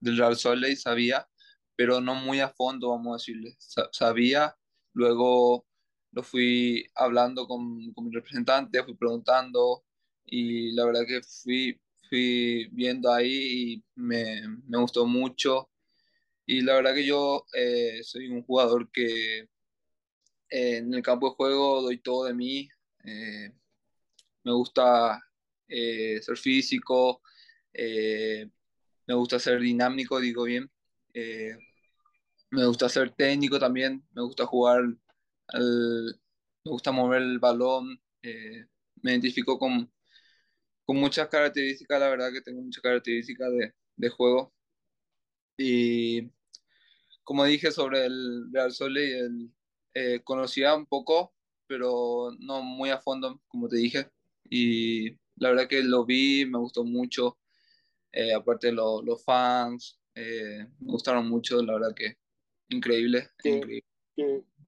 del 0.00 0.16
Real 0.18 0.36
Salt 0.36 0.64
sabía, 0.76 1.28
pero 1.76 2.00
no 2.00 2.14
muy 2.14 2.40
a 2.40 2.48
fondo, 2.48 2.90
vamos 2.90 3.12
a 3.12 3.18
decirle. 3.18 3.56
Sabía, 3.92 4.56
luego 4.92 5.66
lo 6.12 6.22
fui 6.22 6.86
hablando 6.94 7.46
con, 7.46 7.92
con 7.92 8.06
mi 8.06 8.12
representante, 8.12 8.82
fui 8.84 8.94
preguntando 8.94 9.84
y 10.24 10.72
la 10.72 10.84
verdad 10.86 11.06
que 11.06 11.22
fui, 11.22 11.80
fui 12.08 12.68
viendo 12.72 13.12
ahí 13.12 13.74
y 13.74 13.84
me, 13.94 14.42
me 14.66 14.78
gustó 14.78 15.06
mucho. 15.06 15.70
Y 16.46 16.62
la 16.62 16.74
verdad 16.74 16.94
que 16.94 17.06
yo 17.06 17.46
eh, 17.54 18.00
soy 18.02 18.28
un 18.28 18.42
jugador 18.42 18.90
que 18.90 19.48
eh, 20.52 20.78
en 20.78 20.94
el 20.94 21.02
campo 21.02 21.30
de 21.30 21.36
juego 21.36 21.82
doy 21.82 21.98
todo 21.98 22.24
de 22.26 22.34
mí. 22.34 22.68
Eh, 23.04 23.52
me 24.44 24.52
gusta 24.52 25.20
ser 25.68 26.36
físico, 26.36 27.22
me 27.72 29.14
gusta 29.14 29.38
ser 29.38 29.60
dinámico, 29.60 30.20
digo 30.20 30.44
bien. 30.44 30.70
me 32.50 32.66
gusta 32.66 32.88
ser 32.88 33.10
técnico 33.10 33.58
también, 33.58 34.04
me 34.12 34.22
gusta 34.22 34.46
jugar 34.46 34.82
me 36.64 36.70
gusta 36.70 36.92
mover 36.92 37.22
el 37.22 37.38
balón, 37.38 38.00
eh, 38.22 38.66
me 39.02 39.12
identifico 39.12 39.58
con, 39.58 39.90
con 40.84 40.96
muchas 40.96 41.28
características, 41.28 42.00
la 42.00 42.08
verdad 42.08 42.32
que 42.32 42.42
tengo 42.42 42.62
muchas 42.62 42.82
características 42.82 43.50
de, 43.52 43.74
de 43.96 44.08
juego. 44.10 44.52
Y 45.56 46.30
como 47.24 47.44
dije 47.44 47.70
sobre 47.72 48.06
el 48.06 48.52
Real 48.52 48.72
Sole, 48.72 49.18
el, 49.18 49.52
eh, 49.94 50.20
conocía 50.24 50.74
un 50.74 50.86
poco, 50.86 51.34
pero 51.66 52.30
no 52.38 52.62
muy 52.62 52.90
a 52.90 53.00
fondo, 53.00 53.40
como 53.48 53.68
te 53.68 53.76
dije. 53.76 54.10
Y 54.44 55.12
la 55.36 55.50
verdad 55.50 55.68
que 55.68 55.82
lo 55.82 56.04
vi, 56.04 56.46
me 56.46 56.58
gustó 56.58 56.84
mucho. 56.84 57.38
Eh, 58.12 58.34
aparte 58.34 58.72
los 58.72 59.24
fans, 59.24 59.98
me 60.14 60.66
gustaron 60.80 61.28
mucho, 61.28 61.62
la 61.62 61.74
verdad 61.74 61.94
que 61.94 62.16
increíble. 62.68 63.28
increíble. 63.44 63.84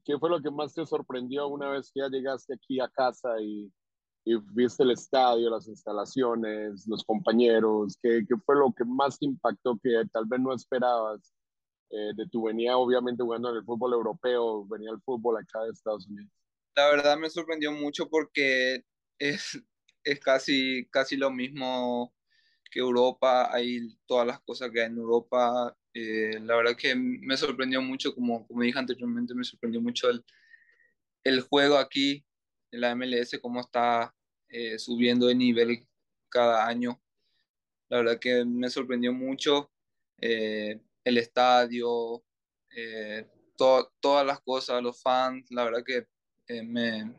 ¿Qué 0.04 0.18
fue 0.18 0.28
lo 0.28 0.40
que 0.40 0.50
más 0.50 0.74
te 0.74 0.84
sorprendió 0.84 1.48
una 1.48 1.70
vez 1.70 1.90
que 1.92 2.00
ya 2.00 2.08
llegaste 2.08 2.54
aquí 2.54 2.78
a 2.78 2.88
casa 2.88 3.40
y, 3.40 3.72
viste 4.52 4.82
el 4.82 4.90
estadio, 4.90 5.50
las 5.50 5.66
instalaciones, 5.66 6.86
los 6.86 7.02
compañeros? 7.04 7.98
¿Qué, 8.02 8.24
¿Qué, 8.28 8.36
fue 8.44 8.56
lo 8.56 8.72
que 8.72 8.84
más 8.84 9.18
te 9.18 9.26
impactó 9.26 9.78
que 9.82 9.90
tal 10.12 10.26
vez 10.26 10.40
no 10.40 10.54
esperabas 10.54 11.33
eh, 11.94 12.12
de 12.16 12.26
tu 12.28 12.42
venía, 12.42 12.76
obviamente 12.76 13.22
jugando 13.22 13.50
en 13.50 13.56
el 13.56 13.64
fútbol 13.64 13.92
europeo, 13.92 14.66
venía 14.66 14.90
el 14.90 15.00
fútbol 15.00 15.36
acá 15.36 15.62
de 15.62 15.70
Estados 15.70 16.08
Unidos? 16.08 16.32
La 16.74 16.88
verdad 16.90 17.16
me 17.16 17.30
sorprendió 17.30 17.70
mucho 17.70 18.08
porque 18.08 18.84
es, 19.18 19.62
es 20.02 20.18
casi, 20.18 20.88
casi 20.90 21.16
lo 21.16 21.30
mismo 21.30 22.12
que 22.70 22.80
Europa, 22.80 23.54
hay 23.54 23.96
todas 24.06 24.26
las 24.26 24.40
cosas 24.40 24.72
que 24.72 24.80
hay 24.80 24.88
en 24.88 24.96
Europa, 24.96 25.76
eh, 25.92 26.40
la 26.40 26.56
verdad 26.56 26.76
que 26.76 26.96
me 26.96 27.36
sorprendió 27.36 27.80
mucho, 27.80 28.12
como, 28.12 28.44
como 28.48 28.62
dije 28.62 28.76
anteriormente, 28.76 29.32
me 29.32 29.44
sorprendió 29.44 29.80
mucho 29.80 30.10
el, 30.10 30.24
el 31.22 31.42
juego 31.42 31.78
aquí 31.78 32.24
en 32.72 32.80
la 32.80 32.96
MLS, 32.96 33.38
cómo 33.40 33.60
está 33.60 34.12
eh, 34.48 34.80
subiendo 34.80 35.28
de 35.28 35.36
nivel 35.36 35.86
cada 36.28 36.66
año. 36.66 37.00
La 37.88 37.98
verdad 37.98 38.18
que 38.18 38.44
me 38.44 38.68
sorprendió 38.68 39.12
mucho 39.12 39.70
eh, 40.20 40.80
el 41.04 41.18
estadio, 41.18 42.22
todas 43.56 44.26
las 44.26 44.40
cosas, 44.40 44.82
los 44.82 45.00
fans, 45.00 45.50
la 45.50 45.64
verdad 45.64 45.84
que 45.84 46.06
me, 46.64 47.14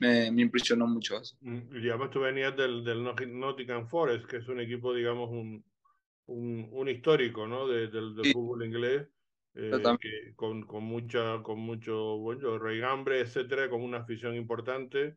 me, 0.00 0.30
me, 0.30 0.42
impresionó 0.42 0.86
mucho 0.86 1.18
eso. 1.20 1.36
Mm, 1.40 1.76
y 1.76 1.88
además 1.88 2.10
tú 2.10 2.20
venías 2.20 2.56
del, 2.56 2.84
del 2.84 3.02
Nottingham 3.04 3.86
Forest, 3.86 4.26
que 4.26 4.38
es 4.38 4.48
un 4.48 4.60
equipo, 4.60 4.92
digamos, 4.94 5.30
un, 5.30 5.64
un, 6.26 6.68
un 6.72 6.88
histórico 6.88 7.46
¿no? 7.46 7.66
De, 7.66 7.88
del, 7.88 8.14
del 8.14 8.32
fútbol 8.32 8.64
inglés, 8.64 9.06
eh, 9.54 9.70
que, 10.00 10.34
con, 10.34 10.64
con, 10.64 10.84
mucha, 10.84 11.42
con 11.42 11.58
mucho 11.58 12.18
bueno, 12.18 12.58
reigambre, 12.58 13.20
etcétera, 13.20 13.70
con 13.70 13.82
una 13.82 13.98
afición 13.98 14.34
importante. 14.34 15.16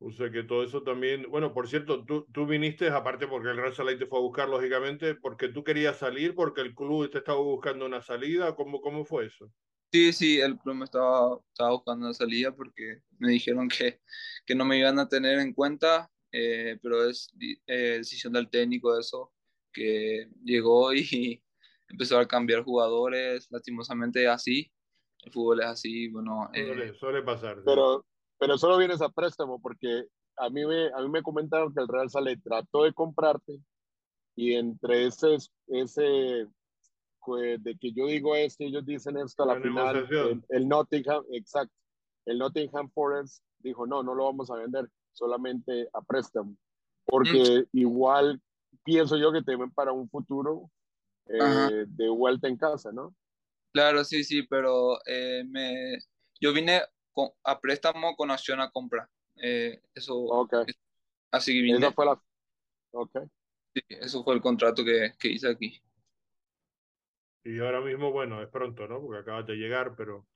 O 0.00 0.12
sea 0.12 0.30
que 0.30 0.44
todo 0.44 0.62
eso 0.62 0.82
también, 0.82 1.28
bueno, 1.28 1.52
por 1.52 1.68
cierto, 1.68 2.04
tú, 2.04 2.24
tú 2.32 2.46
viniste, 2.46 2.88
aparte 2.88 3.26
porque 3.26 3.48
el 3.48 3.56
Real 3.56 3.74
Salai 3.74 3.98
te 3.98 4.06
fue 4.06 4.18
a 4.18 4.22
buscar, 4.22 4.48
lógicamente, 4.48 5.16
porque 5.16 5.48
tú 5.48 5.64
querías 5.64 5.96
salir, 5.96 6.34
porque 6.36 6.60
el 6.60 6.74
club 6.74 7.10
te 7.10 7.18
estaba 7.18 7.40
buscando 7.40 7.84
una 7.84 8.00
salida, 8.00 8.54
¿cómo, 8.54 8.80
cómo 8.80 9.04
fue 9.04 9.26
eso? 9.26 9.52
Sí, 9.90 10.12
sí, 10.12 10.40
el 10.40 10.56
club 10.58 10.76
me 10.76 10.84
estaba, 10.84 11.40
estaba 11.48 11.70
buscando 11.70 12.06
una 12.06 12.14
salida 12.14 12.54
porque 12.54 12.98
me 13.18 13.30
dijeron 13.30 13.68
que, 13.68 14.00
que 14.46 14.54
no 14.54 14.64
me 14.64 14.78
iban 14.78 14.98
a 14.98 15.08
tener 15.08 15.40
en 15.40 15.52
cuenta, 15.52 16.08
eh, 16.30 16.78
pero 16.82 17.08
es 17.08 17.32
eh, 17.66 17.96
decisión 17.98 18.34
del 18.34 18.50
técnico 18.50 18.98
eso 18.98 19.32
que 19.72 20.28
llegó 20.44 20.92
y 20.92 21.42
empezó 21.88 22.18
a 22.18 22.28
cambiar 22.28 22.62
jugadores, 22.62 23.48
lastimosamente 23.50 24.28
así, 24.28 24.70
el 25.24 25.32
fútbol 25.32 25.60
es 25.60 25.66
así, 25.66 26.08
bueno. 26.08 26.50
Eh, 26.52 26.92
suele, 26.94 27.22
pasar. 27.22 27.62
Pero, 27.64 28.06
pero 28.38 28.58
solo 28.58 28.78
vienes 28.78 29.02
a 29.02 29.08
préstamo 29.08 29.60
porque 29.60 30.06
a 30.36 30.48
mí, 30.50 30.64
me, 30.64 30.86
a 30.92 31.00
mí 31.00 31.08
me 31.08 31.22
comentaron 31.22 31.74
que 31.74 31.80
el 31.80 31.88
Real 31.88 32.08
Sale 32.10 32.36
trató 32.36 32.84
de 32.84 32.92
comprarte 32.92 33.60
y 34.36 34.54
entre 34.54 35.06
ese, 35.06 35.36
ese 35.66 36.46
pues, 37.24 37.62
de 37.62 37.76
que 37.76 37.92
yo 37.92 38.06
digo 38.06 38.36
esto 38.36 38.62
y 38.62 38.68
ellos 38.68 38.86
dicen 38.86 39.16
esto 39.18 39.42
a 39.42 39.54
la, 39.54 39.60
final, 39.60 40.08
el, 40.48 40.68
Nottingham, 40.68 41.24
exacto, 41.32 41.74
el 42.24 42.38
Nottingham 42.38 42.88
Forest 42.90 43.42
dijo, 43.58 43.86
no, 43.86 44.02
no 44.02 44.14
lo 44.14 44.24
vamos 44.24 44.50
a 44.50 44.56
vender, 44.56 44.88
solamente 45.12 45.88
a 45.92 46.00
préstamo, 46.02 46.56
porque 47.04 47.66
mm. 47.72 47.78
igual 47.78 48.40
pienso 48.84 49.16
yo 49.16 49.32
que 49.32 49.42
te 49.42 49.56
ven 49.56 49.72
para 49.72 49.92
un 49.92 50.08
futuro 50.08 50.70
eh, 51.26 51.84
de 51.86 52.08
vuelta 52.08 52.48
en 52.48 52.56
casa, 52.56 52.92
¿no? 52.92 53.14
Claro, 53.72 54.04
sí, 54.04 54.24
sí, 54.24 54.44
pero 54.44 54.98
eh, 55.06 55.44
me, 55.46 55.98
yo 56.40 56.52
vine 56.52 56.80
a 57.44 57.60
préstamo 57.60 58.16
con 58.16 58.30
opción 58.30 58.60
a 58.60 58.70
compra. 58.70 59.08
Eh, 59.36 59.80
eso, 59.94 60.16
okay. 60.16 60.64
así 61.30 61.52
que 61.52 61.62
vine. 61.62 61.78
Eso 61.78 61.92
fue 61.92 62.06
la... 62.06 62.22
Okay. 62.90 63.22
Sí, 63.74 63.82
eso 63.88 64.24
fue 64.24 64.34
el 64.34 64.40
contrato 64.40 64.84
que, 64.84 65.12
que, 65.18 65.28
hice 65.28 65.48
aquí. 65.48 65.80
Y 67.44 67.58
ahora 67.60 67.80
mismo, 67.80 68.10
bueno, 68.10 68.42
es 68.42 68.48
pronto, 68.48 68.88
¿no? 68.88 69.00
Porque 69.00 69.20
acabas 69.20 69.46
de 69.46 69.54
llegar, 69.54 69.94
pero 69.96 70.26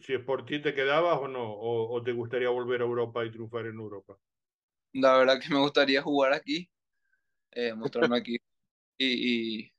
si 0.00 0.14
es 0.14 0.20
por 0.20 0.46
ti, 0.46 0.60
¿te 0.60 0.74
quedabas 0.74 1.18
o 1.18 1.28
no? 1.28 1.52
O, 1.52 1.92
¿O 1.92 2.02
te 2.02 2.12
gustaría 2.12 2.48
volver 2.48 2.80
a 2.80 2.84
Europa 2.84 3.24
y 3.24 3.30
triunfar 3.30 3.66
en 3.66 3.74
Europa? 3.74 4.16
La 4.94 5.18
verdad 5.18 5.38
que 5.40 5.52
me 5.52 5.60
gustaría 5.60 6.02
jugar 6.02 6.32
aquí, 6.32 6.68
eh, 7.50 7.74
mostrarme 7.74 8.16
aquí 8.16 8.38
y, 8.98 9.70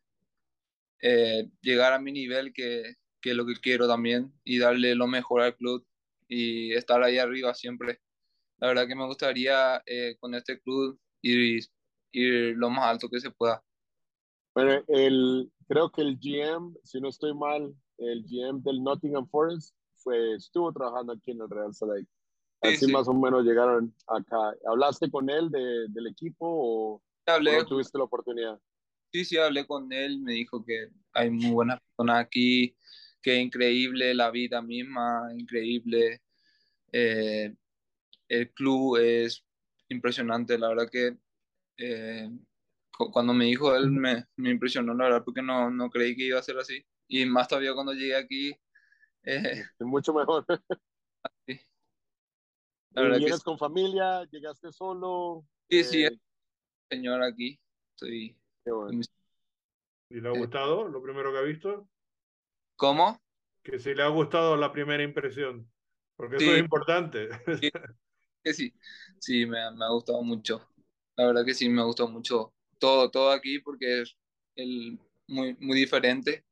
eh, 1.01 1.49
llegar 1.61 1.93
a 1.93 1.99
mi 1.99 2.11
nivel, 2.11 2.53
que, 2.53 2.95
que, 3.23 3.31
es 3.31 3.35
lo 3.35 3.45
que 3.45 3.55
quiero 3.55 3.87
también, 3.87 4.31
y 4.43 4.59
darle 4.59 4.93
lo 4.95 5.07
mejor 5.07 5.41
al 5.41 5.55
club 5.55 5.85
y 6.27 6.73
estar 6.73 7.01
ahí 7.01 7.17
arriba 7.17 7.53
siempre. 7.53 8.01
La 8.57 8.67
verdad 8.67 8.87
que 8.87 8.95
me 8.95 9.05
gustaría 9.05 9.81
eh, 9.85 10.15
con 10.19 10.35
este 10.35 10.59
club 10.59 10.99
ir 11.21 11.63
ir 12.13 12.55
lo 12.55 12.69
más 12.69 12.85
alto 12.85 13.09
que 13.09 13.19
se 13.19 13.31
pueda. 13.31 13.63
Bueno, 14.55 14.83
el, 14.87 15.51
creo 15.67 15.91
que 15.91 16.01
el 16.01 16.17
GM, 16.19 16.75
si 16.83 17.01
no 17.01 17.09
estoy 17.09 17.33
mal, 17.33 17.75
el 17.97 18.23
GM 18.23 18.61
del 18.61 18.83
Nottingham 18.83 19.27
Forest 19.27 19.75
fue, 19.95 20.35
estuvo 20.35 20.71
trabajando 20.71 21.13
aquí 21.13 21.31
en 21.31 21.41
el 21.41 21.49
Real 21.49 21.73
Salt 21.73 22.07
Así 22.61 22.89
más 22.89 23.09
o 23.09 23.13
menos 23.13 23.43
llegaron 23.43 23.93
acá. 24.07 24.55
¿Hablaste 24.65 25.11
con 25.11 25.29
él 25.29 25.49
de, 25.49 25.87
del 25.89 26.07
equipo 26.07 26.45
o, 26.47 27.03
hablé, 27.25 27.65
tuviste 27.65 27.97
la 27.97 28.05
oportunidad? 28.05 28.57
Sí, 29.11 29.25
sí, 29.25 29.37
hablé 29.37 29.67
con 29.67 29.91
él, 29.91 30.21
me 30.21 30.33
dijo 30.33 30.63
que 30.63 30.87
hay 31.11 31.29
muy 31.29 31.51
buenas 31.51 31.81
personas 31.81 32.25
aquí, 32.25 32.73
que 33.23 33.35
increíble 33.37 34.13
la 34.13 34.29
vida 34.29 34.61
misma, 34.61 35.29
increíble. 35.35 36.21
Eh, 36.91 37.55
el 38.27 38.51
club 38.51 38.97
es 38.97 39.43
impresionante, 39.89 40.57
la 40.57 40.69
verdad 40.69 40.89
que 40.91 41.17
eh, 41.77 42.29
cuando 42.91 43.33
me 43.33 43.45
dijo 43.45 43.75
él 43.75 43.89
me, 43.89 44.25
me, 44.35 44.51
impresionó, 44.51 44.93
la 44.93 45.05
verdad, 45.05 45.23
porque 45.23 45.41
no, 45.41 45.71
no 45.71 45.89
creí 45.89 46.15
que 46.15 46.25
iba 46.25 46.39
a 46.39 46.43
ser 46.43 46.57
así. 46.57 46.85
Y 47.07 47.25
más 47.25 47.47
todavía 47.47 47.73
cuando 47.73 47.93
llegué 47.93 48.15
aquí. 48.15 48.55
Eh, 49.23 49.63
mucho 49.79 50.13
mejor. 50.13 50.45
Sí. 51.47 51.57
¿Vienes 52.91 53.41
con 53.43 53.57
familia? 53.57 54.25
¿Llegaste 54.29 54.71
solo? 54.73 55.45
Sí, 55.69 55.83
sí, 55.85 56.03
eh, 56.03 56.19
señor 56.89 57.23
aquí. 57.23 57.57
Estoy. 57.91 58.37
¿Y 60.09 60.19
le 60.19 60.27
ha 60.27 60.31
gustado 60.31 60.87
lo 60.89 61.01
primero 61.01 61.31
que 61.31 61.37
ha 61.37 61.43
visto? 61.43 61.87
¿Cómo? 62.75 63.21
Que 63.63 63.79
si 63.79 63.93
le 63.93 64.03
ha 64.03 64.07
gustado 64.07 64.57
la 64.57 64.71
primera 64.71 65.03
impresión. 65.03 65.69
Porque 66.15 66.37
eso 66.37 66.53
es 66.53 66.59
importante. 66.59 67.29
Sí, 67.59 67.69
que 68.43 68.53
sí, 68.53 68.73
sí 69.19 69.45
me, 69.45 69.71
me, 69.71 69.85
ha 69.85 69.89
gustado 69.89 70.21
mucho. 70.21 70.61
La 71.15 71.27
verdad 71.27 71.45
que 71.45 71.53
sí, 71.53 71.69
me 71.69 71.81
ha 71.81 71.85
gustado 71.85 72.09
mucho 72.09 72.53
todo, 72.77 73.09
todo 73.09 73.31
aquí 73.31 73.59
porque 73.59 74.01
es 74.01 74.17
el, 74.55 74.99
muy, 75.27 75.55
muy 75.59 75.79
diferente. 75.79 76.45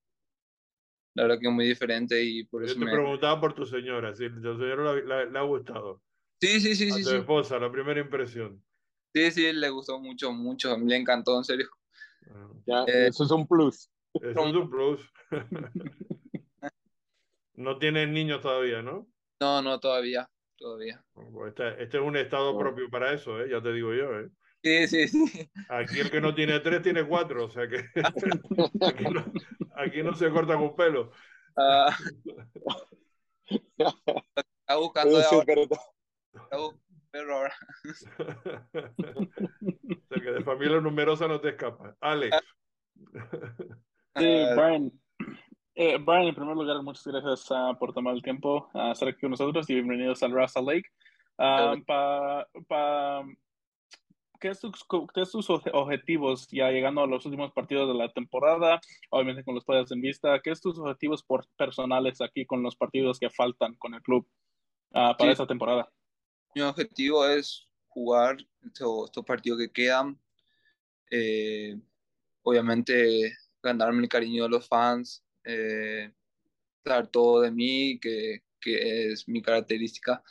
La 1.13 1.23
verdad 1.23 1.39
que 1.39 1.47
es 1.47 1.53
muy 1.53 1.67
diferente 1.67 2.23
y 2.23 2.45
por 2.45 2.61
Yo 2.61 2.67
eso 2.67 2.79
te 2.79 2.85
me... 2.85 2.91
preguntaba 2.91 3.39
por 3.41 3.53
tu 3.53 3.65
señora, 3.65 4.15
si 4.15 4.29
tu 4.29 4.57
señora 4.57 5.25
le, 5.25 5.37
ha 5.37 5.41
gustado. 5.41 6.01
Sí, 6.39 6.61
sí, 6.61 6.75
sí, 6.75 6.89
A 6.89 6.95
sí. 6.95 7.03
tu 7.03 7.09
sí. 7.09 7.15
esposa, 7.17 7.59
la 7.59 7.71
primera 7.71 7.99
impresión. 7.99 8.63
Sí, 9.13 9.31
sí, 9.31 9.51
le 9.51 9.69
gustó 9.69 9.99
mucho, 9.99 10.31
mucho. 10.31 10.77
Le 10.77 10.95
encantó, 10.95 11.37
en 11.37 11.43
serio. 11.43 11.67
Ah, 12.29 12.47
Ya, 12.65 12.83
Eh, 12.87 13.07
eso 13.07 13.25
es 13.25 13.31
un 13.31 13.45
plus. 13.45 13.89
Es 14.13 14.35
un 14.35 14.99
no 17.55 17.77
tienes 17.77 18.09
niños 18.09 18.41
todavía, 18.41 18.81
¿no? 18.81 19.07
No, 19.39 19.61
no, 19.61 19.79
todavía, 19.79 20.29
todavía. 20.57 21.03
Este, 21.47 21.83
este 21.83 21.97
es 21.97 22.03
un 22.03 22.17
estado 22.17 22.57
propio 22.57 22.89
para 22.89 23.13
eso, 23.13 23.41
¿eh? 23.41 23.49
ya 23.49 23.61
te 23.61 23.71
digo 23.71 23.93
yo. 23.93 24.19
¿eh? 24.19 24.29
Sí, 24.63 24.87
sí, 24.87 25.07
sí. 25.07 25.51
Aquí 25.69 25.99
el 25.99 26.11
que 26.11 26.21
no 26.21 26.35
tiene 26.35 26.59
tres 26.59 26.81
tiene 26.81 27.07
cuatro, 27.07 27.45
o 27.45 27.49
sea 27.49 27.67
que 27.67 27.77
aquí 28.81 29.05
no, 29.05 29.25
aquí 29.75 30.03
no 30.03 30.15
se 30.15 30.29
corta 30.29 30.57
con 30.57 30.75
pelo. 30.75 31.11
Ah, 31.57 31.95
está 33.47 34.75
buscando 34.77 35.19
sí 35.21 35.35
ahora, 35.35 35.53
está 35.53 36.57
buscando 36.57 36.79
perro 37.11 37.35
ahora. 37.37 37.55
o 37.83 37.93
sea 40.09 40.21
que 40.21 40.31
de 40.31 40.43
familia 40.43 40.79
numerosa 40.79 41.27
no 41.27 41.41
te 41.41 41.49
escapas. 41.49 41.95
Alex. 41.99 42.37
Sí, 44.17 44.25
Ah, 44.25 44.55
Brian. 44.55 44.91
Eh, 45.75 45.97
Brian, 45.97 46.27
en 46.27 46.35
primer 46.35 46.55
lugar, 46.55 46.81
muchas 46.83 47.05
gracias 47.07 47.45
ah, 47.51 47.75
por 47.79 47.93
tomar 47.93 48.13
el 48.13 48.21
tiempo 48.21 48.69
a 48.73 48.91
estar 48.91 49.07
aquí 49.07 49.21
con 49.21 49.31
nosotros 49.31 49.69
y 49.69 49.75
bienvenidos 49.75 50.21
al 50.23 50.33
Rasa 50.33 50.61
Lake. 50.61 50.89
Ah, 51.37 51.75
pa- 51.87 52.45
pa- 52.67 53.25
¿qué, 54.39 54.49
es 54.49 54.59
tus, 54.59 54.85
¿Qué 55.13 55.21
es 55.21 55.31
tus 55.31 55.49
oje- 55.49 55.71
objetivos 55.73 56.45
ya 56.51 56.69
llegando 56.71 57.01
a 57.01 57.07
los 57.07 57.25
últimos 57.25 57.51
partidos 57.53 57.87
de 57.87 57.93
la 57.93 58.11
temporada? 58.11 58.81
Obviamente 59.11 59.43
con 59.45 59.55
los 59.55 59.63
players 59.63 59.91
en 59.91 60.01
vista. 60.01 60.39
¿Qué 60.41 60.51
es 60.51 60.59
tus 60.59 60.77
objetivos 60.77 61.23
por, 61.23 61.47
personales 61.55 62.19
aquí 62.21 62.45
con 62.45 62.61
los 62.61 62.75
partidos 62.75 63.17
que 63.17 63.29
faltan 63.29 63.75
con 63.75 63.93
el 63.93 64.01
club 64.01 64.27
ah, 64.93 65.15
para 65.17 65.29
Sí. 65.29 65.33
esta 65.33 65.47
temporada? 65.47 65.89
Mi 66.53 66.61
objetivo 66.63 67.25
es 67.25 67.65
jugar 67.87 68.37
estos, 68.65 69.05
estos 69.05 69.23
partidos 69.25 69.57
que 69.59 69.71
quedan. 69.71 70.19
Eh, 71.09 71.79
obviamente 72.43 73.31
ganarme 73.63 74.03
el 74.03 74.09
cariño 74.09 74.43
de 74.43 74.49
los 74.49 74.67
fans, 74.67 75.23
eh, 75.43 76.11
dar 76.83 77.07
todo 77.07 77.41
de 77.41 77.51
mí, 77.51 77.99
que, 77.99 78.43
que 78.59 79.11
es 79.11 79.27
mi 79.27 79.41
característica. 79.41 80.23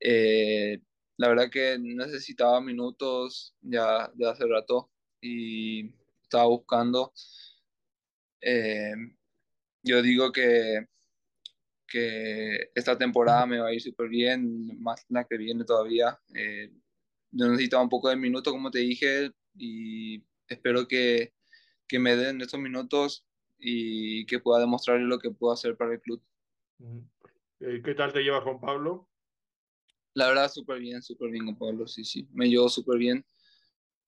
Eh, 0.00 0.80
la 1.16 1.28
verdad 1.28 1.50
que 1.50 1.78
necesitaba 1.78 2.60
minutos 2.60 3.54
ya 3.60 4.10
de 4.14 4.28
hace 4.28 4.46
rato 4.46 4.90
y 5.20 5.92
estaba 6.22 6.46
buscando. 6.46 7.12
Eh, 8.40 8.94
yo 9.82 10.02
digo 10.02 10.32
que, 10.32 10.86
que 11.86 12.70
esta 12.74 12.96
temporada 12.98 13.46
me 13.46 13.58
va 13.60 13.68
a 13.68 13.72
ir 13.74 13.80
súper 13.80 14.08
bien, 14.08 14.80
más 14.80 15.04
la 15.08 15.24
que 15.24 15.36
viene 15.36 15.64
todavía. 15.64 16.18
Eh, 16.34 16.72
yo 17.30 17.48
necesitaba 17.48 17.82
un 17.82 17.88
poco 17.88 18.08
de 18.08 18.16
minutos, 18.16 18.52
como 18.52 18.70
te 18.70 18.80
dije, 18.80 19.30
y 19.54 20.22
espero 20.48 20.88
que, 20.88 21.32
que 21.92 21.98
me 21.98 22.16
den 22.16 22.40
estos 22.40 22.58
minutos 22.58 23.26
y 23.58 24.24
que 24.24 24.38
pueda 24.38 24.60
demostrar 24.60 24.98
lo 24.98 25.18
que 25.18 25.30
puedo 25.30 25.52
hacer 25.52 25.76
para 25.76 25.92
el 25.92 26.00
club. 26.00 26.22
Eh, 27.60 27.82
¿Qué 27.84 27.94
tal 27.94 28.14
te 28.14 28.22
llevas 28.22 28.44
con 28.44 28.58
Pablo? 28.58 29.10
La 30.14 30.28
verdad, 30.28 30.50
súper 30.50 30.80
bien, 30.80 31.02
súper 31.02 31.30
bien 31.30 31.44
con 31.44 31.58
Pablo, 31.58 31.86
sí, 31.86 32.02
sí, 32.02 32.26
me 32.32 32.48
llevo 32.48 32.70
súper 32.70 32.96
bien. 32.96 33.26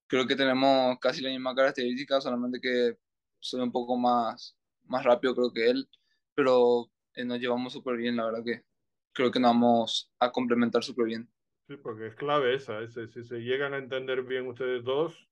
Creo 0.07 0.27
que 0.27 0.35
tenemos 0.35 0.99
casi 0.99 1.21
la 1.21 1.29
misma 1.29 1.55
característica, 1.55 2.23
solamente 2.23 2.59
que 2.59 2.97
soy 3.39 3.61
un 3.61 3.71
poco 3.71 3.99
más, 3.99 4.57
más 4.85 5.05
rápido 5.05 5.35
creo 5.35 5.53
que 5.53 5.69
él, 5.69 5.87
pero 6.35 6.91
eh, 7.15 7.27
nos 7.27 7.39
llevamos 7.39 7.75
súper 7.75 7.99
bien, 7.99 8.17
la 8.17 8.25
verdad 8.25 8.45
que 8.47 8.65
creo 9.13 9.31
que 9.31 9.41
nos 9.41 9.51
vamos 9.51 10.11
a 10.21 10.33
complementar 10.33 10.83
súper 10.83 11.05
bien. 11.05 11.31
Sí, 11.69 11.77
porque 11.77 12.07
es 12.07 12.15
clave 12.15 12.55
esa. 12.55 12.89
si 12.89 13.25
se 13.25 13.41
llegan 13.41 13.75
a 13.75 13.79
entender 13.79 14.23
bien 14.23 14.47
ustedes 14.47 14.85
dos, 14.85 15.29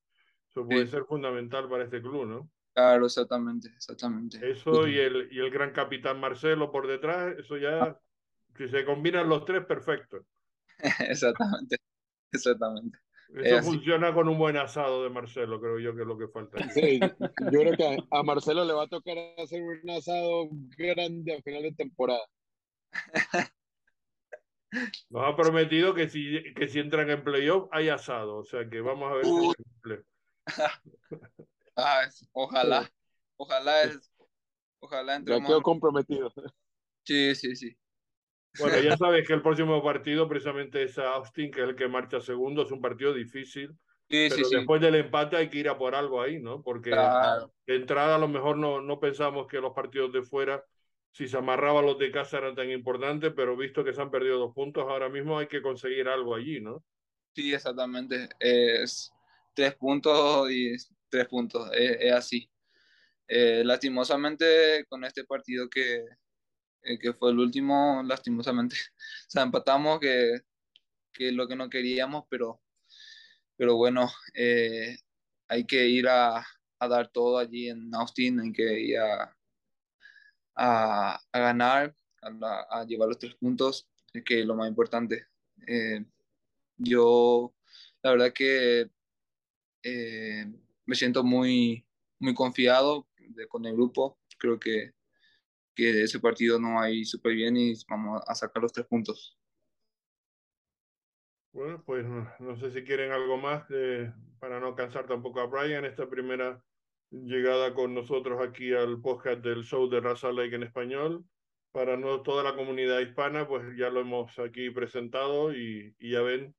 eso 0.54 0.66
puede 0.66 0.86
Sí. 0.86 0.92
ser 0.92 1.04
fundamental 1.04 1.68
para 1.68 1.84
este 1.84 2.00
club, 2.00 2.26
¿no? 2.26 2.50
Claro, 2.74 3.06
exactamente, 3.06 3.68
exactamente. 3.68 4.38
Eso 4.50 4.86
y 4.88 4.98
el, 4.98 5.28
y 5.30 5.40
el 5.40 5.50
gran 5.50 5.72
capitán 5.72 6.20
Marcelo 6.20 6.70
por 6.72 6.86
detrás, 6.86 7.36
eso 7.38 7.56
ya, 7.58 7.98
si 8.56 8.68
se 8.68 8.84
combinan 8.84 9.28
los 9.28 9.44
tres, 9.44 9.64
perfecto. 9.66 10.24
Exactamente, 11.08 11.76
exactamente. 12.32 12.98
Eso 13.28 13.56
Es 13.56 13.60
así. 13.60 13.70
funciona 13.70 14.12
con 14.14 14.28
un 14.28 14.38
buen 14.38 14.56
asado 14.56 15.04
de 15.04 15.10
Marcelo, 15.10 15.60
creo 15.60 15.78
yo 15.78 15.94
que 15.94 16.02
es 16.02 16.06
lo 16.08 16.18
que 16.18 16.28
falta. 16.28 16.58
Sí, 16.70 16.98
yo 17.52 17.60
creo 17.60 17.76
que 17.76 17.98
a, 18.10 18.22
Marcelo 18.22 18.64
le 18.64 18.72
va 18.74 18.84
a 18.84 18.88
tocar 18.88 19.16
hacer 19.38 19.62
un 19.62 19.90
asado 19.90 20.48
grande 20.76 21.34
a 21.36 21.42
final 21.42 21.62
de 21.62 21.72
temporada. 21.72 22.24
Nos 25.10 25.22
ha 25.28 25.36
prometido 25.36 25.94
que 25.94 26.08
si, 26.08 26.42
que 26.54 26.68
si 26.68 26.78
entran 26.80 27.10
en 27.10 27.22
playoff 27.22 27.68
hay 27.72 27.88
asado, 27.90 28.36
o 28.38 28.44
sea 28.44 28.68
que 28.68 28.80
vamos 28.80 29.10
a 29.12 29.14
ver 29.16 29.24
si 29.26 29.30
se 29.50 29.54
cumple. 29.64 30.02
Ah, 31.76 32.04
es- 32.06 32.26
ojalá, 32.32 32.90
ojalá 33.36 33.84
es, 33.84 34.10
ojalá 34.80 35.16
Ya 35.20 35.40
entremos. 35.40 35.42
quedó 35.42 35.62
comprometido. 35.62 36.30
Sí, 37.04 37.34
sí, 37.34 37.56
sí. 37.56 37.76
Bueno, 38.54 38.80
ya 38.80 38.94
sabes 38.96 39.26
que 39.26 39.32
el 39.32 39.42
próximo 39.42 39.82
partido 39.82 40.28
precisamente 40.28 40.82
es 40.82 40.98
a 40.98 41.14
Austin, 41.14 41.50
que 41.50 41.62
es 41.62 41.68
el 41.70 41.74
que 41.76 41.88
marcha 41.88 42.20
segundo, 42.20 42.62
es 42.62 42.70
un 42.70 42.80
partido 42.82 43.14
difícil, 43.14 43.70
Sí, 44.08 44.28
pero 44.28 44.44
sí, 44.44 44.44
sí. 44.44 44.58
después 44.58 44.80
del 44.80 44.94
empate 44.96 45.36
hay 45.36 45.48
que 45.48 45.58
ir 45.58 45.68
a 45.68 45.78
por 45.78 45.94
algo 45.94 46.20
ahí, 46.20 46.38
¿no? 46.40 46.62
Porque 46.62 46.88
Claro. 46.88 47.52
de 47.66 47.76
entrada 47.76 48.16
a 48.16 48.18
lo 48.18 48.28
mejor 48.28 48.58
no, 48.58 48.80
no 48.82 49.00
pensamos 49.00 49.46
que 49.46 49.60
los 49.60 49.72
partidos 49.74 50.12
de 50.12 50.22
fuera, 50.22 50.64
si 51.12 51.28
se 51.28 51.38
amarraban 51.38 51.86
los 51.86 51.98
de 51.98 52.10
casa 52.12 52.38
eran 52.38 52.54
tan 52.54 52.70
importantes, 52.70 53.32
pero 53.34 53.56
visto 53.56 53.84
que 53.84 53.92
se 53.94 54.02
han 54.02 54.10
perdido 54.10 54.38
dos 54.38 54.54
puntos, 54.54 54.84
ahora 54.88 55.08
mismo 55.08 55.38
hay 55.38 55.46
que 55.48 55.62
conseguir 55.62 56.08
algo 56.08 56.34
allí, 56.34 56.60
¿no? 56.60 56.84
Sí, 57.34 57.52
exactamente. 57.54 58.28
Es 58.38 59.12
tres 59.54 59.74
puntos 59.76 60.50
y 60.50 60.76
tres 61.08 61.28
puntos. 61.28 61.70
Es, 61.74 62.12
así. 62.12 62.50
Eh, 63.28 63.62
lastimosamente, 63.64 64.84
con 64.88 65.04
este 65.04 65.24
partido 65.24 65.68
que, 65.68 66.04
eh, 66.82 66.98
que 66.98 67.12
fue 67.14 67.30
el 67.30 67.38
último, 67.38 68.02
lastimosamente, 68.04 68.76
o 69.28 69.30
sea, 69.30 69.42
empatamos, 69.42 70.00
que, 70.00 70.40
que 71.12 71.28
es 71.28 71.34
lo 71.34 71.48
que 71.48 71.56
no 71.56 71.70
queríamos, 71.70 72.24
pero, 72.28 72.62
pero 73.56 73.76
bueno, 73.76 74.10
eh, 74.34 74.98
hay 75.48 75.66
que 75.66 75.86
ir 75.88 76.08
a, 76.08 76.38
a 76.78 76.88
dar 76.88 77.08
todo 77.08 77.38
allí 77.38 77.68
en 77.68 77.94
Austin, 77.94 78.40
hay 78.40 78.52
que 78.52 78.80
ir 78.80 78.98
a, 78.98 79.36
a, 80.56 81.20
a 81.32 81.38
ganar, 81.38 81.94
a, 82.22 82.80
a 82.80 82.84
llevar 82.86 83.08
los 83.08 83.18
tres 83.18 83.34
puntos, 83.36 83.88
que 84.24 84.40
es 84.40 84.46
lo 84.46 84.54
más 84.54 84.68
importante. 84.68 85.26
Yo, 86.76 87.54
la 88.02 88.10
verdad 88.10 88.32
que 88.32 88.90
eh, 89.82 90.46
me 90.86 90.94
siento 90.94 91.22
muy, 91.24 91.86
muy 92.18 92.34
confiado 92.34 93.08
de- 93.18 93.46
con 93.48 93.64
el 93.66 93.74
grupo. 93.74 94.18
Creo 94.38 94.58
que, 94.58 94.92
que 95.74 96.02
ese 96.02 96.20
partido 96.20 96.58
no 96.58 96.86
ir 96.88 97.06
súper 97.06 97.34
bien 97.34 97.56
y 97.56 97.74
vamos 97.88 98.22
a 98.26 98.34
sacar 98.34 98.62
los 98.62 98.72
tres 98.72 98.86
puntos. 98.86 99.38
Bueno, 101.52 101.82
pues 101.84 102.06
no, 102.06 102.56
sé 102.56 102.70
si 102.70 102.82
quieren 102.82 103.12
algo 103.12 103.36
más 103.36 103.64
para 104.38 104.58
no 104.58 104.74
cansar 104.74 105.06
tampoco 105.06 105.40
a 105.40 105.46
Brian 105.46 105.84
esta 105.84 106.08
primera 106.08 106.64
llegada 107.10 107.74
con 107.74 107.94
nosotros 107.94 108.40
aquí 108.40 108.72
al 108.72 109.02
podcast 109.02 109.42
del 109.42 109.62
show 109.62 109.88
de 109.88 110.00
Raza 110.00 110.32
Lake 110.32 110.54
en 110.54 110.62
español. 110.62 111.24
Para 111.70 111.96
no 111.96 112.22
toda 112.22 112.42
la 112.42 112.54
comunidad 112.54 113.00
hispana, 113.00 113.46
pues 113.46 113.64
ya 113.76 113.90
lo 113.90 114.00
hemos 114.00 114.38
aquí 114.38 114.70
presentado 114.70 115.54
y, 115.54 115.94
y 115.98 116.12
ya 116.12 116.22
ven 116.22 116.54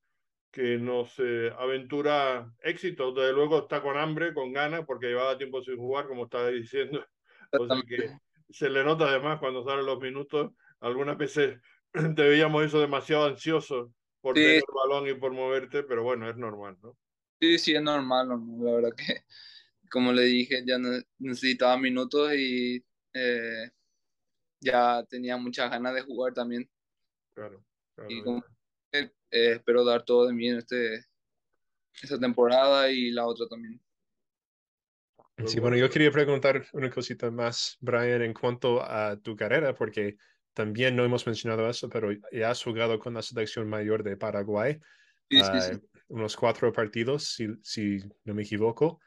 que 0.54 0.78
nos 0.78 1.20
aventura 1.58 2.48
éxito. 2.62 3.12
Desde 3.12 3.34
luego 3.34 3.64
está 3.64 3.82
con 3.82 3.98
hambre, 3.98 4.36
con 4.36 4.54
ganas, 4.54 4.86
porque 4.86 5.08
llevaba 5.08 5.38
tiempo 5.38 5.64
sin 5.64 5.78
jugar, 5.78 6.08
como 6.08 6.26
estaba 6.26 6.48
diciendo. 6.50 7.04
O 7.52 7.68
sea 7.68 7.82
que 7.88 8.12
se 8.50 8.70
le 8.70 8.84
nota 8.84 9.06
además 9.06 9.40
cuando 9.40 9.64
salen 9.64 9.86
los 9.86 10.00
minutos. 10.00 10.52
Algunas 10.80 11.18
veces 11.18 11.60
te 12.16 12.22
veíamos 12.22 12.64
eso 12.64 12.80
demasiado 12.80 13.26
ansioso 13.26 13.92
por 14.22 14.36
tener 14.36 14.58
el 14.58 14.64
balón 14.74 15.10
y 15.10 15.16
por 15.16 15.34
moverte, 15.34 15.84
pero 15.84 16.04
bueno, 16.04 16.30
es 16.30 16.38
normal, 16.38 16.78
¿no? 16.82 16.96
Sí, 17.42 17.58
sí, 17.58 17.76
es 17.76 17.82
normal, 17.82 18.30
la 18.30 18.72
verdad 18.72 18.92
que, 18.96 19.24
como 19.90 20.14
le 20.14 20.22
dije, 20.22 20.64
ya 20.66 20.78
necesitaba 21.18 21.78
minutos 21.78 22.34
y 22.36 22.86
eh, 23.14 23.72
ya 24.62 25.04
tenía 25.10 25.36
muchas 25.36 25.70
ganas 25.70 25.96
de 25.96 26.04
jugar 26.04 26.34
también. 26.34 26.70
Claro, 27.34 27.66
claro. 27.96 28.10
Y 28.10 28.24
eh, 28.94 29.12
espero 29.32 29.84
dar 29.84 30.06
todo 30.06 30.28
de 30.28 30.34
mí 30.34 30.48
en 30.48 30.58
este, 30.58 31.06
esta 32.02 32.20
temporada 32.20 32.90
y 32.92 33.12
la 33.12 33.26
otra 33.26 33.48
también. 33.48 33.82
Sí, 35.48 35.60
bueno, 35.60 35.76
yo 35.76 35.90
quería 35.90 36.12
preguntar 36.12 36.64
una 36.74 36.92
cosita 36.92 37.32
más, 37.32 37.78
Brian, 37.82 38.22
en 38.22 38.34
cuanto 38.34 38.84
a 38.84 39.18
tu 39.18 39.36
carrera, 39.36 39.74
porque 39.74 40.16
también 40.54 40.96
no 40.96 41.04
hemos 41.04 41.26
mencionado 41.26 41.68
eso, 41.68 41.90
pero 41.90 42.12
ya 42.32 42.52
has 42.52 42.64
jugado 42.64 43.00
con 43.00 43.16
la 43.16 43.24
selección 43.24 43.68
mayor 43.68 44.04
de 44.04 44.16
Paraguay, 44.16 44.80
sí, 45.30 45.40
sí, 45.40 45.62
sí. 45.62 46.02
unos 46.10 46.38
cuatro 46.38 46.72
partidos, 46.72 47.34
si, 47.34 47.48
si 47.64 47.98
no 48.24 48.36
me 48.36 48.44
equivoco. 48.44 49.02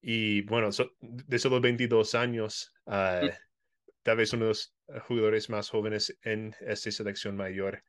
y 0.00 0.40
bueno, 0.42 0.70
de 1.00 1.36
esos 1.36 1.60
22 1.60 2.14
años, 2.14 2.72
uh, 2.86 3.28
tal 4.02 4.16
vez 4.16 4.32
uno 4.32 4.46
de 4.46 4.48
los 4.48 4.74
jugadores 5.06 5.50
más 5.50 5.68
jóvenes 5.68 6.18
en 6.22 6.56
esta 6.60 6.90
selección 6.90 7.36
mayor 7.36 7.84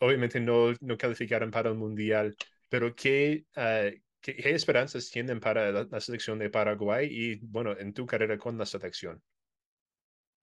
obviamente 0.00 0.40
no, 0.40 0.72
no 0.80 0.96
calificaron 0.96 1.50
para 1.50 1.70
el 1.70 1.76
Mundial, 1.76 2.34
pero 2.68 2.94
¿qué, 2.94 3.46
uh, 3.56 3.96
¿qué, 4.20 4.50
esperanzas 4.50 5.10
tienen 5.10 5.40
para 5.40 5.70
la, 5.70 6.00
selección 6.00 6.38
de 6.38 6.50
Paraguay 6.50 7.08
y, 7.10 7.34
bueno, 7.46 7.76
en 7.78 7.92
tu 7.92 8.06
carrera 8.06 8.38
con 8.38 8.58
la 8.58 8.66
selección? 8.66 9.22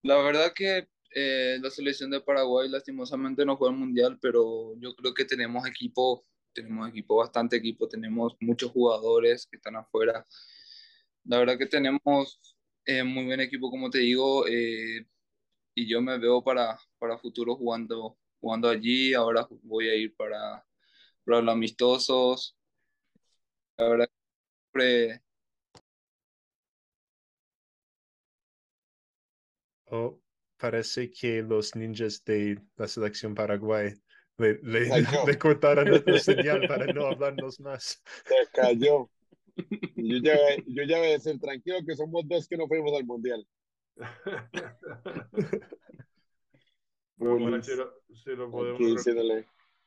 La 0.04 0.18
verdad 0.18 0.54
que 0.54 0.88
eh, 1.16 1.58
la 1.62 1.70
selección 1.70 2.12
de 2.12 2.22
Paraguay 2.22 2.70
lastimosamente 2.70 3.46
no 3.46 3.58
fue 3.58 3.70
al 3.70 3.76
Mundial, 3.76 4.20
pero 4.22 4.74
yo 4.80 4.96
creo 4.96 5.14
que 5.14 5.26
tenemos 5.26 5.68
equipo, 5.68 6.26
tenemos 6.54 6.90
equipo, 6.90 7.18
bastante 7.18 7.58
equipo, 7.58 7.88
tenemos 7.88 8.36
muchos 8.40 8.72
jugadores 8.72 9.48
que 9.50 9.58
están 9.58 9.76
afuera. 9.76 10.26
La 11.26 11.40
verdad 11.40 11.58
que 11.58 11.66
tenemos 11.66 12.58
eh, 12.86 13.04
muy 13.04 13.26
buen 13.26 13.42
equipo, 13.42 13.70
como 13.70 13.90
te 13.90 14.00
digo, 14.00 14.48
eh, 14.48 15.06
y 15.76 15.88
yo 15.88 16.02
me 16.02 16.18
veo 16.18 16.44
para, 16.44 16.80
para 17.00 17.18
futuro 17.18 17.56
jugando 17.56 18.18
jugando 18.48 18.70
allí, 18.70 19.14
ahora 19.14 19.46
voy 19.64 19.90
a 19.90 19.96
ir 19.96 20.16
para, 20.16 20.66
para 21.26 21.42
los 21.42 21.54
amistosos. 21.54 22.56
La 23.78 23.90
verdad 23.90 24.10
siempre... 24.72 25.22
Oh, 29.90 30.18
parece 30.58 31.12
que 31.12 31.42
los 31.42 31.76
ninjas 31.76 32.24
de 32.24 32.58
la 32.78 32.88
selección 32.88 33.36
paraguay 33.36 33.94
le, 34.38 34.60
le, 34.64 34.90
le 35.28 35.38
cortaron 35.38 35.92
la 35.92 36.20
señal 36.20 36.68
para 36.70 36.86
no 36.94 37.08
hablarnos 37.08 37.60
más. 37.60 38.02
Se 38.26 38.50
cayó. 38.54 39.10
Yo 39.96 40.18
ya, 40.22 40.38
yo 40.68 40.84
ya 40.84 41.00
voy 41.00 41.08
a 41.08 41.12
decir, 41.14 41.40
tranquilo 41.40 41.80
que 41.84 41.96
somos 41.96 42.28
dos 42.28 42.48
que 42.48 42.56
no 42.56 42.68
fuimos 42.68 42.94
al 42.96 43.06
mundial. 43.06 43.46
Bueno, 47.18 47.62
si 47.62 47.76
lo, 48.36 48.52
podemos 48.52 49.06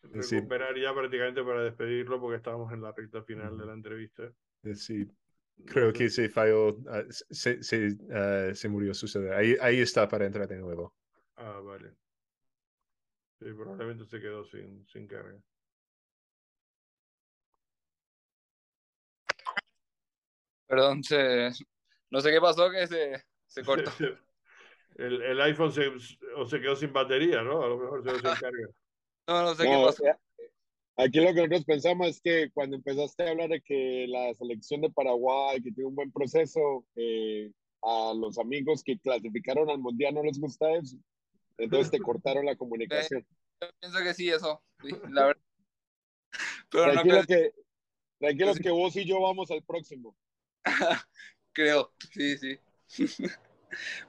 recuperar 0.02 0.76
ya 0.76 0.92
prácticamente 0.92 1.42
para 1.42 1.62
despedirlo 1.62 2.20
porque 2.20 2.36
estábamos 2.36 2.72
en 2.72 2.82
la 2.82 2.92
recta 2.92 3.22
final 3.22 3.56
de 3.56 3.66
la 3.66 3.72
entrevista. 3.72 4.24
Eh, 4.64 4.74
sí, 4.74 5.06
creo 5.64 5.92
que 5.92 6.08
se 6.10 6.28
falló, 6.28 6.76
ah, 6.88 7.04
se, 7.08 7.62
se, 7.62 7.86
uh, 7.88 8.54
se 8.54 8.68
murió 8.68 8.92
suceder. 8.94 9.32
Ahí, 9.34 9.56
ahí 9.60 9.80
está 9.80 10.08
para 10.08 10.26
entrar 10.26 10.48
de 10.48 10.58
nuevo. 10.58 10.94
Ah, 11.36 11.60
vale. 11.60 11.94
Sí, 13.38 13.46
probablemente 13.54 14.04
se 14.04 14.20
quedó 14.20 14.44
sin, 14.44 14.84
sin 14.86 15.06
carga. 15.06 15.40
Perdón, 20.66 21.02
se... 21.02 21.50
no 22.10 22.20
sé 22.20 22.30
qué 22.30 22.40
pasó 22.40 22.70
que 22.70 22.86
se, 22.86 23.24
se 23.46 23.64
cortó. 23.64 23.90
El, 24.96 25.22
el 25.22 25.40
iPhone 25.40 25.72
se, 25.72 25.88
o 26.36 26.46
se 26.46 26.60
quedó 26.60 26.76
sin 26.76 26.92
batería, 26.92 27.42
¿no? 27.42 27.62
A 27.62 27.68
lo 27.68 27.78
mejor 27.78 28.02
se, 28.02 28.10
quedó 28.10 28.34
sin 28.34 28.40
carga. 28.40 28.68
No, 29.28 29.42
no 29.42 29.54
sé 29.54 29.62
qué 29.62 29.82
pasó. 29.86 30.02
Aquí 30.96 31.20
lo 31.20 31.28
que 31.28 31.34
nosotros 31.34 31.64
pensamos 31.64 32.08
es 32.08 32.20
que 32.20 32.50
cuando 32.52 32.76
empezaste 32.76 33.22
a 33.22 33.30
hablar 33.30 33.48
de 33.48 33.60
que 33.60 34.06
la 34.08 34.34
selección 34.34 34.80
de 34.80 34.90
Paraguay, 34.90 35.62
que 35.62 35.70
tiene 35.70 35.88
un 35.88 35.94
buen 35.94 36.10
proceso, 36.10 36.84
eh, 36.96 37.52
a 37.82 38.12
los 38.14 38.38
amigos 38.38 38.82
que 38.82 38.98
clasificaron 38.98 39.70
al 39.70 39.78
Mundial 39.78 40.14
no 40.14 40.22
les 40.22 40.38
gusta 40.38 40.70
eso. 40.72 40.96
Entonces 41.58 41.90
te 41.90 42.00
cortaron 42.00 42.44
la 42.44 42.56
comunicación. 42.56 43.24
Yo 43.60 43.68
pienso 43.80 43.98
que 44.00 44.14
sí, 44.14 44.28
eso. 44.28 44.62
la 45.10 45.26
verdad. 45.26 45.42
Pero 46.70 46.92
tranquilo, 46.92 47.16
no 47.20 47.24
que, 47.24 47.52
tranquilo 48.18 48.54
que 48.54 48.70
vos 48.70 48.96
y 48.96 49.04
yo 49.04 49.20
vamos 49.20 49.50
al 49.50 49.62
próximo. 49.62 50.16
Creo, 51.52 51.92
sí, 52.12 52.36
sí. 52.38 52.58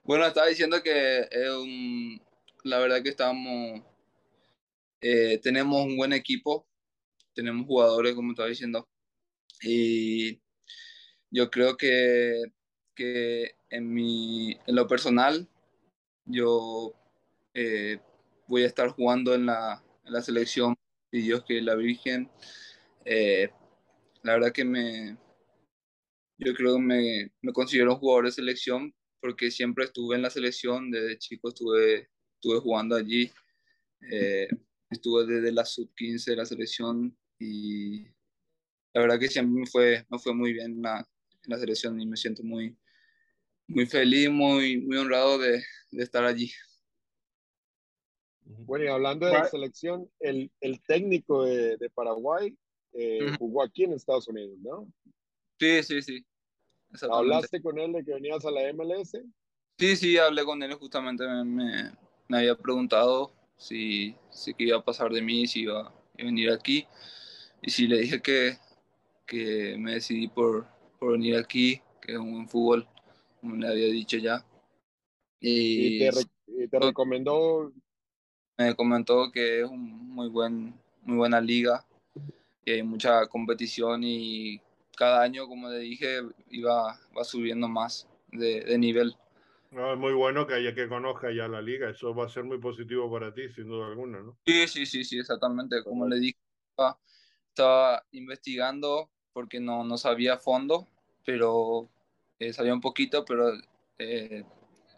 Bueno, 0.03 0.25
estaba 0.25 0.47
diciendo 0.47 0.81
que 0.83 1.27
la 2.63 2.79
verdad 2.79 3.03
que 3.03 3.09
estamos, 3.09 3.81
eh, 5.01 5.39
tenemos 5.41 5.85
un 5.85 5.97
buen 5.97 6.13
equipo, 6.13 6.67
tenemos 7.33 7.65
jugadores, 7.67 8.15
como 8.15 8.31
estaba 8.31 8.49
diciendo, 8.49 8.87
y 9.61 10.39
yo 11.29 11.49
creo 11.49 11.77
que, 11.77 12.43
que 12.95 13.55
en, 13.69 13.93
mi, 13.93 14.51
en 14.65 14.75
lo 14.75 14.87
personal, 14.87 15.47
yo 16.25 16.93
eh, 17.53 17.99
voy 18.47 18.63
a 18.63 18.67
estar 18.67 18.89
jugando 18.89 19.33
en 19.33 19.45
la, 19.47 19.83
en 20.05 20.13
la 20.13 20.21
selección, 20.21 20.75
y 21.11 21.21
Dios 21.21 21.43
que 21.45 21.61
la 21.61 21.75
Virgen, 21.75 22.29
eh, 23.05 23.51
la 24.23 24.33
verdad 24.33 24.53
que 24.53 24.65
me, 24.65 25.17
yo 26.37 26.53
creo 26.53 26.75
que 26.75 26.81
me, 26.81 27.31
me 27.41 27.53
considero 27.53 27.93
un 27.93 27.99
jugador 27.99 28.25
de 28.25 28.31
selección 28.31 28.93
porque 29.21 29.51
siempre 29.51 29.85
estuve 29.85 30.15
en 30.15 30.23
la 30.23 30.29
selección, 30.29 30.91
desde 30.91 31.17
chico 31.17 31.49
estuve, 31.49 32.09
estuve 32.35 32.59
jugando 32.59 32.95
allí, 32.95 33.31
eh, 34.11 34.47
estuve 34.89 35.25
desde 35.25 35.51
la 35.51 35.63
sub-15 35.63 36.25
de 36.25 36.35
la 36.35 36.45
selección 36.45 37.17
y 37.39 38.03
la 38.93 39.01
verdad 39.01 39.19
que 39.19 39.29
siempre 39.29 39.61
me 39.61 39.67
fue, 39.67 40.05
me 40.09 40.19
fue 40.19 40.33
muy 40.33 40.53
bien 40.53 40.73
en 40.73 40.81
la, 40.81 40.99
en 40.99 41.49
la 41.49 41.57
selección 41.59 42.01
y 42.01 42.05
me 42.05 42.17
siento 42.17 42.43
muy, 42.43 42.75
muy 43.67 43.85
feliz, 43.85 44.29
muy, 44.29 44.81
muy 44.81 44.97
honrado 44.97 45.37
de, 45.37 45.63
de 45.91 46.03
estar 46.03 46.25
allí. 46.25 46.51
Bueno, 48.43 48.85
y 48.85 48.87
hablando 48.89 49.27
de 49.27 49.33
la 49.33 49.47
selección, 49.47 50.11
el, 50.19 50.51
el 50.59 50.81
técnico 50.81 51.45
de, 51.45 51.77
de 51.77 51.89
Paraguay 51.89 52.57
eh, 52.93 53.31
jugó 53.37 53.63
aquí 53.63 53.83
en 53.85 53.93
Estados 53.93 54.27
Unidos, 54.27 54.57
¿no? 54.59 54.91
Sí, 55.59 55.83
sí, 55.83 56.01
sí. 56.01 56.25
¿Hablaste 57.11 57.61
con 57.61 57.79
él 57.79 57.93
de 57.93 58.03
que 58.03 58.13
venías 58.13 58.45
a 58.45 58.51
la 58.51 58.61
MLS? 58.73 59.17
Sí, 59.77 59.95
sí, 59.95 60.17
hablé 60.17 60.43
con 60.43 60.61
él, 60.61 60.73
justamente 60.75 61.25
me, 61.27 61.91
me, 62.27 62.37
había 62.37 62.55
preguntado 62.55 63.31
si, 63.57 64.15
si 64.29 64.53
iba 64.57 64.77
a 64.77 64.83
pasar 64.83 65.11
de 65.11 65.21
mí, 65.21 65.47
si 65.47 65.61
iba 65.61 65.87
a 65.87 65.93
venir 66.17 66.51
aquí. 66.51 66.85
Y 67.61 67.71
sí, 67.71 67.87
le 67.87 67.99
dije 67.99 68.21
que, 68.21 68.57
que 69.25 69.75
me 69.77 69.93
decidí 69.93 70.27
por, 70.27 70.67
por 70.99 71.13
venir 71.13 71.35
aquí, 71.35 71.81
que 72.01 72.13
es 72.13 72.17
un 72.17 72.31
buen 72.31 72.49
fútbol, 72.49 72.87
como 73.39 73.55
le 73.55 73.67
había 73.67 73.87
dicho 73.87 74.17
ya. 74.17 74.45
Y, 75.39 75.99
te, 75.99 76.11
te, 76.69 76.79
recomendó. 76.79 77.71
Me 78.57 78.75
comentó 78.75 79.31
que 79.31 79.61
es 79.61 79.67
un 79.67 80.13
muy, 80.13 80.29
buen, 80.29 80.75
muy 81.01 81.17
buena 81.17 81.41
liga, 81.41 81.85
y 82.63 82.71
hay 82.71 82.83
mucha 82.83 83.25
competición 83.27 84.03
y 84.03 84.61
cada 84.97 85.21
año, 85.21 85.47
como 85.47 85.69
le 85.69 85.79
dije, 85.79 86.21
iba 86.49 86.99
va 87.17 87.23
subiendo 87.23 87.67
más 87.67 88.07
de, 88.31 88.61
de 88.61 88.77
nivel. 88.77 89.15
No, 89.71 89.93
es 89.93 89.97
muy 89.97 90.13
bueno 90.13 90.45
que 90.45 90.55
haya 90.55 90.75
que 90.75 90.89
conozca 90.89 91.31
ya 91.31 91.47
la 91.47 91.61
liga, 91.61 91.89
eso 91.89 92.13
va 92.13 92.25
a 92.25 92.29
ser 92.29 92.43
muy 92.43 92.59
positivo 92.59 93.09
para 93.09 93.33
ti, 93.33 93.49
sin 93.49 93.67
duda 93.67 93.87
alguna, 93.87 94.19
¿no? 94.19 94.37
Sí, 94.45 94.67
sí, 94.67 94.85
sí, 94.85 95.05
sí, 95.05 95.19
exactamente. 95.19 95.81
Como 95.83 96.07
le 96.07 96.19
dije, 96.19 96.37
estaba, 97.47 98.05
investigando 98.11 99.09
porque 99.31 99.61
no, 99.61 99.85
no 99.85 99.97
sabía 99.97 100.33
a 100.33 100.37
fondo, 100.39 100.87
pero 101.25 101.89
eh, 102.37 102.51
sabía 102.51 102.73
un 102.73 102.81
poquito, 102.81 103.23
pero 103.23 103.53
eh, 103.97 104.43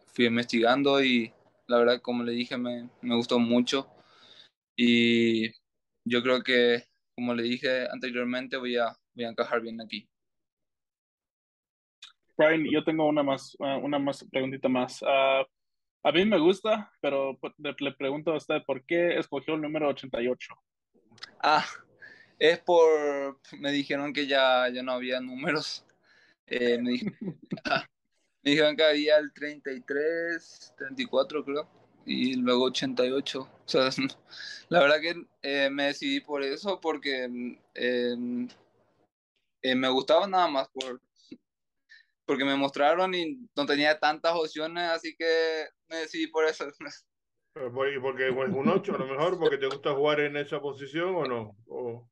fui 0.08 0.26
investigando 0.26 1.04
y 1.04 1.32
la 1.68 1.78
verdad, 1.78 2.02
como 2.02 2.24
le 2.24 2.32
dije, 2.32 2.58
me, 2.58 2.90
me 3.02 3.16
gustó 3.16 3.38
mucho. 3.38 3.88
Y 4.76 5.52
yo 6.04 6.24
creo 6.24 6.42
que, 6.42 6.84
como 7.16 7.36
le 7.36 7.44
dije 7.44 7.88
anteriormente, 7.92 8.58
voy 8.58 8.78
a, 8.78 8.98
voy 9.14 9.26
a 9.26 9.30
encajar 9.30 9.62
bien 9.62 9.80
aquí. 9.82 10.08
Brian, 12.36 12.66
yo 12.72 12.84
tengo 12.84 13.08
una 13.08 13.24
más, 13.24 13.56
una 13.60 14.00
más 14.00 14.26
preguntita 14.32 14.68
más. 14.68 15.02
Uh, 15.02 15.46
a 16.06 16.12
mí 16.12 16.26
me 16.26 16.38
gusta, 16.38 16.92
pero 17.00 17.40
le, 17.58 17.94
pregunto 17.94 18.34
a 18.34 18.38
usted, 18.38 18.62
¿por 18.66 18.86
qué 18.86 19.18
escogió 19.18 19.54
el 19.56 19.62
número 19.62 19.88
88? 19.88 20.54
Ah, 21.42 21.66
es 22.38 22.60
por, 22.60 23.40
me 23.58 23.72
dijeron 23.72 24.12
que 24.12 24.28
ya, 24.28 24.68
ya 24.70 24.84
no 24.84 24.92
había 24.92 25.22
números. 25.22 25.86
Eh, 26.48 26.78
me, 26.82 26.92
dijeron, 26.92 27.18
me, 28.42 28.52
dijeron, 28.52 28.76
que 28.76 28.84
había 28.84 29.18
el 29.18 29.32
33, 29.32 30.74
34 30.78 31.46
creo, 31.46 31.70
y 32.06 32.36
luego 32.36 32.66
88. 32.66 33.40
O 33.40 33.50
sea, 33.66 33.90
la 34.70 34.80
verdad 34.82 35.00
que 35.00 35.26
eh, 35.42 35.70
me 35.70 35.86
decidí 35.86 36.20
por 36.20 36.44
eso, 36.44 36.82
porque 36.82 37.58
eh, 37.76 38.48
me 39.76 39.90
gustaba 39.90 40.28
nada 40.28 40.48
más 40.48 40.70
por, 40.70 41.02
porque 42.26 42.46
me 42.46 42.56
mostraron 42.56 43.14
y 43.14 43.48
no 43.56 43.66
tenía 43.66 44.00
tantas 44.00 44.34
opciones, 44.34 44.90
así 44.90 45.16
que 45.16 45.66
me 45.88 45.98
decidí 45.98 46.28
por 46.28 46.46
eso. 46.46 46.66
¿Y 47.56 48.00
porque 48.00 48.30
es 48.30 48.34
un 48.34 48.68
8 48.68 48.96
a 48.96 48.98
lo 48.98 49.06
mejor? 49.06 49.38
¿Porque 49.38 49.58
te 49.58 49.68
gusta 49.68 49.94
jugar 49.94 50.22
en 50.22 50.38
esa 50.38 50.60
posición 50.60 51.16
o 51.16 51.26
no? 51.26 51.58
O... 51.68 52.10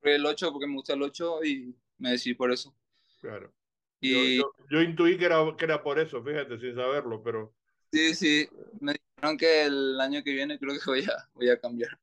El 0.00 0.24
8 0.24 0.50
porque 0.50 0.66
me 0.66 0.74
gusta 0.74 0.94
el 0.94 1.02
8 1.02 1.44
y 1.44 1.74
me 1.98 2.12
decidí 2.12 2.34
por 2.34 2.50
eso. 2.50 2.74
Claro. 3.20 3.52
Y... 4.00 4.38
Yo, 4.38 4.42
yo, 4.42 4.66
yo, 4.70 4.82
intuí 4.82 5.18
que 5.18 5.26
era, 5.26 5.44
que 5.58 5.64
era 5.64 5.82
por 5.82 5.98
eso, 5.98 6.22
fíjate, 6.22 6.58
sin 6.58 6.74
saberlo, 6.74 7.22
pero... 7.22 7.54
Sí, 7.92 8.14
sí, 8.14 8.48
me 8.80 8.92
dijeron 8.92 9.36
que 9.36 9.64
el 9.64 10.00
año 10.00 10.22
que 10.22 10.32
viene 10.32 10.58
creo 10.58 10.74
que 10.74 10.80
voy 10.86 11.04
a, 11.04 11.28
voy 11.34 11.50
a 11.50 11.60
cambiar. 11.60 11.98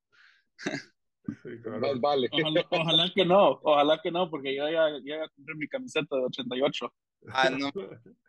Sí, 1.42 1.50
claro. 1.62 2.00
vale. 2.00 2.30
Ojalá, 2.32 2.66
ojalá, 2.70 3.12
que 3.14 3.26
no, 3.26 3.60
ojalá 3.64 4.00
que 4.02 4.12
no, 4.12 4.30
porque 4.30 4.56
yo 4.56 4.70
ya, 4.70 4.90
ya 5.04 5.28
compré 5.30 5.56
mi 5.56 5.68
camiseta 5.68 6.16
de 6.16 6.24
88. 6.24 6.94
Ah, 7.30 7.50
no. 7.50 7.72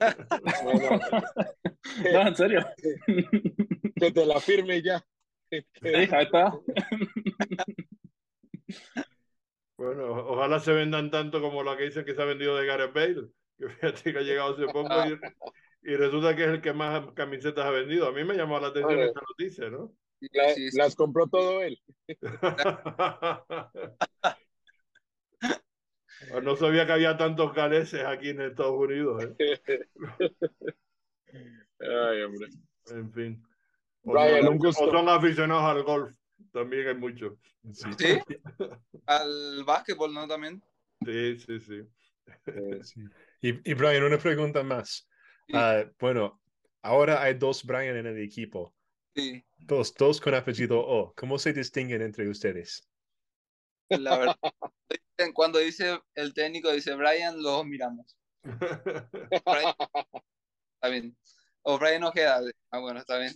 no, 2.12 2.28
en 2.28 2.36
serio. 2.36 2.66
Que 3.98 4.12
te 4.12 4.26
la 4.26 4.38
firme 4.40 4.82
ya. 4.82 5.02
Sí, 5.50 5.64
ahí 5.82 6.04
está. 6.04 6.52
Bueno, 9.78 10.04
ojalá 10.28 10.60
se 10.60 10.72
vendan 10.72 11.10
tanto 11.10 11.40
como 11.40 11.62
la 11.62 11.78
que 11.78 11.84
dicen 11.84 12.04
que 12.04 12.14
se 12.14 12.20
ha 12.20 12.26
vendido 12.26 12.56
de 12.56 12.66
Gareth 12.66 12.92
Bale, 12.92 13.28
que 13.58 13.68
fíjate 13.70 14.12
que 14.12 14.18
ha 14.18 14.22
llegado 14.22 14.52
hace 14.52 14.66
poco 14.66 14.92
y, 15.06 15.92
y, 15.92 15.96
resulta 15.96 16.36
que 16.36 16.44
es 16.44 16.48
el 16.48 16.60
que 16.60 16.74
más 16.74 17.10
camisetas 17.14 17.64
ha 17.64 17.70
vendido. 17.70 18.06
A 18.06 18.12
mí 18.12 18.22
me 18.24 18.34
llamó 18.34 18.60
la 18.60 18.68
atención 18.68 19.00
esta 19.00 19.20
noticia, 19.20 19.70
¿no? 19.70 19.94
La, 20.20 20.54
sí, 20.54 20.70
sí. 20.70 20.78
Las 20.78 20.94
compró 20.94 21.26
todo 21.26 21.62
él. 21.62 21.80
no 26.42 26.56
sabía 26.56 26.86
que 26.86 26.92
había 26.92 27.16
tantos 27.16 27.54
galeses 27.54 28.04
aquí 28.04 28.30
en 28.30 28.40
Estados 28.40 28.74
Unidos. 28.74 29.28
¿eh? 29.38 29.80
Ay, 31.80 32.22
hombre. 32.22 32.48
En 32.90 33.12
fin. 33.12 33.42
O, 34.02 34.12
Brian, 34.12 34.44
son, 34.44 34.52
un 34.52 34.58
gusto. 34.58 34.84
o 34.84 34.90
son 34.90 35.08
aficionados 35.08 35.64
al 35.64 35.82
golf. 35.82 36.16
También 36.52 36.88
hay 36.88 36.94
muchos. 36.94 37.34
Sí. 37.72 38.18
Al 39.06 39.64
básquetbol, 39.64 40.14
¿no? 40.14 40.26
También. 40.26 40.62
Sí, 41.04 41.38
sí, 41.38 41.60
sí. 41.60 41.82
sí. 42.82 43.00
Y, 43.42 43.70
y, 43.70 43.74
Brian, 43.74 44.04
una 44.04 44.18
pregunta 44.18 44.62
más. 44.62 45.08
Sí. 45.46 45.56
Uh, 45.56 45.90
bueno, 45.98 46.40
ahora 46.82 47.22
hay 47.22 47.34
dos 47.34 47.64
Brian 47.64 47.96
en 47.96 48.06
el 48.06 48.18
equipo. 48.18 48.74
Sí. 49.16 49.44
Dos, 49.56 49.94
dos 49.94 50.20
con 50.20 50.34
apellido 50.34 50.78
O. 50.78 51.14
¿Cómo 51.16 51.38
se 51.38 51.52
distinguen 51.52 52.02
entre 52.02 52.28
ustedes? 52.28 52.86
La 53.88 54.18
verdad, 54.18 54.36
cuando 55.32 55.58
dice 55.58 55.98
el 56.14 56.34
técnico, 56.34 56.70
dice 56.70 56.94
Brian, 56.94 57.42
los 57.42 57.64
miramos. 57.64 58.16
Brian, 58.42 59.74
está 60.74 60.88
bien. 60.90 61.16
O 61.62 61.78
Brian 61.78 62.04
Ojeda. 62.04 62.42
Ah, 62.70 62.80
bueno, 62.80 63.00
está 63.00 63.18
bien. 63.18 63.32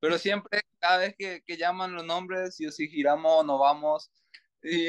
Pero 0.00 0.16
siempre, 0.18 0.62
cada 0.78 0.98
vez 0.98 1.14
que, 1.18 1.42
que 1.44 1.56
llaman 1.56 1.94
los 1.94 2.04
nombres, 2.04 2.56
si, 2.56 2.70
si 2.70 2.88
giramos, 2.88 3.44
nos 3.44 3.58
vamos. 3.58 4.10
Y... 4.62 4.88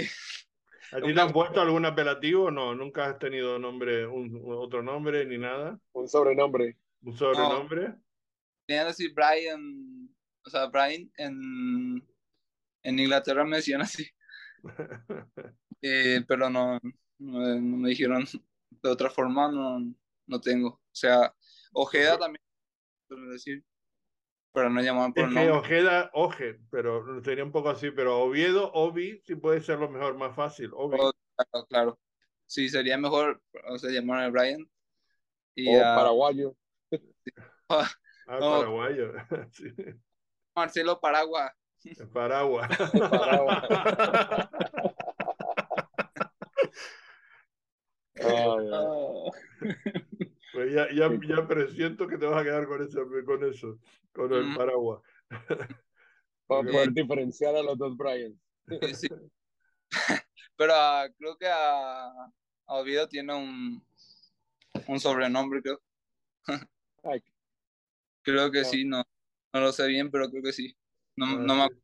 ¿A 0.92 1.02
ti 1.02 1.14
te 1.14 1.22
han 1.22 1.34
puesto 1.34 1.62
algún 1.62 1.86
apelativo? 1.86 2.50
No, 2.50 2.74
nunca 2.74 3.06
has 3.06 3.20
tenido 3.20 3.60
nombre, 3.60 4.08
un, 4.08 4.42
otro 4.46 4.82
nombre 4.82 5.26
ni 5.26 5.38
nada. 5.38 5.80
Un 5.92 6.08
sobrenombre. 6.08 6.78
¿Un 7.02 7.16
sobrenombre? 7.16 7.90
No. 7.90 8.04
Tenían 8.66 8.86
que 8.86 8.88
decir 8.90 9.14
Brian, 9.14 9.99
o 10.46 10.50
sea, 10.50 10.68
Brian 10.68 11.12
en, 11.18 12.08
en 12.84 13.00
Inglaterra 13.00 13.44
me 13.44 13.58
decían 13.58 13.82
así. 13.82 14.08
eh, 15.82 16.24
pero 16.28 16.50
no, 16.50 16.80
no, 17.20 17.40
no, 17.40 17.78
me 17.78 17.90
dijeron 17.90 18.26
de 18.70 18.90
otra 18.90 19.10
forma, 19.10 19.52
no, 19.52 19.80
no 20.28 20.42
tengo. 20.42 20.70
O 20.70 20.82
sea, 20.92 21.34
Ojeda 21.74 22.18
también, 22.18 22.42
decir, 23.32 23.64
pero 24.52 24.70
no 24.70 24.82
llamaban 24.82 25.14
por 25.14 25.24
es 25.24 25.30
nombre. 25.30 25.46
que 25.46 25.52
Ojeda, 25.52 26.10
Oje, 26.14 26.60
pero 26.72 27.24
sería 27.24 27.44
un 27.44 27.52
poco 27.52 27.70
así, 27.70 27.92
pero 27.92 28.20
Oviedo, 28.20 28.72
Ovi, 28.74 29.22
sí 29.26 29.36
puede 29.36 29.62
ser 29.62 29.80
lo 29.80 29.90
mejor, 29.90 30.18
más 30.18 30.36
fácil. 30.36 30.72
Ovi. 30.74 30.98
Oh, 31.00 31.12
claro, 31.36 31.66
claro. 31.68 32.00
Sí, 32.46 32.68
sería 32.68 32.98
mejor, 32.98 33.42
o 33.68 33.78
sea, 33.78 33.92
llamar 33.92 34.24
a 34.24 34.30
Brian. 34.30 34.68
Y, 35.56 35.68
o 35.68 35.80
uh, 35.80 35.82
paraguayo. 35.82 36.56
ah, 37.70 37.90
no. 38.28 38.40
paraguayo. 38.40 39.14
sí. 39.52 39.74
Marcelo 40.56 41.00
Paragua. 41.00 41.54
Paragua. 42.14 42.68
Paragua. 42.68 44.50
oh. 48.24 49.32
Pues 50.52 50.74
ya, 50.74 50.88
ya, 50.92 51.08
ya 51.28 51.48
presiento 51.48 52.08
que 52.08 52.18
te 52.18 52.26
vas 52.26 52.42
a 52.42 52.44
quedar 52.44 52.66
con 52.68 52.82
eso, 52.84 53.06
con 53.24 53.44
eso, 53.48 53.80
con 54.12 54.34
el 54.34 54.46
Mm. 54.48 54.58
paraguas. 54.58 55.02
Para 56.48 56.64
poder 56.64 56.92
diferenciar 56.92 57.56
a 57.56 57.62
los 57.62 57.78
dos 57.78 57.96
Brian. 57.96 58.34
Sí. 58.94 59.08
Pero 60.58 60.74
ah, 60.76 61.08
creo 61.18 61.38
que 61.38 61.48
a, 61.48 62.08
a 62.08 62.74
Oviedo 62.74 63.08
tiene 63.08 63.34
un, 63.36 63.86
un 64.88 65.00
sobrenombre, 65.00 65.62
creo. 65.62 65.80
Creo 68.24 68.52
que 68.52 68.62
Ah. 68.62 68.66
sí, 68.66 68.86
no, 68.86 69.04
no 69.54 69.62
lo 69.62 69.72
sé 69.72 69.88
bien, 69.88 70.12
pero 70.12 70.30
creo 70.30 70.44
que 70.44 70.54
sí. 70.54 70.76
No, 71.16 71.28
Ah, 71.28 71.40
no 71.40 71.56
me 71.56 71.64
acuerdo 71.64 71.84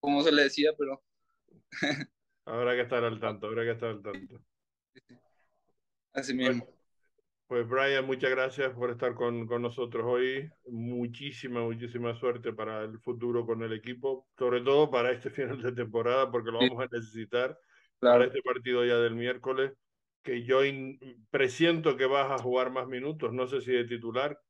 cómo 0.00 0.22
se 0.22 0.32
le 0.32 0.44
decía, 0.44 0.72
pero 0.78 1.02
Habrá 2.44 2.74
que 2.74 2.80
estar 2.82 3.04
al 3.04 3.20
tanto, 3.20 3.46
habrá 3.46 3.62
que 3.64 3.70
estar 3.72 3.90
al 3.90 4.02
tanto. 4.02 4.40
así 6.12 6.34
mismo. 6.34 6.66
Pues 7.48 7.68
Brian, 7.68 8.04
muchas 8.06 8.30
gracias 8.30 8.72
por 8.74 8.90
estar 8.90 9.14
con, 9.14 9.46
con 9.46 9.62
nosotros 9.62 10.04
hoy. 10.06 10.50
Muchísima, 10.66 11.60
muchísima 11.62 12.12
suerte 12.16 12.52
para 12.52 12.82
el 12.82 12.98
futuro 12.98 13.46
con 13.46 13.62
el 13.62 13.72
equipo, 13.72 14.28
sobre 14.36 14.62
todo 14.62 14.90
para 14.90 15.12
este 15.12 15.30
final 15.30 15.62
de 15.62 15.72
temporada, 15.72 16.30
porque 16.30 16.50
lo 16.50 16.58
vamos 16.58 16.82
a 16.82 16.88
necesitar 16.92 17.56
Claro, 18.00 18.24
para 18.24 18.26
este 18.26 18.42
partido 18.42 18.84
ya 18.84 18.96
del 18.98 19.14
miércoles, 19.14 19.72
que 20.22 20.42
yo 20.44 20.60
presiento 21.30 21.96
que 21.96 22.06
vas 22.06 22.30
a 22.32 22.42
jugar 22.42 22.70
más 22.70 22.88
minutos, 22.88 23.32
no 23.32 23.46
sé 23.46 23.60
si 23.60 23.70
de 23.72 23.84
titular, 23.84 24.40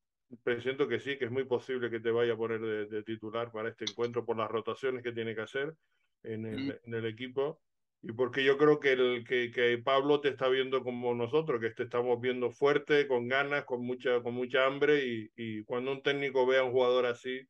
presiento 0.43 0.89
que 0.89 1.01
sí, 1.01 1.19
que 1.19 1.27
es 1.27 1.31
muy 1.31 1.45
posible 1.45 1.91
que 1.91 2.01
te 2.01 2.11
vaya 2.11 2.35
a 2.35 2.37
poner 2.37 2.61
de, 2.61 2.87
de 2.87 3.03
titular 3.03 3.53
para 3.53 3.69
este 3.71 3.85
encuentro 3.87 4.25
por 4.25 4.37
las 4.37 4.51
rotaciones 4.51 5.03
que 5.03 5.13
tiene 5.13 5.35
que 5.35 5.43
hacer 5.43 5.77
en 6.23 6.47
el, 6.47 6.59
Mm. 6.69 6.71
en 6.85 6.95
el 6.95 7.07
equipo. 7.07 7.63
Y 8.03 8.13
porque 8.13 8.45
yo 8.45 8.57
creo 8.59 8.79
que, 8.79 8.93
el, 8.93 9.25
que, 9.27 9.51
que 9.51 9.79
Pablo 9.79 10.21
te 10.21 10.29
está 10.29 10.49
viendo 10.49 10.83
como 10.85 11.15
nosotros, 11.15 11.61
que 11.61 11.71
te 11.71 11.85
estamos 11.85 12.21
viendo 12.21 12.51
fuerte, 12.51 13.09
con 13.09 13.27
ganas, 13.29 13.65
con 13.65 13.85
mucha, 13.85 14.23
con 14.23 14.35
mucha 14.35 14.67
hambre, 14.67 15.05
y, 15.07 15.31
y 15.37 15.65
cuando 15.65 15.93
un 15.93 16.03
técnico 16.03 16.47
ve 16.47 16.59
a 16.59 16.65
un 16.65 16.73
jugador 16.73 17.07
así, 17.07 17.41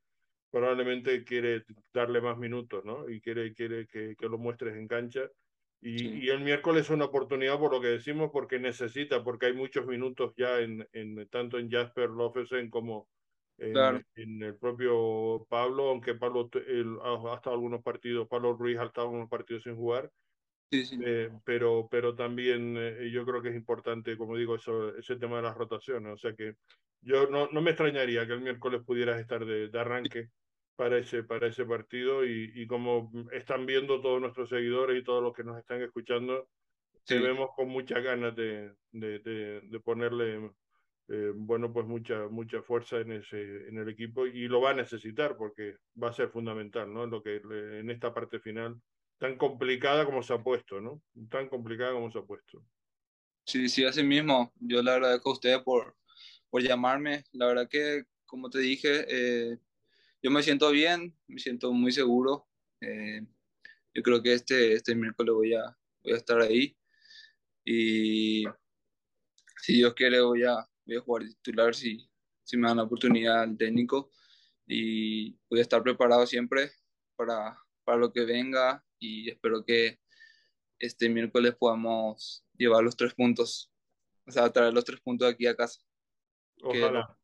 probablemente 0.51 1.24
quiere 1.24 1.64
darle 1.93 2.20
más 2.20 2.39
minutos, 2.39 2.85
¿no? 2.85 3.09
Y 3.11 3.20
quiere, 3.20 3.53
quiere 3.55 3.87
que, 3.87 4.16
que 4.16 4.29
lo 4.29 4.39
muestres 4.39 4.77
en 4.77 4.89
cancha. 4.89 5.29
Y, 5.81 5.99
Sí. 5.99 6.27
y 6.27 6.31
el 6.31 6.41
miércoles 6.41 6.83
es 6.87 6.91
una 6.91 7.05
oportunidad 7.07 7.59
por 7.59 7.72
lo 7.72 7.81
que 7.81 7.89
decimos, 7.89 8.31
porque 8.33 8.59
necesita, 8.59 9.22
porque 9.24 9.47
hay 9.47 9.53
muchos 9.55 9.87
minutos 9.87 10.33
ya 10.37 10.61
en, 10.61 10.89
en 10.93 11.29
tanto 11.29 11.59
en 11.59 11.70
Jasper 11.70 12.11
Lofesen 12.11 12.70
como 12.70 13.09
en, 13.59 13.72
Claro. 13.72 14.01
en 14.14 14.43
el 14.43 14.59
propio 14.59 15.47
Pablo, 15.49 15.89
aunque 15.91 16.14
Pablo 16.14 16.51
ha, 17.03 17.33
ha 17.33 17.37
estado 17.37 17.55
algunos 17.57 17.83
partidos, 17.83 18.29
Pablo 18.29 18.55
Ruiz 18.55 18.79
ha 18.79 18.85
estado 18.87 19.09
algunos 19.09 19.29
partidos 19.31 19.62
sin 19.64 19.77
jugar, 19.77 20.11
sí, 20.70 20.85
sí. 20.85 20.97
eh, 21.05 21.31
pero, 21.45 21.89
pero 21.91 22.14
también 22.16 22.77
eh, 22.79 23.11
yo 23.12 23.24
creo 23.27 23.43
que 23.43 23.51
es 23.51 23.57
importante, 23.57 24.16
como 24.16 24.37
digo, 24.37 24.57
eso, 24.57 24.97
ese 24.97 25.16
tema 25.16 25.37
de 25.37 25.43
las 25.43 25.57
rotaciones. 25.57 26.12
O 26.14 26.16
sea 26.18 26.35
que 26.35 26.55
yo 27.01 27.29
no, 27.29 27.49
no 27.49 27.62
me 27.62 27.70
extrañaría 27.70 28.27
que 28.27 28.33
el 28.35 28.41
miércoles 28.41 28.83
pudieras 28.87 29.20
estar 29.20 29.45
de, 29.45 29.68
de 29.68 29.79
arranque 29.81 30.31
para 30.77 30.99
ese, 30.99 31.24
para 31.24 31.49
ese 31.49 31.64
partido 31.66 32.24
y, 32.24 32.53
y 32.55 32.66
como 32.66 33.11
están 33.33 33.66
viendo 33.66 34.01
todos 34.01 34.20
nuestros 34.20 34.49
seguidores 34.51 35.01
y 35.01 35.05
todos 35.05 35.22
los 35.22 35.35
que 35.35 35.45
nos 35.45 35.59
están 35.59 35.83
escuchando, 35.83 36.51
te 37.07 37.18
Sí. 37.18 37.20
vemos 37.20 37.51
con 37.57 37.68
muchas 37.68 38.03
ganas 38.03 38.37
de, 38.37 38.74
de, 38.93 39.20
de, 39.20 39.61
de 39.62 39.81
ponerle, 39.81 40.53
eh, 41.09 41.33
bueno, 41.35 41.72
pues 41.72 41.87
mucha, 41.87 42.29
mucha 42.29 42.62
fuerza 42.62 42.99
en, 43.01 43.12
ese, 43.12 43.68
en 43.68 43.79
el 43.79 43.89
equipo 43.89 44.27
y 44.27 44.49
lo 44.49 44.61
va 44.61 44.70
a 44.70 44.74
necesitar 44.74 45.37
porque 45.37 45.77
va 46.03 46.11
a 46.11 46.12
ser 46.12 46.31
fundamental, 46.31 46.93
¿no? 46.93 47.05
En, 47.05 47.11
lo 47.11 47.22
que, 47.22 47.37
en 47.37 47.91
esta 47.91 48.12
parte 48.14 48.41
final 48.41 48.81
tan 49.18 49.37
complicada 49.39 50.05
como 50.05 50.22
se 50.22 50.35
ha 50.35 50.43
puesto, 50.43 50.81
¿no? 50.81 51.03
Tan 51.31 51.49
complicada 51.49 51.93
como 51.93 52.11
se 52.11 52.18
ha 52.18 52.22
puesto. 52.22 52.64
Sí, 53.45 53.68
sí, 53.68 53.85
así 53.85 54.03
mismo. 54.03 54.53
Yo 54.57 54.83
le 54.83 54.91
agradezco 54.91 55.31
a 55.31 55.33
ustedes 55.35 55.62
por, 55.62 55.97
por 56.51 56.62
llamarme. 56.62 57.24
La 57.33 57.47
verdad 57.47 57.68
que, 57.70 58.05
como 58.24 58.51
te 58.51 58.59
dije, 58.59 59.05
eh, 59.09 59.59
yo 60.27 60.33
me 60.33 60.43
siento 60.43 60.72
bien, 60.72 61.16
me 61.29 61.39
siento 61.39 61.72
muy 61.72 61.93
seguro. 61.93 62.49
Eh, 62.81 63.24
yo 63.95 64.03
creo 64.03 64.20
que 64.20 64.33
este, 64.33 64.72
este 64.72 64.97
miércoles 64.97 65.33
voy 65.33 65.55
a, 65.55 65.79
voy 66.03 66.14
a 66.14 66.16
estar 66.16 66.41
ahí. 66.41 66.77
Y 67.64 68.43
si 69.62 69.74
Dios 69.74 69.95
quiere, 69.95 70.20
voy 70.20 70.43
a, 70.43 70.68
voy 70.85 70.97
a 70.97 71.01
jugar 71.01 71.29
titular 71.29 71.77
si, 71.77 72.11
si 72.43 72.57
me 72.57 72.66
dan 72.66 72.79
la 72.79 72.83
oportunidad 72.83 73.43
al 73.43 73.57
técnico. 73.57 74.11
Y 74.66 75.39
voy 75.49 75.61
a 75.61 75.62
estar 75.62 75.81
preparado 75.85 76.27
siempre 76.27 76.72
para, 77.14 77.57
para 77.85 77.99
lo 77.99 78.12
que 78.12 78.24
venga 78.24 78.85
y 78.99 79.31
espero 79.31 79.64
que 79.64 80.01
este 80.81 81.09
miércoles 81.09 81.55
podamos 81.55 82.45
llevar 82.59 82.83
los 82.83 82.97
tres 82.97 83.14
puntos, 83.14 83.72
o 84.27 84.33
sea, 84.33 84.53
traer 84.53 84.74
los 84.74 84.85
tres 84.85 85.01
puntos 85.01 85.33
aquí 85.33 85.47
a 85.47 85.55
casa. 85.55 85.81
Ojalá. 86.64 87.16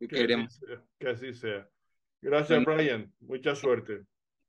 Que, 0.00 0.08
queremos. 0.08 0.58
que 0.98 1.08
así 1.08 1.32
sea. 1.32 1.71
Gracias, 2.22 2.64
Brian. 2.64 3.12
Mucha 3.20 3.54
suerte. 3.54 4.04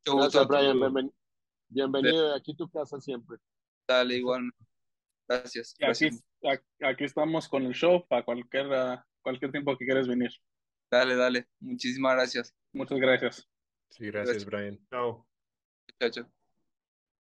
Gracias, 0.05 0.47
Brian. 0.47 1.11
bienvenido. 1.67 2.35
Aquí 2.35 2.55
tu 2.55 2.69
casa 2.69 3.01
siempre. 3.01 3.37
Dale, 3.87 4.15
igual. 4.15 4.51
Gracias. 5.27 5.75
Aquí, 5.81 6.09
aquí, 6.81 7.03
estamos 7.03 7.49
con 7.49 7.63
el 7.63 7.73
show 7.73 8.05
para 8.07 8.23
cualquier, 8.23 8.67
cualquier 9.21 9.51
tiempo 9.51 9.75
que 9.77 9.85
quieras 9.85 10.07
venir. 10.07 10.31
Dale, 10.91 11.15
dale. 11.15 11.47
Muchísimas 11.59 12.15
gracias. 12.15 12.55
Muchas 12.71 12.99
gracias. 12.99 13.49
Sí, 13.89 14.05
gracias, 14.05 14.45
Brian. 14.45 14.79
Chao. 14.89 15.27
Chao, 15.99 16.09
chao. 16.11 16.31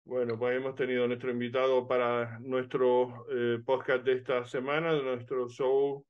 Bueno, 0.05 0.37
pues 0.37 0.57
hemos 0.57 0.75
tenido 0.75 1.07
nuestro 1.07 1.31
invitado 1.31 1.87
para 1.87 2.37
nuestro 2.39 3.25
eh, 3.31 3.59
podcast 3.65 4.03
de 4.03 4.13
esta 4.13 4.45
semana, 4.45 4.93
de 4.93 5.01
nuestro 5.01 5.47
show 5.47 6.05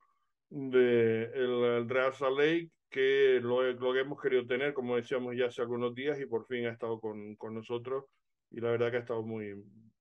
de 0.49 1.25
el, 1.25 1.88
Real 1.88 2.13
Salt 2.13 2.39
Lake, 2.39 2.71
que 2.94 3.39
lo, 3.41 3.64
lo, 3.74 3.96
hemos 3.96 4.22
querido 4.22 4.46
tener, 4.46 4.74
como 4.74 4.96
decíamos 4.96 5.36
ya 5.36 5.48
hace 5.48 5.62
algunos 5.62 5.96
días, 5.96 6.20
y 6.20 6.26
por 6.26 6.46
fin 6.46 6.68
ha 6.68 6.72
estado 6.72 7.00
con, 7.00 7.36
con 7.36 7.54
nosotros. 7.54 8.06
Y 8.52 8.62
la 8.62 8.72
verdad 8.72 8.91
que 8.91 8.98
ha 8.98 9.02
estado 9.02 9.24
muy, 9.24 9.56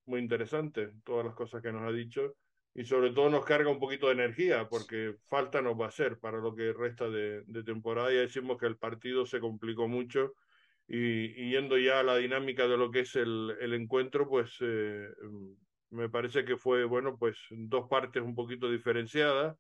muy 0.04 0.20
interesante 0.20 0.92
todas 1.04 1.24
las 1.24 1.34
cosas 1.34 1.62
que 1.62 1.72
nos 1.72 1.82
ha 1.82 1.92
dicho. 1.92 2.36
Y 2.74 2.84
sobre 2.84 3.10
todo 3.10 3.28
nos 3.30 3.44
carga 3.44 3.70
un 3.70 3.80
poquito 3.80 4.06
de 4.06 4.14
energía, 4.14 4.68
porque 4.68 5.16
falta 5.28 5.60
nos 5.62 5.78
va 5.80 5.86
a 5.86 5.90
ser 5.90 6.18
para 6.18 6.38
lo 6.38 6.54
que 6.54 6.72
resta 6.72 7.08
de, 7.08 7.42
de 7.46 7.64
temporada. 7.64 8.12
Ya 8.12 8.20
decimos 8.20 8.58
que 8.58 8.66
el 8.66 8.76
partido 8.76 9.26
se 9.26 9.40
complicó 9.40 9.88
mucho 9.88 10.34
y, 10.86 11.50
yendo 11.50 11.78
ya 11.78 12.00
a 12.00 12.02
la 12.02 12.16
dinámica 12.16 12.68
de 12.68 12.76
lo 12.76 12.90
que 12.90 13.00
es 13.00 13.16
el, 13.16 13.56
el 13.60 13.72
encuentro, 13.74 14.28
pues 14.28 14.56
eh, 14.60 15.08
me 15.90 16.08
parece 16.08 16.44
que 16.44 16.56
fue, 16.56 16.84
bueno, 16.84 17.16
pues 17.18 17.38
dos 17.50 17.88
partes 17.88 18.22
un 18.22 18.34
poquito 18.34 18.70
diferenciadas. 18.70 19.56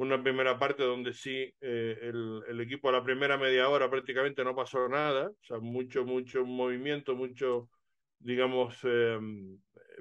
Una 0.00 0.22
primera 0.22 0.58
parte 0.58 0.82
donde 0.82 1.12
sí 1.12 1.52
eh, 1.60 1.98
el, 2.00 2.42
el, 2.48 2.60
equipo 2.62 2.88
a 2.88 2.92
la 2.92 3.04
primera 3.04 3.36
media 3.36 3.68
hora 3.68 3.90
prácticamente 3.90 4.42
no 4.42 4.56
pasó 4.56 4.88
nada, 4.88 5.28
o 5.28 5.42
sea, 5.42 5.58
mucho, 5.58 6.06
mucho 6.06 6.42
movimiento, 6.46 7.14
mucho, 7.14 7.68
digamos, 8.18 8.78
eh, 8.84 9.18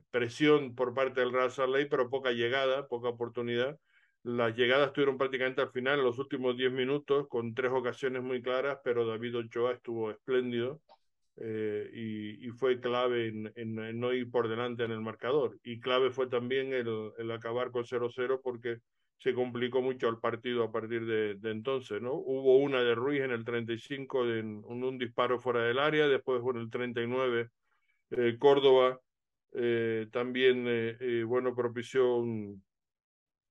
presión 0.10 0.74
por 0.74 0.94
parte 0.94 1.20
del 1.20 1.34
Real 1.34 1.52
Salt 1.52 1.90
pero 1.90 2.10
poca 2.10 2.32
llegada, 2.32 2.88
poca 2.88 3.10
oportunidad. 3.10 3.78
Las 4.24 4.56
llegadas 4.56 4.88
estuvieron 4.88 5.18
prácticamente 5.18 5.62
al 5.62 5.72
final, 5.72 6.00
en 6.00 6.06
los 6.06 6.18
últimos 6.18 6.56
10 6.56 6.72
minutos, 6.72 7.28
con 7.28 7.54
tres 7.54 7.72
ocasiones 7.74 8.24
muy 8.24 8.42
claras, 8.42 8.80
pero 8.82 9.06
David 9.06 9.36
Ochoa 9.36 9.74
estuvo 9.74 10.12
espléndido 10.12 10.82
eh, 11.42 11.90
y, 11.94 12.48
y, 12.48 12.52
fue 12.52 12.80
clave 12.80 13.28
en, 13.28 13.52
en, 13.54 14.00
no 14.00 14.14
ir 14.14 14.32
por 14.32 14.48
delante 14.48 14.86
en 14.86 14.92
el 14.92 15.02
marcador. 15.02 15.60
Y 15.62 15.82
clave 15.82 16.12
fue 16.12 16.28
también 16.28 16.72
el, 16.72 17.12
el 17.18 17.32
acabar 17.32 17.72
con 17.72 17.84
0-0 17.84 18.40
porque 18.42 18.78
se 19.20 19.34
complicó 19.34 19.82
mucho 19.82 20.10
el 20.10 20.18
partido 20.18 20.64
a 20.64 20.72
partir 20.72 21.06
de, 21.06 21.36
de, 21.36 21.52
entonces, 21.52 22.02
¿no? 22.02 22.14
Hubo 22.14 22.58
una 22.58 22.82
de 22.82 22.96
Ruiz 22.96 23.22
en 23.22 23.32
el 23.32 23.46
35, 23.46 24.26
en 24.28 24.64
un, 24.66 24.98
disparo 24.98 25.40
fuera 25.40 25.64
del 25.64 25.78
área, 25.78 26.08
después 26.08 26.42
en 26.44 26.58
el 26.62 26.70
39, 26.70 27.50
eh, 28.12 28.38
Córdoba 28.40 29.00
eh, 29.52 30.08
también, 30.12 30.66
eh, 30.68 30.98
eh, 31.00 31.24
bueno, 31.24 31.56
propició 31.56 32.18
un, 32.18 32.64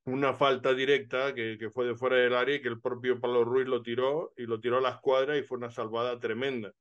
una 0.05 0.33
falta 0.35 0.73
directa 0.75 1.35
que, 1.35 1.57
que, 1.59 1.71
fue 1.71 1.87
de 1.87 1.97
fuera 1.97 2.17
del 2.17 2.35
área 2.35 2.57
y 2.57 2.63
que 2.63 2.69
el 2.69 2.81
propio 2.81 3.21
Pablo 3.21 3.45
Ruiz 3.45 3.67
lo 3.67 3.83
tiró 3.83 4.33
y 4.37 4.47
lo 4.47 4.61
tiró 4.61 4.79
a 4.79 4.81
la 4.81 4.91
escuadra 4.91 5.37
y 5.37 5.43
fue 5.43 5.59
una 5.59 5.71
salvada 5.71 6.19
tremenda 6.21 6.73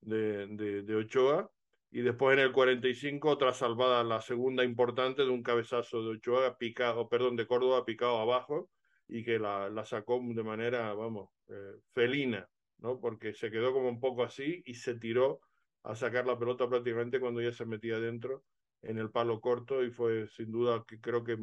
de, 0.00 0.46
de, 0.48 0.82
de, 0.82 0.96
Ochoa. 0.96 1.50
Y 1.90 2.02
después 2.02 2.36
en 2.36 2.44
el 2.44 2.52
45 2.52 3.28
otra 3.28 3.52
salvada, 3.52 4.02
la 4.04 4.20
segunda 4.20 4.64
importante 4.64 5.22
de 5.22 5.30
un 5.30 5.42
cabezazo 5.42 6.02
de 6.02 6.16
Ochoa 6.16 6.58
picado, 6.58 7.08
perdón, 7.08 7.36
de 7.36 7.46
Córdoba 7.46 7.84
picado 7.84 8.18
abajo 8.18 8.70
y 9.08 9.24
que 9.24 9.38
la, 9.38 9.70
la 9.70 9.84
sacó 9.84 10.20
de 10.22 10.42
manera, 10.42 10.92
vamos, 10.94 11.30
eh, 11.48 11.76
felina, 11.92 12.48
¿no? 12.78 13.00
Porque 13.00 13.34
se 13.34 13.50
quedó 13.50 13.72
como 13.72 13.88
un 13.88 14.00
poco 14.00 14.24
así 14.24 14.62
y 14.66 14.74
se 14.74 14.96
tiró 14.96 15.40
a 15.84 15.94
sacar 15.94 16.26
la 16.26 16.38
pelota 16.38 16.68
prácticamente 16.68 17.20
cuando 17.20 17.40
ya 17.40 17.52
se 17.52 17.64
metía 17.64 18.00
dentro 18.00 18.42
en 18.82 18.98
el 18.98 19.10
palo 19.10 19.40
corto 19.40 19.84
y 19.84 19.90
fue 19.90 20.26
sin 20.28 20.50
duda 20.50 20.84
que 20.86 21.00
creo 21.00 21.22
que 21.24 21.38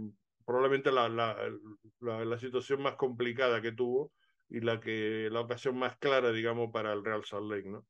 probablemente 0.45 0.91
la, 0.91 1.07
la, 1.09 1.37
la, 2.01 2.25
la, 2.25 2.37
situación 2.37 2.81
más 2.81 2.95
complicada 2.95 3.61
que 3.61 3.71
tuvo 3.71 4.11
y 4.49 4.59
la 4.59 4.79
que 4.79 5.29
la 5.31 5.41
ocasión 5.41 5.77
más 5.77 5.97
clara, 5.97 6.31
digamos, 6.31 6.71
para 6.71 6.91
el 6.93 7.03
Real 7.03 7.23
Salt 7.23 7.49
Lake, 7.49 7.69
¿no? 7.69 7.85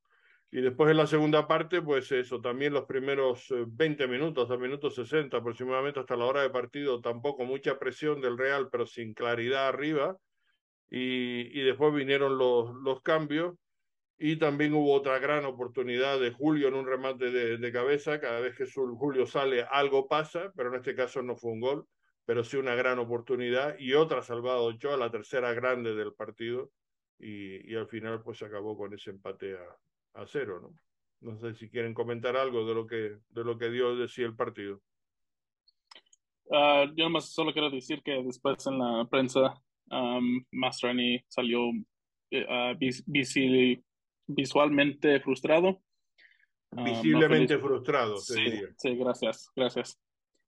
Y 0.54 0.60
después 0.60 0.88
en 0.88 0.98
la 0.98 1.08
segunda 1.08 1.48
parte, 1.48 1.82
pues 1.82 2.12
eso, 2.12 2.40
también 2.40 2.72
los 2.72 2.84
primeros 2.84 3.52
20 3.66 4.06
minutos, 4.06 4.44
hasta 4.44 4.56
minutos 4.56 4.94
60 4.94 5.36
aproximadamente, 5.36 5.98
hasta 5.98 6.14
la 6.14 6.26
hora 6.26 6.42
de 6.42 6.50
partido, 6.50 7.00
tampoco 7.00 7.44
mucha 7.44 7.76
presión 7.76 8.20
del 8.20 8.38
Real, 8.38 8.68
pero 8.70 8.86
sin 8.86 9.14
claridad 9.14 9.66
arriba. 9.66 10.16
Y, 10.88 11.60
y 11.60 11.64
después 11.64 11.92
vinieron 11.92 12.38
los, 12.38 12.72
los 12.84 13.02
cambios 13.02 13.56
y 14.16 14.36
también 14.36 14.74
hubo 14.74 14.92
otra 14.92 15.18
gran 15.18 15.44
oportunidad 15.44 16.20
de 16.20 16.30
Julio 16.30 16.68
en 16.68 16.74
un 16.74 16.86
remate 16.86 17.32
de, 17.32 17.56
de 17.58 17.72
cabeza. 17.72 18.20
Cada 18.20 18.38
vez 18.38 18.56
que 18.56 18.66
Julio 18.70 19.26
sale, 19.26 19.66
algo 19.68 20.06
pasa, 20.06 20.52
pero 20.54 20.68
en 20.68 20.76
este 20.76 20.94
caso 20.94 21.20
no 21.20 21.34
fue 21.34 21.50
un 21.50 21.60
gol 21.62 21.86
pero 22.26 22.44
sí 22.44 22.56
una 22.56 22.74
gran 22.74 22.98
oportunidad 23.00 23.76
y 23.78 23.92
otra 23.92 24.22
salvada 24.22 24.60
Ochoa, 24.60 24.96
la 24.96 25.10
tercera 25.10 25.52
grande 25.52 25.94
del 25.94 26.14
partido 26.14 26.70
y, 27.18 27.70
y, 27.70 27.74
al 27.74 27.86
final 27.86 28.22
pues 28.22 28.42
acabó 28.42 28.78
con 28.78 28.94
ese 28.94 29.10
empate 29.10 29.58
a, 29.58 29.76
a, 30.14 30.26
cero, 30.26 30.60
¿no? 30.60 30.74
No 31.20 31.38
sé 31.38 31.54
si 31.54 31.68
quieren 31.68 31.94
comentar 31.94 32.36
algo 32.36 32.66
de 32.66 32.74
lo 32.74 32.86
que, 32.86 33.18
de 33.30 33.44
lo 33.44 33.56
que 33.56 33.70
dio 33.70 33.96
de 33.96 34.08
sí 34.08 34.22
el 34.22 34.34
partido. 34.34 34.80
Uh, 36.46 36.92
yo 36.94 37.08
más 37.08 37.32
solo 37.32 37.52
quiero 37.52 37.70
decir 37.70 38.02
que 38.02 38.22
después 38.22 38.66
en 38.66 38.78
la 38.78 39.06
prensa 39.10 39.54
um, 39.90 40.44
Mastrani 40.52 41.24
salió 41.28 41.68
uh, 41.68 42.76
vis 42.78 43.02
vis 43.06 43.34
visualmente 44.26 45.20
frustrado. 45.20 45.80
Visiblemente 46.70 47.54
uh, 47.54 47.58
no 47.58 47.66
frustrado, 47.66 48.16
sí. 48.18 48.62
Sí, 48.76 48.96
gracias, 48.96 49.50
gracias. 49.54 49.98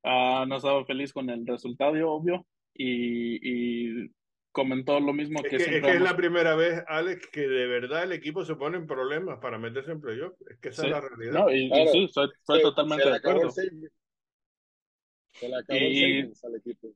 No 0.05 0.57
estaba 0.57 0.85
feliz 0.85 1.13
con 1.13 1.31
el 1.31 1.47
resultado, 1.47 1.95
obvio, 2.11 2.47
y, 2.75 4.03
y 4.05 4.11
comentó 4.57 4.99
lo 5.01 5.13
mismo 5.13 5.41
es 5.41 5.51
que, 5.51 5.59
que 5.59 5.65
siempre. 5.65 5.79
Es 5.79 5.85
que 5.85 5.93
es 5.99 6.03
la 6.03 6.17
primera 6.17 6.57
vez, 6.57 6.83
Alex, 6.89 7.27
que 7.27 7.47
de 7.47 7.67
verdad 7.67 8.05
el 8.05 8.13
equipo 8.13 8.43
se 8.43 8.57
pone 8.57 8.79
en 8.79 8.87
problemas 8.87 9.39
para 9.39 9.59
meterse 9.59 9.93
en 9.93 10.01
playoff. 10.01 10.33
Es 10.49 10.59
que 10.59 10.71
esa 10.71 10.81
sí. 10.81 10.89
es 10.89 10.93
la 10.93 11.01
realidad. 11.03 11.33
No, 11.33 11.53
y, 11.53 11.69
claro, 11.69 11.85
y 11.85 11.89
sí, 11.89 12.09
soy, 12.09 12.31
soy 12.43 12.57
se, 12.57 12.63
totalmente 12.63 13.05
se 13.05 13.11
de 13.11 13.17
acuerdo. 13.17 13.51
Se 13.51 15.49
le 15.51 15.57
acabó 15.57 15.79
y, 15.79 16.21
el 16.21 16.33
al 16.43 16.55
equipo. 16.55 16.89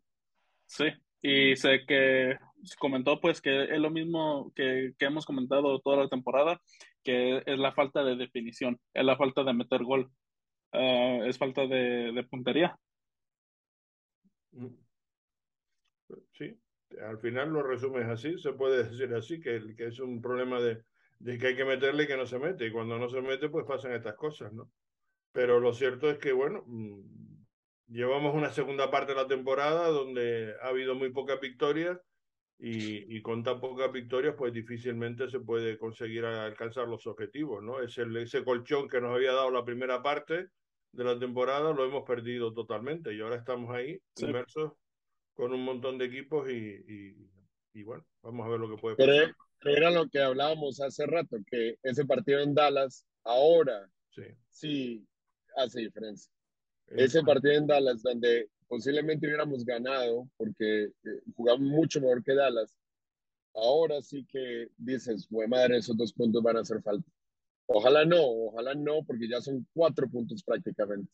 Sí, 0.65 0.85
y 1.21 1.55
sé 1.55 1.85
que 1.87 2.39
comentó 2.79 3.21
pues 3.21 3.43
que 3.43 3.65
es 3.65 3.79
lo 3.79 3.91
mismo 3.91 4.51
que, 4.57 4.95
que 4.99 5.05
hemos 5.05 5.27
comentado 5.27 5.81
toda 5.81 6.05
la 6.05 6.09
temporada, 6.09 6.63
que 7.05 7.43
es 7.45 7.59
la 7.59 7.73
falta 7.73 8.03
de 8.03 8.17
definición, 8.17 8.81
es 8.95 9.05
la 9.05 9.19
falta 9.19 9.45
de 9.45 9.53
meter 9.53 9.85
gol, 9.85 10.11
uh, 10.73 11.25
es 11.25 11.37
falta 11.37 11.67
de, 11.67 12.13
de 12.13 12.25
puntería. 12.25 12.75
Sí, 16.33 16.59
al 17.07 17.19
final 17.19 17.51
lo 17.51 17.63
resumes 17.63 18.07
así, 18.07 18.39
se 18.39 18.53
puede 18.53 18.85
decir 18.85 19.13
así, 19.15 19.41
que, 19.41 19.75
que 19.77 19.87
es 19.87 20.01
un 20.01 20.21
problema 20.21 20.61
de, 20.61 20.83
de, 21.19 21.39
que 21.39 21.49
hay 21.49 21.57
que 21.57 21.65
meterle 21.65 22.05
y 22.05 22.07
que 22.07 22.17
no 22.17 22.27
se 22.27 22.39
mete, 22.39 22.67
y 22.67 22.73
cuando 22.73 22.99
no 22.99 23.09
se 23.09 23.21
mete, 23.21 23.49
pues 23.49 23.67
pasan 23.67 23.93
estas 23.93 24.15
cosas, 24.15 24.53
¿no? 24.53 24.71
Pero 25.33 25.61
lo 25.61 25.73
cierto 25.73 26.11
es 26.11 26.19
que, 26.19 26.33
bueno, 26.33 26.65
mm, 26.67 27.01
llevamos 27.89 28.35
una 28.35 28.51
segunda 28.51 28.91
parte 28.91 29.13
de 29.13 29.23
la 29.23 29.29
temporada 29.29 29.89
donde 29.89 30.55
ha 30.63 30.69
habido 30.69 30.95
muy 30.95 31.11
pocas 31.11 31.41
victorias 31.41 31.99
y, 32.59 33.17
y, 33.17 33.23
con 33.23 33.43
tan 33.43 33.61
pocas 33.61 33.91
victorias, 33.91 34.35
pues 34.37 34.53
difícilmente 34.53 35.31
se 35.31 35.41
puede 35.41 35.79
conseguir 35.79 36.25
alcanzar 36.27 36.89
los 36.89 37.07
objetivos, 37.07 37.63
¿no? 37.63 37.81
Es 37.81 37.97
el, 37.99 38.15
ese 38.17 38.45
colchón 38.45 38.89
que 38.89 39.01
nos 39.01 39.15
había 39.15 39.33
dado 39.33 39.51
la 39.51 39.65
primera 39.65 40.03
parte 40.03 40.49
de 40.93 41.05
la 41.05 41.19
temporada 41.19 41.73
lo 41.73 41.85
hemos 41.85 42.03
perdido 42.03 42.53
totalmente 42.53 43.15
y 43.15 43.21
ahora 43.21 43.37
estamos 43.37 43.75
ahí 43.75 44.01
sí. 44.15 44.27
inmersos 44.27 44.73
con 45.41 45.55
un 45.55 45.65
montón 45.65 45.97
de 45.97 46.05
equipos 46.05 46.51
y, 46.51 46.53
y, 46.53 47.31
y, 47.73 47.83
bueno, 47.83 48.05
vamos 48.23 48.47
a 48.47 48.51
ver 48.51 48.61
lo 48.61 48.69
que 48.69 48.77
puede 48.77 48.97
pasar. 48.97 49.35
Pero, 49.63 49.77
era 49.77 49.91
lo 49.91 50.07
que 50.09 50.21
hablábamos 50.21 50.81
hace 50.83 51.07
rato, 51.07 51.39
que 51.51 51.77
ese 51.83 52.05
partido 52.05 52.41
en 52.41 52.55
Dallas, 52.55 53.07
ahora, 53.25 53.91
sí. 54.11 54.23
si 54.51 55.07
hace 55.57 55.81
diferencia. 55.81 56.31
Ese 56.89 57.23
partido 57.23 57.55
en 57.55 57.67
Dallas, 57.67 58.03
donde 58.03 58.51
posiblemente 58.69 59.27
hubiéramos 59.27 59.65
ganado, 59.65 60.29
porque 60.37 60.85
eh, 60.85 61.23
jugamos 61.35 61.69
mucho 61.69 62.01
mejor 62.01 62.23
que 62.23 62.35
Dallas, 62.35 62.77
ahora 63.55 64.03
sí 64.03 64.27
que 64.31 64.69
dices, 64.77 65.27
güey 65.31 65.49
madre, 65.49 65.79
esos 65.79 65.97
dos 65.97 66.13
puntos 66.13 66.43
van 66.43 66.59
a 66.59 66.61
hacer 66.61 66.83
falta. 66.83 67.11
Ojalá 67.67 68.05
no, 68.05 68.21
ojalá 68.23 68.75
no, 68.75 69.05
porque 69.07 69.29
ya 69.29 69.41
son 69.41 69.67
cuatro 69.73 70.07
puntos 70.09 70.43
prácticamente. 70.43 71.11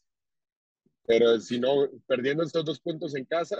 Pero 1.06 1.38
si 1.38 1.60
no, 1.60 1.88
perdiendo 2.08 2.42
estos 2.42 2.64
dos 2.64 2.80
puntos 2.80 3.14
en 3.14 3.24
casa, 3.24 3.56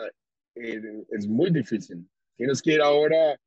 eh, 0.57 1.05
es 1.11 1.29
muy 1.29 1.51
difícil. 1.51 2.09
Tienes 2.37 2.61
que 2.61 2.75
ir 2.75 2.81
ahora 2.81 3.39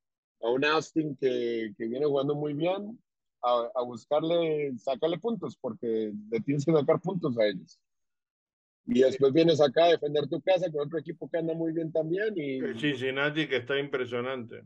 a 0.42 0.50
un 0.50 0.64
Austin 0.66 1.16
que, 1.16 1.74
que 1.78 1.88
viene 1.88 2.06
jugando 2.06 2.36
muy 2.36 2.54
bien, 2.54 3.00
a, 3.42 3.70
a, 3.76 3.84
buscarle, 3.84 4.74
sacarle 4.78 5.18
puntos, 5.20 5.58
porque 5.60 6.14
le 6.32 6.40
tienes 6.42 6.66
que 6.66 6.72
sacar 6.72 7.00
puntos 7.02 7.38
a 7.38 7.46
ellos. 7.46 7.80
Y 8.86 9.02
después 9.02 9.32
vienes 9.34 9.62
acá 9.62 9.86
a 9.86 9.92
defender 9.92 10.28
tu 10.28 10.42
casa 10.42 10.72
con 10.72 10.88
otro 10.88 11.00
equipo 11.00 11.30
que 11.30 11.38
anda 11.38 11.54
muy 11.54 11.74
bien 11.74 11.92
también. 11.92 12.34
Y, 12.36 12.60
Cincinnati 12.80 13.48
que 13.48 13.58
está 13.58 13.78
impresionante. 13.78 14.64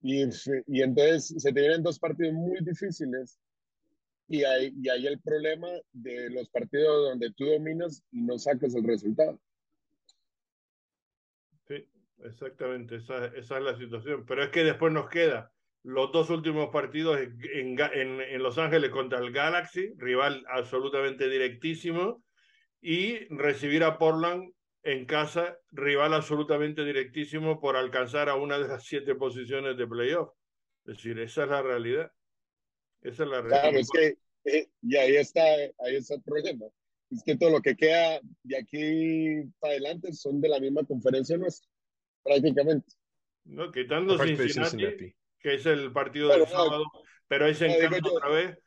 Y, 0.00 0.22
y 0.68 0.82
entonces 0.82 1.34
se 1.42 1.52
te 1.52 1.60
vienen 1.60 1.82
dos 1.82 1.98
partidos 1.98 2.34
muy 2.34 2.58
difíciles. 2.60 3.40
Y 4.28 4.44
hay, 4.44 4.72
y 4.80 4.88
hay 4.88 5.06
el 5.06 5.18
problema 5.20 5.68
de 5.92 6.30
los 6.30 6.48
partidos 6.50 7.10
donde 7.10 7.32
tú 7.32 7.46
dominas 7.46 8.04
y 8.12 8.20
no 8.20 8.38
sacas 8.38 8.74
el 8.74 8.84
resultado. 8.84 9.40
Exactamente, 12.24 12.96
esa, 12.96 13.26
esa 13.26 13.58
es 13.58 13.64
la 13.64 13.76
situación. 13.76 14.24
Pero 14.26 14.44
es 14.44 14.50
que 14.50 14.64
después 14.64 14.92
nos 14.92 15.08
queda 15.08 15.52
los 15.84 16.12
dos 16.12 16.30
últimos 16.30 16.70
partidos 16.70 17.18
en, 17.20 17.78
en, 17.78 18.20
en, 18.20 18.42
Los 18.42 18.58
Ángeles 18.58 18.90
contra 18.90 19.18
el 19.18 19.32
Galaxy, 19.32 19.92
rival 19.96 20.44
absolutamente 20.48 21.28
directísimo, 21.28 22.24
y 22.80 23.26
recibir 23.34 23.84
a 23.84 23.98
Portland 23.98 24.52
en 24.82 25.06
casa, 25.06 25.58
rival 25.70 26.14
absolutamente 26.14 26.84
directísimo 26.84 27.60
por 27.60 27.76
alcanzar 27.76 28.28
a 28.28 28.36
una 28.36 28.58
de 28.58 28.68
las 28.68 28.84
siete 28.84 29.14
posiciones 29.14 29.76
de 29.76 29.86
playoff. 29.86 30.30
Es 30.84 30.96
decir, 30.96 31.18
esa 31.18 31.44
es 31.44 31.50
la 31.50 31.62
realidad. 31.62 32.10
Esa 33.02 33.24
es 33.24 33.28
la 33.28 33.40
realidad. 33.42 33.62
Claro, 33.62 33.78
es 33.78 33.90
que, 33.90 34.18
eh, 34.44 34.68
y 34.82 34.96
ahí 34.96 35.16
está, 35.16 35.42
ahí 35.44 35.96
está 35.96 36.14
el 36.14 36.22
problema. 36.22 36.66
Es 37.10 37.22
que 37.24 37.36
todo 37.36 37.50
lo 37.50 37.60
que 37.60 37.76
queda 37.76 38.20
de 38.42 38.56
aquí 38.56 39.50
para 39.58 39.72
adelante 39.72 40.12
son 40.12 40.40
de 40.40 40.48
la 40.48 40.60
misma 40.60 40.84
conferencia 40.84 41.36
nuestra, 41.36 41.68
prácticamente. 42.22 42.92
No, 43.44 43.72
quitando 43.72 44.18
Cincinnati, 44.18 44.52
Cincinnati, 44.52 45.14
que 45.40 45.54
es 45.54 45.66
el 45.66 45.92
partido 45.92 46.28
del 46.28 46.46
sábado, 46.46 46.84
pero 47.26 47.46
es 47.46 47.60
en 47.62 47.72
no, 47.72 47.90
casa 47.90 48.12
otra 48.12 48.28
vez. 48.28 48.58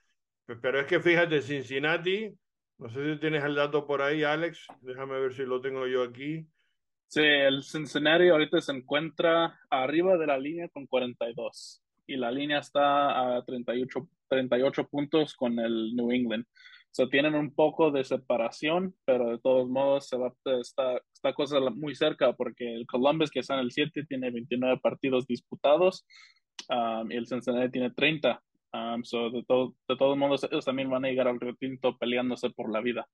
Pero 0.61 0.79
es 0.79 0.87
que 0.87 0.99
fíjate, 0.99 1.41
Cincinnati, 1.41 2.33
no 2.77 2.89
sé 2.89 3.13
si 3.13 3.19
tienes 3.19 3.43
el 3.43 3.55
dato 3.55 3.85
por 3.85 4.01
ahí, 4.01 4.23
Alex. 4.23 4.65
Déjame 4.81 5.19
ver 5.19 5.33
si 5.33 5.43
lo 5.43 5.61
tengo 5.61 5.87
yo 5.87 6.03
aquí. 6.03 6.47
Sí, 7.07 7.21
el 7.21 7.63
Cincinnati 7.63 8.29
ahorita 8.29 8.59
se 8.61 8.71
encuentra 8.71 9.59
arriba 9.69 10.17
de 10.17 10.27
la 10.27 10.37
línea 10.37 10.69
con 10.69 10.87
42 10.87 11.83
y 12.07 12.17
la 12.17 12.31
línea 12.31 12.59
está 12.59 13.37
a 13.37 13.43
38, 13.43 14.09
38 14.27 14.87
puntos 14.87 15.35
con 15.35 15.59
el 15.59 15.95
New 15.95 16.11
England. 16.11 16.45
O 16.91 16.93
sea, 16.93 17.07
tienen 17.07 17.35
un 17.35 17.53
poco 17.55 17.89
de 17.89 18.03
separación, 18.03 18.93
pero 19.05 19.29
de 19.29 19.39
todos 19.39 19.69
modos 19.69 20.09
se 20.09 20.17
va, 20.17 20.33
está, 20.59 20.99
está 21.13 21.33
cosa 21.33 21.57
muy 21.73 21.95
cerca 21.95 22.33
porque 22.33 22.75
el 22.75 22.85
Columbus, 22.85 23.31
que 23.31 23.39
está 23.39 23.53
en 23.53 23.61
el 23.61 23.71
7, 23.71 24.03
tiene 24.09 24.29
29 24.29 24.77
partidos 24.83 25.25
disputados 25.25 26.05
um, 26.69 27.09
y 27.09 27.15
el 27.15 27.27
Cincinnati 27.27 27.71
tiene 27.71 27.91
30. 27.91 28.43
Um, 28.73 29.03
so 29.05 29.29
de, 29.29 29.41
todo, 29.43 29.73
de 29.87 29.95
todos 29.95 30.17
modos, 30.17 30.43
ellos 30.43 30.65
también 30.65 30.89
van 30.89 31.05
a 31.05 31.07
llegar 31.07 31.29
al 31.29 31.39
retinto 31.39 31.97
peleándose 31.97 32.49
por 32.49 32.69
la 32.69 32.81
vida. 32.81 33.07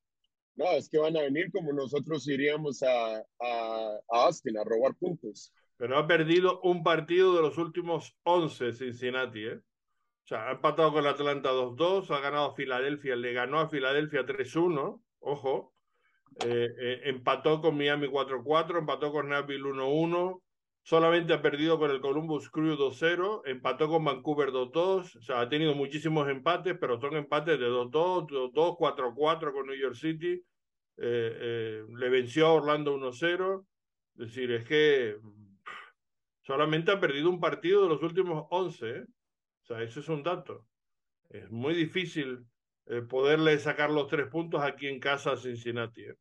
No, 0.55 0.71
es 0.71 0.89
que 0.89 0.97
van 0.97 1.15
a 1.15 1.21
venir 1.21 1.51
como 1.51 1.71
nosotros 1.71 2.27
iríamos 2.27 2.81
a, 2.81 3.17
a, 3.17 3.21
a 3.39 4.25
Austin 4.25 4.57
a 4.57 4.63
robar 4.63 4.95
puntos. 4.95 5.53
Pero 5.77 5.99
ha 5.99 6.07
perdido 6.07 6.61
un 6.61 6.81
partido 6.81 7.35
de 7.35 7.43
los 7.43 7.59
últimos 7.59 8.17
11 8.23 8.73
Cincinnati, 8.73 9.45
¿eh? 9.45 9.61
O 10.27 10.29
sea, 10.29 10.49
ha 10.49 10.51
empatado 10.51 10.91
con 10.91 11.07
Atlanta 11.07 11.53
2-2, 11.53 12.11
ha 12.11 12.19
ganado 12.19 12.47
a 12.47 12.53
Filadelfia, 12.53 13.15
le 13.15 13.31
ganó 13.31 13.61
a 13.61 13.69
Filadelfia 13.69 14.25
3-1, 14.25 15.01
ojo. 15.19 15.73
Eh, 16.43 16.67
eh, 16.77 17.01
empató 17.05 17.61
con 17.61 17.77
Miami 17.77 18.09
4-4, 18.09 18.79
empató 18.79 19.13
con 19.13 19.29
Nashville 19.29 19.63
1-1, 19.63 20.41
solamente 20.83 21.31
ha 21.31 21.41
perdido 21.41 21.79
con 21.79 21.91
el 21.91 22.01
Columbus 22.01 22.49
Crew 22.49 22.75
2-0, 22.75 23.43
empató 23.45 23.87
con 23.87 24.03
Vancouver 24.03 24.49
2-2, 24.49 25.15
o 25.15 25.21
sea, 25.21 25.39
ha 25.39 25.47
tenido 25.47 25.73
muchísimos 25.75 26.27
empates, 26.27 26.75
pero 26.77 26.99
son 26.99 27.15
empates 27.15 27.57
de 27.57 27.65
2-2, 27.69 28.27
2-2, 28.27 28.77
4-4 28.77 29.53
con 29.53 29.65
New 29.65 29.77
York 29.77 29.95
City, 29.95 30.33
eh, 30.33 30.43
eh, 30.97 31.83
le 31.95 32.09
venció 32.09 32.47
a 32.47 32.53
Orlando 32.53 32.93
1-0, 32.93 33.65
es 34.15 34.27
decir, 34.27 34.51
es 34.51 34.65
que 34.65 35.15
solamente 36.41 36.91
ha 36.91 36.99
perdido 36.99 37.29
un 37.29 37.39
partido 37.39 37.83
de 37.83 37.89
los 37.89 38.03
últimos 38.03 38.45
11, 38.49 38.89
¿eh? 38.89 39.05
O 39.67 39.73
sea, 39.75 39.83
eso 39.83 39.99
es 39.99 40.07
un 40.07 40.23
dato. 40.23 40.65
Es 41.29 41.49
muy 41.51 41.73
difícil 41.73 42.45
eh, 42.85 43.01
poderle 43.01 43.59
sacar 43.59 43.89
los 43.89 44.07
tres 44.07 44.27
puntos 44.27 44.63
aquí 44.63 44.87
en 44.87 44.99
casa 44.99 45.33
a 45.33 45.37
Cincinnati. 45.37 46.03
¿eh? 46.03 46.15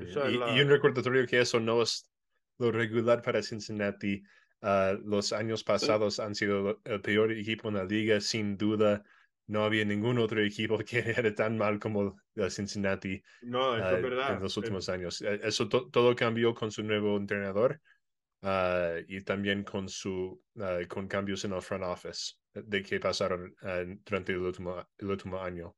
Y, 0.00 0.36
la... 0.36 0.56
y, 0.56 0.60
un 0.60 0.68
recordatorio 0.68 1.24
que 1.26 1.40
eso 1.40 1.60
no 1.60 1.80
es 1.82 2.10
lo 2.58 2.72
regular 2.72 3.22
para 3.22 3.40
Cincinnati. 3.40 4.20
Uh, 4.62 4.98
los 5.04 5.32
años 5.32 5.62
pasados 5.62 6.18
han 6.18 6.34
sido 6.34 6.80
el 6.84 7.00
peor 7.02 7.30
equipo 7.30 7.68
en 7.68 7.74
la 7.74 7.84
liga, 7.84 8.20
sin 8.20 8.56
duda. 8.56 9.04
No 9.46 9.62
había 9.62 9.84
ningún 9.84 10.18
otro 10.18 10.42
equipo 10.42 10.78
que 10.78 10.98
era 11.16 11.32
tan 11.34 11.56
mal 11.56 11.78
como 11.78 12.16
Cincinnati 12.48 13.22
no, 13.42 13.76
eso 13.76 13.86
uh, 13.86 13.96
es 13.96 14.02
verdad. 14.02 14.34
en 14.34 14.42
los 14.42 14.56
últimos 14.56 14.88
años. 14.88 15.20
Eh, 15.22 15.38
eso 15.44 15.68
to 15.68 15.88
todo 15.90 16.16
cambió 16.16 16.52
con 16.52 16.72
su 16.72 16.82
nuevo 16.82 17.16
entrenador 17.16 17.80
uh, 18.44 19.04
y 19.08 19.20
también 19.22 19.64
con, 19.64 19.88
su, 19.88 20.40
con 20.88 21.08
cambios 21.08 21.44
en 21.44 21.52
el 21.54 21.62
front 21.62 21.84
office 21.84 22.34
de 22.52 22.82
que 22.82 23.00
pasaron 23.00 23.54
durante 24.04 24.32
el 24.32 24.38
último, 24.38 24.86
el 24.98 25.10
último 25.10 25.40
año. 25.40 25.74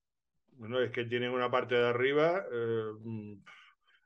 Bueno, 0.59 0.81
es 0.81 0.91
que 0.91 1.05
tienen 1.05 1.31
una 1.31 1.51
parte 1.51 1.75
de 1.75 1.87
arriba. 1.87 2.45
Eh, 2.51 3.39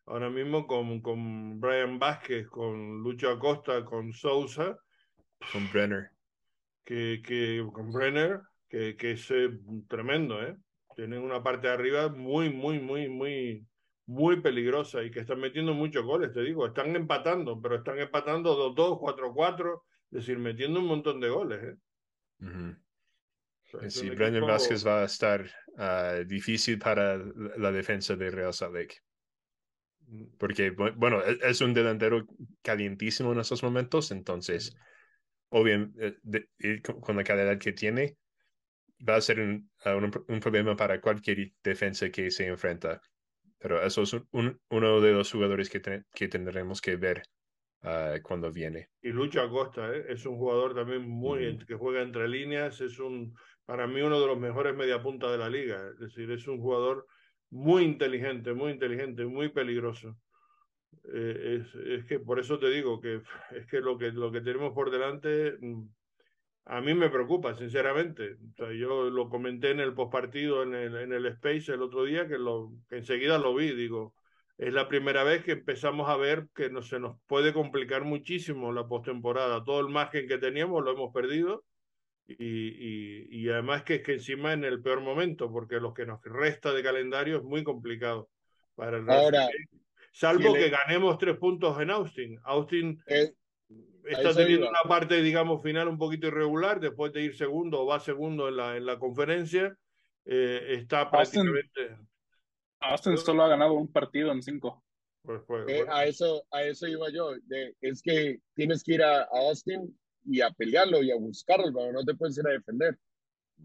ahora 0.07 0.31
mismo 0.31 0.67
con, 0.67 1.01
con 1.01 1.61
Brian 1.61 1.99
Vázquez, 1.99 2.49
con 2.49 3.03
Lucho 3.03 3.31
Acosta, 3.31 3.85
con 3.85 4.13
Sousa. 4.13 4.77
Con 5.53 5.71
Brenner. 5.73 6.11
Que, 6.85 7.23
que, 7.25 7.65
con 7.73 7.93
Brenner, 7.93 8.41
que, 8.69 8.97
que 8.97 9.13
es 9.13 9.31
eh, 9.31 9.51
tremendo, 9.89 10.43
¿eh? 10.43 10.57
Tienen 10.97 11.23
una 11.23 11.43
parte 11.43 11.69
de 11.69 11.73
arriba 11.73 12.09
muy, 12.09 12.51
muy, 12.51 12.81
muy, 12.81 13.09
muy, 13.09 13.67
muy 14.11 14.41
peligrosa 14.41 15.03
y 15.05 15.11
que 15.11 15.21
están 15.21 15.41
metiendo 15.41 15.73
muchos 15.73 16.05
goles, 16.05 16.33
te 16.33 16.43
digo. 16.43 16.67
Están 16.67 16.97
empatando, 16.97 17.61
pero 17.61 17.77
están 17.77 17.99
empatando 17.99 18.75
2-2, 18.75 18.99
4-4, 18.99 19.83
es 20.11 20.19
decir, 20.19 20.39
metiendo 20.39 20.81
un 20.81 20.87
montón 20.87 21.21
de 21.21 21.29
goles, 21.29 21.63
¿eh? 21.63 21.77
Uh 22.41 22.47
-huh. 22.47 22.77
o 23.75 23.81
sea, 23.81 23.91
sí, 23.91 24.09
Brendan 24.09 24.37
equipo... 24.37 24.47
Vázquez 24.49 24.85
va 24.85 25.03
a 25.03 25.05
estar 25.05 25.49
uh, 25.77 26.25
difícil 26.27 26.79
para 26.79 27.19
la 27.57 27.71
defensa 27.71 28.17
de 28.17 28.31
Real 28.31 28.53
Salt 28.53 28.75
Lake 28.75 28.97
porque, 30.39 30.71
bueno, 30.71 31.23
e-, 31.25 31.39
es 31.43 31.61
un 31.61 31.75
delantero 31.75 32.27
calientísimo 32.63 33.33
en 33.33 33.41
estos 33.41 33.63
momentos, 33.63 34.11
entonces, 34.11 34.77
obviamente, 35.51 36.19
eh, 36.59 36.83
con 36.83 37.17
la 37.17 37.25
calidad 37.25 37.59
que 37.59 37.73
tiene, 37.73 38.17
va 39.09 39.17
a 39.17 39.21
ser 39.21 39.41
un, 39.41 39.71
un, 39.85 40.25
un, 40.29 40.41
problema 40.41 40.77
para 40.77 41.01
cualquier 41.01 41.53
defensa 41.63 42.11
que 42.11 42.31
se 42.31 42.47
enfrenta. 42.47 43.01
Pero 43.61 43.83
eso 43.83 44.03
es 44.03 44.15
un, 44.33 44.59
uno 44.71 45.01
de 45.01 45.13
los 45.13 45.31
jugadores 45.31 45.69
que, 45.69 45.81
te, 45.81 46.05
que 46.15 46.29
tendremos 46.29 46.81
que 46.81 46.97
ver 46.97 47.23
uh, 47.83 48.21
cuando 48.23 48.51
viene. 48.51 48.89
Y 49.03 49.11
Lucho 49.11 49.43
Acosta, 49.43 49.95
¿eh? 49.95 50.07
es 50.09 50.25
un 50.25 50.39
jugador 50.39 50.75
también 50.75 51.07
muy, 51.07 51.53
mm. 51.53 51.67
que 51.67 51.75
juega 51.75 52.01
entre 52.01 52.27
líneas, 52.27 52.81
es 52.81 52.99
un, 52.99 53.35
para 53.67 53.87
mí 53.87 54.01
uno 54.01 54.19
de 54.19 54.27
los 54.27 54.39
mejores 54.39 54.75
mediapuntas 54.75 55.31
de 55.31 55.39
la 55.39 55.51
liga, 55.51 55.91
es 55.93 55.99
decir, 55.99 56.31
es 56.31 56.49
un 56.49 56.59
jugador 56.59 57.07
muy 57.51 57.85
inteligente, 57.85 58.55
muy 58.55 58.73
inteligente, 58.73 59.27
muy 59.27 59.51
peligroso. 59.51 60.17
Eh, 61.13 61.61
es, 61.61 61.75
es, 61.75 62.05
que 62.07 62.19
por 62.19 62.41
eso 62.41 62.59
te 62.59 62.69
digo 62.71 63.01
que 63.01 63.21
es 63.57 63.67
que 63.67 63.81
lo 63.81 63.99
que, 63.99 64.11
lo 64.11 64.33
que 64.33 64.41
tenemos 64.41 64.73
por 64.73 64.91
delante 64.91 65.57
mm, 65.61 65.83
a 66.71 66.81
mí 66.81 66.95
me 66.95 67.11
preocupa, 67.11 67.53
sinceramente. 67.57 68.35
O 68.35 68.57
sea, 68.57 68.73
yo 68.73 69.11
lo 69.11 69.29
comenté 69.29 69.73
en 69.73 69.81
el 69.81 69.93
postpartido, 69.93 70.63
en 70.63 70.75
el, 70.75 70.95
en 70.95 71.13
el 71.13 71.27
Space 71.27 71.73
el 71.73 71.83
otro 71.83 72.05
día, 72.05 72.29
que, 72.29 72.39
lo, 72.39 72.71
que 72.89 72.99
enseguida 72.99 73.39
lo 73.39 73.53
vi, 73.57 73.75
digo, 73.75 74.15
es 74.57 74.73
la 74.73 74.87
primera 74.87 75.25
vez 75.25 75.43
que 75.43 75.53
empezamos 75.53 76.09
a 76.09 76.17
ver 76.17 76.47
que 76.55 76.71
no, 76.71 76.81
se 76.81 77.01
nos 77.01 77.17
puede 77.27 77.53
complicar 77.53 78.05
muchísimo 78.05 78.71
la 78.73 78.87
postemporada. 78.87 79.65
Todo 79.65 79.81
el 79.81 79.89
margen 79.89 80.29
que 80.29 80.39
teníamos 80.39 80.85
lo 80.85 80.93
hemos 80.93 81.13
perdido 81.13 81.65
y, 82.29 82.37
y, 82.37 83.27
y, 83.29 83.49
además 83.49 83.83
que 83.83 83.97
es 83.97 84.03
que 84.05 84.13
encima 84.13 84.53
en 84.53 84.63
el 84.63 84.81
peor 84.81 85.01
momento, 85.01 85.51
porque 85.51 85.81
lo 85.81 85.93
que 85.93 86.07
nos 86.07 86.23
resta 86.23 86.73
de 86.73 86.85
calendario 86.85 87.39
es 87.39 87.43
muy 87.43 87.65
complicado 87.65 88.29
para 88.77 88.99
el 88.99 89.11
Ahora, 89.11 89.49
salvo 90.13 90.55
si 90.55 90.61
que 90.61 90.71
ganemos 90.71 91.19
tres 91.19 91.37
puntos 91.37 91.81
en 91.81 91.91
Austin. 91.91 92.39
Austin 92.45 93.03
eh, 93.09 93.33
está 94.05 94.35
teniendo 94.35 94.69
una 94.69 94.83
parte, 94.89 95.23
digamos, 95.23 95.63
final 95.63 95.89
un 95.89 95.99
poquito 95.99 96.29
irregular, 96.29 96.81
después 96.81 97.13
de 97.13 97.23
ir 97.23 97.37
segundo 97.37 97.83
o 97.83 97.87
va 97.87 98.01
segundo 98.01 98.49
en 98.49 98.57
la, 98.57 98.77
en 98.77 98.87
la 98.87 98.99
conferencia, 98.99 99.77
eh, 100.25 100.77
está 100.79 101.11
prácticamente... 101.11 101.97
Austin, 102.81 103.17
solo 103.19 103.43
ha 103.43 103.49
ganado 103.49 103.75
un 103.75 103.93
partido 103.93 104.33
en 104.33 104.43
cinco. 104.43 104.83
Pues, 105.23 105.43
pues, 105.47 105.69
eh, 105.69 105.85
a, 105.91 106.07
eso, 106.07 106.45
a 106.51 106.63
eso 106.63 106.87
iba 106.87 107.11
yo. 107.11 107.33
es 107.81 108.01
que 108.03 108.39
tienes 108.55 108.83
que 108.83 108.95
ir 108.95 109.03
a, 109.03 109.25
Austin 109.25 109.95
y 110.25 110.41
a 110.41 110.51
pelearlo 110.51 111.03
y 111.03 111.11
a 111.11 111.17
buscarlo, 111.17 111.93
no 111.93 112.05
te 112.05 112.15
puedes 112.15 112.39
ir 112.39 112.47
a 112.47 112.53
defender. 112.53 112.97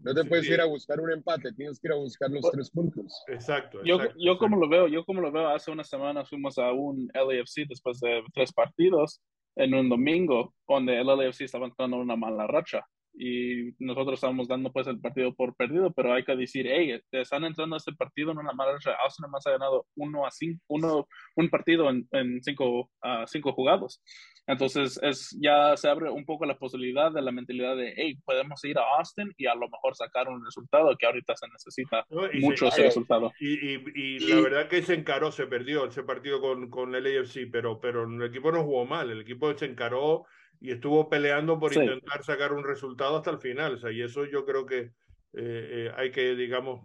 No 0.02 0.14
te 0.14 0.24
puedes 0.24 0.46
ir 0.50 0.60
a 0.60 0.66
buscar 0.66 1.00
un 1.00 1.10
empate, 1.10 1.52
tienes 1.54 1.80
que 1.80 1.88
ir 1.88 1.92
a 1.92 1.96
buscar 1.96 2.30
los 2.30 2.50
tres 2.50 2.70
puntos. 2.70 3.24
Exacto. 3.28 3.82
yo, 3.82 3.98
yo 4.18 4.36
como 4.36 4.58
lo 4.58 4.68
veo, 4.68 4.88
yo 4.88 5.02
como 5.06 5.22
lo 5.22 5.32
veo, 5.32 5.48
hace 5.48 5.70
una 5.70 5.84
semana 5.84 6.26
fuimos 6.26 6.58
a 6.58 6.70
un 6.72 7.08
LAFC 7.14 7.66
después 7.66 7.98
de 8.00 8.22
tres 8.34 8.52
partidos 8.52 9.22
en 9.56 9.74
un 9.74 9.88
domingo, 9.88 10.54
donde 10.68 11.00
el 11.00 11.06
LAFC 11.06 11.42
estaba 11.42 11.66
entrando 11.66 11.96
una 11.96 12.16
mala 12.16 12.46
racha 12.46 12.86
y 13.18 13.74
nosotros 13.78 14.14
estábamos 14.14 14.46
dando 14.46 14.70
pues 14.72 14.86
el 14.86 15.00
partido 15.00 15.34
por 15.34 15.56
perdido, 15.56 15.90
pero 15.92 16.12
hay 16.12 16.24
que 16.24 16.36
decir, 16.36 16.66
hey, 16.68 17.00
están 17.12 17.44
entrando 17.44 17.74
a 17.74 17.78
este 17.78 17.92
partido 17.92 18.32
en 18.32 18.38
una 18.38 18.52
mala 18.52 18.72
racha. 18.72 18.94
Austin 19.02 19.30
más 19.30 19.46
ha 19.46 19.52
ganado 19.52 19.86
uno 19.96 20.26
a 20.26 20.30
cinco, 20.30 20.62
uno, 20.68 21.08
un 21.34 21.48
partido 21.48 21.88
en, 21.88 22.06
en 22.12 22.42
cinco, 22.42 22.90
uh, 23.02 23.26
cinco 23.26 23.52
jugados. 23.52 24.02
Entonces 24.46 25.00
es, 25.02 25.36
ya 25.40 25.76
se 25.76 25.88
abre 25.88 26.10
un 26.10 26.24
poco 26.24 26.46
la 26.46 26.56
posibilidad 26.56 27.10
de 27.10 27.22
la 27.22 27.32
mentalidad 27.32 27.74
de, 27.76 27.94
hey, 27.96 28.18
podemos 28.24 28.62
ir 28.64 28.78
a 28.78 28.98
Austin 28.98 29.32
y 29.36 29.46
a 29.46 29.54
lo 29.54 29.68
mejor 29.68 29.96
sacar 29.96 30.28
un 30.28 30.44
resultado 30.44 30.94
que 30.96 31.06
ahorita 31.06 31.34
se 31.36 31.48
necesita 31.48 32.06
mucho 32.34 32.68
ese 32.68 32.82
resultado. 32.82 33.32
Y, 33.40 33.76
y, 33.76 33.82
y, 33.94 34.18
la 34.20 34.40
verdad 34.40 34.68
que 34.68 34.82
se 34.82 34.94
encaró, 34.94 35.32
se 35.32 35.46
perdió 35.46 35.86
ese 35.86 36.04
partido 36.04 36.40
con, 36.40 36.70
con 36.70 36.94
el 36.94 37.06
AFC, 37.06 37.48
pero, 37.50 37.80
pero 37.80 38.04
el 38.04 38.22
equipo 38.22 38.52
no 38.52 38.62
jugó 38.62 38.84
mal, 38.84 39.10
el 39.10 39.22
equipo 39.22 39.52
se 39.56 39.64
encaró 39.64 40.26
y 40.60 40.72
estuvo 40.72 41.08
peleando 41.08 41.58
por 41.58 41.72
intentar 41.72 42.24
sacar 42.24 42.52
un 42.52 42.64
resultado 42.64 43.16
hasta 43.16 43.30
el 43.30 43.38
final. 43.38 43.74
O 43.74 43.78
sea, 43.78 43.92
y 43.92 44.02
eso 44.02 44.24
yo 44.24 44.44
creo 44.44 44.66
que 44.66 44.78
eh, 44.78 44.90
eh, 45.34 45.92
hay 45.96 46.10
que, 46.10 46.34
digamos, 46.34 46.80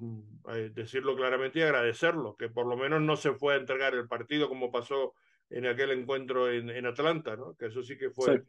eh, 0.53 0.71
decirlo 0.73 1.15
claramente 1.15 1.59
y 1.59 1.61
agradecerlo, 1.61 2.35
que 2.35 2.49
por 2.49 2.67
lo 2.67 2.75
menos 2.75 3.01
no 3.01 3.15
se 3.15 3.33
fue 3.33 3.53
a 3.53 3.57
entregar 3.57 3.93
el 3.93 4.07
partido 4.07 4.49
como 4.49 4.71
pasó 4.71 5.13
en 5.49 5.65
aquel 5.65 5.91
encuentro 5.91 6.51
en, 6.51 6.69
en 6.69 6.85
Atlanta, 6.85 7.35
¿no? 7.35 7.55
Que 7.55 7.67
eso 7.67 7.81
sí 7.81 7.97
que 7.97 8.09
fue. 8.09 8.43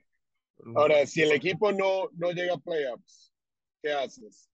Ahora, 0.75 1.07
si 1.07 1.23
el 1.23 1.33
equipo 1.33 1.73
no, 1.73 2.09
no 2.13 2.31
llega 2.33 2.55
a 2.55 2.59
playoffs, 2.59 3.33
¿qué 3.83 3.93
haces? 3.93 4.49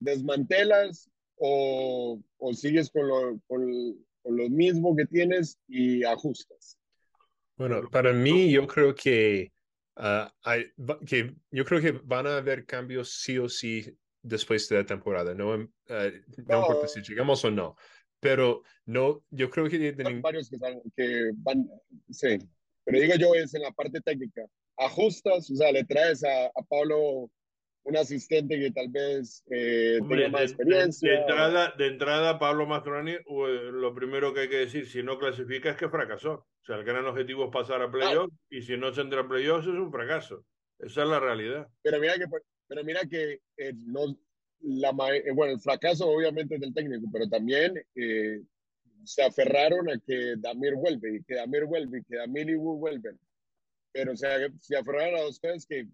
¿Desmantelas 0.00 1.10
o, 1.36 2.20
o 2.38 2.52
sigues 2.54 2.90
con 2.90 3.08
lo, 3.08 3.40
con, 3.46 4.06
con 4.22 4.36
lo 4.36 4.48
mismo 4.48 4.94
que 4.94 5.06
tienes 5.06 5.58
y 5.66 6.04
ajustas? 6.04 6.78
Bueno, 7.56 7.88
para 7.90 8.12
mí 8.12 8.52
yo 8.52 8.66
creo 8.68 8.94
que 8.94 9.52
Ah, 10.00 10.32
hay, 10.44 10.66
que 11.04 11.34
yo 11.50 11.64
creo 11.64 11.80
que 11.80 11.90
van 12.04 12.24
a 12.28 12.36
haber 12.36 12.64
cambios 12.64 13.20
sí 13.20 13.36
o 13.36 13.48
sí 13.48 13.84
después 14.22 14.68
de 14.68 14.76
la 14.76 14.86
temporada, 14.86 15.34
no, 15.34 15.54
uh, 15.54 15.68
no, 16.46 16.60
importa 16.60 16.86
si 16.86 17.00
llegamos 17.02 17.44
o 17.44 17.50
no, 17.50 17.74
pero 18.20 18.62
no, 18.86 19.24
yo 19.30 19.50
creo 19.50 19.68
que 19.68 19.96
hay 20.06 20.20
varios 20.20 20.50
que, 20.50 20.58
que, 20.94 21.30
van, 21.38 21.68
sí, 22.10 22.38
pero 22.84 23.00
digo 23.00 23.14
yo 23.16 23.34
es 23.34 23.52
en 23.54 23.62
la 23.62 23.72
parte 23.72 24.00
técnica, 24.00 24.42
ajustas, 24.76 25.50
o 25.50 25.56
sea, 25.56 25.72
le 25.72 25.82
traes 25.82 26.22
a, 26.22 26.46
a 26.46 26.62
Pablo 26.68 27.28
un 27.88 27.96
asistente 27.96 28.58
que 28.58 28.70
tal 28.70 28.88
vez 28.88 29.42
eh, 29.50 29.98
tenga 30.06 30.28
más 30.28 30.42
experiencia. 30.42 31.10
De, 31.10 31.16
entrada, 31.20 31.74
de 31.78 31.86
entrada, 31.86 32.38
Pablo 32.38 32.66
Mastroni, 32.66 33.16
lo 33.26 33.94
primero 33.94 34.34
que 34.34 34.40
hay 34.40 34.48
que 34.50 34.58
decir, 34.58 34.86
si 34.86 35.02
no 35.02 35.18
clasifica 35.18 35.70
es 35.70 35.76
que 35.76 35.88
fracasó. 35.88 36.32
O 36.32 36.64
sea, 36.64 36.76
el 36.76 36.84
gran 36.84 37.06
objetivo 37.06 37.46
es 37.46 37.50
pasar 37.50 37.80
a 37.80 37.90
playoff 37.90 38.30
y 38.50 38.60
si 38.60 38.76
no 38.76 38.92
se 38.92 39.00
entra 39.00 39.22
a 39.22 39.28
playoff 39.28 39.62
es 39.62 39.68
un 39.68 39.90
fracaso. 39.90 40.44
Esa 40.78 41.02
es 41.02 41.08
la 41.08 41.18
realidad. 41.18 41.66
Pero 41.82 41.98
mira 41.98 42.14
que, 42.18 42.26
pero 42.66 42.84
mira 42.84 43.00
que 43.08 43.40
eh, 43.56 43.72
no, 43.74 44.18
la, 44.60 44.90
eh, 45.14 45.32
bueno, 45.32 45.54
el 45.54 45.60
fracaso 45.60 46.10
obviamente 46.10 46.56
es 46.56 46.60
del 46.60 46.74
técnico, 46.74 47.08
pero 47.10 47.26
también 47.26 47.74
se 49.04 49.22
aferraron 49.22 49.88
a 49.88 49.98
que 50.06 50.34
Damir 50.36 50.74
vuelve 50.74 51.16
y 51.16 51.24
que 51.24 51.36
Damir 51.36 51.64
vuelve 51.64 52.00
y 52.00 52.04
que 52.04 52.16
Damir 52.16 52.50
y 52.50 52.54
Wu 52.54 52.78
vuelven. 52.78 53.18
Pero 53.92 54.12
o 54.12 54.16
sea, 54.16 54.36
se 54.60 54.76
aferraron 54.76 55.14
a 55.14 55.22
dos 55.22 55.40
cosas 55.40 55.64
que 55.66 55.88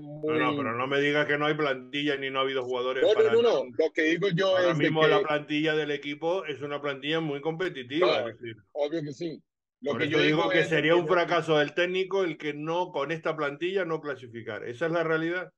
muy... 0.00 0.38
No, 0.38 0.56
pero 0.56 0.74
no 0.76 0.86
me 0.86 1.00
digas 1.00 1.26
que 1.26 1.38
no 1.38 1.46
hay 1.46 1.54
plantilla 1.54 2.16
ni 2.16 2.30
no 2.30 2.40
ha 2.40 2.42
habido 2.42 2.64
jugadores. 2.64 3.02
No, 3.02 3.14
no, 3.14 3.32
no, 3.32 3.42
no, 3.42 3.64
Lo 3.64 3.92
que 3.92 4.02
digo 4.02 4.28
yo 4.28 4.56
Ahora 4.56 4.72
es. 4.72 4.78
mismo 4.78 5.06
la 5.06 5.20
plantilla 5.20 5.74
del 5.74 5.90
equipo 5.90 6.44
es 6.44 6.60
una 6.62 6.80
plantilla 6.80 7.20
muy 7.20 7.40
competitiva. 7.40 8.26
Obvio 8.72 9.02
que 9.02 9.12
sí. 9.12 9.42
Lo 9.80 9.96
que 9.96 10.08
yo 10.08 10.20
digo 10.20 10.48
que 10.48 10.64
sería 10.64 10.96
un 10.96 11.06
fracaso 11.06 11.58
del 11.58 11.72
técnico 11.72 12.24
el 12.24 12.36
que 12.36 12.52
no, 12.52 12.90
con 12.90 13.12
esta 13.12 13.36
plantilla, 13.36 13.84
no 13.84 14.00
clasificar. 14.00 14.64
Esa 14.64 14.86
es 14.86 14.92
la 14.92 15.04
realidad. 15.04 15.52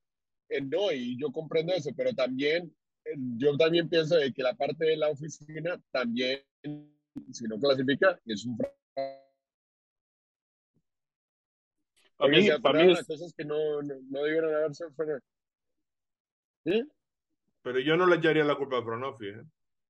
Eh, 0.51 0.61
no, 0.61 0.93
y 0.93 1.17
yo 1.19 1.33
comprendo 1.33 1.73
eso, 1.73 1.91
pero 1.97 2.13
también, 2.13 2.75
eh, 3.05 3.15
yo 3.39 3.57
también 3.57 3.89
pienso 3.89 4.17
de 4.17 4.33
que 4.33 4.43
la 4.43 4.55
parte 4.55 4.85
de 4.85 4.97
la 4.97 5.09
oficina 5.09 5.81
también, 5.91 6.43
si 7.33 7.45
no 7.45 7.59
clasifica, 7.59 8.21
es 8.27 8.45
un 8.45 8.59
fracaso 8.59 9.30
para 12.21 12.33
mí, 12.33 12.49
para 12.63 12.85
mí 12.85 12.93
es... 12.93 13.07
cosas 13.07 13.33
que 13.37 13.45
no, 13.45 13.83
no, 13.83 13.95
no 14.11 14.23
debieron 14.23 14.55
haberse 14.55 14.85
¿Sí? 16.65 16.87
Pero 17.63 17.81
yo 17.81 17.97
no 17.97 18.07
le 18.07 18.17
echaría 18.17 18.45
la 18.45 18.57
culpa 18.57 18.79
a 18.79 18.85
Pronofi. 18.85 19.29
¿eh? 19.29 19.43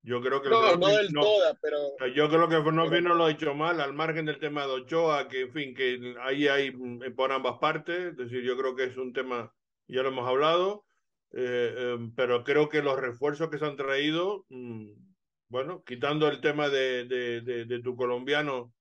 Yo 0.03 0.23
creo 0.23 0.41
que 0.41 0.49
no, 0.49 0.77
no 0.77 0.89
del 0.89 1.13
no, 1.13 1.21
todo, 1.21 1.59
pero 1.61 2.07
yo 2.15 2.29
creo 2.29 2.49
que 2.49 2.61
Pronofi 2.61 3.03
no 3.03 3.15
lo 3.15 3.27
ha 3.27 3.31
hecho 3.31 3.55
mal, 3.55 3.81
al 3.81 3.93
margen 3.93 4.25
del 4.25 4.39
tema 4.39 4.67
de 4.67 4.73
Ochoa, 4.73 5.29
que 5.29 5.43
en 5.43 5.53
fin, 5.53 5.75
que 5.75 6.15
ahí 6.23 6.49
hay 6.49 6.71
mm, 6.71 7.15
por 7.15 7.33
ambas 7.33 7.59
partes. 7.59 8.13
Es 8.13 8.17
decir, 8.17 8.43
yo 8.43 8.57
creo 8.57 8.75
que 8.75 8.85
es 8.85 8.97
un 8.97 9.13
tema, 9.13 9.53
ya 9.89 10.03
lo 10.03 10.09
hemos 10.09 10.27
hablado, 10.27 10.85
eh, 11.33 11.75
eh, 11.77 12.11
pero 12.17 12.45
creo 12.45 12.69
que 12.69 12.83
los 12.83 12.99
refuerzos 12.99 13.51
que 13.51 13.59
se 13.59 13.67
han 13.67 13.77
traído, 13.77 14.47
mm, 14.49 14.93
bueno, 15.49 15.83
quitando 15.85 16.29
el 16.29 16.41
tema 16.41 16.69
de, 16.69 17.05
de, 17.05 17.41
de, 17.43 17.65
de 17.67 17.83
tu 17.83 17.97
colombiano, 17.97 18.73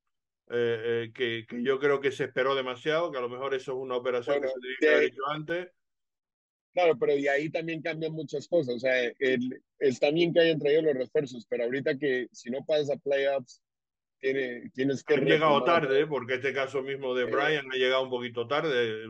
eh, 0.51 0.81
eh, 1.05 1.11
que, 1.13 1.45
que, 1.47 1.63
yo 1.63 1.79
creo 1.79 1.99
que 1.99 2.11
se 2.11 2.23
esperó 2.23 2.55
demasiado, 2.55 3.11
que 3.11 3.19
a 3.19 3.21
lo 3.21 3.29
mejor 3.29 3.53
eso 3.53 3.73
es 3.73 3.77
una 3.77 3.95
operación 3.95 4.41
que 4.41 4.47
se 4.47 4.53
que 4.79 4.89
haber 4.89 5.03
hecho 5.03 5.27
antes. 5.27 5.69
Claro, 6.73 6.97
pero 6.97 7.13
de 7.13 7.29
ahí 7.29 7.49
también 7.49 7.81
cambian 7.81 8.13
muchas 8.13 8.47
cosas. 8.47 8.75
O 8.75 8.79
sea, 8.79 9.11
el, 9.19 9.61
está 9.79 10.11
bien 10.11 10.33
que 10.33 10.39
hayan 10.39 10.59
traído 10.59 10.81
los 10.83 10.95
refuerzos, 10.95 11.45
pero 11.47 11.65
ahorita 11.65 11.97
que 11.97 12.27
si 12.31 12.49
no 12.49 12.65
pasas 12.65 12.91
a 12.91 12.97
playoffs, 12.97 13.61
tiene, 14.19 14.69
tienes 14.73 15.03
que... 15.03 15.15
Han 15.15 15.25
llegado 15.25 15.63
tarde, 15.63 16.07
porque 16.07 16.35
este 16.35 16.53
caso 16.53 16.81
mismo 16.81 17.13
de 17.15 17.25
Brian 17.25 17.71
ha 17.71 17.75
llegado 17.75 18.03
un 18.03 18.09
poquito 18.09 18.47
tarde. 18.47 19.03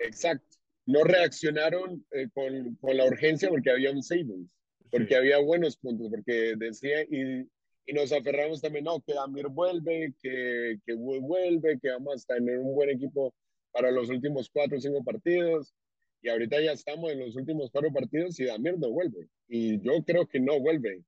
Exacto. 0.00 0.56
No 0.86 1.02
reaccionaron 1.02 2.04
eh, 2.12 2.28
con, 2.32 2.76
con, 2.76 2.96
la 2.96 3.06
urgencia 3.06 3.48
porque 3.48 3.70
había 3.70 3.90
un 3.90 4.02
savings, 4.02 4.50
porque 4.90 5.16
había 5.16 5.38
buenos 5.38 5.76
puntos, 5.76 6.08
porque 6.10 6.54
decía, 6.56 7.02
y 7.02 7.48
y 7.86 7.92
nos 7.92 8.12
aferramos 8.12 8.60
también, 8.60 8.84
no, 8.84 9.00
que 9.00 9.14
Damir 9.14 9.48
vuelve, 9.48 10.14
que, 10.22 10.78
que 10.86 10.94
vuelve, 10.94 11.78
que 11.80 11.90
vamos 11.90 12.24
a 12.28 12.34
tener 12.34 12.58
un 12.58 12.74
buen 12.74 12.90
equipo 12.90 13.34
para 13.72 13.90
los 13.90 14.08
últimos 14.08 14.48
cuatro 14.50 14.78
o 14.78 14.80
cinco 14.80 15.04
partidos. 15.04 15.74
Y 16.22 16.30
ahorita 16.30 16.60
ya 16.60 16.72
estamos 16.72 17.12
en 17.12 17.20
los 17.20 17.36
últimos 17.36 17.70
cuatro 17.70 17.92
partidos 17.92 18.40
y 18.40 18.44
Damir 18.44 18.78
no 18.78 18.88
vuelve. 18.90 19.28
Y 19.48 19.80
yo 19.80 20.02
creo 20.04 20.26
que 20.26 20.40
no 20.40 20.58
vuelve 20.60 21.02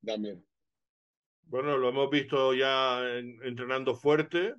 Damir. 0.00 0.42
Bueno, 1.42 1.78
lo 1.78 1.90
hemos 1.90 2.10
visto 2.10 2.54
ya 2.54 3.00
entrenando 3.44 3.94
fuerte. 3.94 4.54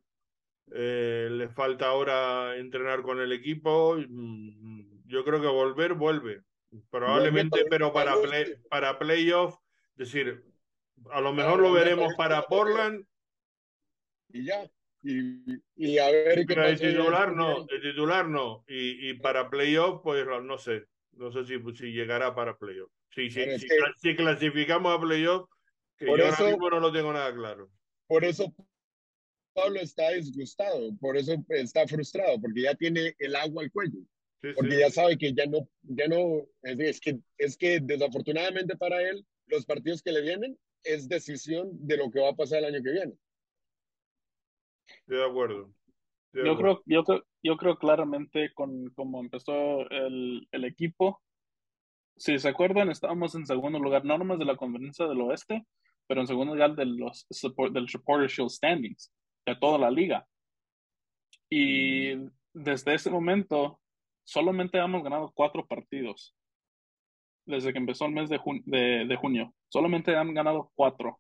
Eh, 0.73 1.27
le 1.31 1.49
falta 1.49 1.87
ahora 1.87 2.55
entrenar 2.57 3.01
con 3.01 3.19
el 3.19 3.33
equipo. 3.33 3.97
Mm, 3.97 5.07
yo 5.07 5.25
creo 5.25 5.41
que 5.41 5.47
volver, 5.47 5.93
vuelve. 5.95 6.41
Probablemente, 6.89 7.65
pero 7.69 7.91
para, 7.91 8.21
play, 8.21 8.55
para 8.69 8.99
playoff, 8.99 9.57
es 9.97 10.11
decir, 10.11 10.43
a 11.11 11.21
lo 11.21 11.33
mejor 11.33 11.59
lo 11.59 11.71
veremos 11.71 12.13
para 12.15 12.43
Portland. 12.43 13.05
Y 14.29 14.45
ya. 14.45 14.69
Y, 15.03 15.41
y 15.75 15.97
a 15.99 16.09
ver 16.09 16.45
qué 16.45 16.55
pasa. 16.55 16.67
De 16.69 16.77
titular 16.77 17.33
no, 17.33 17.65
de 17.65 17.79
titular 17.79 18.27
no. 18.27 18.65
Y, 18.67 19.09
y 19.09 19.13
para 19.15 19.49
playoff, 19.49 20.01
pues 20.03 20.25
no 20.25 20.57
sé. 20.57 20.85
No 21.13 21.31
sé 21.31 21.45
si, 21.45 21.75
si 21.75 21.91
llegará 21.91 22.35
para 22.35 22.57
playoff. 22.57 22.91
Sí, 23.13 23.31
sí, 23.31 23.41
si, 23.57 23.67
si, 23.97 24.15
clasificamos 24.15 24.95
a 24.95 25.01
playoff, 25.01 25.49
que 25.97 26.05
yo 26.05 26.11
ahora 26.11 26.37
mismo 26.39 26.69
no 26.69 26.79
lo 26.79 26.91
tengo 26.91 27.11
nada 27.11 27.33
claro. 27.33 27.69
Por 28.07 28.23
eso 28.23 28.53
Pablo 29.53 29.79
está 29.79 30.11
disgustado, 30.11 30.95
por 30.99 31.17
eso 31.17 31.33
está 31.49 31.87
frustrado, 31.87 32.39
porque 32.39 32.61
ya 32.61 32.75
tiene 32.75 33.15
el 33.17 33.35
agua 33.35 33.63
al 33.63 33.71
cuello. 33.71 33.99
porque 34.55 34.77
ya 34.77 34.91
sabe 34.91 35.17
que 35.17 35.33
ya 35.33 35.47
no, 35.47 35.67
ya 35.81 36.07
no, 36.07 36.47
es 36.61 36.99
que, 36.99 37.17
es 37.39 37.57
que 37.57 37.79
desafortunadamente 37.81 38.77
para 38.77 39.01
él, 39.01 39.25
los 39.47 39.65
partidos 39.65 40.03
que 40.03 40.11
le 40.11 40.21
vienen 40.21 40.57
es 40.83 41.07
decisión 41.07 41.69
de 41.71 41.97
lo 41.97 42.09
que 42.09 42.21
va 42.21 42.29
a 42.29 42.35
pasar 42.35 42.59
el 42.59 42.75
año 42.75 42.83
que 42.83 42.91
viene. 42.91 43.13
de 45.05 45.25
acuerdo. 45.25 45.73
yo, 46.33 46.57
Creo, 46.57 46.83
yo, 46.85 47.03
yo 47.43 47.57
creo 47.57 47.77
claramente 47.77 48.51
con 48.53 48.89
cómo 48.91 49.19
empezó 49.19 49.89
el, 49.89 50.47
el 50.51 50.65
equipo. 50.65 51.21
Si 52.15 52.37
se 52.39 52.49
acuerdan, 52.49 52.89
estábamos 52.89 53.35
en 53.35 53.45
segundo 53.45 53.79
lugar, 53.79 54.05
no 54.05 54.17
nomás 54.17 54.39
de 54.39 54.45
la 54.45 54.55
conferencia 54.55 55.05
del 55.07 55.21
oeste, 55.21 55.65
pero 56.07 56.21
en 56.21 56.27
segundo 56.27 56.53
lugar 56.53 56.75
de 56.75 56.85
los 56.85 57.27
del 57.73 57.89
Supporter 57.89 58.29
Shield 58.29 58.49
Standings, 58.49 59.11
de 59.45 59.55
toda 59.55 59.77
la 59.77 59.91
liga. 59.91 60.25
Y 61.49 62.15
desde 62.53 62.95
ese 62.95 63.09
momento, 63.09 63.79
solamente 64.23 64.77
hemos 64.77 65.03
ganado 65.03 65.31
cuatro 65.33 65.65
partidos. 65.65 66.36
Desde 67.47 67.71
que 67.71 67.79
empezó 67.79 68.05
el 68.05 68.11
mes 68.11 68.29
de, 68.29 68.39
de, 68.65 69.05
de 69.07 69.15
junio. 69.15 69.53
Solamente 69.69 70.15
han 70.15 70.33
ganado 70.33 70.71
cuatro. 70.75 71.19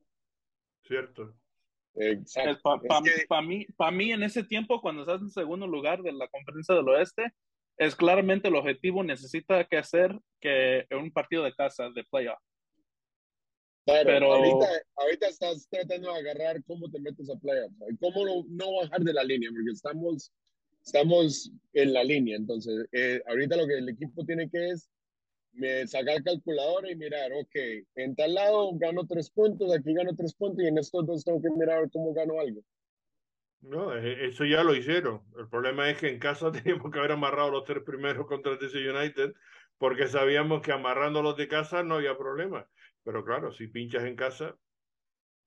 Cierto. 0.83 1.33
Exacto. 1.95 2.81
Para 3.27 3.41
mí, 3.41 3.65
para 3.75 3.91
mí, 3.91 4.11
en 4.11 4.23
ese 4.23 4.43
tiempo, 4.43 4.81
cuando 4.81 5.01
estás 5.01 5.21
en 5.21 5.31
segundo 5.31 5.65
lugar 5.65 6.01
de 6.01 6.11
la 6.11 6.27
conferencia 6.27 6.75
del 6.75 6.87
oeste, 6.89 7.33
es 7.77 7.95
claramente 7.95 8.47
el 8.47 8.55
objetivo 8.55 9.03
necesita 9.03 9.63
que 9.65 9.77
hacer 9.77 10.17
que 10.39 10.85
un 10.91 11.11
partido 11.11 11.43
de 11.43 11.53
casa, 11.53 11.89
de 11.89 12.03
playoff. 12.03 12.39
pero 13.85 14.33
ahorita, 14.33 14.67
ahorita, 14.95 15.27
estás 15.27 15.67
tratando 15.69 16.13
de 16.13 16.19
agarrar 16.19 16.63
cómo 16.65 16.89
te 16.89 16.99
metes 16.99 17.29
a 17.29 17.35
playoff 17.39 17.71
y 17.89 17.97
cómo 17.97 18.25
no, 18.25 18.45
no, 18.49 18.81
bajar 18.81 19.01
de 19.01 19.13
la 19.13 19.23
línea, 19.23 19.49
porque 19.51 19.71
estamos, 19.71 20.31
estamos 20.83 21.51
en 21.73 21.93
la 21.93 22.03
línea. 22.03 22.35
Entonces, 22.35 22.87
eh, 22.91 23.21
ahorita 23.27 23.57
lo 23.57 23.67
que 23.67 23.77
el 23.77 23.89
equipo 23.89 24.25
tiene 24.25 24.49
que 24.49 24.69
es 24.69 24.89
sacar 25.87 26.23
calculadora 26.23 26.91
y 26.91 26.95
mirar, 26.95 27.31
ok, 27.33 27.55
en 27.95 28.15
tal 28.15 28.33
lado 28.33 28.71
gano 28.75 29.05
tres 29.07 29.29
puntos, 29.29 29.73
aquí 29.73 29.93
gano 29.93 30.15
tres 30.15 30.33
puntos 30.33 30.63
y 30.63 30.67
en 30.67 30.77
estos 30.77 31.05
dos 31.05 31.23
tengo 31.23 31.41
que 31.41 31.49
mirar 31.49 31.89
cómo 31.91 32.13
gano 32.13 32.39
algo. 32.39 32.61
No, 33.61 33.95
e, 33.95 34.27
eso 34.27 34.45
ya 34.45 34.63
lo 34.63 34.75
hicieron. 34.75 35.21
El 35.37 35.47
problema 35.49 35.89
es 35.89 35.97
que 35.97 36.09
en 36.09 36.19
casa 36.19 36.51
teníamos 36.51 36.91
que 36.91 36.99
haber 36.99 37.13
amarrado 37.13 37.51
los 37.51 37.63
tres 37.63 37.83
primeros 37.83 38.27
contra 38.27 38.53
el 38.53 38.59
DC 38.59 38.77
United 38.77 39.33
porque 39.77 40.07
sabíamos 40.07 40.61
que 40.61 40.71
amarrando 40.71 41.21
los 41.21 41.37
de 41.37 41.47
casa 41.47 41.83
no 41.83 41.95
había 41.95 42.17
problema. 42.17 42.67
Pero 43.03 43.23
claro, 43.23 43.51
si 43.51 43.67
pinchas 43.67 44.03
en 44.03 44.15
casa. 44.15 44.55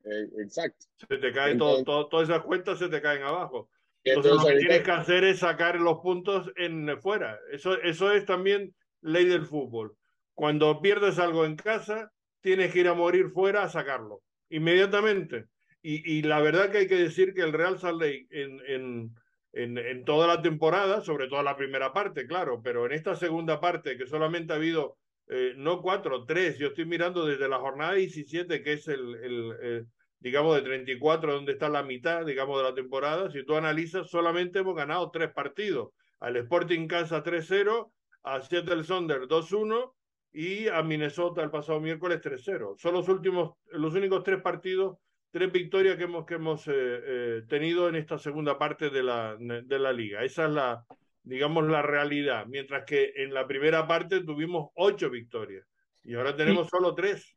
Eh, 0.05 0.29
exacto. 0.39 0.87
Se 1.09 1.19
te 1.19 1.33
cae 1.33 1.57
todo, 1.57 1.85
todo, 1.85 2.09
todas 2.09 2.29
esas 2.29 2.43
cuentas 2.43 2.79
se 2.79 2.89
te 2.89 3.03
caen 3.03 3.23
abajo. 3.23 3.69
Entonces, 4.03 4.33
lo 4.33 4.47
que 4.47 4.57
tienes 4.57 4.83
que 4.83 4.91
hacer 4.91 5.25
es 5.25 5.41
sacar 5.41 5.79
los 5.79 5.99
puntos 5.99 6.51
en 6.57 6.99
fuera. 7.03 7.39
Eso, 7.53 7.79
eso 7.83 8.13
es 8.13 8.25
también 8.25 8.75
ley 9.03 9.25
del 9.25 9.47
fútbol. 9.47 9.97
Cuando 10.35 10.81
pierdes 10.81 11.19
algo 11.19 11.45
en 11.45 11.57
casa, 11.57 12.11
tienes 12.41 12.73
que 12.73 12.81
ir 12.81 12.89
a 12.89 12.95
morir 12.95 13.31
fuera 13.31 13.63
a 13.63 13.69
sacarlo, 13.69 14.23
inmediatamente. 14.49 15.47
Y, 15.83 16.19
y 16.19 16.23
la 16.23 16.41
verdad 16.41 16.71
que 16.71 16.79
hay 16.79 16.87
que 16.87 16.97
decir 16.97 17.33
que 17.35 17.43
el 17.43 17.53
Real 17.53 17.79
Salt 17.79 18.01
Lake 18.01 18.27
en, 18.31 18.61
en, 18.67 19.15
en, 19.53 19.79
en, 19.79 20.05
toda 20.05 20.27
la 20.27 20.43
temporada, 20.43 21.01
sobre 21.01 21.29
todo 21.29 21.43
la 21.43 21.57
primera 21.57 21.93
parte, 21.93 22.27
claro, 22.27 22.61
pero 22.63 22.87
en 22.87 22.93
esta 22.93 23.17
segunda 23.17 23.61
parte, 23.61 23.97
que 23.97 24.07
solamente 24.07 24.53
ha 24.53 24.57
habido 24.57 24.99
eh, 25.29 25.55
no 25.57 25.81
cuatro, 25.81 26.25
tres, 26.27 26.59
yo 26.59 26.69
estoy 26.69 26.85
mirando 26.85 27.25
desde 27.25 27.49
la 27.49 27.59
jornada 27.59 27.95
17, 27.95 28.63
que 28.63 28.73
es 28.73 28.89
el, 28.89 29.15
el, 29.17 29.53
el, 29.63 29.87
digamos, 30.19 30.57
de 30.57 30.63
34, 30.63 31.33
donde 31.33 31.53
está 31.53 31.69
la 31.69 31.83
mitad, 31.83 32.27
digamos, 32.27 32.59
de 32.59 32.65
la 32.65 32.75
temporada, 32.75 33.31
si 33.31 33.45
tú 33.45 33.57
analizas, 33.57 34.11
solamente 34.11 34.59
hemos 34.59 34.77
ganado 34.77 35.11
tres 35.11 35.33
partidos. 35.33 35.91
Al 36.19 36.37
Sporting 36.37 36.87
Casa 36.87 37.23
3-0, 37.23 37.91
a 38.23 38.41
Seattle 38.41 38.85
Sonder 38.85 39.23
2-1 39.23 39.93
y 40.33 40.69
a 40.69 40.83
Minnesota 40.83 41.43
el 41.43 41.51
pasado 41.51 41.81
miércoles 41.81 42.21
3-0. 42.21 42.77
Son 42.79 42.95
los 42.95 43.09
últimos, 43.09 43.55
los 43.73 43.95
únicos 43.95 44.23
tres 44.23 44.41
partidos, 44.41 44.99
tres 45.31 45.51
victorias 45.51 45.97
que 45.97 46.05
hemos, 46.05 46.25
que 46.27 46.35
hemos 46.35 46.67
eh, 46.69 46.73
eh, 46.75 47.43
tenido 47.49 47.89
en 47.89 47.97
esta 47.97 48.19
segunda 48.19 48.59
parte 48.59 48.91
de 48.91 49.03
la, 49.03 49.37
de 49.39 49.79
la 49.79 49.93
liga. 49.93 50.23
Esa 50.23 50.45
es 50.45 50.51
la, 50.51 50.85
digamos, 51.23 51.67
la 51.67 51.83
realidad. 51.83 52.47
Mientras 52.47 52.85
que 52.85 53.13
en 53.17 53.35
la 53.35 53.47
primera 53.47 53.87
parte 53.87 54.23
tuvimos 54.25 54.71
ocho 54.75 55.11
victorias 55.11 55.67
y 56.03 56.15
ahora 56.15 56.35
tenemos 56.35 56.69
solo 56.69 56.95
tres. 56.95 57.37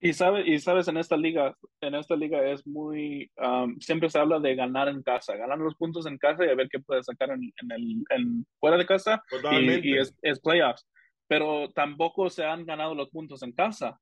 Y 0.00 0.12
sabes, 0.12 0.46
y 0.46 0.58
sabes, 0.60 0.86
en 0.86 0.96
esta 0.96 1.16
liga, 1.16 1.56
en 1.80 1.94
esta 1.96 2.14
liga 2.14 2.44
es 2.48 2.64
muy, 2.66 3.30
um, 3.36 3.76
siempre 3.80 4.08
se 4.08 4.18
habla 4.18 4.38
de 4.38 4.54
ganar 4.54 4.88
en 4.88 5.02
casa, 5.02 5.34
ganar 5.34 5.58
los 5.58 5.74
puntos 5.74 6.06
en 6.06 6.18
casa 6.18 6.46
y 6.46 6.50
a 6.50 6.54
ver 6.54 6.68
qué 6.68 6.78
puedes 6.78 7.06
sacar 7.06 7.30
en, 7.30 7.42
en 7.42 7.72
el, 7.72 8.04
en, 8.10 8.46
fuera 8.60 8.76
de 8.76 8.86
casa. 8.86 9.22
Y, 9.50 9.90
y 9.90 9.98
es, 9.98 10.14
es 10.22 10.38
playoffs 10.38 10.86
pero 11.28 11.70
tampoco 11.72 12.30
se 12.30 12.44
han 12.44 12.64
ganado 12.64 12.94
los 12.94 13.10
puntos 13.10 13.42
en 13.42 13.52
casa. 13.52 14.00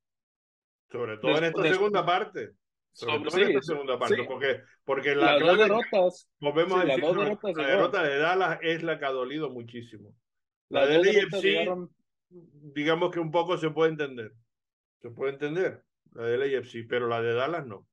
Sobre 0.91 1.19
todo 1.19 1.37
en 1.37 1.45
esta 1.45 1.63
segunda 1.65 2.07
parte. 2.07 2.53
Sobre, 2.93 3.19
todo 3.19 3.31
sí, 3.31 3.43
en 3.43 3.49
esta 3.49 3.63
segunda 3.63 3.99
parte, 3.99 4.17
sí. 4.17 4.23
porque, 4.27 4.63
porque 4.85 5.15
la 5.15 5.33
las 5.33 5.41
dos 5.43 5.59
derrotas, 5.59 6.31
volvemos 6.41 6.81
sí, 6.81 6.81
a 6.81 6.85
decir, 6.87 7.05
dos 7.05 7.17
derrotas 7.17 7.57
la 7.57 7.67
derrota 7.67 8.03
de 8.03 8.19
Dallas 8.19 8.59
es 8.63 8.83
la 8.83 8.99
que 8.99 9.05
ha 9.05 9.11
dolido 9.11 9.51
muchísimo. 9.51 10.15
La, 10.71 10.81
la 10.81 10.87
del 10.87 11.09
AFC, 11.09 11.43
llegaron... 11.43 11.91
digamos 12.31 13.11
que 13.11 13.21
un 13.21 13.31
poco 13.31 13.59
se 13.59 13.69
puede 13.69 13.91
entender. 13.91 14.33
Se 15.03 15.11
puede 15.11 15.33
entender, 15.33 15.85
la 16.17 16.25
del 16.25 16.57
AFC, 16.57 16.87
pero 16.89 17.07
la 17.09 17.23
de 17.23 17.35
Dallas 17.35 17.67
no. 17.67 17.87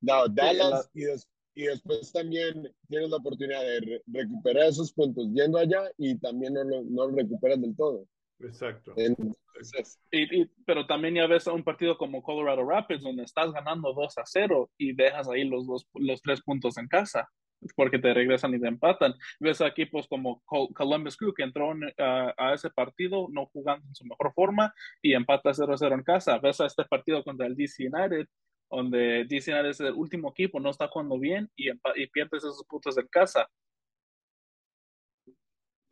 No, 0.00 0.28
Dallas 0.28 0.90
y, 0.94 1.04
des 1.04 1.28
y, 1.54 1.64
después 1.64 2.12
también 2.12 2.70
tienes 2.88 3.10
la 3.10 3.16
oportunidad 3.16 3.62
de 3.62 3.80
re 3.80 4.02
recuperar 4.06 4.66
esos 4.66 4.92
puntos 4.92 5.26
yendo 5.32 5.58
allá 5.58 5.90
y 5.96 6.18
también 6.18 6.54
no 6.54 6.64
lo, 6.64 6.82
no 6.82 7.08
lo 7.08 7.16
recuperas 7.16 7.60
del 7.60 7.74
todo. 7.74 8.06
Exacto. 8.40 8.92
Entonces, 8.96 9.98
y, 10.10 10.42
y, 10.42 10.50
pero 10.66 10.86
también 10.86 11.14
ya 11.14 11.26
ves 11.26 11.48
a 11.48 11.52
un 11.52 11.64
partido 11.64 11.96
como 11.96 12.22
Colorado 12.22 12.68
Rapids 12.68 13.02
donde 13.02 13.22
estás 13.22 13.52
ganando 13.52 13.94
2 13.94 14.18
a 14.18 14.22
0 14.26 14.70
y 14.76 14.94
dejas 14.94 15.28
ahí 15.28 15.44
los, 15.44 15.66
dos, 15.66 15.86
los 15.94 16.20
tres 16.20 16.42
puntos 16.42 16.76
en 16.76 16.88
casa 16.88 17.28
porque 17.74 17.98
te 17.98 18.12
regresan 18.14 18.54
y 18.54 18.60
te 18.60 18.68
empatan. 18.68 19.14
Ves 19.40 19.60
a 19.60 19.68
equipos 19.68 20.06
como 20.08 20.42
Columbus 20.44 21.16
Crew 21.16 21.34
que 21.34 21.42
entró 21.42 21.72
en, 21.72 21.84
uh, 21.84 22.32
a 22.36 22.52
ese 22.54 22.70
partido 22.70 23.28
no 23.30 23.46
jugando 23.46 23.86
en 23.88 23.94
su 23.94 24.04
mejor 24.04 24.32
forma 24.34 24.74
y 25.02 25.14
empata 25.14 25.54
0 25.54 25.72
a 25.72 25.76
0 25.76 25.94
en 25.94 26.02
casa. 26.02 26.38
Ves 26.38 26.60
a 26.60 26.66
este 26.66 26.84
partido 26.84 27.22
contra 27.24 27.46
el 27.46 27.56
DC 27.56 27.88
United 27.88 28.26
donde 28.70 29.24
DC 29.28 29.52
United 29.52 29.70
es 29.70 29.80
el 29.80 29.94
último 29.94 30.30
equipo, 30.30 30.60
no 30.60 30.70
está 30.70 30.88
jugando 30.88 31.18
bien 31.18 31.50
y, 31.56 31.70
y 31.70 32.06
pierdes 32.08 32.44
esos 32.44 32.64
puntos 32.66 32.98
en 32.98 33.06
casa. 33.08 33.48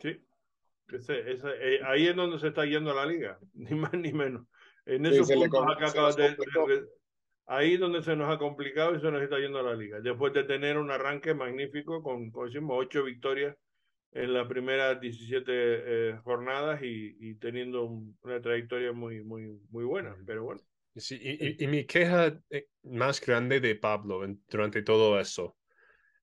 Sí, 0.01 0.21
ese, 0.89 1.33
ese, 1.33 1.49
eh, 1.61 1.81
ahí 1.85 2.09
es 2.09 2.17
donde 2.17 2.39
se 2.39 2.49
está 2.49 2.65
yendo 2.65 2.93
la 2.93 3.07
liga, 3.07 3.39
ni 3.55 3.75
más 3.75 3.93
ni 3.95 4.13
menos. 4.13 4.47
En 4.87 5.07
esos 5.07 5.27
sí, 5.27 5.35
puntos 5.35 5.65
acá 5.71 5.89
acabas 5.89 6.17
de, 6.17 6.31
de, 6.31 6.87
ahí 7.47 7.77
donde 7.77 8.03
se 8.03 8.17
nos 8.17 8.33
ha 8.33 8.39
complicado 8.39 8.95
y 8.95 9.01
se 9.01 9.11
nos 9.11 9.23
está 9.23 9.39
yendo 9.39 9.63
la 9.63 9.75
liga. 9.75 10.01
Después 10.01 10.33
de 10.33 10.45
tener 10.45 10.79
un 10.79 10.91
arranque 10.91 11.35
magnífico 11.35 12.03
con, 12.03 12.31
como 12.31 12.47
decimos, 12.47 12.77
ocho 12.79 13.05
victorias 13.05 13.57
en 14.13 14.33
las 14.33 14.47
primeras 14.47 15.01
17 15.01 15.43
eh, 15.49 16.19
jornadas 16.23 16.83
y, 16.83 17.17
y 17.19 17.35
teniendo 17.35 17.85
un, 17.85 18.17
una 18.23 18.41
trayectoria 18.41 18.93
muy, 18.93 19.23
muy, 19.23 19.61
muy 19.71 19.85
buena. 19.85 20.17
Pero 20.25 20.45
bueno. 20.45 20.61
Sí, 20.97 21.19
y, 21.21 21.63
y, 21.63 21.67
mi 21.67 21.85
queja 21.85 22.41
eh, 22.51 22.69
más 22.85 23.21
grande 23.21 23.59
de 23.59 23.75
Pablo 23.75 24.25
durante 24.49 24.83
todo 24.83 25.19
eso 25.19 25.57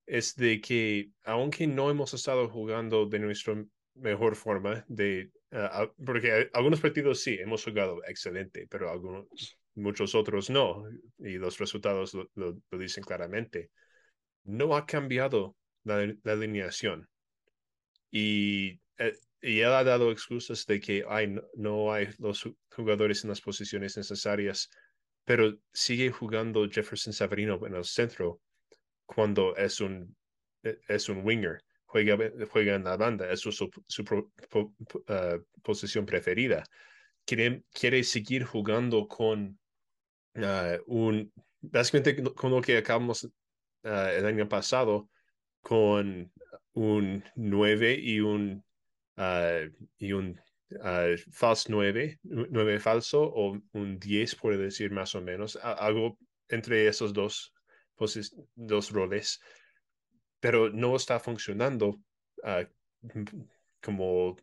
es 0.06 0.34
de 0.36 0.60
que 0.62 1.10
aunque 1.24 1.66
no 1.66 1.90
hemos 1.90 2.14
estado 2.14 2.48
jugando 2.48 3.04
de 3.06 3.18
nuestro 3.18 3.66
mejor 3.94 4.34
forma 4.34 4.84
de, 4.88 5.30
uh, 5.52 5.92
porque 6.04 6.50
algunos 6.54 6.80
partidos 6.80 7.20
sí 7.20 7.36
hemos 7.38 7.64
jugado 7.64 8.02
excelente, 8.06 8.66
pero 8.68 8.90
algunos, 8.90 9.58
muchos 9.74 10.14
otros 10.14 10.50
no, 10.50 10.84
y 11.18 11.38
los 11.38 11.58
resultados 11.58 12.14
lo, 12.14 12.30
lo, 12.34 12.58
lo 12.70 12.78
dicen 12.78 13.04
claramente. 13.04 13.70
No 14.44 14.76
ha 14.76 14.86
cambiado 14.86 15.56
la, 15.84 16.06
la 16.22 16.32
alineación. 16.32 17.08
Y, 18.10 18.80
eh, 18.98 19.16
y, 19.40 19.60
él 19.60 19.72
ha 19.72 19.84
dado 19.84 20.12
excusas 20.12 20.66
de 20.66 20.80
que 20.80 21.04
hay, 21.08 21.34
no, 21.54 21.92
hay 21.92 22.08
los 22.18 22.48
jugadores 22.70 23.24
en 23.24 23.30
las 23.30 23.40
posiciones 23.40 23.96
necesarias, 23.96 24.68
pero 25.24 25.56
sigue 25.72 26.10
jugando 26.10 26.68
Jefferson 26.68 27.12
Savarino 27.12 27.64
en 27.66 27.74
el 27.74 27.84
centro 27.84 28.40
cuando 29.06 29.56
es 29.56 29.80
un, 29.80 30.14
e, 30.62 30.78
es 30.88 31.08
un 31.08 31.24
winger 31.24 31.62
juega, 31.92 32.16
juega 32.50 32.74
en 32.74 32.84
la 32.84 32.96
banda, 32.96 33.30
es 33.30 33.40
su, 33.40 33.52
su 33.52 34.04
pro, 34.04 34.30
po, 34.48 34.74
uh, 35.08 35.44
posición 35.62 36.06
preferida. 36.06 36.64
Quiere, 37.24 37.64
quiere 37.72 38.02
seguir 38.02 38.44
jugando 38.44 39.06
con 39.06 39.58
uh, 40.36 40.78
un, 40.86 41.32
básicamente 41.60 42.22
con 42.34 42.50
lo 42.50 42.60
que 42.60 42.78
acabamos 42.78 43.24
uh, 43.24 43.30
el 44.16 44.26
año 44.26 44.48
pasado, 44.48 45.08
con 45.60 46.32
un 46.74 47.24
9 47.36 47.98
y 48.00 48.20
un, 48.20 48.64
y 49.98 50.12
un 50.12 50.40
false 51.30 51.66
9, 51.70 52.18
9 52.22 52.80
falso 52.80 53.22
o 53.22 53.58
un 53.72 53.98
10, 53.98 54.34
puede 54.36 54.56
decir 54.58 54.90
más 54.90 55.14
o 55.14 55.20
menos, 55.20 55.56
algo 55.56 56.18
entre 56.48 56.88
esos 56.88 57.12
dos, 57.12 57.52
dos 58.56 58.90
roles 58.90 59.40
pero 60.42 60.70
no 60.70 60.96
está 60.96 61.20
funcionando 61.20 62.00
como, 63.80 64.36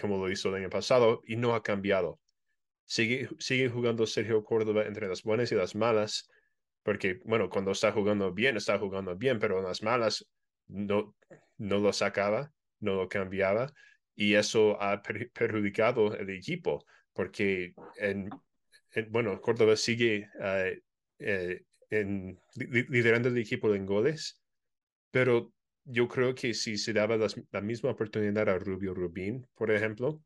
como 0.00 0.18
lo 0.18 0.28
hizo 0.28 0.48
el 0.48 0.56
año 0.56 0.68
pasado 0.68 1.22
y 1.24 1.36
no 1.36 1.54
ha 1.54 1.62
cambiado. 1.62 2.18
Sigue, 2.90 3.28
sigue 3.38 3.68
jugando 3.68 4.06
Sergio 4.06 4.42
Córdoba 4.42 4.86
entre 4.86 5.08
las 5.08 5.22
buenas 5.22 5.52
y 5.52 5.54
las 5.54 5.74
malas, 5.74 6.26
porque, 6.82 7.20
bueno, 7.26 7.50
cuando 7.50 7.72
está 7.72 7.92
jugando 7.92 8.32
bien, 8.32 8.56
está 8.56 8.78
jugando 8.78 9.14
bien, 9.14 9.38
pero 9.38 9.58
en 9.58 9.64
las 9.64 9.82
malas 9.82 10.26
no, 10.68 11.14
no 11.58 11.78
lo 11.80 11.92
sacaba, 11.92 12.50
no 12.80 12.94
lo 12.94 13.06
cambiaba, 13.06 13.70
y 14.14 14.34
eso 14.34 14.80
ha 14.80 15.02
per 15.02 15.30
perjudicado 15.32 16.16
el 16.16 16.30
equipo, 16.30 16.82
porque, 17.12 17.74
en, 17.98 18.30
en, 18.92 19.12
bueno, 19.12 19.38
Córdoba 19.42 19.76
sigue 19.76 20.26
uh, 20.40 20.74
eh, 21.18 21.62
liderando 21.90 23.28
el 23.28 23.36
equipo 23.36 23.74
en 23.74 23.84
goles, 23.84 24.40
pero 25.10 25.52
yo 25.84 26.08
creo 26.08 26.34
que 26.34 26.54
si 26.54 26.78
se 26.78 26.94
daba 26.94 27.18
la 27.50 27.60
misma 27.60 27.90
oportunidad 27.90 28.48
a 28.48 28.58
Rubio 28.58 28.94
Rubín, 28.94 29.46
por 29.54 29.70
ejemplo, 29.70 30.22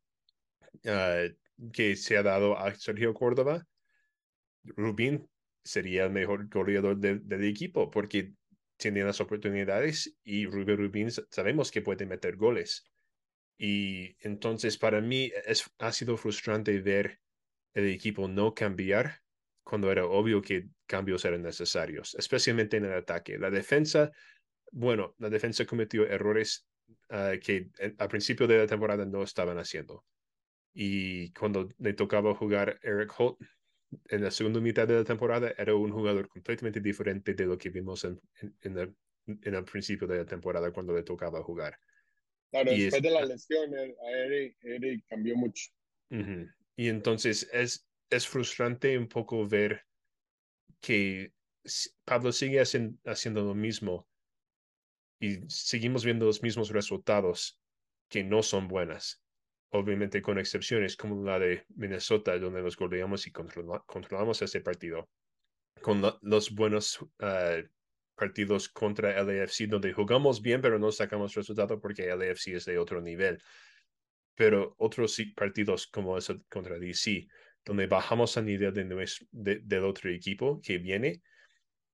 uh, 0.85 1.42
que 1.73 1.97
se 1.97 2.17
ha 2.17 2.23
dado 2.23 2.59
a 2.59 2.75
Sergio 2.75 3.15
Córdoba, 3.15 3.67
Rubín 4.65 5.29
sería 5.65 6.05
el 6.05 6.11
mejor 6.11 6.49
goleador 6.49 6.97
del 6.99 7.45
equipo 7.45 7.91
porque 7.91 8.33
tiene 8.77 9.05
las 9.05 9.21
oportunidades 9.21 10.17
y 10.25 10.47
Rubén 10.47 10.77
Rubín 10.77 11.11
sabemos 11.31 11.71
que 11.71 11.83
puede 11.83 12.07
meter 12.07 12.37
goles. 12.37 12.85
Y 13.57 14.17
entonces 14.27 14.77
para 14.77 15.01
mí 15.01 15.31
es, 15.47 15.71
ha 15.79 15.93
sido 15.93 16.17
frustrante 16.17 16.81
ver 16.81 17.21
el 17.75 17.89
equipo 17.89 18.27
no 18.27 18.55
cambiar 18.55 19.21
cuando 19.63 19.91
era 19.93 20.05
obvio 20.05 20.43
que 20.43 20.67
cambios 20.87 21.25
eran 21.25 21.43
necesarios, 21.43 22.17
especialmente 22.17 22.77
en 22.77 22.87
el 22.87 22.93
ataque. 22.93 23.39
La 23.39 23.51
defensa, 23.51 24.11
bueno, 24.73 25.15
la 25.19 25.31
defensa 25.31 25.65
cometió 25.65 26.07
errores 26.07 26.67
uh, 27.11 27.39
que 27.41 27.71
al 27.99 28.09
principio 28.09 28.47
de 28.47 28.59
la 28.59 28.67
temporada 28.67 29.07
no 29.07 29.23
estaban 29.23 29.59
haciendo. 29.59 30.05
Y 30.75 31.33
cuando 31.33 31.69
le 31.79 31.93
tocaba 31.93 32.35
jugar 32.35 32.79
Eric 32.83 33.13
Holt 33.19 33.39
en 34.09 34.23
la 34.23 34.31
segunda 34.31 34.61
mitad 34.61 34.89
de 34.89 34.95
la 34.95 35.05
temporada, 35.05 35.53
era 35.59 35.75
un 35.75 35.93
jugador 35.93 36.29
completamente 36.29 36.81
diferente 36.81 37.35
de 37.35 37.47
lo 37.47 37.59
que 37.59 37.71
vimos 37.71 38.05
en, 38.05 38.21
en, 38.41 38.57
en, 38.63 38.79
el, 38.79 38.97
en 39.27 39.55
el, 39.55 39.65
principio 39.65 40.07
de 40.07 40.19
la 40.19 40.25
temporada 40.25 40.73
cuando 40.73 40.95
le 40.95 41.03
tocaba 41.03 41.43
jugar. 41.43 41.79
Claro, 42.51 42.73
y 42.73 42.83
después 42.83 43.03
es, 43.03 43.03
de 43.03 43.11
la 43.11 43.25
lesión, 43.25 43.75
a 43.75 44.11
Eric, 44.11 44.57
Eric 44.63 45.05
cambió 45.09 45.37
mucho. 45.37 45.71
Uh 46.11 46.17
-huh. 46.17 46.55
Y 46.77 46.89
entonces 46.89 47.49
es, 47.53 47.87
es 48.11 48.27
frustrante 48.27 48.97
un 48.97 49.09
poco 49.09 49.47
ver 49.47 49.85
que 50.81 51.33
Pablo 52.05 52.33
sigue 52.33 52.61
haciendo, 52.61 52.99
haciendo 53.05 53.43
lo 53.43 53.55
mismo 53.55 54.09
y 55.21 55.39
seguimos 55.49 56.05
viendo 56.05 56.27
los 56.27 56.43
mismos 56.43 56.71
resultados 56.71 57.61
que 58.09 58.25
no 58.25 58.43
son 58.43 58.69
buenas. 58.69 59.23
Obviamente 59.75 60.21
con 60.21 60.39
excepciones 60.39 60.97
como 60.97 61.25
la 61.25 61.39
de 61.39 61.65
Minnesota, 61.77 62.39
donde 62.39 62.61
los 62.61 62.77
goleamos 62.77 63.27
y 63.27 63.33
controla, 63.33 63.83
controlamos 63.87 64.43
ese 64.43 64.61
partido. 64.61 65.09
Con 65.81 66.03
los 66.21 66.55
buenos 66.55 67.01
uh, 67.01 67.67
partidos 68.15 68.69
contra 68.69 69.23
LAFC, 69.23 69.67
donde 69.69 69.95
jugamos 69.95 70.43
bien, 70.43 70.61
pero 70.61 70.79
no 70.79 70.93
sacamos 70.93 71.35
resultado 71.35 71.81
porque 71.81 72.15
LAFC 72.15 72.49
es 72.49 72.67
de 72.67 72.77
otro 72.77 73.01
nivel. 73.01 73.43
Pero 74.35 74.75
otros 74.77 75.19
partidos 75.35 75.87
como 75.87 76.19
eso 76.19 76.39
contra 76.51 76.79
DC, 76.79 77.27
donde 77.65 77.87
bajamos 77.87 78.37
a 78.37 78.43
nivel 78.43 78.75
de 78.75 78.85
de, 79.31 79.61
del 79.61 79.85
otro 79.85 80.11
equipo 80.11 80.61
que 80.61 80.77
viene 80.77 81.23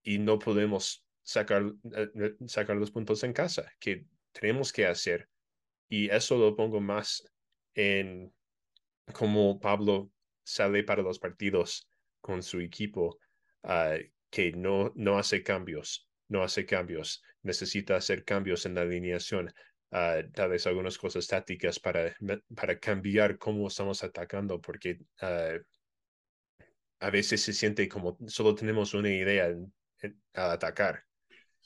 y 0.03 0.19
no 0.19 0.41
podemos 0.41 1.07
sacar, 1.23 1.65
uh, 1.65 1.77
sacar 2.49 2.77
los 2.77 2.91
puntos 2.91 3.23
en 3.23 3.33
casa, 3.33 3.71
que 3.79 4.05
tenemos 4.33 4.73
que 4.73 4.85
hacer. 4.85 5.29
Y 5.89 6.11
eso 6.11 6.37
lo 6.37 6.57
pongo 6.57 6.81
más 6.81 7.25
en 7.79 8.35
cómo 9.13 9.61
Pablo 9.61 10.11
sale 10.43 10.83
para 10.83 11.03
los 11.03 11.21
partidos 11.21 11.89
con 12.21 12.43
su 12.43 12.61
equipo, 12.61 13.21
uh, 13.63 13.99
que 14.31 14.53
no, 14.53 14.93
no 14.97 15.17
hace 15.17 15.45
cambios, 15.45 16.09
no 16.27 16.43
hace 16.43 16.67
cambios, 16.67 17.23
necesita 17.43 17.95
hacer 17.95 18.25
cambios 18.25 18.67
en 18.67 18.75
la 18.75 18.81
alineación, 18.81 19.55
uh, 19.93 20.29
tal 20.35 20.51
vez 20.51 20.67
algunas 20.67 20.99
cosas 20.99 21.29
tácticas 21.29 21.79
para, 21.79 22.17
para 22.55 22.79
cambiar 22.81 23.39
cómo 23.39 23.69
estamos 23.69 24.03
atacando, 24.03 24.61
porque 24.61 24.99
uh, 25.23 25.63
a 26.99 27.11
veces 27.11 27.41
se 27.43 27.53
siente 27.53 27.89
como 27.89 28.19
solo 28.27 28.57
tenemos 28.57 28.93
una 28.93 29.11
idea 29.11 29.47
en, 29.47 29.73
en, 30.01 30.21
a 30.35 30.53
atacar. 30.53 31.08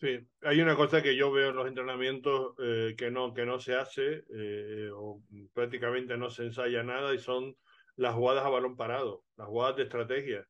Sí, 0.03 0.19
hay 0.41 0.61
una 0.61 0.74
cosa 0.74 1.01
que 1.01 1.15
yo 1.15 1.31
veo 1.31 1.51
en 1.51 1.55
los 1.57 1.69
entrenamientos 1.69 2.57
eh, 2.59 2.97
que, 2.99 3.12
no, 3.12 3.33
que 3.33 3.47
no 3.47 3.61
se 3.61 3.77
hace 3.77 4.24
eh, 4.35 4.91
o 4.93 5.23
prácticamente 5.53 6.16
no 6.16 6.29
se 6.29 6.43
ensaya 6.43 6.83
nada 6.83 7.15
y 7.15 7.20
son 7.20 7.55
las 7.95 8.12
jugadas 8.16 8.45
a 8.45 8.49
balón 8.49 8.77
parado, 8.77 9.23
las 9.37 9.47
jugadas 9.47 9.77
de 9.77 9.85
estrategia. 9.85 10.45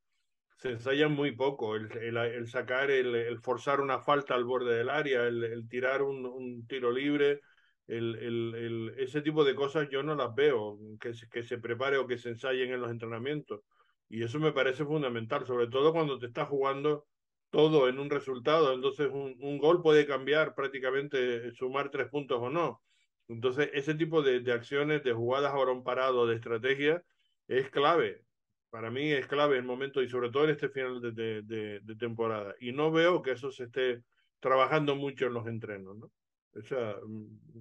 Se 0.57 0.70
ensayan 0.70 1.12
muy 1.12 1.33
poco, 1.33 1.77
el, 1.77 1.93
el, 1.99 2.16
el 2.16 2.49
sacar, 2.49 2.91
el, 2.91 3.15
el, 3.15 3.41
forzar 3.41 3.83
una 3.83 3.99
falta 4.01 4.35
al 4.35 4.45
borde 4.45 4.74
del 4.74 4.89
área, 4.89 5.27
el, 5.27 5.69
tirar 5.69 6.01
un, 6.01 6.24
un, 6.24 6.66
tiro 6.66 6.91
libre, 6.91 7.43
ese 7.87 9.20
tipo 9.20 9.45
de 9.45 9.55
cosas 9.55 9.87
yo 9.91 10.03
no 10.03 10.15
las 10.15 10.35
veo, 10.35 10.79
que 10.99 11.12
se, 11.12 11.29
que 11.29 11.43
se 11.43 11.59
prepare 11.59 11.99
o 11.99 12.07
que 12.07 12.16
se 12.16 12.31
ensayen 12.31 12.73
en 12.73 12.81
los 12.81 12.91
entrenamientos. 12.91 13.61
Y 14.09 14.23
eso 14.23 14.39
me 14.39 14.53
parece 14.53 14.87
fundamental, 14.87 15.47
sobre 15.47 15.66
todo 15.66 15.93
cuando 15.93 16.19
te 16.19 16.24
estás 16.24 16.49
jugando 16.49 17.05
todo 17.53 17.87
en 17.89 17.99
un 18.01 18.09
resultado, 18.09 18.73
entonces 18.73 19.11
un, 19.12 19.37
un, 19.41 19.59
gol 19.59 19.83
puede 19.83 20.07
cambiar 20.07 20.55
prácticamente, 20.55 21.53
sumar 21.53 21.91
tres 21.91 22.09
puntos 22.09 22.39
o 22.41 22.49
no. 22.49 22.83
Entonces 23.29 23.70
ese 23.74 23.95
tipo 23.95 24.23
de, 24.23 24.41
de 24.41 24.53
acciones, 24.53 25.05
de 25.05 25.12
jugadas 25.12 25.53
a 25.53 25.57
balón 25.59 25.85
parado, 25.85 26.27
de 26.27 26.37
estrategia, 26.37 27.05
es 27.49 27.69
clave. 27.70 28.24
Para 28.70 28.91
mí 28.91 29.12
es 29.12 29.27
clave 29.27 29.59
el 29.59 29.65
momento 29.65 30.03
y 30.03 30.09
sobre 30.09 30.31
todo 30.31 30.45
en 30.45 30.51
este 30.51 30.70
final 30.70 31.03
de, 31.03 31.12
de, 31.12 31.43
de, 31.43 31.81
de 31.81 31.97
temporada. 31.97 32.55
Y 32.59 32.73
no 32.73 32.91
veo 32.91 33.20
que 33.20 33.33
eso 33.33 33.51
se 33.51 33.65
esté 33.65 34.03
trabajando 34.41 34.97
mucho 34.97 35.27
en 35.27 35.35
los 35.35 35.47
entrenos, 35.47 35.99
¿no? 35.99 36.11
O 36.55 36.62
sea, 36.62 36.97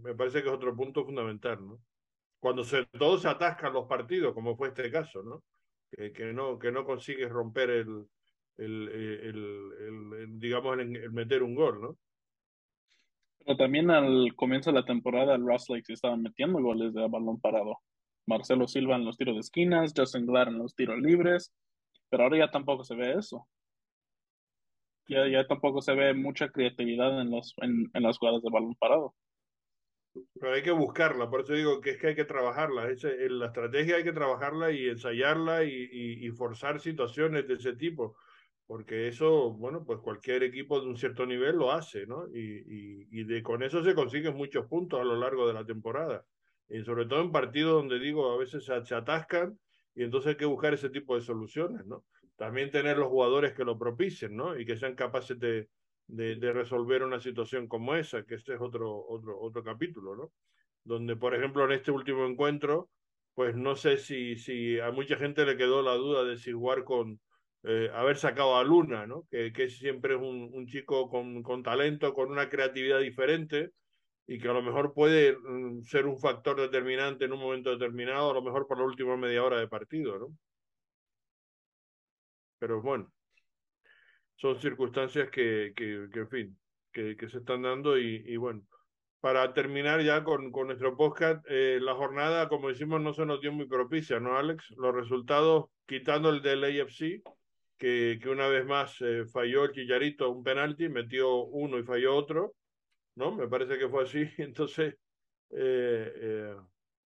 me 0.01 0.15
parece 0.15 0.41
que 0.41 0.47
es 0.47 0.55
otro 0.55 0.73
punto 0.73 1.03
fundamental, 1.05 1.67
¿no? 1.67 1.81
Cuando 2.39 2.63
se, 2.63 2.85
todos 2.97 3.23
se 3.23 3.27
atascan 3.27 3.73
los 3.73 3.87
partidos, 3.87 4.33
como 4.33 4.55
fue 4.55 4.69
este 4.69 4.89
caso, 4.89 5.21
¿no? 5.21 5.43
Que, 5.91 6.13
que 6.13 6.31
no, 6.31 6.57
que 6.57 6.71
no 6.71 6.85
consigues 6.85 7.29
romper 7.29 7.69
el, 7.71 8.05
el, 8.57 8.89
el, 8.89 10.13
el, 10.19 10.39
digamos, 10.39 10.77
el, 10.79 11.11
meter 11.11 11.43
un 11.43 11.55
gol, 11.55 11.81
¿no? 11.81 11.97
Pero 13.43 13.57
también 13.57 13.89
al 13.89 14.35
comienzo 14.35 14.71
de 14.71 14.79
la 14.79 14.85
temporada 14.85 15.35
el 15.35 15.45
Ross 15.45 15.69
Lake 15.69 15.85
se 15.85 15.93
estaban 15.93 16.21
metiendo 16.21 16.61
goles 16.61 16.93
de 16.93 17.07
balón 17.07 17.39
parado. 17.39 17.79
Marcelo 18.27 18.67
Silva 18.67 18.95
en 18.95 19.05
los 19.05 19.17
tiros 19.17 19.35
de 19.35 19.41
esquinas, 19.41 19.93
Justin 19.95 20.27
Glad 20.27 20.49
en 20.49 20.59
los 20.59 20.75
tiros 20.75 20.99
libres, 20.99 21.51
pero 22.09 22.23
ahora 22.23 22.37
ya 22.37 22.51
tampoco 22.51 22.83
se 22.83 22.95
ve 22.95 23.13
eso. 23.13 23.47
Ya, 25.07 25.27
ya 25.27 25.45
tampoco 25.47 25.81
se 25.81 25.93
ve 25.95 26.13
mucha 26.13 26.49
creatividad 26.49 27.19
en, 27.19 27.31
los, 27.31 27.53
en, 27.57 27.89
en 27.93 28.03
las 28.03 28.17
jugadas 28.19 28.43
de 28.43 28.51
balón 28.51 28.75
parado. 28.75 29.15
Pero 30.39 30.53
hay 30.53 30.61
que 30.61 30.71
buscarla, 30.71 31.29
por 31.29 31.41
eso 31.41 31.53
digo 31.53 31.81
que 31.81 31.91
es 31.91 31.97
que 31.97 32.07
hay 32.07 32.15
que 32.15 32.25
trabajarla. 32.25 32.89
Es, 32.89 33.03
la 33.03 33.47
estrategia 33.47 33.95
hay 33.95 34.03
que 34.03 34.13
trabajarla 34.13 34.71
y 34.71 34.87
ensayarla 34.87 35.63
y, 35.63 35.89
y, 35.91 36.27
y 36.27 36.31
forzar 36.31 36.79
situaciones 36.79 37.47
de 37.47 37.55
ese 37.55 37.73
tipo 37.75 38.15
porque 38.71 39.09
eso, 39.09 39.51
bueno, 39.51 39.83
pues 39.83 39.99
cualquier 39.99 40.43
equipo 40.43 40.79
de 40.79 40.87
un 40.87 40.95
cierto 40.95 41.25
nivel 41.25 41.57
lo 41.57 41.73
hace, 41.73 42.07
¿no? 42.07 42.29
Y, 42.33 42.39
y, 42.39 43.07
y 43.11 43.23
de, 43.25 43.43
con 43.43 43.63
eso 43.63 43.83
se 43.83 43.93
consiguen 43.93 44.33
muchos 44.33 44.65
puntos 44.67 45.01
a 45.01 45.03
lo 45.03 45.17
largo 45.17 45.45
de 45.45 45.53
la 45.53 45.65
temporada. 45.65 46.23
Y 46.69 46.81
sobre 46.85 47.05
todo 47.05 47.19
en 47.19 47.33
partidos 47.33 47.73
donde 47.73 47.99
digo, 47.99 48.31
a 48.31 48.37
veces 48.37 48.63
se, 48.63 48.85
se, 48.85 48.95
atascan 48.95 49.59
y 49.93 50.03
entonces 50.03 50.29
hay 50.29 50.35
que 50.37 50.45
buscar 50.45 50.73
ese 50.73 50.89
tipo 50.89 51.15
de 51.15 51.21
soluciones, 51.21 51.85
¿no? 51.85 52.05
También 52.37 52.71
tener 52.71 52.97
los 52.97 53.09
jugadores 53.09 53.51
que 53.51 53.65
lo 53.65 53.77
propicien, 53.77 54.37
¿no? 54.37 54.57
Y 54.57 54.65
que 54.65 54.77
sean 54.77 54.95
capaces 54.95 55.37
de, 55.37 55.67
de, 56.07 56.37
de 56.37 56.53
resolver 56.53 57.03
una 57.03 57.19
situación 57.19 57.67
como 57.67 57.95
esa, 57.95 58.23
que 58.23 58.35
este 58.35 58.53
es 58.53 58.61
otro, 58.61 59.05
otro, 59.05 59.37
otro 59.37 59.65
capítulo, 59.65 60.15
¿no? 60.15 60.31
Donde, 60.85 61.17
por 61.17 61.35
ejemplo, 61.35 61.65
en 61.65 61.73
este 61.73 61.91
último 61.91 62.25
encuentro, 62.25 62.89
pues 63.33 63.53
no 63.53 63.75
sé 63.75 63.97
si, 63.97 64.37
si 64.37 64.79
a 64.79 64.91
mucha 64.91 65.17
gente 65.17 65.45
le 65.45 65.57
quedó 65.57 65.81
la 65.81 65.95
duda 65.95 66.23
de 66.23 66.37
si 66.37 66.53
jugar 66.53 66.85
con 66.85 67.19
eh, 67.63 67.91
haber 67.93 68.17
sacado 68.17 68.57
a 68.57 68.63
Luna, 68.63 69.05
¿no? 69.05 69.27
que, 69.29 69.53
que 69.53 69.69
siempre 69.69 70.15
es 70.15 70.21
un, 70.21 70.65
chico 70.67 71.09
con, 71.09 71.43
con, 71.43 71.61
talento, 71.61 72.13
con 72.13 72.31
una 72.31 72.49
creatividad 72.49 72.99
diferente 72.99 73.71
y 74.25 74.39
que 74.39 74.47
a 74.47 74.53
lo 74.53 74.63
mejor 74.63 74.93
puede 74.93 75.35
um, 75.37 75.83
ser 75.83 76.07
un 76.07 76.17
factor 76.17 76.59
determinante 76.59 77.25
en 77.25 77.33
un 77.33 77.39
momento 77.39 77.69
determinado, 77.71 78.31
a 78.31 78.33
lo 78.33 78.41
mejor 78.41 78.67
por 78.67 78.79
la 78.79 78.85
última 78.85 79.15
media 79.15 79.43
hora 79.43 79.59
de 79.59 79.67
partido. 79.67 80.17
¿no? 80.17 80.27
Pero 82.57 82.81
bueno, 82.81 83.11
son 84.35 84.59
circunstancias 84.59 85.29
que, 85.29 85.73
que, 85.75 86.07
que 86.11 86.19
en 86.19 86.29
fin, 86.29 86.59
que, 86.91 87.15
que, 87.15 87.29
se 87.29 87.39
están 87.39 87.61
dando 87.61 87.97
y, 87.97 88.23
y 88.25 88.37
bueno. 88.37 88.63
Para 89.19 89.53
terminar 89.53 90.01
ya 90.01 90.23
con, 90.23 90.51
con 90.51 90.65
nuestro 90.65 90.97
podcast, 90.97 91.45
eh, 91.47 91.77
la 91.79 91.93
jornada, 91.93 92.49
como 92.49 92.69
decimos, 92.69 92.99
no 93.01 93.13
se 93.13 93.23
nos 93.23 93.39
dio 93.39 93.51
muy 93.51 93.67
propicia, 93.67 94.19
¿no, 94.19 94.35
Alex? 94.35 94.71
Los 94.77 94.95
resultados, 94.95 95.65
quitando 95.85 96.29
el 96.31 96.41
del 96.41 96.63
AFC, 96.63 97.21
que, 97.81 98.19
que 98.21 98.29
una 98.29 98.47
vez 98.47 98.63
más 98.63 99.01
eh, 99.01 99.25
falló 99.25 99.65
el 99.65 99.71
Chillarito 99.71 100.29
un 100.29 100.43
penalti, 100.43 100.87
metió 100.87 101.45
uno 101.45 101.79
y 101.79 101.83
falló 101.83 102.15
otro, 102.15 102.53
¿no? 103.15 103.31
Me 103.35 103.47
parece 103.47 103.79
que 103.79 103.89
fue 103.89 104.03
así. 104.03 104.29
Entonces, 104.37 104.93
eh, 105.49 106.13
eh, 106.15 106.55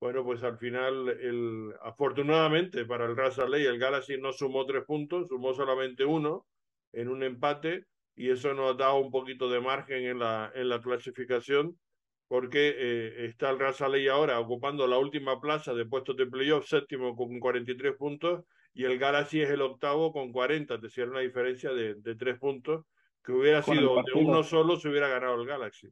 bueno, 0.00 0.24
pues 0.24 0.42
al 0.42 0.56
final, 0.56 1.10
el, 1.10 1.74
afortunadamente 1.82 2.86
para 2.86 3.04
el 3.04 3.14
Raza 3.14 3.46
Ley, 3.46 3.66
el 3.66 3.78
Galaxy 3.78 4.16
no 4.18 4.32
sumó 4.32 4.64
tres 4.64 4.84
puntos, 4.86 5.28
sumó 5.28 5.52
solamente 5.52 6.06
uno 6.06 6.46
en 6.92 7.08
un 7.08 7.22
empate 7.22 7.84
y 8.16 8.30
eso 8.30 8.54
nos 8.54 8.70
ha 8.70 8.74
dado 8.74 8.96
un 8.96 9.10
poquito 9.10 9.50
de 9.50 9.60
margen 9.60 10.06
en 10.06 10.18
la, 10.18 10.50
en 10.54 10.70
la 10.70 10.80
clasificación 10.80 11.78
porque 12.26 12.74
eh, 12.74 13.26
está 13.26 13.50
el 13.50 13.58
Raza 13.58 13.86
Ley 13.86 14.08
ahora 14.08 14.40
ocupando 14.40 14.86
la 14.86 14.96
última 14.96 15.38
plaza 15.42 15.74
de 15.74 15.84
puestos 15.84 16.16
de 16.16 16.26
playoff, 16.26 16.66
séptimo 16.66 17.14
con 17.14 17.38
43 17.38 17.96
puntos 17.98 18.44
y 18.74 18.84
el 18.84 18.98
Galaxy 18.98 19.40
es 19.40 19.50
el 19.50 19.62
octavo 19.62 20.12
con 20.12 20.32
40, 20.32 20.80
te 20.80 20.90
cierra 20.90 21.12
una 21.12 21.20
diferencia 21.20 21.72
de, 21.72 21.94
de 21.94 22.14
tres 22.16 22.38
puntos, 22.38 22.84
que 23.22 23.32
hubiera 23.32 23.62
con 23.62 23.76
sido 23.76 24.02
de 24.02 24.12
uno 24.16 24.42
solo 24.42 24.76
se 24.76 24.88
hubiera 24.88 25.08
ganado 25.08 25.40
el 25.40 25.46
Galaxy. 25.46 25.88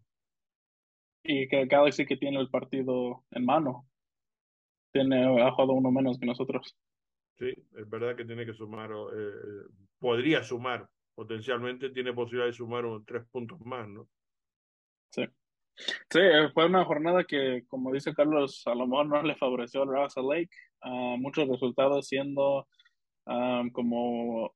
Y 1.22 1.48
que 1.48 1.62
el 1.62 1.68
Galaxy 1.68 2.04
que 2.04 2.16
tiene 2.16 2.40
el 2.40 2.50
partido 2.50 3.24
en 3.30 3.44
mano. 3.44 3.88
tiene, 4.92 5.24
ha 5.42 5.52
jugado 5.52 5.72
uno 5.74 5.92
menos 5.92 6.18
que 6.18 6.26
nosotros. 6.26 6.76
Sí, 7.38 7.46
es 7.48 7.88
verdad 7.88 8.16
que 8.16 8.24
tiene 8.24 8.44
que 8.44 8.52
sumar, 8.52 8.90
eh, 8.90 9.66
podría 9.98 10.42
sumar, 10.42 10.88
potencialmente 11.14 11.90
tiene 11.90 12.12
posibilidad 12.12 12.46
de 12.46 12.52
sumar 12.52 12.84
un, 12.84 13.04
tres 13.04 13.24
puntos 13.30 13.60
más, 13.60 13.88
¿no? 13.88 14.08
Sí. 15.10 15.22
Sí, 15.76 16.20
fue 16.54 16.66
una 16.66 16.84
jornada 16.84 17.24
que, 17.24 17.64
como 17.68 17.92
dice 17.92 18.14
Carlos, 18.14 18.62
a 18.66 18.74
lo 18.74 18.86
mejor 18.86 19.06
no 19.06 19.22
le 19.22 19.36
favoreció 19.36 19.82
al 19.82 19.88
Russell 19.88 20.28
Lake. 20.28 20.50
Uh, 20.84 21.16
muchos 21.16 21.48
resultados 21.48 22.08
siendo 22.08 22.66
um, 23.26 23.70
como 23.70 24.54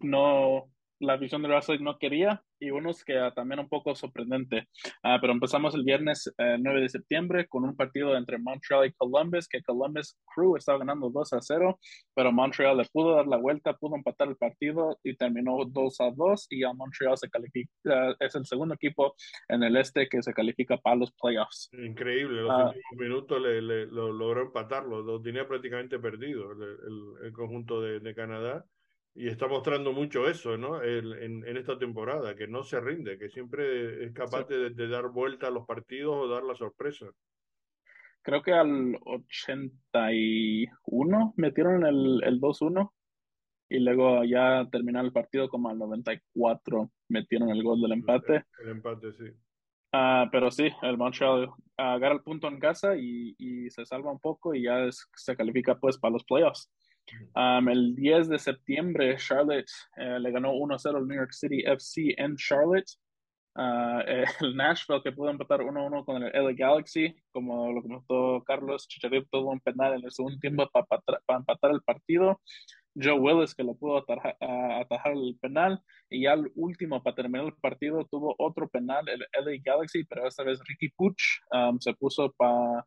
no 0.00 0.70
la 1.00 1.16
visión 1.16 1.42
de 1.42 1.48
Russell 1.48 1.82
no 1.82 1.98
quería 1.98 2.42
y 2.60 2.70
unos 2.70 3.04
que 3.04 3.14
también 3.34 3.60
un 3.60 3.68
poco 3.68 3.94
sorprendente. 3.94 4.68
Uh, 5.04 5.20
pero 5.20 5.32
empezamos 5.32 5.74
el 5.74 5.84
viernes 5.84 6.32
9 6.38 6.78
eh, 6.78 6.82
de 6.82 6.88
septiembre 6.88 7.46
con 7.48 7.64
un 7.64 7.76
partido 7.76 8.16
entre 8.16 8.38
Montreal 8.38 8.86
y 8.86 8.92
Columbus, 8.92 9.48
que 9.48 9.62
Columbus 9.62 10.16
Crew 10.34 10.56
estaba 10.56 10.78
ganando 10.78 11.10
2 11.10 11.32
a 11.34 11.40
0, 11.40 11.78
pero 12.14 12.32
Montreal 12.32 12.76
le 12.76 12.84
pudo 12.92 13.14
dar 13.14 13.26
la 13.26 13.36
vuelta, 13.36 13.74
pudo 13.74 13.96
empatar 13.96 14.28
el 14.28 14.36
partido 14.36 14.98
y 15.02 15.16
terminó 15.16 15.64
2 15.66 16.00
a 16.00 16.10
2 16.10 16.46
y 16.50 16.64
a 16.64 16.72
Montreal 16.72 17.16
se 17.16 17.30
califica, 17.30 17.70
uh, 17.84 18.14
es 18.18 18.34
el 18.34 18.44
segundo 18.44 18.74
equipo 18.74 19.14
en 19.48 19.62
el 19.62 19.76
este 19.76 20.08
que 20.08 20.22
se 20.22 20.32
califica 20.32 20.76
para 20.78 20.96
los 20.96 21.12
playoffs. 21.12 21.70
Increíble, 21.72 22.42
los 22.42 22.52
últimos 22.52 22.96
minutos 22.96 23.40
le, 23.40 23.62
le, 23.62 23.86
lo 23.86 24.12
logró 24.12 24.42
empatarlo, 24.42 25.02
lo 25.02 25.22
tenía 25.22 25.46
prácticamente 25.46 25.98
perdido 25.98 26.52
el, 26.52 26.62
el, 26.62 27.26
el 27.26 27.32
conjunto 27.32 27.80
de, 27.80 28.00
de 28.00 28.14
Canadá 28.14 28.64
y 29.18 29.26
está 29.26 29.48
mostrando 29.48 29.92
mucho 29.92 30.28
eso, 30.28 30.56
¿no? 30.56 30.80
El, 30.80 31.12
en, 31.14 31.44
en, 31.44 31.56
esta 31.56 31.76
temporada, 31.76 32.36
que 32.36 32.46
no 32.46 32.62
se 32.62 32.80
rinde, 32.80 33.18
que 33.18 33.28
siempre 33.28 34.04
es 34.04 34.12
capaz 34.12 34.46
sí. 34.46 34.54
de, 34.54 34.70
de, 34.70 34.86
dar 34.86 35.08
vuelta 35.08 35.48
a 35.48 35.50
los 35.50 35.66
partidos 35.66 36.14
o 36.16 36.28
dar 36.28 36.44
la 36.44 36.54
sorpresa. 36.54 37.06
Creo 38.22 38.42
que 38.42 38.52
al 38.52 38.96
81 39.04 41.34
metieron 41.36 41.84
el, 41.84 42.22
el 42.22 42.40
2-1 42.40 42.92
y 43.68 43.80
luego 43.80 44.22
ya 44.22 44.68
terminó 44.70 45.00
el 45.00 45.12
partido 45.12 45.48
como 45.48 45.68
al 45.68 45.78
94 45.78 46.88
metieron 47.08 47.50
el 47.50 47.64
gol 47.64 47.80
del 47.80 47.90
empate. 47.92 48.44
El, 48.60 48.66
el 48.66 48.70
empate, 48.70 49.12
sí. 49.14 49.24
Uh, 49.92 50.30
pero 50.30 50.52
sí, 50.52 50.70
el 50.82 50.96
Montreal 50.96 51.50
agarra 51.76 52.14
el 52.14 52.22
punto 52.22 52.46
en 52.46 52.60
casa 52.60 52.96
y, 52.96 53.34
y 53.36 53.68
se 53.70 53.84
salva 53.84 54.12
un 54.12 54.20
poco 54.20 54.54
y 54.54 54.62
ya 54.62 54.84
es, 54.84 55.08
se 55.16 55.34
califica 55.34 55.76
pues 55.76 55.98
para 55.98 56.12
los 56.12 56.22
playoffs. 56.22 56.70
Um, 57.34 57.68
el 57.68 57.94
10 57.94 58.28
de 58.28 58.38
septiembre, 58.38 59.16
Charlotte 59.16 59.70
eh, 59.96 60.18
le 60.18 60.30
ganó 60.30 60.52
1-0 60.52 60.96
al 60.96 61.06
New 61.06 61.16
York 61.16 61.32
City 61.32 61.62
FC 61.64 62.14
en 62.16 62.36
Charlotte. 62.36 62.90
Uh, 63.54 64.00
el 64.40 64.56
Nashville 64.56 65.02
que 65.02 65.12
pudo 65.12 65.30
empatar 65.30 65.60
1-1 65.60 66.04
con 66.04 66.22
el 66.22 66.30
LA 66.32 66.52
Galaxy, 66.52 67.14
como 67.32 67.72
lo 67.72 67.82
comentó 67.82 68.44
Carlos, 68.44 68.86
Chicharito 68.86 69.26
tuvo 69.32 69.50
un 69.50 69.60
penal 69.60 69.94
en 69.94 70.04
el 70.04 70.12
segundo 70.12 70.38
tiempo 70.38 70.68
para 70.70 70.86
pa, 70.86 71.00
pa 71.26 71.36
empatar 71.36 71.72
el 71.72 71.82
partido. 71.82 72.40
Joe 73.00 73.18
Willis 73.18 73.54
que 73.54 73.62
lo 73.62 73.74
pudo 73.74 73.98
atajar, 73.98 74.36
atajar, 74.40 75.12
el 75.12 75.36
penal 75.40 75.80
y 76.10 76.22
ya 76.22 76.32
el 76.32 76.50
último 76.54 77.02
para 77.02 77.14
terminar 77.14 77.46
el 77.46 77.54
partido 77.54 78.04
tuvo 78.10 78.34
otro 78.38 78.68
penal 78.68 79.08
el 79.08 79.20
LA 79.32 79.62
Galaxy 79.64 80.04
pero 80.04 80.26
esta 80.26 80.42
vez 80.42 80.58
Ricky 80.66 80.88
Puch 80.90 81.40
um, 81.52 81.78
se 81.78 81.94
puso 81.94 82.32
para 82.32 82.84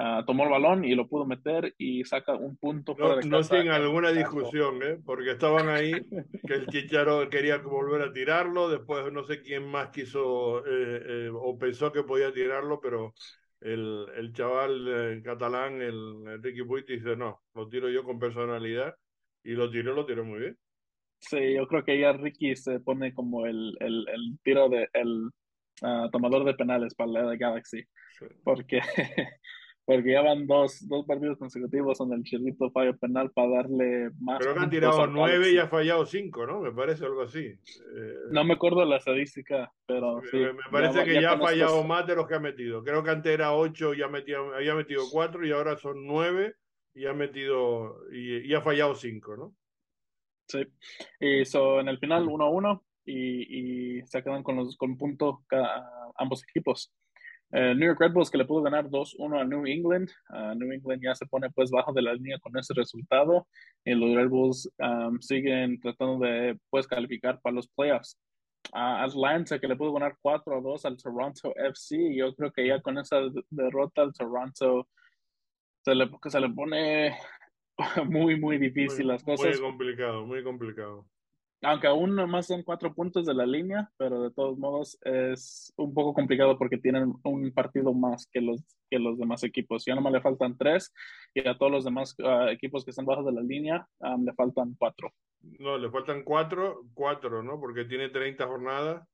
Uh, 0.00 0.24
tomó 0.24 0.44
el 0.44 0.50
balón 0.50 0.84
y 0.84 0.94
lo 0.94 1.08
pudo 1.08 1.26
meter 1.26 1.74
y 1.76 2.04
saca 2.04 2.32
un 2.32 2.56
punto 2.56 2.94
no, 2.96 3.16
de 3.16 3.28
No 3.28 3.42
sin 3.42 3.68
alguna 3.68 4.12
discusión, 4.12 4.80
¿eh? 4.80 4.96
porque 5.04 5.32
estaban 5.32 5.68
ahí, 5.68 5.90
que 6.46 6.54
el 6.54 6.68
Chicharo 6.68 7.28
quería 7.28 7.56
volver 7.58 8.02
a 8.02 8.12
tirarlo, 8.12 8.68
después 8.68 9.12
no 9.12 9.24
sé 9.24 9.42
quién 9.42 9.66
más 9.68 9.88
quiso 9.88 10.64
eh, 10.64 11.02
eh, 11.26 11.30
o 11.32 11.58
pensó 11.58 11.90
que 11.90 12.04
podía 12.04 12.32
tirarlo, 12.32 12.80
pero 12.80 13.12
el, 13.60 14.06
el 14.16 14.32
chaval 14.32 14.86
eh, 14.88 15.22
catalán, 15.22 15.82
el, 15.82 16.42
Ricky 16.42 16.62
Puig, 16.62 16.86
dice, 16.86 17.16
no, 17.16 17.42
lo 17.54 17.68
tiro 17.68 17.88
yo 17.90 18.04
con 18.04 18.20
personalidad 18.20 18.94
y 19.42 19.52
lo 19.52 19.68
tiró, 19.68 19.94
lo 19.94 20.06
tiró 20.06 20.24
muy 20.24 20.38
bien. 20.40 20.58
Sí, 21.18 21.54
yo 21.54 21.66
creo 21.66 21.84
que 21.84 21.98
ya 21.98 22.12
Ricky 22.12 22.54
se 22.54 22.78
pone 22.78 23.12
como 23.12 23.46
el, 23.46 23.76
el, 23.80 24.06
el 24.08 24.38
tiro 24.44 24.68
de 24.68 24.88
el 24.92 25.30
uh, 25.82 26.08
tomador 26.10 26.44
de 26.44 26.54
penales 26.54 26.94
para 26.94 27.10
la 27.10 27.36
Galaxy, 27.36 27.82
sí. 28.16 28.26
porque 28.44 28.80
porque 29.88 30.12
ya 30.12 30.20
van 30.20 30.46
dos, 30.46 30.86
dos 30.86 31.06
partidos 31.06 31.38
consecutivos 31.38 31.96
donde 31.96 32.16
el 32.16 32.22
Chirrito 32.22 32.70
falla 32.70 32.92
penal 32.92 33.30
para 33.30 33.62
darle 33.62 34.10
más. 34.20 34.38
Creo 34.38 34.52
que 34.52 34.60
han 34.60 34.68
tirado 34.68 35.06
nueve 35.06 35.50
y 35.50 35.56
ha 35.56 35.66
fallado 35.66 36.04
cinco, 36.04 36.46
¿no? 36.46 36.60
Me 36.60 36.70
parece 36.72 37.06
algo 37.06 37.22
así. 37.22 37.46
Eh, 37.46 38.14
no 38.30 38.44
me 38.44 38.52
acuerdo 38.52 38.84
la 38.84 38.98
estadística, 38.98 39.72
pero 39.86 40.20
sí. 40.30 40.36
Me, 40.36 40.52
parece 40.70 40.98
ya, 40.98 41.04
que 41.06 41.14
ya, 41.14 41.20
ya 41.22 41.32
ha 41.32 41.38
fallado 41.38 41.76
estos... 41.76 41.86
más 41.86 42.06
de 42.06 42.16
los 42.16 42.28
que 42.28 42.34
ha 42.34 42.38
metido. 42.38 42.84
Creo 42.84 43.02
que 43.02 43.08
antes 43.08 43.32
era 43.32 43.54
ocho 43.54 43.94
y 43.94 44.02
ha 44.02 44.08
metido, 44.08 44.54
había 44.54 44.74
metido 44.74 45.04
cuatro 45.10 45.46
y 45.46 45.52
ahora 45.52 45.78
son 45.78 46.06
nueve 46.06 46.56
y 46.92 47.06
ha 47.06 47.14
metido 47.14 47.96
y, 48.12 48.46
y 48.46 48.52
ha 48.52 48.60
fallado 48.60 48.94
cinco, 48.94 49.38
¿no? 49.38 49.54
Sí. 50.48 50.66
Y 51.18 51.46
so, 51.46 51.80
en 51.80 51.88
el 51.88 51.98
final 51.98 52.26
1-1 52.26 52.82
y, 53.06 54.00
y 54.00 54.02
se 54.06 54.22
quedan 54.22 54.42
con 54.42 54.56
los 54.56 54.76
con 54.76 54.98
punto 54.98 55.44
cada, 55.46 55.90
ambos 56.16 56.42
equipos. 56.42 56.92
Uh, 57.50 57.72
New 57.74 57.86
York 57.86 57.98
Red 57.98 58.12
Bulls 58.12 58.30
que 58.30 58.36
le 58.36 58.44
pudo 58.44 58.62
ganar 58.62 58.88
2-1 58.90 59.40
a 59.40 59.44
New 59.44 59.66
England. 59.66 60.10
Uh, 60.28 60.54
New 60.54 60.70
England 60.70 61.02
ya 61.02 61.14
se 61.14 61.26
pone 61.26 61.48
pues 61.50 61.70
bajo 61.70 61.92
de 61.92 62.02
la 62.02 62.12
línea 62.12 62.38
con 62.40 62.56
ese 62.58 62.74
resultado 62.74 63.46
y 63.84 63.94
los 63.94 64.14
Red 64.14 64.28
Bulls 64.28 64.70
um, 64.78 65.18
siguen 65.20 65.80
tratando 65.80 66.18
de 66.18 66.58
pues 66.68 66.86
calificar 66.86 67.40
para 67.40 67.54
los 67.54 67.68
playoffs. 67.68 68.18
Uh, 68.74 69.00
Atlanta 69.06 69.58
que 69.58 69.66
le 69.66 69.76
pudo 69.76 69.94
ganar 69.94 70.14
4-2 70.22 70.84
al 70.84 70.96
Toronto 70.98 71.54
FC. 71.56 72.14
Yo 72.14 72.34
creo 72.34 72.52
que 72.52 72.66
ya 72.66 72.82
con 72.82 72.98
esa 72.98 73.20
derrota 73.48 74.02
al 74.02 74.12
Toronto 74.12 74.86
se 75.84 75.94
le, 75.94 76.10
se 76.28 76.40
le 76.40 76.50
pone 76.50 77.16
muy, 78.10 78.38
muy 78.38 78.58
difícil 78.58 79.06
muy, 79.06 79.14
las 79.14 79.24
cosas. 79.24 79.58
Muy 79.58 79.70
complicado, 79.70 80.26
muy 80.26 80.44
complicado 80.44 81.06
aunque 81.62 81.86
aún 81.86 82.14
nomás 82.14 82.46
son 82.46 82.62
cuatro 82.62 82.94
puntos 82.94 83.26
de 83.26 83.34
la 83.34 83.44
línea, 83.44 83.90
pero 83.96 84.22
de 84.22 84.30
todos 84.30 84.58
modos 84.58 84.98
es 85.02 85.72
un 85.76 85.92
poco 85.92 86.14
complicado 86.14 86.56
porque 86.56 86.78
tienen 86.78 87.14
un 87.24 87.52
partido 87.52 87.92
más 87.92 88.28
que 88.32 88.40
los, 88.40 88.62
que 88.88 88.98
los 88.98 89.18
demás 89.18 89.42
equipos. 89.42 89.84
Ya 89.84 89.94
nomás 89.94 90.12
le 90.12 90.20
faltan 90.20 90.56
tres 90.56 90.92
y 91.34 91.46
a 91.46 91.58
todos 91.58 91.72
los 91.72 91.84
demás 91.84 92.14
uh, 92.20 92.48
equipos 92.48 92.84
que 92.84 92.90
están 92.90 93.06
bajo 93.06 93.24
de 93.24 93.32
la 93.32 93.42
línea 93.42 93.86
um, 94.00 94.24
le 94.24 94.32
faltan 94.34 94.74
cuatro. 94.78 95.12
No, 95.58 95.78
le 95.78 95.90
faltan 95.90 96.22
cuatro, 96.24 96.82
cuatro, 96.94 97.42
¿no? 97.42 97.60
Porque 97.60 97.84
tiene 97.84 98.08
30 98.08 98.46
jornadas, 98.46 99.08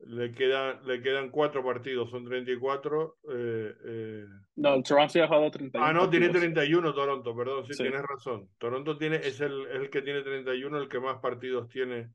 le, 0.00 0.32
queda, 0.32 0.80
le 0.82 1.00
quedan 1.00 1.30
cuatro 1.30 1.64
partidos, 1.64 2.10
son 2.10 2.24
34. 2.24 3.16
Eh, 3.30 3.74
eh... 3.84 4.24
No, 4.56 4.74
el 4.74 4.82
Toronto 4.82 5.22
ha 5.22 5.26
jugado 5.26 5.50
31. 5.50 5.86
Ah, 5.86 5.92
no, 5.92 6.00
partidos. 6.00 6.30
tiene 6.30 6.38
31 6.38 6.94
Toronto, 6.94 7.36
perdón, 7.36 7.66
sí, 7.66 7.74
sí, 7.74 7.82
tienes 7.82 8.02
razón. 8.02 8.48
Toronto 8.58 8.96
tiene, 8.98 9.16
es, 9.16 9.40
el, 9.40 9.66
el 9.66 9.90
que 9.90 10.02
tiene 10.02 10.22
31, 10.22 10.78
el 10.78 10.88
que 10.88 11.00
más 11.00 11.18
partidos 11.20 11.68
tiene 11.68 12.10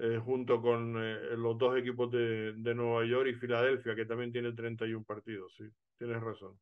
eh, 0.00 0.18
junto 0.18 0.60
con 0.60 0.96
eh, 1.02 1.36
los 1.36 1.56
dos 1.56 1.78
equipos 1.78 2.10
de, 2.10 2.52
de, 2.54 2.74
Nueva 2.74 3.06
York 3.06 3.28
y 3.30 3.34
Filadelfia, 3.34 3.94
que 3.94 4.06
también 4.06 4.32
tiene 4.32 4.52
31 4.52 5.04
partidos, 5.04 5.54
sí, 5.56 5.64
tienes 5.96 6.20
razón. 6.20 6.58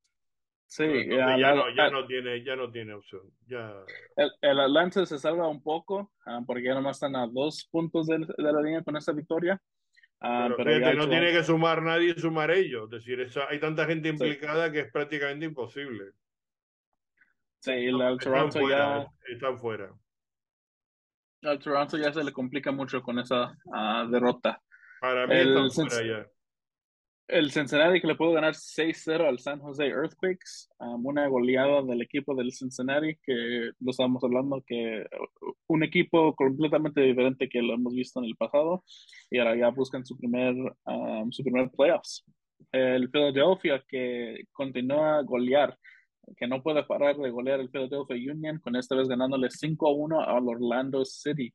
Sí, 0.66 0.84
ya, 1.06 1.38
ya, 1.38 1.54
no, 1.54 1.64
ya, 1.74 1.90
no 1.90 2.06
tiene, 2.06 2.42
ya 2.42 2.56
no 2.56 2.70
tiene 2.70 2.94
opción. 2.94 3.22
Ya... 3.46 3.74
El, 4.16 4.30
el 4.40 4.60
Atlanta 4.60 5.04
se 5.04 5.18
salva 5.18 5.46
un 5.46 5.62
poco, 5.62 6.12
uh, 6.26 6.44
porque 6.46 6.64
ya 6.64 6.74
nomás 6.74 6.96
están 6.96 7.14
a 7.14 7.26
dos 7.26 7.68
puntos 7.70 8.06
de, 8.06 8.18
de 8.18 8.52
la 8.52 8.62
línea 8.62 8.82
con 8.82 8.96
esa 8.96 9.12
victoria. 9.12 9.60
Ah, 10.24 10.44
pero, 10.44 10.56
pero 10.56 10.76
fíjate, 10.76 10.96
no 10.96 11.08
tiene 11.08 11.32
que 11.32 11.42
sumar 11.42 11.82
nadie, 11.82 12.14
sumar 12.14 12.52
ellos. 12.52 12.84
Es 12.84 12.90
decir, 12.90 13.20
esa, 13.20 13.48
hay 13.48 13.58
tanta 13.58 13.86
gente 13.86 14.08
implicada 14.08 14.66
sí. 14.66 14.72
que 14.72 14.80
es 14.80 14.92
prácticamente 14.92 15.46
imposible. 15.46 16.12
Sí, 17.58 17.72
el, 17.72 18.00
el 18.00 18.18
Toronto 18.18 18.46
están 18.46 18.62
fuera, 18.62 18.78
ya. 18.78 19.32
Están 19.32 19.58
fuera. 19.58 19.92
Al 21.42 21.58
Toronto 21.58 21.98
ya 21.98 22.12
se 22.12 22.22
le 22.22 22.32
complica 22.32 22.70
mucho 22.70 23.02
con 23.02 23.18
esa 23.18 23.52
uh, 23.64 24.08
derrota. 24.08 24.62
Para 25.00 25.26
mí 25.26 25.34
el, 25.34 25.66
están 25.66 25.88
fuera 25.88 26.06
ya. 26.06 26.31
El 27.32 27.50
Cincinnati 27.50 27.98
que 27.98 28.06
le 28.06 28.14
pudo 28.14 28.32
ganar 28.32 28.52
6-0 28.52 29.26
al 29.26 29.38
San 29.38 29.58
Jose 29.58 29.86
Earthquakes, 29.86 30.68
um, 30.80 31.06
una 31.06 31.26
goleada 31.28 31.82
del 31.82 32.02
equipo 32.02 32.34
del 32.34 32.52
Cincinnati 32.52 33.16
que 33.24 33.70
lo 33.80 33.90
estábamos 33.90 34.22
hablando 34.22 34.62
que 34.66 35.06
un 35.66 35.82
equipo 35.82 36.34
completamente 36.36 37.00
diferente 37.00 37.48
que 37.48 37.62
lo 37.62 37.72
hemos 37.72 37.94
visto 37.94 38.20
en 38.20 38.26
el 38.26 38.36
pasado 38.36 38.84
y 39.30 39.38
ahora 39.38 39.56
ya 39.56 39.70
buscan 39.70 40.04
su 40.04 40.18
primer 40.18 40.54
um, 40.84 41.32
su 41.32 41.42
primer 41.42 41.70
playoffs. 41.70 42.22
El 42.70 43.08
Philadelphia 43.10 43.82
que 43.88 44.44
continúa 44.52 45.16
a 45.16 45.22
golear, 45.22 45.78
que 46.36 46.46
no 46.46 46.62
puede 46.62 46.84
parar 46.84 47.16
de 47.16 47.30
golear 47.30 47.60
el 47.60 47.70
Philadelphia 47.70 48.30
Union, 48.30 48.58
con 48.58 48.76
esta 48.76 48.94
vez 48.94 49.08
ganándole 49.08 49.48
5-1 49.48 50.22
al 50.22 50.48
Orlando 50.48 51.02
City. 51.06 51.50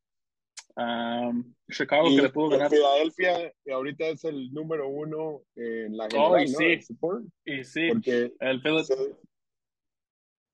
Um, 0.77 1.55
Chicago 1.71 2.07
y, 2.07 2.17
que 2.17 2.21
le 2.21 2.29
pudo 2.29 2.49
ganar. 2.49 2.69
Filadelfia, 2.69 3.51
ahorita 3.73 4.05
es 4.09 4.23
el 4.25 4.53
número 4.53 4.87
uno 4.87 5.41
en 5.55 5.97
la 5.97 6.03
general, 6.05 6.31
oh, 6.33 6.39
y 6.39 6.47
sí. 6.47 6.75
¿no? 6.75 6.81
Support, 6.83 7.25
y 7.45 7.63
sí, 7.63 7.89
porque 7.89 8.31
el 8.39 8.61
Philadelphia. 8.61 8.95
Se, 8.95 9.15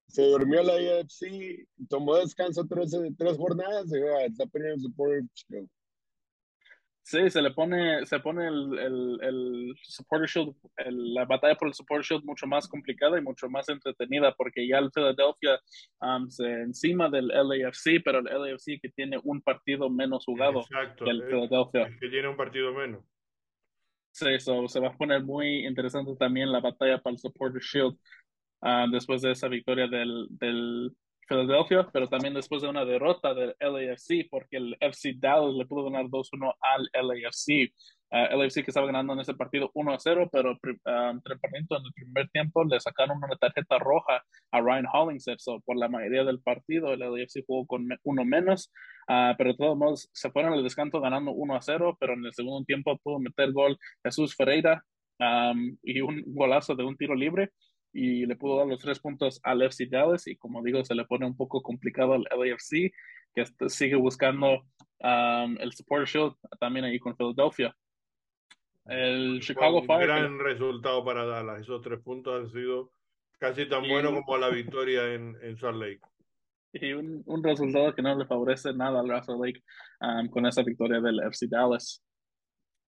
se, 0.07 0.21
durmió 0.23 0.63
la 0.63 0.79
IFC, 0.79 1.67
tomó 1.89 2.15
descanso 2.15 2.65
tres, 2.65 2.95
tres 3.17 3.37
jornadas 3.37 3.91
y 3.91 4.25
está 4.25 4.45
perdiendo 4.45 4.79
support 4.79 5.25
Chicago. 5.33 5.67
Sí, 7.05 7.29
se 7.29 7.41
le 7.41 7.51
pone, 7.51 8.05
se 8.05 8.19
pone 8.21 8.47
el, 8.47 8.79
el, 8.79 9.19
el 9.21 9.75
Supporter 9.83 10.29
Shield, 10.29 10.55
la 10.85 11.25
batalla 11.25 11.55
por 11.55 11.67
el 11.67 11.73
Supporter 11.73 12.05
Shield 12.05 12.23
mucho 12.23 12.47
más 12.47 12.65
complicada 12.65 13.17
y 13.17 13.21
mucho 13.21 13.49
más 13.49 13.67
entretenida 13.67 14.33
porque 14.33 14.65
ya 14.65 14.77
el 14.77 14.89
Philadelphia 14.89 15.59
um, 15.99 16.29
se 16.29 16.45
encima 16.45 17.09
del 17.09 17.27
LAFC, 17.27 18.01
pero 18.05 18.19
el 18.19 18.25
LAFC 18.25 18.79
que 18.81 18.89
tiene 18.95 19.19
un 19.21 19.41
partido 19.41 19.89
menos 19.89 20.23
jugado 20.23 20.61
que 20.97 21.09
el 21.09 21.23
Philadelphia. 21.23 21.89
que 21.99 22.07
tiene 22.07 22.29
un 22.29 22.37
partido 22.37 22.73
menos. 22.73 23.03
Sí, 24.11 24.29
eso 24.29 24.65
se 24.69 24.79
va 24.79 24.87
a 24.87 24.97
poner 24.97 25.23
muy 25.23 25.65
interesante 25.67 26.15
también 26.15 26.53
la 26.53 26.61
batalla 26.61 27.01
para 27.01 27.15
el 27.15 27.19
Supporter 27.19 27.61
Shield 27.61 27.97
uh, 28.61 28.89
después 28.89 29.21
de 29.21 29.31
esa 29.31 29.49
victoria 29.49 29.87
del, 29.87 30.27
del 30.29 30.95
Philadelphia, 31.27 31.87
pero 31.91 32.07
también 32.07 32.33
después 32.33 32.61
de 32.61 32.69
una 32.69 32.85
derrota 32.85 33.33
del 33.33 33.55
LAFC, 33.59 34.27
porque 34.29 34.57
el 34.57 34.77
FC 34.79 35.15
Dallas 35.17 35.53
le 35.55 35.65
pudo 35.65 35.89
ganar 35.89 36.05
2-1 36.05 36.53
al 36.61 36.89
LAFC. 36.93 37.73
Uh, 38.11 38.37
LAFC 38.37 38.63
que 38.63 38.69
estaba 38.69 38.85
ganando 38.85 39.13
en 39.13 39.21
ese 39.21 39.33
partido 39.33 39.71
1-0, 39.73 40.29
pero 40.31 40.51
uh, 40.51 41.09
en 41.09 41.21
el 41.25 41.93
primer 41.95 42.29
tiempo 42.29 42.63
le 42.63 42.79
sacaron 42.79 43.17
una 43.17 43.35
tarjeta 43.37 43.79
roja 43.79 44.23
a 44.51 44.61
Ryan 44.61 44.85
Hollingshead. 44.91 45.37
So, 45.39 45.61
por 45.61 45.77
la 45.77 45.89
mayoría 45.89 46.23
del 46.23 46.39
partido, 46.39 46.93
el 46.93 46.99
LAFC 46.99 47.43
jugó 47.47 47.65
con 47.65 47.87
uno 48.03 48.25
menos, 48.25 48.71
uh, 49.07 49.35
pero 49.37 49.51
de 49.51 49.57
todos 49.57 49.77
modos 49.77 50.09
se 50.13 50.29
fueron 50.29 50.53
al 50.53 50.63
descanso 50.63 51.01
ganando 51.01 51.31
1-0, 51.31 51.97
pero 51.99 52.13
en 52.13 52.25
el 52.25 52.33
segundo 52.33 52.63
tiempo 52.65 52.97
pudo 52.99 53.19
meter 53.19 53.51
gol 53.51 53.77
Jesús 54.03 54.35
Ferreira 54.35 54.83
um, 55.19 55.75
y 55.81 56.01
un 56.01 56.23
golazo 56.27 56.75
de 56.75 56.83
un 56.83 56.95
tiro 56.97 57.15
libre 57.15 57.51
y 57.93 58.25
le 58.25 58.35
pudo 58.35 58.57
dar 58.57 58.67
los 58.67 58.79
tres 58.79 58.99
puntos 58.99 59.39
al 59.43 59.61
FC 59.61 59.85
Dallas 59.85 60.27
y 60.27 60.35
como 60.35 60.63
digo, 60.63 60.83
se 60.83 60.95
le 60.95 61.05
pone 61.05 61.25
un 61.25 61.37
poco 61.37 61.61
complicado 61.61 62.13
al 62.13 62.23
LAFC, 62.23 62.91
que 63.35 63.45
sigue 63.69 63.95
buscando 63.95 64.63
um, 64.99 65.57
el 65.59 65.71
Support 65.73 66.07
Shield 66.07 66.33
también 66.59 66.85
ahí 66.85 66.99
con 66.99 67.15
Philadelphia. 67.15 67.75
El 68.85 69.39
Chicago 69.41 69.81
un 69.81 69.85
Fire. 69.85 70.07
gran 70.07 70.39
resultado 70.39 71.05
para 71.05 71.25
Dallas. 71.25 71.61
Esos 71.61 71.81
tres 71.81 72.01
puntos 72.01 72.41
han 72.41 72.51
sido 72.51 72.91
casi 73.39 73.67
tan 73.69 73.87
buenos 73.87 74.13
como 74.25 74.37
la 74.37 74.49
victoria 74.49 75.13
en, 75.13 75.37
en 75.41 75.57
Salt 75.57 75.77
Lake. 75.77 76.01
Y 76.75 76.91
un, 76.91 77.21
un, 77.27 77.43
resultado 77.43 77.93
que 77.93 78.01
no 78.01 78.17
le 78.17 78.25
favorece 78.25 78.73
nada 78.73 79.01
al 79.01 79.23
Salt 79.23 79.39
Lake 79.39 79.61
um, 80.01 80.27
con 80.27 80.47
esa 80.47 80.63
victoria 80.63 80.99
del 80.99 81.19
FC 81.19 81.45
Dallas 81.47 82.03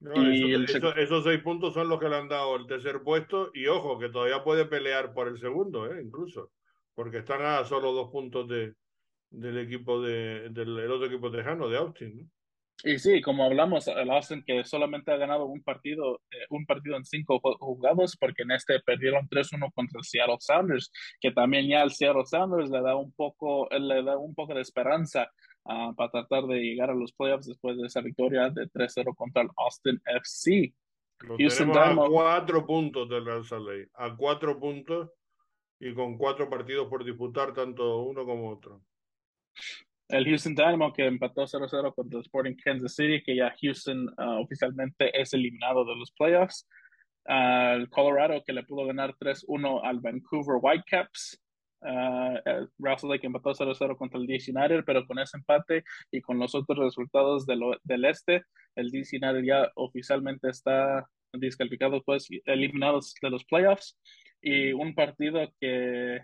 esos 0.01 1.23
seis 1.23 1.41
puntos 1.41 1.73
son 1.73 1.89
los 1.89 1.99
que 1.99 2.09
le 2.09 2.17
han 2.17 2.27
dado 2.27 2.55
el 2.55 2.67
tercer 2.67 3.01
puesto 3.01 3.51
y 3.53 3.67
ojo 3.67 3.97
que 3.97 4.09
todavía 4.09 4.43
puede 4.43 4.65
pelear 4.65 5.13
por 5.13 5.27
el 5.27 5.39
segundo, 5.39 5.91
¿eh? 5.91 6.01
incluso, 6.03 6.51
porque 6.93 7.19
están 7.19 7.41
a 7.41 7.63
solo 7.63 7.91
dos 7.93 8.11
puntos 8.11 8.47
de, 8.47 8.73
del 9.29 9.57
equipo 9.57 10.01
de, 10.01 10.49
del 10.49 10.91
otro 10.91 11.07
equipo 11.07 11.31
tejano, 11.31 11.69
de 11.69 11.77
Austin. 11.77 12.31
Y 12.83 12.99
sí, 12.99 13.21
como 13.21 13.45
hablamos, 13.45 13.87
el 13.87 14.11
Austin 14.11 14.43
que 14.45 14.65
solamente 14.65 15.11
ha 15.11 15.17
ganado 15.17 15.45
un 15.45 15.63
partido, 15.63 16.21
eh, 16.29 16.45
un 16.49 16.65
partido 16.65 16.97
en 16.97 17.05
cinco 17.05 17.39
jugados, 17.59 18.17
porque 18.19 18.43
en 18.43 18.51
este 18.51 18.79
perdieron 18.81 19.27
3-1 19.29 19.71
contra 19.73 19.97
el 19.97 20.03
Seattle 20.03 20.37
Sounders, 20.39 20.91
que 21.21 21.31
también 21.31 21.67
ya 21.67 21.81
el 21.83 21.91
Seattle 21.91 22.25
Sounders 22.25 22.69
le 22.69 22.81
da 22.81 22.95
un 22.95 23.13
poco, 23.13 23.69
le 23.71 24.03
da 24.03 24.17
un 24.17 24.35
poco 24.35 24.53
de 24.53 24.61
esperanza 24.61 25.31
uh, 25.65 25.93
para 25.95 26.11
tratar 26.11 26.45
de 26.45 26.59
llegar 26.59 26.89
a 26.89 26.95
los 26.95 27.13
playoffs 27.13 27.47
después 27.47 27.77
de 27.77 27.87
esa 27.87 28.01
victoria 28.01 28.49
de 28.49 28.69
3-0 28.69 29.15
contra 29.15 29.43
el 29.43 29.49
Austin 29.57 30.01
FC. 30.05 30.73
Houston 31.37 31.71
tenemos 31.71 32.07
a 32.07 32.09
cuatro 32.09 32.65
puntos 32.65 33.09
del 33.09 33.25
Real 33.25 33.45
Salt 33.45 33.67
Lake, 33.67 33.89
a 33.93 34.15
cuatro 34.15 34.59
puntos 34.59 35.09
y 35.79 35.93
con 35.93 36.17
cuatro 36.17 36.49
partidos 36.49 36.87
por 36.87 37.03
disputar, 37.03 37.53
tanto 37.53 37.99
uno 38.03 38.25
como 38.25 38.49
otro. 38.49 38.81
El 40.07 40.25
Houston 40.25 40.53
Dynamo 40.53 40.93
que 40.93 41.05
empató 41.05 41.43
0-0 41.43 41.93
contra 41.95 42.19
el 42.19 42.25
Sporting 42.25 42.55
Kansas 42.63 42.95
City, 42.95 43.23
que 43.23 43.35
ya 43.35 43.55
Houston 43.59 44.07
uh, 44.09 44.41
oficialmente 44.41 45.19
es 45.19 45.33
eliminado 45.33 45.83
de 45.83 45.95
los 45.95 46.11
playoffs. 46.11 46.67
Uh, 47.27 47.73
el 47.75 47.89
Colorado 47.89 48.43
que 48.45 48.53
le 48.53 48.63
pudo 48.63 48.85
ganar 48.85 49.15
3-1 49.17 49.81
al 49.83 49.99
Vancouver 49.99 50.59
Whitecaps. 50.61 51.41
Uh, 51.85 52.65
Russell 52.79 53.11
empató 53.21 53.53
0-0 53.53 53.95
contra 53.97 54.19
el 54.19 54.25
DC 54.25 54.51
United, 54.51 54.83
pero 54.85 55.05
con 55.05 55.19
ese 55.19 55.37
empate 55.37 55.83
y 56.11 56.19
con 56.21 56.39
los 56.39 56.55
otros 56.55 56.79
resultados 56.79 57.45
del, 57.45 57.59
del 57.83 58.05
este, 58.05 58.43
el 58.75 58.89
DC 58.89 59.17
United 59.17 59.43
ya 59.43 59.71
oficialmente 59.75 60.49
está 60.49 61.07
descalificado, 61.31 62.01
pues 62.03 62.27
eliminado 62.45 62.99
de 63.21 63.29
los 63.29 63.45
playoffs. 63.45 63.99
Y 64.41 64.73
un 64.73 64.95
partido 64.95 65.47
que, 65.59 66.21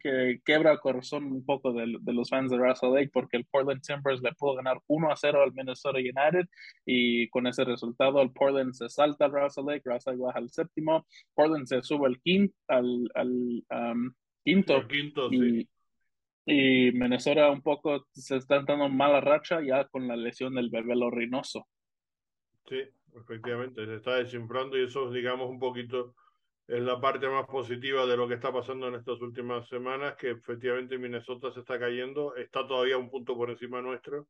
que 0.00 0.40
quebra 0.44 0.72
el 0.72 0.80
corazón 0.80 1.24
un 1.26 1.44
poco 1.44 1.72
de, 1.72 1.96
de, 2.00 2.12
los 2.12 2.28
fans 2.30 2.50
de 2.50 2.56
Russell 2.56 2.94
Lake 2.94 3.10
porque 3.12 3.36
el 3.36 3.44
Portland 3.46 3.82
Timbers 3.82 4.22
le 4.22 4.32
pudo 4.32 4.54
ganar 4.54 4.80
1 4.86 5.08
0 5.14 5.42
al 5.42 5.52
Minnesota 5.52 5.98
United 5.98 6.46
y 6.86 7.28
con 7.28 7.46
ese 7.46 7.64
resultado 7.64 8.20
el 8.22 8.32
Portland 8.32 8.72
se 8.72 8.88
salta 8.88 9.26
al 9.26 9.32
Russell 9.32 9.66
Lake, 9.66 9.82
Russell 9.84 10.16
baja 10.16 10.38
al 10.38 10.50
séptimo, 10.50 11.06
Portland 11.34 11.66
se 11.66 11.82
sube 11.82 12.06
al 12.06 12.20
quinto, 12.20 12.54
al, 12.68 13.10
al 13.14 13.64
um, 13.70 14.12
quinto. 14.44 15.30
y, 15.30 15.68
y, 16.46 16.92
Minnesota 16.92 17.50
un 17.50 17.62
poco 17.62 18.06
se 18.12 18.36
está 18.36 18.62
dando 18.62 18.88
mala 18.88 19.20
racha 19.20 19.60
ya 19.62 19.86
con 19.88 20.08
la 20.08 20.16
lesión 20.16 20.54
del 20.54 20.70
bebé 20.70 20.94
Reynoso. 21.10 21.66
Sí, 22.68 22.80
efectivamente, 23.14 23.84
se 23.86 23.96
está 23.96 24.16
desinflando 24.16 24.78
y 24.78 24.84
eso, 24.84 25.10
digamos, 25.10 25.50
un 25.50 25.58
poquito 25.58 26.14
es 26.68 26.80
la 26.80 27.00
parte 27.00 27.28
más 27.28 27.46
positiva 27.46 28.06
de 28.06 28.16
lo 28.16 28.28
que 28.28 28.34
está 28.34 28.52
pasando 28.52 28.88
en 28.88 28.94
estas 28.94 29.20
últimas 29.20 29.68
semanas, 29.68 30.14
que 30.16 30.30
efectivamente 30.30 30.96
Minnesota 30.96 31.52
se 31.52 31.60
está 31.60 31.78
cayendo, 31.78 32.34
está 32.36 32.66
todavía 32.66 32.96
un 32.96 33.10
punto 33.10 33.36
por 33.36 33.50
encima 33.50 33.82
nuestro, 33.82 34.28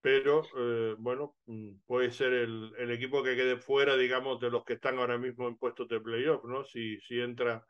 pero 0.00 0.42
eh, 0.56 0.94
bueno, 0.98 1.36
mm, 1.46 1.72
puede 1.86 2.10
ser 2.10 2.32
el, 2.32 2.72
el, 2.76 2.90
equipo 2.90 3.22
que 3.22 3.36
quede 3.36 3.56
fuera, 3.56 3.96
digamos, 3.96 4.40
de 4.40 4.50
los 4.50 4.64
que 4.64 4.74
están 4.74 4.98
ahora 4.98 5.18
mismo 5.18 5.46
en 5.46 5.56
puestos 5.56 5.88
de 5.88 6.00
playoff, 6.00 6.44
¿no? 6.44 6.64
Si, 6.64 6.98
si 7.00 7.20
entra 7.20 7.64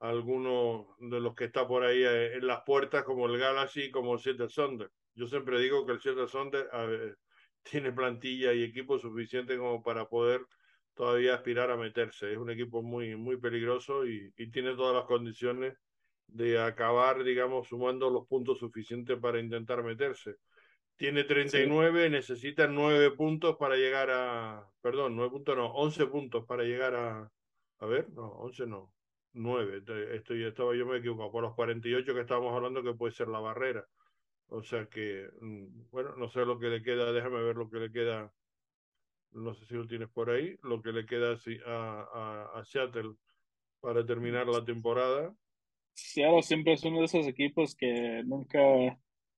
alguno 0.00 0.96
de 0.98 1.20
los 1.20 1.34
que 1.34 1.44
está 1.44 1.66
por 1.66 1.84
ahí 1.84 2.02
eh, 2.02 2.34
en 2.34 2.46
las 2.46 2.62
puertas, 2.62 3.04
como 3.04 3.26
el 3.26 3.38
Galaxy, 3.38 3.90
como 3.90 4.14
el 4.14 4.20
Seattle 4.20 4.48
Sonder. 4.48 4.90
Yo 5.14 5.26
siempre 5.26 5.60
digo 5.60 5.86
que 5.86 5.92
el 5.92 6.00
Seattle 6.00 6.28
Sonder 6.28 6.68
tiene 7.62 7.92
plantilla 7.92 8.52
y 8.52 8.62
equipo 8.62 8.98
suficiente 8.98 9.56
como 9.56 9.82
para 9.82 10.08
poder 10.08 10.42
todavía 10.94 11.34
aspirar 11.34 11.70
a 11.70 11.76
meterse. 11.76 12.32
Es 12.32 12.38
un 12.38 12.50
equipo 12.50 12.82
muy, 12.82 13.16
muy 13.16 13.36
peligroso 13.36 14.06
y, 14.06 14.32
y 14.36 14.50
tiene 14.50 14.74
todas 14.74 14.94
las 14.94 15.04
condiciones 15.04 15.76
de 16.28 16.60
acabar, 16.60 17.22
digamos, 17.22 17.68
sumando 17.68 18.10
los 18.10 18.26
puntos 18.26 18.58
suficientes 18.58 19.18
para 19.18 19.40
intentar 19.40 19.82
meterse. 19.82 20.36
Tiene 20.96 21.24
39, 21.24 22.04
sí. 22.04 22.10
necesita 22.10 22.66
9 22.66 23.12
puntos 23.12 23.56
para 23.56 23.76
llegar 23.76 24.10
a, 24.10 24.68
perdón, 24.80 25.16
9 25.16 25.30
puntos 25.30 25.56
no, 25.56 25.66
11 25.72 26.06
puntos 26.06 26.44
para 26.46 26.62
llegar 26.62 26.94
a, 26.94 27.30
a 27.78 27.86
ver, 27.86 28.10
no, 28.10 28.28
11 28.28 28.66
no, 28.66 28.92
9, 29.34 29.82
estoy, 30.14 30.44
estaba 30.44 30.74
yo 30.76 30.86
me 30.86 30.98
equivoco, 30.98 31.30
por 31.30 31.42
los 31.42 31.54
48 31.54 32.14
que 32.14 32.20
estábamos 32.20 32.54
hablando 32.54 32.82
que 32.82 32.94
puede 32.94 33.12
ser 33.12 33.28
la 33.28 33.40
barrera. 33.40 33.86
O 34.48 34.62
sea 34.62 34.86
que, 34.86 35.28
mm, 35.40 35.90
bueno, 35.90 36.14
no 36.16 36.28
sé 36.28 36.44
lo 36.44 36.58
que 36.58 36.68
le 36.68 36.82
queda, 36.82 37.12
déjame 37.12 37.42
ver 37.42 37.56
lo 37.56 37.68
que 37.68 37.78
le 37.78 37.90
queda, 37.90 38.32
no 39.32 39.54
sé 39.54 39.66
si 39.66 39.74
lo 39.74 39.86
tienes 39.86 40.08
por 40.08 40.30
ahí, 40.30 40.56
lo 40.62 40.80
que 40.80 40.92
le 40.92 41.04
queda 41.04 41.36
a, 41.66 42.08
a, 42.12 42.60
a 42.60 42.64
Seattle 42.64 43.14
para 43.80 44.06
terminar 44.06 44.46
la 44.46 44.64
temporada. 44.64 45.34
Seattle 45.94 46.42
siempre 46.42 46.74
es 46.74 46.84
uno 46.84 47.00
de 47.00 47.06
esos 47.06 47.26
equipos 47.26 47.74
que 47.74 48.22
nunca, 48.24 48.60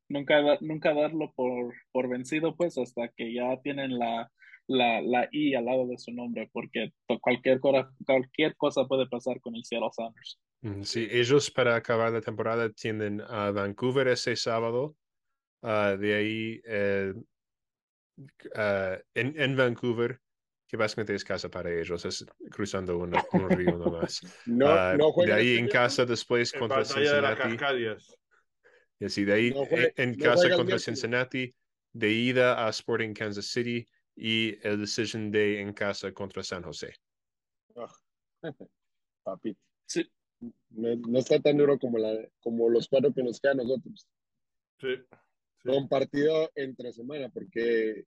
nunca, 0.09 0.59
nunca 0.61 0.95
darlo 0.95 1.33
por, 1.35 1.73
por 1.93 2.09
vencido, 2.09 2.55
pues 2.55 2.77
hasta 2.77 3.09
que 3.09 3.33
ya 3.33 3.61
tienen 3.63 3.99
la, 3.99 4.31
la, 4.69 5.01
la 5.01 5.29
I 5.31 5.55
al 5.55 5.65
lado 5.65 5.87
de 5.87 5.99
su 5.99 6.13
nombre, 6.13 6.51
porque 6.53 6.93
cualquier 7.21 7.61
cosa, 7.61 7.91
cualquier 8.05 8.57
cosa 8.57 8.87
puede 8.87 9.07
pasar 9.07 9.41
con 9.41 9.55
el 9.55 9.65
Seattle 9.65 9.91
Sounders. 9.95 10.39
Mm, 10.63 10.83
sí, 10.83 11.09
ellos 11.11 11.51
para 11.51 11.77
acabar 11.77 12.13
la 12.13 12.21
temporada 12.21 12.71
tienen 12.71 13.21
a 13.21 13.51
Vancouver 13.51 14.09
ese 14.09 14.35
sábado, 14.37 14.97
uh, 15.63 15.97
de 15.97 16.15
ahí 16.15 16.61
uh, 16.67 17.23
en, 19.15 19.41
en, 19.41 19.57
Vancouver, 19.57 20.21
que 20.67 20.77
básicamente 20.77 21.15
es 21.15 21.25
casa 21.25 21.49
para 21.49 21.73
ellos, 21.73 22.05
es 22.05 22.27
cruzando 22.51 22.99
un, 22.99 23.15
un 23.33 23.51
río 23.51 23.77
nomás. 23.77 24.21
no, 24.47 24.67
uh, 24.67 24.97
no 24.97 25.13
de 25.25 25.33
ahí 25.33 25.57
en 25.59 25.69
casa 25.69 26.05
después 26.05 26.53
contra 26.53 26.85
Cincinnati. 26.85 27.57
De 27.57 27.97
y 28.99 29.05
así, 29.05 29.25
de 29.25 29.33
ahí 29.33 29.51
no 29.51 29.67
juega, 29.67 29.93
en, 29.97 30.11
en 30.11 30.19
casa 30.19 30.51
contra 30.57 30.79
Cincinnati, 30.79 31.55
de 31.93 32.11
ida 32.11 32.67
a 32.67 32.71
Sporting 32.71 33.13
Kansas 33.13 33.47
City, 33.47 33.87
y 34.17 34.59
el 34.67 34.81
Decision 34.81 35.31
Day 35.31 35.57
en 35.57 35.73
casa 35.73 36.13
contra 36.13 36.43
San 36.43 36.63
José. 36.63 36.95
Oh. 37.75 37.87
Papi. 39.23 39.57
Sí. 39.87 40.11
No, 40.71 40.97
no, 40.97 41.19
está 41.19 41.41
tan 41.41 41.57
duro 41.57 41.79
como, 41.79 41.99
la, 41.99 42.13
como 42.41 42.69
los 42.69 42.89
cuatro 42.89 43.13
que 43.13 43.23
nos 43.23 43.41
quedan 43.41 43.61
a 43.61 43.63
nosotros. 43.65 44.09
Sí. 44.81 44.97
sí. 44.97 45.69
Con 45.69 45.89
partido 45.89 46.51
entre 46.55 46.93
semana, 46.93 47.29
porque 47.29 48.05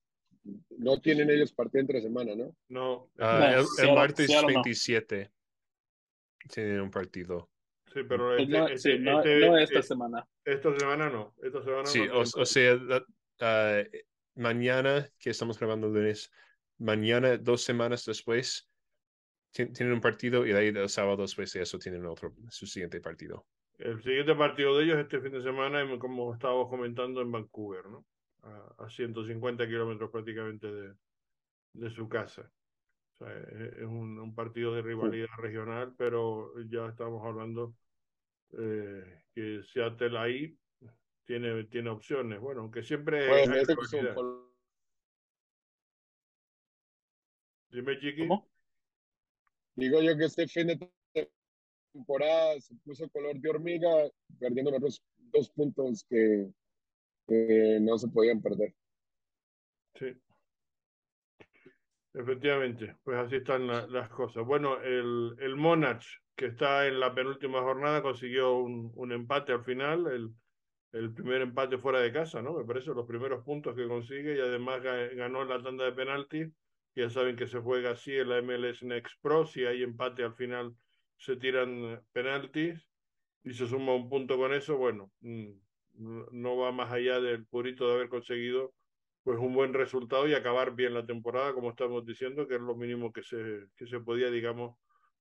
no 0.78 1.00
tienen 1.00 1.30
ellos 1.30 1.54
partido 1.54 1.82
entre 1.82 2.02
semana, 2.02 2.36
¿no? 2.36 2.56
No. 2.70 3.12
Uh, 3.18 3.66
el, 3.80 3.88
el, 3.88 3.96
martes 3.96 4.28
sí, 4.28 4.46
27 4.46 5.24
no. 5.24 6.54
tienen 6.54 6.82
un 6.82 6.92
partido. 6.92 7.50
Sí, 7.94 8.02
pero 8.08 8.38
este, 8.38 8.52
no, 8.52 8.68
este, 8.68 8.78
sí, 8.78 9.00
no, 9.00 9.20
este, 9.20 9.40
no 9.48 9.58
esta 9.58 9.82
semana. 9.82 10.28
Esta 10.46 10.78
semana 10.78 11.10
no. 11.10 11.34
Esta 11.42 11.64
semana 11.64 11.86
sí, 11.86 12.06
no 12.06 12.20
o, 12.20 12.22
o, 12.22 12.46
sea, 12.46 12.76
uh, 12.76 13.98
mañana, 14.40 15.08
que 15.20 15.30
estamos 15.30 15.60
grabando 15.60 15.88
lunes, 15.90 16.32
mañana, 16.78 17.38
dos 17.38 17.64
semanas 17.64 18.06
después, 18.06 18.70
tienen 19.52 19.94
un 19.94 20.02
partido 20.02 20.46
y 20.46 20.52
de 20.52 20.58
ahí 20.58 20.68
el 20.68 20.90
sábado 20.90 21.24
después 21.24 21.52
de 21.54 21.62
eso 21.62 21.78
tienen 21.78 22.06
otro, 22.06 22.34
su 22.50 22.66
siguiente 22.66 23.02
partido. 23.02 23.46
El 23.78 24.02
siguiente 24.02 24.36
partido 24.36 24.78
de 24.78 24.86
ellos 24.86 25.00
este 25.00 25.20
fin 25.22 25.32
de 25.32 25.44
semana, 25.44 25.84
como 26.00 26.34
estábamos 26.34 26.70
comentando, 26.70 27.22
en 27.22 27.32
Vancouver, 27.32 27.86
¿no? 27.86 28.06
A, 28.44 28.86
a 28.86 28.90
150 28.90 29.68
kilómetros 29.68 30.10
prácticamente 30.10 30.68
de, 30.68 30.94
de 31.74 31.90
su 31.90 32.08
casa. 32.08 32.50
O 33.14 33.26
sea, 33.26 33.38
es, 33.38 33.84
un, 33.84 34.20
un, 34.20 34.36
partido 34.36 34.74
de 34.74 34.82
rivalidad 34.82 35.28
regional, 35.38 35.94
pero 35.98 36.54
ya 36.64 36.88
estamos 36.88 37.26
hablando 37.26 37.74
eh, 38.58 39.24
que 39.34 39.62
Seattle 39.64 40.18
ahí 40.18 40.58
tiene, 41.30 41.64
tiene 41.66 41.92
opciones. 41.92 42.40
Bueno, 42.40 42.62
aunque 42.62 42.82
siempre 42.82 43.28
bueno, 43.28 43.54
hay 43.54 43.66
son... 44.16 44.50
Dime, 47.70 48.00
Chiqui. 48.00 48.28
¿Cómo? 48.28 48.50
Digo 49.76 50.02
yo 50.02 50.18
que 50.18 50.26
este 50.26 50.48
fin 50.48 50.70
de 50.70 50.92
temporada 51.94 52.60
se 52.60 52.74
puso 52.84 53.08
color 53.10 53.36
de 53.36 53.48
hormiga, 53.48 54.10
perdiendo 54.40 54.72
los 54.72 55.04
dos 55.18 55.52
puntos 55.52 56.04
que, 56.10 56.52
que 57.28 57.78
no 57.80 58.00
se 58.00 58.08
podían 58.08 58.42
perder. 58.42 58.74
Sí. 60.00 60.20
Efectivamente, 62.12 62.98
pues 63.04 63.20
así 63.20 63.36
están 63.36 63.68
la, 63.68 63.86
las 63.86 64.10
cosas. 64.10 64.44
Bueno, 64.44 64.82
el, 64.82 65.36
el 65.38 65.56
Monarch, 65.56 66.08
que 66.36 66.48
está 66.48 66.88
en 66.88 67.00
la 67.00 67.14
penúltima 67.14 67.62
jornada, 67.62 68.02
consiguió 68.02 68.56
un, 68.56 68.92
un 68.96 69.12
empate 69.12 69.52
al 69.52 69.64
final, 69.64 70.08
el, 70.08 70.34
el, 70.92 71.14
primer 71.14 71.42
empate 71.42 71.78
fuera 71.78 72.00
de 72.00 72.12
casa, 72.12 72.42
¿no? 72.42 72.54
Me 72.54 72.66
parece 72.66 72.92
los 72.92 73.06
primeros 73.06 73.44
puntos 73.44 73.76
que 73.76 73.88
consigue 73.88 74.36
y 74.36 74.40
además 74.40 74.82
ganó 74.82 75.44
la 75.46 75.62
tanda 75.62 75.86
de 75.86 75.92
penaltis. 75.92 76.50
Ya 76.96 77.10
saben 77.10 77.36
que 77.36 77.48
se 77.48 77.60
juega 77.60 77.92
así 77.92 78.16
en 78.16 78.30
la 78.30 78.42
MLS 78.42 78.84
Next 78.84 79.22
Pro, 79.22 79.46
si 79.46 79.66
hay 79.66 79.84
empate 79.84 80.24
al 80.24 80.36
final 80.36 80.76
se 81.18 81.36
tiran 81.36 82.02
penaltis 82.12 82.88
y 83.44 83.54
se 83.54 83.68
suma 83.68 83.94
un 83.94 84.10
punto 84.10 84.38
con 84.38 84.54
eso, 84.54 84.78
bueno, 84.78 85.12
mm, 85.22 85.52
no 86.32 86.58
va 86.58 86.72
más 86.72 86.92
allá 86.92 87.20
del 87.20 87.46
purito 87.46 87.88
de 87.88 87.96
haber 87.96 88.10
conseguido 88.10 88.74
pues 89.24 89.38
un 89.38 89.54
buen 89.54 89.74
resultado 89.74 90.28
y 90.28 90.34
acabar 90.34 90.76
bien 90.76 90.94
la 90.94 91.06
temporada, 91.06 91.54
como 91.54 91.70
estamos 91.70 92.06
diciendo, 92.06 92.48
que 92.48 92.56
es 92.56 92.62
lo 92.62 92.76
mínimo 92.76 93.12
que 93.12 93.22
se, 93.22 93.68
que 93.76 93.86
se 93.86 94.00
podía, 94.00 94.32
digamos, 94.32 94.78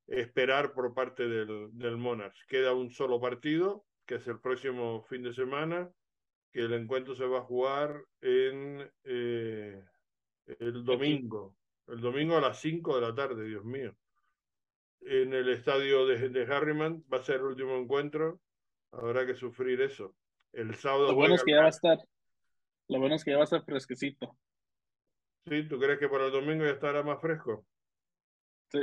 esperar 0.07 0.73
por 0.73 0.95
parte 0.95 1.28
del, 1.28 1.69
del 1.73 1.97
Monarchs. 1.97 2.45
Queda 2.49 2.73
un 2.74 2.90
solo 2.90 3.20
partido, 3.20 3.85
que 4.09 4.16
es 4.16 4.26
el 4.26 4.40
próximo 4.40 5.02
fin 5.02 5.22
de 5.22 5.32
semana, 5.32 5.89
que 6.51 6.60
el 6.60 6.72
encuentro 6.72 7.14
se 7.14 7.26
va 7.26 7.39
a 7.39 7.43
jugar 7.43 8.02
en 8.22 8.90
eh, 9.05 9.85
el 10.47 10.85
domingo, 10.85 11.55
el 11.86 12.01
domingo 12.01 12.36
a 12.36 12.40
las 12.40 12.59
5 12.60 12.97
de 12.97 13.01
la 13.06 13.14
tarde, 13.14 13.44
Dios 13.44 13.64
mío. 13.64 13.94
En 15.02 15.32
el 15.35 15.48
estadio 15.51 16.06
de, 16.06 16.30
de 16.30 16.43
Harriman 16.52 17.05
va 17.12 17.18
a 17.18 17.22
ser 17.22 17.36
el 17.36 17.43
último 17.43 17.76
encuentro, 17.76 18.40
habrá 18.90 19.26
que 19.26 19.35
sufrir 19.35 19.80
eso. 19.82 20.16
El 20.52 20.74
sábado. 20.74 21.09
Lo 21.09 21.14
bueno 21.14 21.35
es 21.35 21.44
que 21.44 21.52
ya 21.52 21.60
va 21.60 21.66
a 21.66 21.68
estar 21.68 21.98
lo 22.89 23.01
bueno 23.01 23.14
es 23.14 23.24
que 23.24 23.32
ya 23.32 23.36
va 23.36 23.43
a 23.43 23.44
estar 23.44 23.62
fresquecito. 23.64 24.35
Sí, 25.47 25.68
¿tú 25.68 25.78
crees 25.78 25.98
que 25.98 26.09
para 26.09 26.26
el 26.26 26.32
domingo 26.32 26.64
ya 26.64 26.72
estará 26.72 27.02
más 27.02 27.20
fresco? 27.20 27.66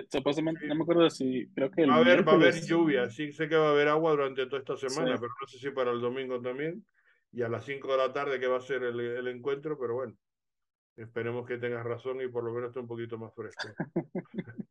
Supuestamente, 0.09 0.65
no 0.67 0.75
me 0.75 0.81
acuerdo 0.81 1.09
si, 1.09 1.47
creo 1.53 1.69
que... 1.69 1.85
va, 1.85 1.95
a 1.95 1.97
haber, 1.97 2.27
va 2.27 2.31
a 2.33 2.35
haber 2.35 2.59
lluvia, 2.61 3.09
sí 3.09 3.31
sé 3.31 3.47
que 3.47 3.55
va 3.55 3.67
a 3.67 3.71
haber 3.71 3.87
agua 3.87 4.11
durante 4.11 4.45
toda 4.47 4.59
esta 4.59 4.77
semana, 4.77 5.13
sí. 5.13 5.21
pero 5.21 5.33
no 5.39 5.47
sé 5.47 5.59
si 5.59 5.69
para 5.71 5.91
el 5.91 6.01
domingo 6.01 6.41
también. 6.41 6.83
Y 7.31 7.41
a 7.43 7.49
las 7.49 7.65
5 7.65 7.91
de 7.91 7.97
la 7.97 8.13
tarde 8.13 8.39
que 8.39 8.47
va 8.47 8.57
a 8.57 8.61
ser 8.61 8.83
el, 8.83 8.99
el, 8.99 9.27
encuentro, 9.27 9.77
pero 9.77 9.95
bueno, 9.95 10.15
esperemos 10.95 11.45
que 11.45 11.57
tengas 11.57 11.85
razón 11.85 12.21
y 12.21 12.27
por 12.29 12.43
lo 12.43 12.53
menos 12.53 12.69
esté 12.69 12.79
un 12.79 12.87
poquito 12.87 13.17
más 13.17 13.33
fresco. 13.35 13.67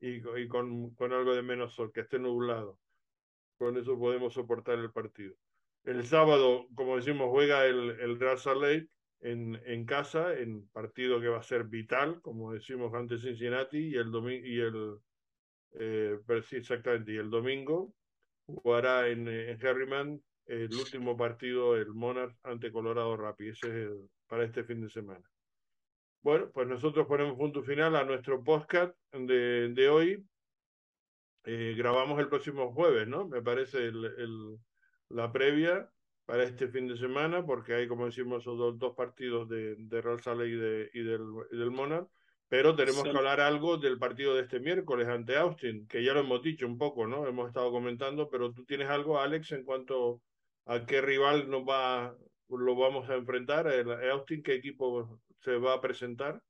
y, 0.00 0.40
y 0.40 0.48
con, 0.48 0.94
con 0.94 1.12
algo 1.12 1.34
de 1.34 1.42
menos 1.42 1.74
sol, 1.74 1.92
que 1.92 2.00
esté 2.00 2.18
nublado. 2.18 2.78
Con 3.58 3.76
eso 3.76 3.98
podemos 3.98 4.34
soportar 4.34 4.78
el 4.78 4.90
partido. 4.90 5.34
El 5.84 6.04
sábado, 6.06 6.66
como 6.74 6.96
decimos, 6.96 7.28
juega 7.30 7.66
el, 7.66 7.90
el 8.00 8.38
Salt 8.38 8.60
Lake 8.60 8.88
en, 9.20 9.60
en 9.64 9.84
casa, 9.84 10.34
en 10.34 10.68
partido 10.68 11.20
que 11.20 11.28
va 11.28 11.38
a 11.38 11.42
ser 11.42 11.64
vital, 11.64 12.20
como 12.20 12.52
decimos 12.52 12.92
antes 12.94 13.22
Cincinnati, 13.22 13.88
y 13.88 13.94
el 13.96 14.10
domingo, 14.10 14.46
y 14.46 14.60
el, 14.60 14.98
eh, 15.72 16.18
exactamente, 16.52 17.12
y 17.12 17.16
el 17.16 17.30
domingo 17.30 17.94
jugará 18.46 19.08
en, 19.08 19.28
en 19.28 19.66
Harriman 19.66 20.22
el 20.46 20.74
último 20.74 21.16
partido, 21.16 21.76
el 21.76 21.92
Monarch 21.92 22.34
ante 22.42 22.72
Colorado 22.72 23.16
Rapids, 23.16 23.62
ese 23.62 23.68
es 23.68 23.90
el, 23.90 24.10
para 24.26 24.44
este 24.44 24.64
fin 24.64 24.80
de 24.80 24.88
semana. 24.88 25.28
Bueno, 26.22 26.50
pues 26.52 26.66
nosotros 26.66 27.06
ponemos 27.06 27.36
punto 27.36 27.62
final 27.62 27.94
a 27.96 28.04
nuestro 28.04 28.42
podcast 28.42 28.96
de, 29.12 29.68
de 29.68 29.88
hoy. 29.88 30.24
Eh, 31.44 31.74
grabamos 31.76 32.18
el 32.18 32.28
próximo 32.28 32.72
jueves, 32.72 33.06
¿no? 33.06 33.28
Me 33.28 33.40
parece 33.40 33.86
el, 33.86 34.04
el 34.04 34.58
la 35.10 35.32
previa 35.32 35.90
para 36.28 36.44
este 36.44 36.68
fin 36.68 36.86
de 36.86 36.98
semana, 36.98 37.42
porque 37.42 37.72
hay, 37.72 37.88
como 37.88 38.04
decimos, 38.04 38.42
esos 38.42 38.58
dos, 38.58 38.78
dos 38.78 38.94
partidos 38.94 39.48
de, 39.48 39.76
de 39.76 40.02
Real 40.02 40.20
Sale 40.20 40.46
y, 40.46 40.56
de, 40.56 40.90
y 40.92 41.02
del, 41.02 41.22
y 41.50 41.56
del 41.56 41.70
Monarch, 41.70 42.06
pero 42.50 42.76
tenemos 42.76 43.00
sí. 43.00 43.10
que 43.10 43.16
hablar 43.16 43.40
algo 43.40 43.78
del 43.78 43.98
partido 43.98 44.34
de 44.34 44.42
este 44.42 44.60
miércoles 44.60 45.08
ante 45.08 45.38
Austin, 45.38 45.88
que 45.88 46.04
ya 46.04 46.12
lo 46.12 46.20
hemos 46.20 46.42
dicho 46.42 46.66
un 46.66 46.76
poco, 46.76 47.06
¿no? 47.06 47.26
Hemos 47.26 47.48
estado 47.48 47.72
comentando, 47.72 48.28
pero 48.28 48.52
tú 48.52 48.66
tienes 48.66 48.90
algo, 48.90 49.18
Alex, 49.18 49.52
en 49.52 49.64
cuanto 49.64 50.20
a 50.66 50.84
qué 50.84 51.00
rival 51.00 51.48
nos 51.48 51.62
va, 51.62 52.14
lo 52.50 52.76
vamos 52.76 53.08
a 53.08 53.14
enfrentar, 53.14 53.66
el 53.68 53.90
Austin, 54.10 54.42
qué 54.42 54.52
equipo 54.52 55.22
se 55.40 55.56
va 55.56 55.72
a 55.72 55.80
presentar. 55.80 56.42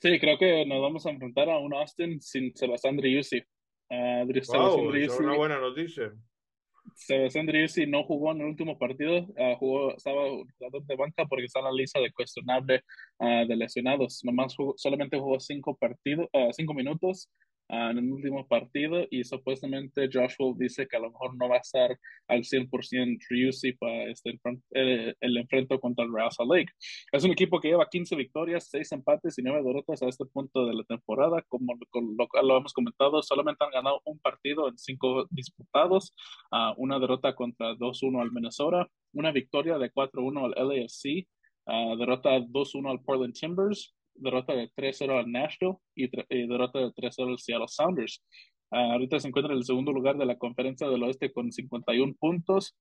Sí, 0.00 0.18
creo 0.18 0.38
que 0.38 0.64
nos 0.64 0.80
vamos 0.80 1.04
a 1.04 1.10
enfrentar 1.10 1.50
a 1.50 1.58
un 1.58 1.74
Austin 1.74 2.18
sin 2.22 2.56
Sebastián 2.56 2.96
Driussi. 2.96 3.44
Uh, 3.90 4.24
wow, 4.24 4.94
es 4.94 5.20
una 5.20 5.36
buena 5.36 5.58
noticia. 5.58 6.14
Sebastián 6.98 7.46
Driussi 7.46 7.86
no 7.86 8.02
jugó 8.02 8.32
en 8.32 8.40
el 8.40 8.48
último 8.48 8.76
partido, 8.76 9.20
uh, 9.20 9.56
jugó, 9.58 9.96
estaba 9.96 10.22
jugador 10.58 10.84
de 10.84 10.96
banca 10.96 11.26
porque 11.26 11.44
está 11.44 11.60
en 11.60 11.66
la 11.66 11.72
lista 11.72 12.00
de 12.00 12.12
cuestionable 12.12 12.82
uh, 13.20 13.46
de 13.46 13.56
lesionados. 13.56 14.24
Nomás 14.24 14.54
jugó, 14.56 14.74
solamente 14.76 15.18
jugó 15.18 15.38
cinco 15.38 15.76
partidos, 15.76 16.28
uh, 16.32 16.52
cinco 16.52 16.74
minutos 16.74 17.30
en 17.68 17.98
el 17.98 18.10
último 18.10 18.46
partido 18.46 19.06
y 19.10 19.24
supuestamente 19.24 20.08
Joshua 20.12 20.54
dice 20.56 20.86
que 20.86 20.96
a 20.96 21.00
lo 21.00 21.10
mejor 21.10 21.36
no 21.36 21.48
va 21.48 21.56
a 21.56 21.60
estar 21.60 21.98
al 22.26 22.40
100% 22.40 23.18
Driussi 23.28 23.72
para 23.72 24.04
este, 24.04 24.38
el, 24.70 25.16
el 25.20 25.36
enfrento 25.36 25.78
contra 25.80 26.04
el 26.04 26.12
Real 26.12 26.30
Salt 26.32 26.50
Lake. 26.50 26.72
Es 27.12 27.24
un 27.24 27.32
equipo 27.32 27.60
que 27.60 27.68
lleva 27.68 27.88
15 27.88 28.16
victorias, 28.16 28.68
6 28.70 28.92
empates 28.92 29.38
y 29.38 29.42
9 29.42 29.62
derrotas 29.62 30.02
a 30.02 30.08
este 30.08 30.24
punto 30.26 30.66
de 30.66 30.74
la 30.74 30.84
temporada. 30.84 31.42
Como 31.48 31.74
lo, 31.92 32.28
lo 32.42 32.56
hemos 32.56 32.72
comentado, 32.72 33.22
solamente 33.22 33.64
han 33.64 33.70
ganado 33.70 34.00
un 34.04 34.18
partido 34.18 34.68
en 34.68 34.78
5 34.78 35.26
disputados, 35.30 36.14
uh, 36.52 36.72
una 36.76 36.98
derrota 36.98 37.34
contra 37.34 37.74
2-1 37.74 38.20
al 38.20 38.32
Minnesota, 38.32 38.88
una 39.12 39.32
victoria 39.32 39.78
de 39.78 39.92
4-1 39.92 40.44
al 40.44 40.68
LAFC, 40.68 41.28
uh, 41.66 41.96
derrota 41.96 42.38
2-1 42.38 42.90
al 42.90 43.02
Portland 43.02 43.34
Timbers, 43.34 43.94
derrota 44.18 44.54
de 44.54 44.70
3-0 44.70 45.18
al 45.18 45.30
Nashville 45.30 45.76
y, 45.94 46.04
y 46.04 46.46
derrota 46.46 46.78
de 46.78 46.88
3-0 46.88 47.30
al 47.30 47.38
Seattle 47.38 47.68
Sounders. 47.68 48.22
Uh, 48.70 48.92
ahorita 48.92 49.18
se 49.18 49.28
encuentra 49.28 49.52
en 49.52 49.58
el 49.58 49.64
segundo 49.64 49.92
lugar 49.92 50.18
de 50.18 50.26
la 50.26 50.36
conferencia 50.36 50.88
del 50.88 51.02
oeste 51.02 51.32
con 51.32 51.50
51 51.50 52.14
puntos 52.18 52.76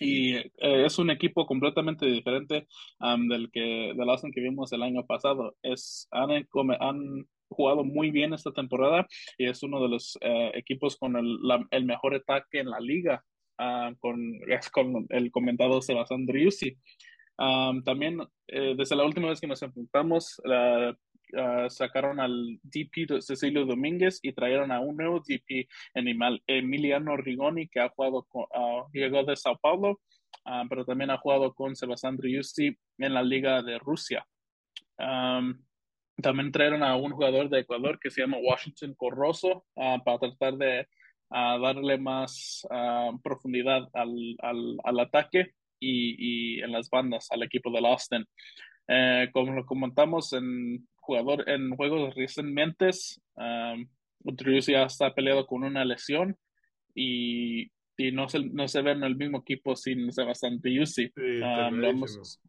y 0.00 0.34
eh, 0.34 0.50
es 0.58 0.98
un 0.98 1.10
equipo 1.10 1.46
completamente 1.46 2.06
diferente 2.06 2.66
um, 3.00 3.28
del 3.28 3.50
que 3.50 3.92
del 3.96 4.10
Austin 4.10 4.30
que 4.30 4.40
vimos 4.40 4.72
el 4.72 4.82
año 4.82 5.06
pasado. 5.06 5.56
Es, 5.62 6.06
han, 6.10 6.30
han 6.80 7.26
jugado 7.48 7.84
muy 7.84 8.10
bien 8.10 8.34
esta 8.34 8.52
temporada 8.52 9.06
y 9.38 9.46
es 9.46 9.62
uno 9.62 9.82
de 9.82 9.88
los 9.88 10.16
uh, 10.16 10.50
equipos 10.54 10.96
con 10.96 11.16
el, 11.16 11.38
la, 11.42 11.66
el, 11.70 11.86
mejor 11.86 12.14
ataque 12.14 12.60
en 12.60 12.70
la 12.70 12.80
liga, 12.80 13.24
uh, 13.58 13.96
con, 13.98 14.38
con 14.72 15.06
el 15.08 15.30
comentado 15.30 15.80
Sebastián 15.80 16.26
Driussi. 16.26 16.76
Um, 17.38 17.82
también, 17.82 18.20
eh, 18.48 18.74
desde 18.76 18.96
la 18.96 19.04
última 19.04 19.28
vez 19.28 19.40
que 19.40 19.46
nos 19.46 19.62
enfrentamos, 19.62 20.40
uh, 20.44 20.94
sacaron 21.68 22.20
al 22.20 22.58
DP 22.62 23.20
Cecilio 23.20 23.66
Domínguez 23.66 24.20
y 24.22 24.32
trajeron 24.32 24.70
a 24.70 24.80
un 24.80 24.96
nuevo 24.96 25.20
DP, 25.20 25.68
Emiliano 26.46 27.16
Rigoni, 27.16 27.68
que 27.68 27.80
ha 27.80 27.90
jugado 27.90 28.24
con, 28.28 28.44
uh, 28.44 28.88
llegó 28.92 29.24
de 29.24 29.36
Sao 29.36 29.58
Paulo, 29.58 30.00
pero 30.70 30.84
también 30.84 31.10
ha 31.10 31.18
jugado 31.18 31.52
con 31.52 31.74
Sebastián 31.74 32.16
Driussi 32.16 32.76
en 32.98 33.14
la 33.14 33.22
Liga 33.22 33.62
de 33.62 33.78
Rusia. 33.80 34.24
Um, 34.96 35.60
también 36.22 36.52
trajeron 36.52 36.84
a 36.84 36.94
un 36.94 37.10
jugador 37.10 37.50
de 37.50 37.60
Ecuador 37.60 37.98
que 37.98 38.10
se 38.10 38.20
llama 38.20 38.38
Washington 38.38 38.94
Corroso 38.94 39.66
para 39.74 40.18
tratar 40.18 40.54
de 40.54 40.86
darle 41.28 41.98
más 41.98 42.64
profundidad 43.24 43.88
al, 43.92 44.36
al, 44.38 44.76
al 44.84 45.00
ataque 45.00 45.52
y, 45.80 46.58
y, 46.58 46.62
en 46.62 46.72
las 46.72 46.88
bandas 46.90 47.28
al 47.30 47.42
equipo 47.42 47.70
del 47.70 47.86
Austin. 47.86 48.24
Eh, 48.88 49.28
como 49.32 49.52
lo 49.52 49.66
comentamos 49.66 50.32
en 50.32 50.86
jugador 50.96 51.48
en 51.48 51.74
juegos 51.76 52.14
recientes, 52.14 53.20
um, 53.34 53.88
ya 54.66 54.84
está 54.84 55.14
peleado 55.14 55.46
con 55.46 55.64
una 55.64 55.84
lesión 55.84 56.36
y, 56.94 57.70
y 57.96 58.12
no, 58.12 58.28
se, 58.28 58.40
no 58.40 58.66
se 58.68 58.82
ve 58.82 58.92
en 58.92 59.04
el 59.04 59.16
mismo 59.16 59.38
equipo 59.38 59.76
sin 59.76 60.12
Sebastián 60.12 60.58
Driussi. 60.60 61.12
Sí, 61.14 61.40
um, 61.40 61.74
lo, 61.76 61.88
hemos, 61.88 62.40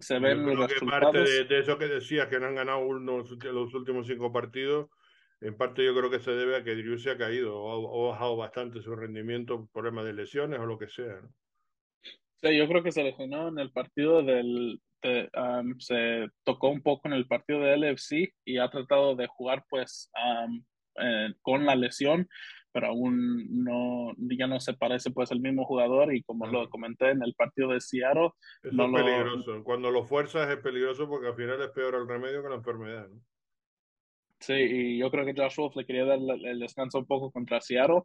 se 0.00 0.18
ven 0.18 0.44
los 0.44 0.70
resultados. 0.70 1.12
Parte 1.12 1.44
de, 1.44 1.58
eso 1.58 1.78
que 1.78 1.86
decías, 1.86 2.28
que 2.28 2.38
no 2.38 2.46
han 2.46 2.54
ganado 2.54 2.86
uno, 2.86 3.24
los 3.24 3.74
últimos 3.74 4.06
cinco 4.06 4.32
partidos, 4.32 4.88
en 5.40 5.56
parte 5.56 5.84
yo 5.84 5.94
creo 5.94 6.10
que 6.10 6.20
se 6.20 6.32
debe 6.32 6.56
a 6.56 6.64
que 6.64 6.74
Drew 6.74 6.98
se 6.98 7.10
ha 7.10 7.18
caído 7.18 7.58
o 7.58 8.08
ha 8.08 8.12
bajado 8.12 8.36
bastante 8.36 8.80
su 8.80 8.94
rendimiento, 8.94 9.68
problemas 9.72 10.04
de 10.04 10.14
lesiones 10.14 10.58
o 10.60 10.66
lo 10.66 10.78
que 10.78 10.88
sea. 10.88 11.20
Sí, 12.42 12.56
yo 12.56 12.68
creo 12.68 12.82
que 12.82 12.92
se 12.92 13.02
lesionó 13.02 13.48
en 13.48 13.58
el 13.58 13.72
partido 13.72 14.22
del, 14.22 14.80
se 15.78 16.28
tocó 16.44 16.68
un 16.68 16.82
poco 16.82 17.08
en 17.08 17.14
el 17.14 17.26
partido 17.26 17.60
de 17.60 17.76
LFC 17.76 18.32
y 18.44 18.58
ha 18.58 18.70
tratado 18.70 19.14
de 19.14 19.26
jugar 19.26 19.64
pues 19.68 20.10
eh, 21.00 21.34
con 21.42 21.64
la 21.64 21.74
lesión, 21.74 22.28
pero 22.72 22.88
aún 22.88 23.46
no, 23.64 24.12
ya 24.18 24.46
no 24.46 24.60
se 24.60 24.74
parece 24.74 25.10
pues 25.10 25.30
el 25.30 25.40
mismo 25.40 25.64
jugador 25.64 26.14
y 26.14 26.22
como 26.22 26.46
lo 26.46 26.68
comenté 26.68 27.10
en 27.10 27.22
el 27.22 27.34
partido 27.34 27.70
de 27.70 27.80
Seattle. 27.80 28.30
no 28.72 28.86
es 28.86 29.04
peligroso, 29.04 29.64
cuando 29.64 29.90
lo 29.90 30.04
fuerzas 30.04 30.48
es 30.50 30.58
peligroso 30.58 31.08
porque 31.08 31.28
al 31.28 31.36
final 31.36 31.60
es 31.62 31.70
peor 31.70 31.94
el 31.94 32.08
remedio 32.08 32.42
que 32.42 32.48
la 32.48 32.56
enfermedad. 32.56 33.08
Sí, 34.40 34.52
y 34.52 34.98
yo 34.98 35.10
creo 35.10 35.24
que 35.24 35.34
Josh 35.34 35.56
Wolf 35.56 35.76
le 35.76 35.86
quería 35.86 36.04
dar 36.04 36.18
el 36.18 36.60
descanso 36.60 36.98
un 36.98 37.06
poco 37.06 37.30
contra 37.30 37.60
Seattle 37.60 38.02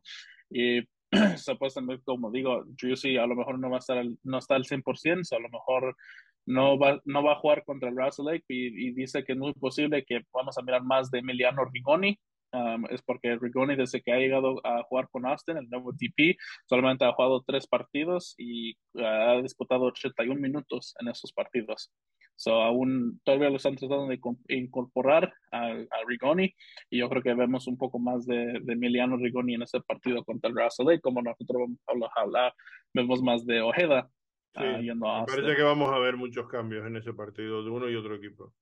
y 0.50 0.82
supuestamente, 1.38 2.04
como 2.06 2.32
digo, 2.32 2.64
Juicy 2.80 3.18
a 3.18 3.28
lo 3.28 3.36
mejor 3.36 3.60
no 3.60 3.70
va 3.70 3.78
a 3.78 3.80
estar 3.80 4.04
no 4.24 4.38
está 4.38 4.56
al 4.56 4.64
100%, 4.66 5.36
a 5.36 5.40
lo 5.40 5.50
mejor 5.50 5.96
no 6.46 6.78
va, 6.80 7.00
no 7.06 7.24
va 7.24 7.34
a 7.34 7.40
jugar 7.40 7.64
contra 7.66 7.90
el 7.90 7.98
Russell 7.98 8.26
Lake 8.26 8.46
y, 8.48 8.92
dice 8.94 9.24
que 9.24 9.34
es 9.34 9.38
muy 9.38 9.54
posible 9.54 10.06
que 10.06 10.22
vamos 10.34 10.58
a 10.58 10.62
mirar 10.62 10.84
más 10.84 11.12
de 11.12 11.20
Emiliano 11.20 11.66
Rigoni. 11.66 12.18
Um, 12.54 12.86
es 12.90 13.02
porque 13.02 13.38
Rigoni 13.38 13.78
desde 13.78 14.02
que 14.02 14.12
ha 14.12 14.18
llegado 14.18 14.60
a 14.66 14.84
jugar 14.84 15.08
con 15.10 15.26
Austin, 15.26 15.56
el 15.56 15.70
nuevo 15.70 15.94
DP, 15.94 16.38
solamente 16.68 17.06
ha 17.06 17.14
jugado 17.14 17.44
tres 17.48 17.66
partidos 17.66 18.36
y 18.38 18.76
ha 18.98 19.42
disputado 19.42 19.86
81 19.86 20.40
minutos 20.40 20.94
en 21.00 21.08
esos 21.08 21.32
partidos. 21.32 21.92
So, 22.42 22.56
aún 22.56 23.22
todavía 23.24 23.50
lo 23.52 23.58
están 23.58 23.76
tratando 23.76 24.08
de 24.08 24.20
incorporar 24.48 25.32
a, 25.52 25.76
Rigoni 26.08 26.52
y 26.90 26.98
yo 26.98 27.08
creo 27.08 27.22
que 27.22 27.36
vemos 27.36 27.68
un 27.68 27.78
poco 27.78 28.00
más 28.00 28.26
de, 28.26 28.60
de 28.62 28.74
Emiliano 28.74 29.16
Rigoni 29.16 29.54
en 29.54 29.62
ese 29.62 29.80
partido 29.82 30.24
contra 30.24 30.50
el 30.50 30.56
Russell 30.56 30.88
Lake, 30.88 31.02
como 31.02 31.22
nosotros 31.22 31.70
vamos 31.86 32.10
a 32.16 32.22
hablar, 32.22 32.54
vemos 32.94 33.22
más 33.22 33.46
de 33.46 33.62
Ojeda 33.62 34.10
Sí, 34.54 34.90
ah, 35.06 35.26
parece 35.26 35.56
que 35.56 35.64
vamos 35.64 35.94
a 35.94 36.00
ver 36.00 36.18
muchos 36.18 36.46
cambios 36.50 36.86
en 36.86 36.98
ese 36.98 37.14
partido 37.14 37.64
de 37.64 37.70
uno 37.70 37.90
y 37.90 37.96
otro 37.96 38.16
equipo. 38.16 38.54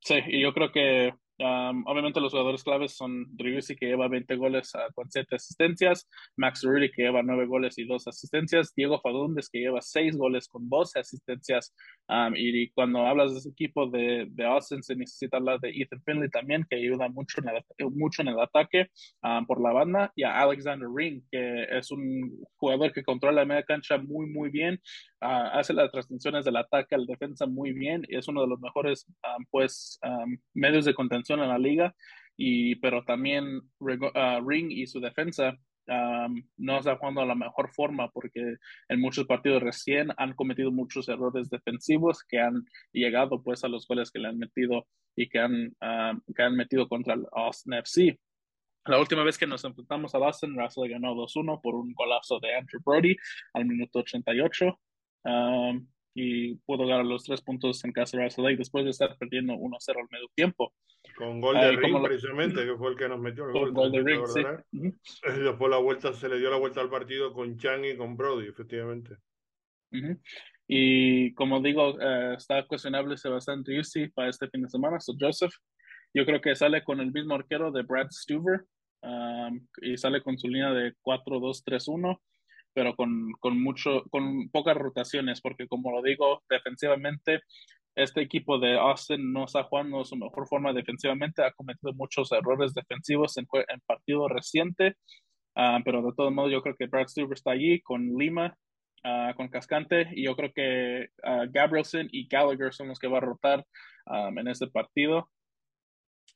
Sí, 0.00 0.14
y 0.28 0.40
yo 0.42 0.54
creo 0.54 0.70
que 0.70 1.12
obviamente 1.40 2.20
los 2.20 2.30
jugadores 2.32 2.62
claves 2.62 2.96
son 2.96 3.26
Driussi 3.36 3.76
que 3.76 3.86
lleva 3.86 4.08
20 4.08 4.36
goles 4.36 4.72
uh, 4.74 4.92
con 4.92 5.10
7 5.10 5.36
asistencias, 5.36 6.08
Max 6.36 6.62
Rudy 6.64 6.90
que 6.90 7.02
lleva 7.02 7.22
9 7.22 7.46
goles 7.46 7.78
y 7.78 7.84
2 7.84 8.08
asistencias, 8.08 8.72
Diego 8.74 9.00
Fagundes 9.00 9.48
que 9.48 9.58
lleva 9.58 9.80
6 9.80 10.16
goles 10.16 10.48
con 10.48 10.68
12 10.68 11.00
asistencias 11.00 11.74
y 12.34 12.70
cuando 12.70 13.06
hablas 13.06 13.32
de 13.32 13.38
ese 13.38 13.50
equipo 13.50 13.86
de, 13.86 14.26
de, 14.30 14.44
Austin 14.44 14.82
se 14.82 14.96
necesita 14.96 15.36
hablar 15.36 15.60
de 15.60 15.70
Ethan 15.70 16.02
Finley 16.04 16.30
también 16.30 16.66
que 16.68 16.76
ayuda 16.76 17.08
mucho 17.08 17.40
en 17.40 17.48
el, 17.48 17.90
mucho 17.90 18.22
en 18.22 18.28
el 18.28 18.40
ataque 18.40 18.90
por 19.46 19.60
la 19.60 19.72
banda 19.72 20.12
y 20.16 20.22
a 20.22 20.40
Alexander 20.40 20.88
Ring 20.92 21.22
que 21.30 21.64
es 21.70 21.90
un 21.90 22.44
jugador 22.56 22.92
que 22.92 23.04
controla 23.04 23.42
la 23.42 23.44
media 23.44 23.62
cancha 23.62 23.98
muy 23.98 24.26
muy 24.26 24.50
bien, 24.50 24.80
uh, 25.22 25.58
hace 25.58 25.72
las 25.72 25.90
transmisiones 25.90 26.44
del 26.44 26.56
ataque 26.56 26.94
al 26.94 27.06
defensa 27.06 27.46
muy 27.46 27.72
bien 27.72 28.04
y 28.08 28.16
es 28.16 28.28
uno 28.28 28.42
de 28.42 28.48
los 28.48 28.60
mejores 28.60 29.06
pues 29.50 30.00
medios 30.54 30.84
de 30.84 30.94
contención 30.94 31.40
en 31.40 31.48
la 31.48 31.58
liga, 31.58 31.94
y, 32.36 32.76
pero 32.76 33.04
también 33.04 33.60
uh, 33.80 34.48
Ring 34.48 34.70
y 34.70 34.86
su 34.86 35.00
defensa 35.00 35.58
um, 35.88 36.42
no 36.56 36.78
está 36.78 36.96
jugando 36.96 37.20
a 37.20 37.26
la 37.26 37.34
mejor 37.34 37.70
forma 37.72 38.10
porque 38.10 38.56
en 38.88 39.00
muchos 39.00 39.26
partidos 39.26 39.62
recién 39.62 40.08
han 40.16 40.34
cometido 40.34 40.70
muchos 40.70 41.08
errores 41.08 41.50
defensivos 41.50 42.22
que 42.22 42.38
han 42.38 42.64
llegado 42.92 43.42
pues 43.42 43.64
a 43.64 43.68
los 43.68 43.86
goles 43.86 44.10
que 44.10 44.18
le 44.18 44.28
han 44.28 44.38
metido 44.38 44.86
y 45.16 45.28
que 45.28 45.38
han, 45.38 45.74
um, 45.80 46.20
que 46.34 46.42
han 46.42 46.56
metido 46.56 46.88
contra 46.88 47.14
el 47.14 47.26
Austin 47.32 47.74
FC. 47.74 48.18
La 48.86 48.98
última 48.98 49.22
vez 49.22 49.36
que 49.36 49.46
nos 49.46 49.64
enfrentamos 49.64 50.14
a 50.14 50.18
Austin, 50.18 50.56
Russell 50.56 50.88
ganó 50.88 51.14
2-1 51.14 51.60
por 51.60 51.74
un 51.74 51.92
golazo 51.92 52.38
de 52.40 52.54
Andrew 52.54 52.80
Brody 52.84 53.16
al 53.52 53.66
minuto 53.66 53.98
88. 53.98 54.80
Um, 55.24 55.86
y 56.20 56.56
pudo 56.66 56.84
ganar 56.84 57.04
los 57.04 57.22
tres 57.22 57.40
puntos 57.40 57.84
en 57.84 57.92
casa 57.92 58.16
de 58.16 58.42
Lake 58.42 58.56
después 58.56 58.84
de 58.84 58.90
estar 58.90 59.16
perdiendo 59.18 59.54
1-0 59.54 60.00
al 60.00 60.08
medio 60.10 60.26
tiempo. 60.34 60.74
Con 61.16 61.40
gol 61.40 61.54
de 61.54 61.76
Ring, 61.76 62.02
precisamente, 62.02 62.66
que 62.66 62.76
fue 62.76 62.90
el 62.90 62.96
que 62.96 63.08
nos 63.08 63.20
metió 63.20 63.46
el 63.46 63.52
con 63.52 63.72
gol. 63.72 63.92
de 63.92 64.02
Ring, 64.02 64.26
sí. 64.26 64.42
Después 65.22 65.70
la 65.70 65.78
vuelta, 65.78 66.12
se 66.12 66.28
le 66.28 66.40
dio 66.40 66.50
la 66.50 66.56
vuelta 66.56 66.80
al 66.80 66.90
partido 66.90 67.32
con 67.32 67.56
Chang 67.56 67.84
y 67.84 67.96
con 67.96 68.16
Brody, 68.16 68.48
efectivamente. 68.48 69.14
Y 70.66 71.32
como 71.34 71.60
digo, 71.60 71.96
eh, 72.00 72.34
está 72.36 72.66
cuestionable 72.66 73.16
Sebastián 73.16 73.62
Triusi 73.62 74.08
para 74.08 74.28
este 74.28 74.48
fin 74.48 74.62
de 74.62 74.68
semana, 74.68 74.98
so 74.98 75.14
Joseph. 75.18 75.52
Yo 76.12 76.26
creo 76.26 76.40
que 76.40 76.56
sale 76.56 76.82
con 76.82 76.98
el 76.98 77.12
mismo 77.12 77.36
arquero 77.36 77.70
de 77.70 77.82
Brad 77.84 78.08
Stuver 78.10 78.64
um, 79.02 79.64
y 79.82 79.96
sale 79.96 80.20
con 80.20 80.36
su 80.36 80.48
línea 80.48 80.72
de 80.72 80.94
4-2-3-1 81.00 82.18
pero 82.74 82.94
con, 82.94 83.32
con, 83.40 83.60
mucho, 83.60 84.04
con 84.10 84.48
pocas 84.50 84.76
rotaciones, 84.76 85.40
porque 85.40 85.66
como 85.66 85.90
lo 85.90 86.02
digo, 86.02 86.42
defensivamente, 86.48 87.40
este 87.94 88.20
equipo 88.20 88.58
de 88.58 88.78
Austin 88.78 89.32
no 89.32 89.44
está 89.44 89.64
jugando 89.64 90.04
su 90.04 90.16
mejor 90.16 90.46
forma 90.46 90.72
defensivamente, 90.72 91.42
ha 91.42 91.52
cometido 91.52 91.92
muchos 91.94 92.30
errores 92.30 92.72
defensivos 92.72 93.36
en, 93.38 93.46
en 93.68 93.80
partido 93.80 94.28
reciente, 94.28 94.96
ah, 95.56 95.80
pero 95.84 96.02
de 96.02 96.12
todos 96.16 96.32
modos 96.32 96.52
yo 96.52 96.62
creo 96.62 96.76
que 96.76 96.86
Brad 96.86 97.08
Stewart 97.08 97.32
está 97.32 97.50
allí 97.52 97.80
con 97.80 98.16
Lima, 98.16 98.56
uh, 99.04 99.34
con 99.34 99.48
Cascante, 99.48 100.08
y 100.12 100.24
yo 100.24 100.36
creo 100.36 100.52
que 100.52 101.08
uh, 101.24 101.50
Gabrielson 101.50 102.08
y 102.12 102.28
Gallagher 102.28 102.72
son 102.72 102.88
los 102.88 102.98
que 103.00 103.08
va 103.08 103.18
a 103.18 103.22
rotar 103.22 103.64
en 104.10 104.48
este 104.48 104.68
partido. 104.68 105.28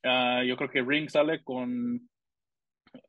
yo 0.03 0.57
creo 0.57 0.69
que 0.69 0.83
Ring 0.83 1.09
sale 1.09 1.43
con 1.43 2.07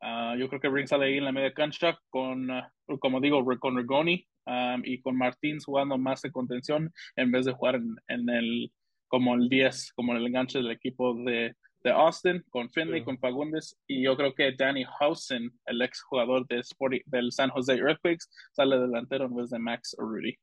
Ah, 0.01 0.35
yo 0.37 0.47
creo 0.49 0.59
que 0.59 0.69
Ring 0.69 0.87
sale 0.87 1.05
ahí 1.05 1.17
en 1.17 1.25
la 1.25 1.31
media 1.31 1.53
cancha 1.53 1.97
con, 2.09 2.49
ah, 2.51 2.71
como 2.99 3.19
digo, 3.19 3.43
con 3.59 3.77
Rigoni 3.77 4.27
um, 4.45 4.81
y 4.83 5.01
con 5.01 5.17
Martins 5.17 5.65
jugando 5.65 5.97
más 5.97 6.21
de 6.21 6.31
contención 6.31 6.91
en 7.15 7.31
vez 7.31 7.45
de 7.45 7.53
jugar 7.53 7.75
en, 7.75 7.95
en 8.07 8.29
el 8.29 8.71
como 9.07 9.35
el 9.35 9.47
10, 9.49 9.93
como 9.93 10.15
el 10.15 10.25
enganche 10.25 10.57
del 10.57 10.71
equipo 10.71 11.13
de, 11.23 11.55
de 11.83 11.91
Austin, 11.91 12.43
con 12.49 12.69
Finley, 12.71 13.03
con 13.03 13.19
Fagundes, 13.19 13.77
y 13.87 14.03
yo 14.03 14.17
creo 14.17 14.33
que 14.33 14.51
Danny 14.57 14.83
Hausen, 14.99 15.51
el 15.65 15.81
ex 15.81 16.01
jugador 16.01 16.47
de 16.47 16.61
del 17.05 17.31
San 17.31 17.49
Jose 17.51 17.75
Earthquakes, 17.75 18.25
sale 18.51 18.79
delantero 18.79 19.25
en 19.25 19.35
vez 19.35 19.51
de 19.51 19.59
Max 19.59 19.95
Rudy. 19.97 20.35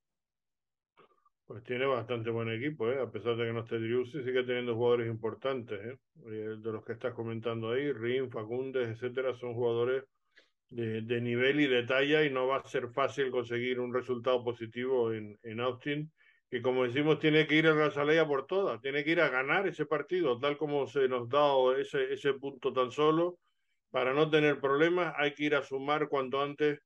Pues 1.53 1.65
tiene 1.65 1.85
bastante 1.85 2.31
buen 2.31 2.49
equipo, 2.49 2.91
¿eh? 2.91 2.99
a 2.99 3.11
pesar 3.11 3.37
de 3.37 3.45
que 3.45 3.53
no 3.53 3.61
esté 3.61 3.79
Driussi, 3.79 4.23
sigue 4.23 4.43
teniendo 4.43 4.75
jugadores 4.75 5.07
importantes. 5.07 5.79
¿eh? 5.85 5.99
De 6.25 6.73
los 6.73 6.83
que 6.83 6.95
estás 6.95 7.13
comentando 7.13 7.73
ahí, 7.73 7.93
Rin, 7.93 8.31
Facundes, 8.31 8.89
etcétera, 8.89 9.35
son 9.35 9.53
jugadores 9.53 10.03
de, 10.71 11.03
de, 11.03 11.21
nivel 11.21 11.61
y 11.61 11.67
de 11.67 11.83
talla 11.83 12.25
y 12.25 12.31
no 12.31 12.47
va 12.47 12.57
a 12.57 12.67
ser 12.67 12.89
fácil 12.89 13.31
conseguir 13.31 13.81
un 13.81 13.93
resultado 13.93 14.43
positivo 14.43 15.13
en, 15.13 15.39
en 15.43 15.61
Austin, 15.61 16.11
que 16.51 16.63
como 16.63 16.85
decimos 16.85 17.19
tiene 17.19 17.47
que 17.47 17.57
ir 17.57 17.67
a 17.67 17.75
Razalea 17.75 18.27
por 18.27 18.47
todas, 18.47 18.81
tiene 18.81 19.05
que 19.05 19.11
ir 19.11 19.21
a 19.21 19.29
ganar 19.29 19.69
ese 19.69 19.85
partido, 19.85 20.41
tal 20.41 20.57
como 20.57 20.87
se 20.87 21.07
nos 21.07 21.29
da 21.29 21.51
ese, 21.79 22.15
ese 22.15 22.33
punto 22.33 22.73
tan 22.73 22.91
solo. 22.91 23.39
Para 23.91 24.15
no 24.15 24.31
tener 24.31 24.59
problemas 24.59 25.13
hay 25.19 25.35
que 25.35 25.45
ir 25.45 25.55
a 25.55 25.63
sumar 25.63 26.09
cuanto 26.09 26.41
antes 26.41 26.79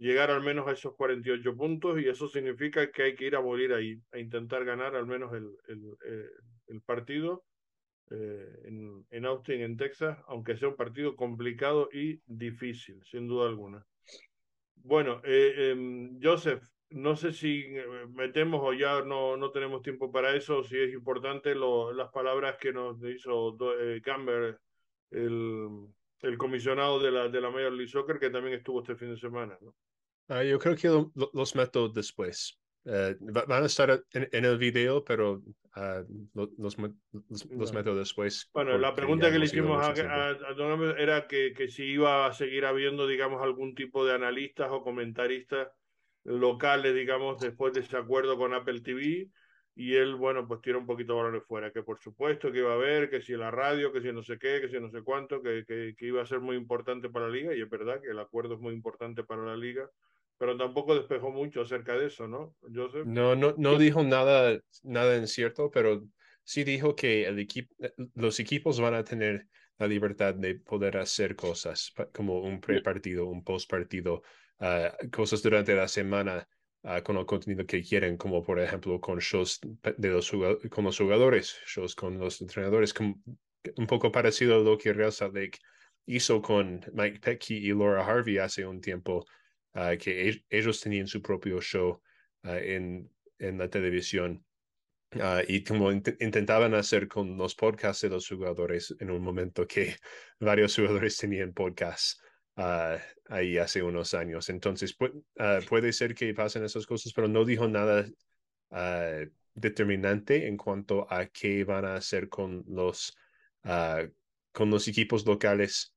llegar 0.00 0.30
al 0.30 0.42
menos 0.42 0.66
a 0.66 0.72
esos 0.72 0.94
48 0.96 1.56
puntos 1.56 2.00
y 2.00 2.08
eso 2.08 2.26
significa 2.26 2.90
que 2.90 3.02
hay 3.02 3.14
que 3.14 3.26
ir 3.26 3.36
a 3.36 3.42
morir 3.42 3.74
ahí, 3.74 4.00
a 4.12 4.18
intentar 4.18 4.64
ganar 4.64 4.96
al 4.96 5.06
menos 5.06 5.32
el, 5.34 5.54
el, 5.68 5.96
eh, 6.06 6.80
partido 6.86 7.44
eh, 8.10 8.62
en, 8.64 9.06
en, 9.10 9.26
Austin, 9.26 9.60
en 9.60 9.76
Texas, 9.76 10.18
aunque 10.26 10.56
sea 10.56 10.68
un 10.68 10.76
partido 10.76 11.14
complicado 11.14 11.90
y 11.92 12.18
difícil, 12.26 13.04
sin 13.04 13.28
duda 13.28 13.46
alguna. 13.46 13.86
Bueno, 14.76 15.20
eh, 15.22 15.70
em, 15.70 16.18
Joseph, 16.20 16.64
no 16.88 17.14
sé 17.14 17.32
si 17.34 17.66
metemos 18.14 18.62
o 18.64 18.72
ya 18.72 19.02
no, 19.02 19.36
no 19.36 19.50
tenemos 19.50 19.82
tiempo 19.82 20.10
para 20.10 20.34
eso, 20.34 20.64
si 20.64 20.78
es 20.78 20.94
importante 20.94 21.54
lo, 21.54 21.92
las 21.92 22.10
palabras 22.10 22.56
que 22.58 22.72
nos 22.72 22.96
hizo 23.04 23.54
Camber, 24.02 24.58
el, 25.10 25.68
el 26.22 26.38
comisionado 26.38 26.98
de 26.98 27.10
la, 27.10 27.28
de 27.28 27.40
la 27.40 27.50
Major 27.50 27.72
League 27.72 27.92
Soccer, 27.92 28.18
que 28.18 28.30
también 28.30 28.56
estuvo 28.56 28.80
este 28.80 28.96
fin 28.96 29.10
de 29.10 29.20
semana. 29.20 29.58
¿no? 29.60 29.74
Ah, 30.30 30.44
yo 30.44 30.60
creo 30.60 30.76
que 30.76 30.88
los 31.34 31.56
meto 31.56 31.88
después. 31.88 32.56
Eh, 32.84 33.16
van 33.20 33.64
a 33.64 33.66
estar 33.66 34.04
en, 34.12 34.44
el 34.44 34.58
video, 34.58 35.04
pero 35.04 35.42
uh, 35.76 36.30
los, 36.56 36.78
los, 37.50 37.72
meto 37.72 37.96
después. 37.96 38.48
Bueno, 38.54 38.78
la 38.78 38.94
pregunta 38.94 39.30
que 39.32 39.40
le 39.40 39.46
hicimos 39.46 39.82
a, 39.82 39.90
a, 39.90 40.94
era 40.98 41.26
que, 41.26 41.52
que, 41.52 41.68
si 41.68 41.82
iba 41.82 42.26
a 42.26 42.32
seguir 42.32 42.64
habiendo, 42.64 43.08
digamos, 43.08 43.42
algún 43.42 43.74
tipo 43.74 44.06
de 44.06 44.14
analistas 44.14 44.68
o 44.70 44.84
comentaristas 44.84 45.68
locales, 46.22 46.94
digamos, 46.94 47.40
después 47.40 47.72
de 47.74 47.80
ese 47.80 47.96
acuerdo 47.96 48.38
con 48.38 48.54
Apple 48.54 48.82
TV. 48.82 49.28
Y 49.74 49.94
él, 49.96 50.14
bueno, 50.14 50.46
pues 50.46 50.60
tira 50.60 50.78
un 50.78 50.86
poquito 50.86 51.14
de 51.14 51.22
balones 51.22 51.42
fuera, 51.44 51.72
que 51.72 51.82
por 51.82 51.98
supuesto 51.98 52.52
que 52.52 52.58
iba 52.58 52.70
a 52.70 52.74
haber, 52.74 53.10
que 53.10 53.20
si 53.20 53.32
la 53.32 53.50
radio, 53.50 53.92
que 53.92 54.00
si 54.00 54.12
no 54.12 54.22
sé 54.22 54.38
qué, 54.38 54.60
que 54.60 54.68
si 54.68 54.78
no 54.78 54.90
sé 54.90 55.02
cuánto, 55.02 55.42
que, 55.42 55.64
que, 55.66 55.94
que 55.96 56.06
iba 56.06 56.22
a 56.22 56.26
ser 56.26 56.40
muy 56.40 56.56
importante 56.56 57.08
para 57.08 57.26
la 57.26 57.32
liga. 57.32 57.54
Y 57.54 57.60
es 57.62 57.68
verdad 57.68 58.00
que 58.00 58.10
el 58.10 58.18
acuerdo 58.20 58.54
es 58.54 58.60
muy 58.60 58.74
importante 58.74 59.24
para 59.24 59.42
la 59.42 59.56
liga 59.56 59.90
pero 60.40 60.56
tampoco 60.56 60.94
despejó 60.94 61.30
mucho 61.30 61.60
acerca 61.60 61.94
de 61.98 62.06
eso, 62.06 62.26
¿no, 62.26 62.56
Joseph? 62.74 63.04
No, 63.04 63.36
no, 63.36 63.54
no 63.58 63.76
dijo 63.76 64.02
nada, 64.02 64.58
nada 64.82 65.16
en 65.16 65.26
cierto, 65.26 65.70
pero 65.70 66.02
sí 66.44 66.64
dijo 66.64 66.96
que 66.96 67.26
el 67.26 67.38
equipo, 67.38 67.74
los 68.14 68.40
equipos 68.40 68.80
van 68.80 68.94
a 68.94 69.04
tener 69.04 69.46
la 69.76 69.86
libertad 69.86 70.34
de 70.34 70.54
poder 70.54 70.96
hacer 70.96 71.36
cosas 71.36 71.92
como 72.14 72.40
un 72.40 72.58
pre-partido, 72.58 73.26
un 73.26 73.44
post-partido, 73.44 74.22
ah, 74.60 74.96
cosas 75.12 75.42
durante 75.42 75.74
la 75.74 75.88
semana 75.88 76.48
uh, 76.84 77.02
con 77.02 77.18
el 77.18 77.26
contenido 77.26 77.66
que 77.66 77.82
quieren, 77.82 78.16
como 78.16 78.42
por 78.42 78.58
ejemplo 78.60 78.98
con 78.98 79.18
shows 79.18 79.60
de 79.98 80.08
los, 80.08 80.32
con 80.70 80.84
los 80.86 80.96
jugadores, 80.96 81.58
shows 81.66 81.94
con 81.94 82.18
los 82.18 82.40
entrenadores, 82.40 82.94
como, 82.94 83.20
un 83.76 83.86
poco 83.86 84.10
parecido 84.10 84.56
a 84.56 84.64
lo 84.64 84.78
que 84.78 84.94
Real 84.94 85.12
Salt 85.12 85.34
Lake 85.34 85.58
hizo 86.06 86.40
con 86.40 86.80
Mike 86.94 87.20
Pecky 87.20 87.56
y 87.58 87.74
Laura 87.74 88.06
Harvey 88.06 88.38
hace 88.38 88.66
un 88.66 88.80
tiempo, 88.80 89.26
uh, 89.74 89.96
que 89.98 90.42
ellos 90.48 90.80
tenían 90.80 91.06
su 91.06 91.22
propio 91.22 91.60
show 91.60 92.00
uh, 92.44 92.48
en, 92.48 93.10
en 93.38 93.58
la 93.58 93.68
televisión. 93.68 94.44
Uh, 95.14 95.42
y 95.48 95.64
como 95.64 95.90
int 95.90 96.08
intentaban 96.20 96.72
hacer 96.74 97.08
con 97.08 97.36
los 97.36 97.56
podcasts 97.56 98.02
de 98.02 98.10
los 98.10 98.28
jugadores 98.28 98.94
en 99.00 99.10
un 99.10 99.22
momento 99.22 99.66
que 99.66 99.96
varios 100.40 100.76
jugadores 100.76 101.16
tenían 101.16 101.52
podcasts 101.52 102.22
uh, 102.56 102.96
ahí 103.28 103.58
hace 103.58 103.82
unos 103.82 104.14
años. 104.14 104.48
Entonces 104.48 104.94
pu 104.94 105.06
uh, 105.06 105.64
puede 105.68 105.92
ser 105.92 106.14
que 106.14 106.32
pasen 106.32 106.64
esas 106.64 106.86
cosas, 106.86 107.12
pero 107.12 107.26
no 107.28 107.44
dijo 107.44 107.66
nada 107.68 108.06
determinante 109.52 110.46
en 110.46 110.56
cuanto 110.56 111.12
a 111.12 111.26
qué 111.26 111.64
van 111.64 111.84
a 111.84 111.96
hacer 111.96 112.28
con 112.28 112.64
los, 112.68 113.16
con 114.52 114.70
los 114.70 114.86
equipos 114.86 115.26
locales 115.26 115.92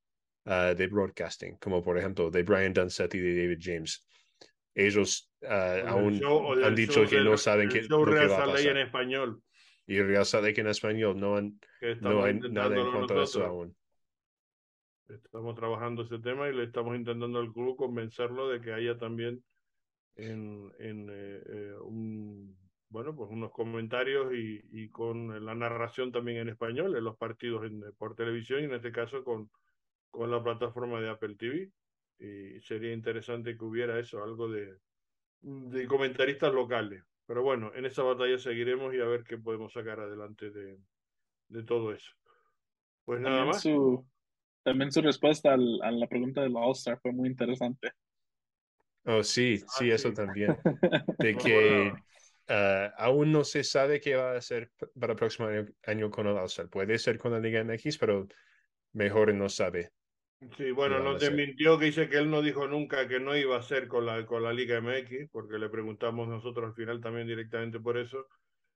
de 0.45 0.87
broadcasting, 0.87 1.57
como 1.57 1.81
por 1.81 1.97
ejemplo 1.97 2.29
de 2.29 2.43
Brian 2.43 2.73
Dunsett 2.73 3.15
y 3.15 3.19
de 3.19 3.43
David 3.43 3.59
James 3.61 4.05
ellos 4.75 5.31
uh, 5.41 5.87
aún 5.87 6.19
show, 6.19 6.53
han 6.63 6.75
dicho 6.75 7.05
que 7.07 7.21
no 7.21 7.37
saben 7.37 7.69
qué 7.69 7.83
lo 7.83 8.05
que 8.05 8.27
va 8.27 8.43
a 8.43 8.45
pasar. 8.45 8.71
en 8.71 8.77
español. 8.77 9.41
Y 9.85 10.01
Real 10.01 10.25
Lake 10.41 10.61
en 10.61 10.67
español 10.67 11.19
no, 11.19 11.35
han, 11.35 11.59
no 11.99 12.23
hay 12.23 12.39
nada 12.39 12.75
en 12.75 12.91
cuanto 12.91 13.19
a 13.19 13.23
eso 13.23 13.45
aún. 13.45 13.75
Estamos 15.09 15.55
trabajando 15.55 16.03
ese 16.03 16.19
tema 16.19 16.47
y 16.47 16.55
le 16.55 16.63
estamos 16.63 16.95
intentando 16.95 17.39
al 17.39 17.51
club 17.51 17.75
convencerlo 17.75 18.47
de 18.49 18.61
que 18.61 18.71
haya 18.71 18.97
también 18.97 19.43
en, 20.15 20.71
en 20.79 21.09
eh, 21.09 21.43
eh, 21.45 21.73
un, 21.81 22.57
bueno, 22.87 23.13
pues 23.13 23.29
unos 23.29 23.51
comentarios 23.51 24.33
y, 24.33 24.61
y, 24.71 24.89
con 24.89 25.45
la 25.45 25.53
narración 25.53 26.11
también 26.13 26.37
en 26.37 26.49
español 26.49 26.95
en 26.95 27.03
los 27.03 27.17
partidos 27.17 27.65
en, 27.65 27.83
por 27.97 28.15
televisión 28.15 28.61
y 28.61 28.65
en 28.65 28.75
este 28.75 28.93
caso 28.93 29.23
con, 29.23 29.49
con 30.13 30.31
la 30.31 30.43
plataforma 30.43 31.01
de 31.01 31.09
Apple 31.11 31.35
TV 31.37 31.71
y 32.19 32.61
sería 32.61 32.93
interesante 32.93 33.57
que 33.57 33.65
hubiera 33.65 33.99
eso, 33.99 34.23
algo 34.23 34.49
de, 34.49 34.77
de 35.41 35.87
comentaristas 35.87 36.53
locales. 36.53 37.03
Pero 37.27 37.43
bueno, 37.43 37.71
en 37.75 37.85
esa 37.85 38.03
batalla 38.03 38.37
seguiremos 38.39 38.93
y 38.95 39.01
a 39.01 39.05
ver 39.05 39.23
qué 39.25 39.37
podemos 39.39 39.73
sacar 39.73 39.99
adelante 40.01 40.51
de, 40.51 40.79
de 41.49 41.63
todo 41.63 41.93
eso. 41.93 42.11
Pues 43.05 43.21
nada 43.21 43.45
también 43.45 43.47
más. 43.47 43.63
Su, 43.63 44.05
también 44.63 44.91
su 44.91 45.01
respuesta 45.01 45.53
al, 45.53 45.81
a 45.83 45.91
la 45.91 46.07
pregunta 46.07 46.41
del 46.41 46.55
All-Star 46.57 46.99
fue 47.01 47.13
muy 47.13 47.29
interesante. 47.29 47.91
Oh, 49.05 49.23
sí, 49.23 49.63
Ah, 49.67 49.67
sí, 49.67 49.91
eso 49.91 50.13
sí. 50.13 50.13
también. 50.13 50.63
De 51.19 51.35
No, 51.35 51.41
que 51.43 52.03
uh, 52.49 52.53
aún 52.97 53.31
no 53.31 53.43
se 53.43 53.63
sabe 53.63 53.99
qué 54.01 54.15
va 54.15 54.33
a 54.33 54.37
hacer 54.37 54.71
para 54.99 55.13
el 55.13 55.19
próximo 55.19 55.47
año, 55.49 55.67
año 55.85 56.09
con 56.11 56.27
el 56.27 56.37
All-Star. 56.37 56.69
Puede 56.69 56.97
ser 56.99 57.17
con 57.17 57.31
la 57.33 57.39
Liga 57.39 57.61
MX, 57.61 57.97
pero 57.97 58.27
mejor 58.93 59.33
no 59.33 59.49
sabe. 59.49 59.91
Sí, 60.57 60.71
bueno, 60.71 60.99
nos 60.99 61.19
desmintió 61.19 61.77
que 61.77 61.85
dice 61.85 62.09
que 62.09 62.17
él 62.17 62.29
no 62.29 62.41
dijo 62.41 62.67
nunca 62.67 63.07
que 63.07 63.19
no 63.19 63.35
iba 63.37 63.55
a 63.57 63.61
ser 63.61 63.87
con 63.87 64.05
la, 64.05 64.25
con 64.25 64.41
la 64.43 64.51
Liga 64.51 64.77
MX, 64.77 65.29
porque 65.31 65.59
le 65.59 65.69
preguntamos 65.69 66.27
nosotros 66.27 66.65
al 66.69 66.73
final 66.75 67.01
también 67.01 67.27
directamente 67.27 67.79
por 67.79 67.97
eso, 67.97 68.27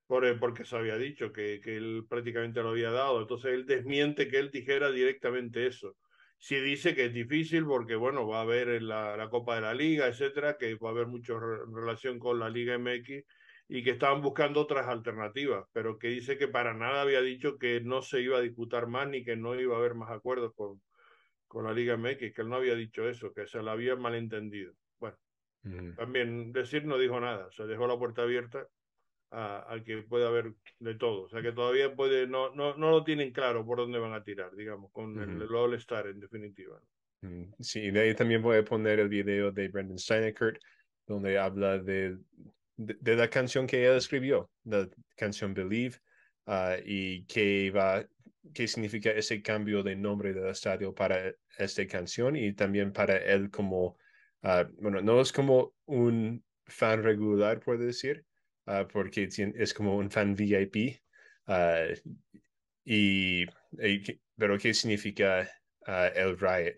por, 0.07 0.25
eh, 0.25 0.35
porque 0.35 0.65
se 0.65 0.77
había 0.77 0.97
dicho 0.97 1.31
que, 1.31 1.59
que 1.61 1.77
él 1.77 2.05
prácticamente 2.09 2.61
lo 2.63 2.69
había 2.69 2.91
dado. 2.91 3.21
Entonces 3.21 3.53
él 3.53 3.65
desmiente 3.65 4.27
que 4.29 4.37
él 4.39 4.51
dijera 4.51 4.91
directamente 4.91 5.67
eso. 5.67 5.97
Sí 6.39 6.57
dice 6.61 6.95
que 6.95 7.05
es 7.05 7.13
difícil 7.13 7.65
porque, 7.65 7.95
bueno, 7.95 8.27
va 8.27 8.39
a 8.39 8.41
haber 8.43 8.81
la, 8.83 9.17
la 9.17 9.29
Copa 9.29 9.55
de 9.55 9.61
la 9.61 9.73
Liga, 9.73 10.07
etcétera, 10.07 10.57
que 10.57 10.75
va 10.75 10.89
a 10.89 10.91
haber 10.93 11.07
mucho 11.07 11.39
re- 11.39 11.65
relación 11.73 12.19
con 12.19 12.39
la 12.39 12.49
Liga 12.49 12.75
MX 12.75 13.23
y 13.67 13.83
que 13.83 13.91
estaban 13.91 14.21
buscando 14.21 14.61
otras 14.61 14.87
alternativas, 14.87 15.65
pero 15.73 15.97
que 15.97 16.09
dice 16.09 16.37
que 16.37 16.47
para 16.47 16.73
nada 16.73 17.01
había 17.01 17.21
dicho 17.21 17.57
que 17.57 17.81
no 17.81 18.01
se 18.03 18.21
iba 18.21 18.37
a 18.37 18.41
disputar 18.41 18.87
más 18.87 19.07
ni 19.09 19.23
que 19.23 19.35
no 19.37 19.59
iba 19.59 19.75
a 19.75 19.79
haber 19.79 19.95
más 19.95 20.11
acuerdos 20.11 20.53
con, 20.55 20.81
con 21.47 21.65
la 21.65 21.73
Liga 21.73 21.95
MX, 21.95 22.33
que 22.33 22.41
él 22.41 22.49
no 22.49 22.57
había 22.57 22.75
dicho 22.75 23.07
eso, 23.09 23.33
que 23.33 23.47
se 23.47 23.61
lo 23.61 23.71
había 23.71 23.95
malentendido. 23.95 24.73
Bueno, 24.99 25.17
Mm, 25.65 25.97
también 25.97 26.51
decir 26.53 26.85
no 26.85 26.97
dijo 26.97 27.19
nada, 27.19 27.49
se 27.51 27.65
dejó 27.65 27.87
la 27.87 27.97
puerta 27.97 28.23
abierta 28.23 28.67
a, 29.31 29.73
a 29.73 29.83
que 29.83 30.03
pueda 30.03 30.29
haber 30.29 30.55
de 30.79 30.95
todo, 30.95 31.23
o 31.23 31.29
sea 31.29 31.41
que 31.41 31.53
todavía 31.53 31.95
puede, 31.95 32.27
no, 32.27 32.53
no, 32.55 32.77
no 32.77 32.91
lo 32.91 33.03
tienen 33.03 33.33
claro 33.33 33.65
por 33.65 33.79
dónde 33.79 33.99
van 33.99 34.13
a 34.13 34.23
tirar, 34.23 34.55
digamos, 34.55 34.91
con 34.93 35.19
el, 35.21 35.29
Ujú. 35.31 35.41
el 35.41 35.55
All 35.55 35.73
Star 35.75 36.07
en 36.07 36.19
definitiva. 36.19 36.81
mm. 37.21 37.53
Sí, 37.59 37.91
de 37.91 37.99
ahí 38.01 38.15
también 38.15 38.41
voy 38.41 38.57
a 38.57 38.63
poner 38.63 38.99
el 38.99 39.09
video 39.09 39.51
de 39.51 39.67
Brendan 39.69 39.97
Steinekert, 39.97 40.59
donde 41.05 41.37
habla 41.37 41.79
de, 41.79 42.17
de, 42.75 42.97
de 42.99 43.15
la 43.15 43.29
canción 43.29 43.67
que 43.67 43.85
él 43.87 43.97
escribió, 43.97 44.51
la 44.63 44.89
canción 45.15 45.53
Believe, 45.53 45.97
ah, 46.45 46.77
y 46.83 47.25
qué 47.25 47.71
va, 47.71 48.05
qué 48.53 48.67
significa 48.67 49.11
ese 49.11 49.41
cambio 49.41 49.83
de 49.83 49.95
nombre 49.95 50.33
del 50.33 50.47
estadio 50.49 50.93
para 50.93 51.33
esta 51.57 51.85
canción 51.87 52.35
y 52.35 52.53
también 52.53 52.93
para 52.93 53.17
él 53.17 53.49
como, 53.51 53.97
ah, 54.43 54.67
bueno, 54.79 55.01
no 55.01 55.21
es 55.21 55.31
como 55.33 55.75
un 55.85 56.43
fan 56.65 57.03
regular, 57.03 57.59
puedo 57.61 57.79
decir, 57.85 58.25
ah, 58.65 58.87
porque 58.91 59.29
es 59.55 59.73
como 59.73 59.97
un 59.97 60.09
fan 60.11 60.35
VIP, 60.35 61.01
ah, 61.47 61.87
y, 62.83 63.43
y 63.43 64.21
pero 64.35 64.57
qué 64.57 64.73
significa 64.73 65.49
el 66.15 66.37
riot 66.39 66.75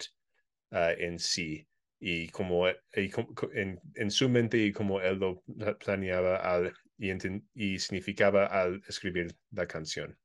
en 0.72 1.20
sí 1.20 1.68
y 2.00 2.30
como 2.30 2.70
y 2.70 3.12
en, 3.54 3.80
en 3.96 4.12
su 4.12 4.30
mente 4.30 4.58
y 4.58 4.72
como 4.72 5.02
él 5.02 5.20
lo 5.20 5.42
pla- 5.58 5.78
planeaba 5.78 6.38
al, 6.38 6.74
y, 6.98 7.12
y 7.54 7.80
significaba 7.80 8.46
al 8.48 8.82
escribir 8.88 9.28
la 9.52 9.68
canción. 9.68 10.18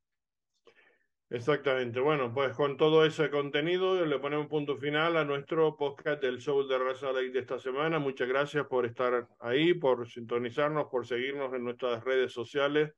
Exactamente. 1.35 1.99
Bueno, 1.99 2.33
pues 2.33 2.55
con 2.55 2.77
todo 2.77 3.03
ese 3.03 3.29
contenido 3.29 4.05
le 4.05 4.19
ponemos 4.19 4.47
punto 4.47 4.77
final 4.77 5.17
a 5.17 5.25
nuestro 5.25 5.75
podcast 5.75 6.21
del 6.21 6.39
show 6.39 6.65
de 6.65 6.77
Raza 6.77 7.11
Lake 7.11 7.31
de 7.31 7.39
esta 7.39 7.59
semana. 7.59 7.99
Muchas 7.99 8.29
gracias 8.29 8.65
por 8.67 8.85
estar 8.85 9.27
ahí, 9.41 9.73
por 9.73 10.09
sintonizarnos, 10.09 10.87
por 10.89 11.05
seguirnos 11.05 11.53
en 11.53 11.65
nuestras 11.65 12.01
redes 12.05 12.31
sociales 12.31 12.93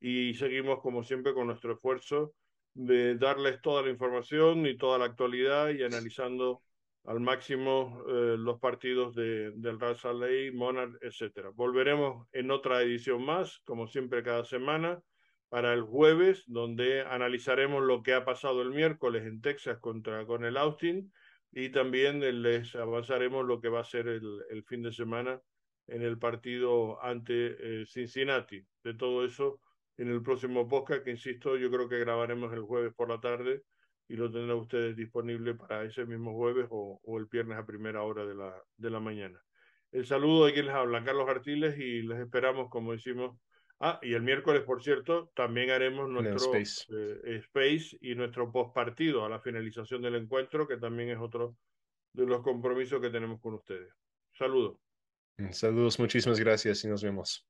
y 0.00 0.34
seguimos 0.34 0.80
como 0.82 1.02
siempre 1.02 1.32
con 1.32 1.46
nuestro 1.46 1.72
esfuerzo 1.72 2.34
de 2.74 3.16
darles 3.16 3.62
toda 3.62 3.80
la 3.80 3.88
información 3.88 4.66
y 4.66 4.76
toda 4.76 4.98
la 4.98 5.06
actualidad 5.06 5.70
y 5.70 5.82
analizando 5.82 6.60
al 7.04 7.20
máximo 7.20 8.04
eh, 8.06 8.36
los 8.36 8.60
partidos 8.60 9.14
de, 9.14 9.52
del 9.52 9.80
Raza 9.80 10.12
Lake, 10.12 10.52
Monarch, 10.52 10.98
etcétera. 11.00 11.52
Volveremos 11.54 12.26
en 12.32 12.50
otra 12.50 12.82
edición 12.82 13.24
más, 13.24 13.60
como 13.64 13.86
siempre 13.86 14.22
cada 14.22 14.44
semana 14.44 15.00
para 15.48 15.72
el 15.72 15.82
jueves, 15.82 16.44
donde 16.46 17.02
analizaremos 17.02 17.82
lo 17.82 18.02
que 18.02 18.14
ha 18.14 18.24
pasado 18.24 18.62
el 18.62 18.70
miércoles 18.70 19.24
en 19.24 19.40
Texas 19.40 19.78
contra 19.78 20.26
con 20.26 20.44
el 20.44 20.56
Austin 20.56 21.12
y 21.52 21.70
también 21.70 22.20
les 22.42 22.74
avanzaremos 22.74 23.46
lo 23.46 23.60
que 23.60 23.68
va 23.68 23.80
a 23.80 23.84
ser 23.84 24.08
el, 24.08 24.42
el 24.50 24.62
fin 24.64 24.82
de 24.82 24.92
semana 24.92 25.40
en 25.86 26.02
el 26.02 26.18
partido 26.18 27.02
ante 27.02 27.80
eh, 27.80 27.86
Cincinnati. 27.86 28.62
De 28.84 28.94
todo 28.94 29.24
eso 29.24 29.60
en 29.96 30.08
el 30.08 30.22
próximo 30.22 30.68
podcast, 30.68 31.02
que 31.02 31.10
insisto, 31.10 31.56
yo 31.56 31.70
creo 31.70 31.88
que 31.88 31.98
grabaremos 31.98 32.52
el 32.52 32.62
jueves 32.62 32.92
por 32.94 33.08
la 33.08 33.20
tarde 33.20 33.62
y 34.06 34.16
lo 34.16 34.30
tendrán 34.30 34.58
ustedes 34.58 34.96
disponible 34.96 35.54
para 35.54 35.84
ese 35.84 36.06
mismo 36.06 36.34
jueves 36.34 36.66
o, 36.70 37.00
el 37.18 37.26
viernes 37.26 37.58
a 37.58 37.66
primera 37.66 38.02
hora 38.02 38.24
de 38.24 38.34
la, 38.34 38.54
de 38.76 38.90
la 38.90 39.00
mañana. 39.00 39.42
El 39.90 40.06
saludo 40.06 40.46
de 40.46 40.52
quien 40.52 40.66
les 40.66 40.74
habla, 40.74 41.02
Carlos 41.02 41.28
Artiles, 41.28 41.78
y 41.78 42.02
les 42.02 42.20
esperamos, 42.20 42.68
como 42.70 42.92
decimos, 42.92 43.38
Ah, 43.80 44.00
y 44.02 44.14
el 44.14 44.22
miércoles, 44.22 44.62
por 44.62 44.82
cierto, 44.82 45.30
también 45.36 45.70
haremos 45.70 46.08
nuestro 46.08 46.52
Space. 46.56 46.86
eh, 46.90 47.36
space 47.44 47.96
y 48.00 48.16
nuestro 48.16 48.50
post 48.50 48.74
partido 48.74 49.24
a 49.24 49.28
la 49.28 49.38
finalización 49.38 50.02
del 50.02 50.16
encuentro, 50.16 50.66
que 50.66 50.78
también 50.78 51.10
es 51.10 51.18
otro 51.18 51.56
de 52.12 52.26
los 52.26 52.42
compromisos 52.42 53.00
que 53.00 53.10
tenemos 53.10 53.40
con 53.40 53.54
ustedes. 53.54 53.92
Saludos. 54.36 54.78
Saludos, 55.50 56.00
muchísimas 56.00 56.40
gracias 56.40 56.84
y 56.84 56.88
nos 56.88 57.04
vemos. 57.04 57.46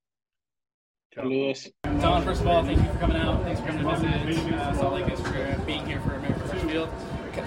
Chao. 1.14 1.24
Saludos. 1.24 1.72
Don, 2.02 2.22
first 2.22 2.42
of 2.42 2.46
all, 2.46 2.62
thank 2.62 2.78
you 2.78 2.92
for 2.92 2.98
coming 2.98 3.16
out. 3.16 3.42
Thanks 3.44 3.60
for 3.60 3.68
coming 3.68 4.12
to 4.12 4.26
visit 4.26 4.52
uh, 4.52 4.74
Salt 4.74 4.92
Lake. 4.92 5.06
Thanks 5.06 5.22
for 5.22 5.62
being 5.64 5.86
here 5.86 6.00
for 6.00 6.12
American 6.12 6.46
Fresh 6.46 6.62
Field. 6.64 6.90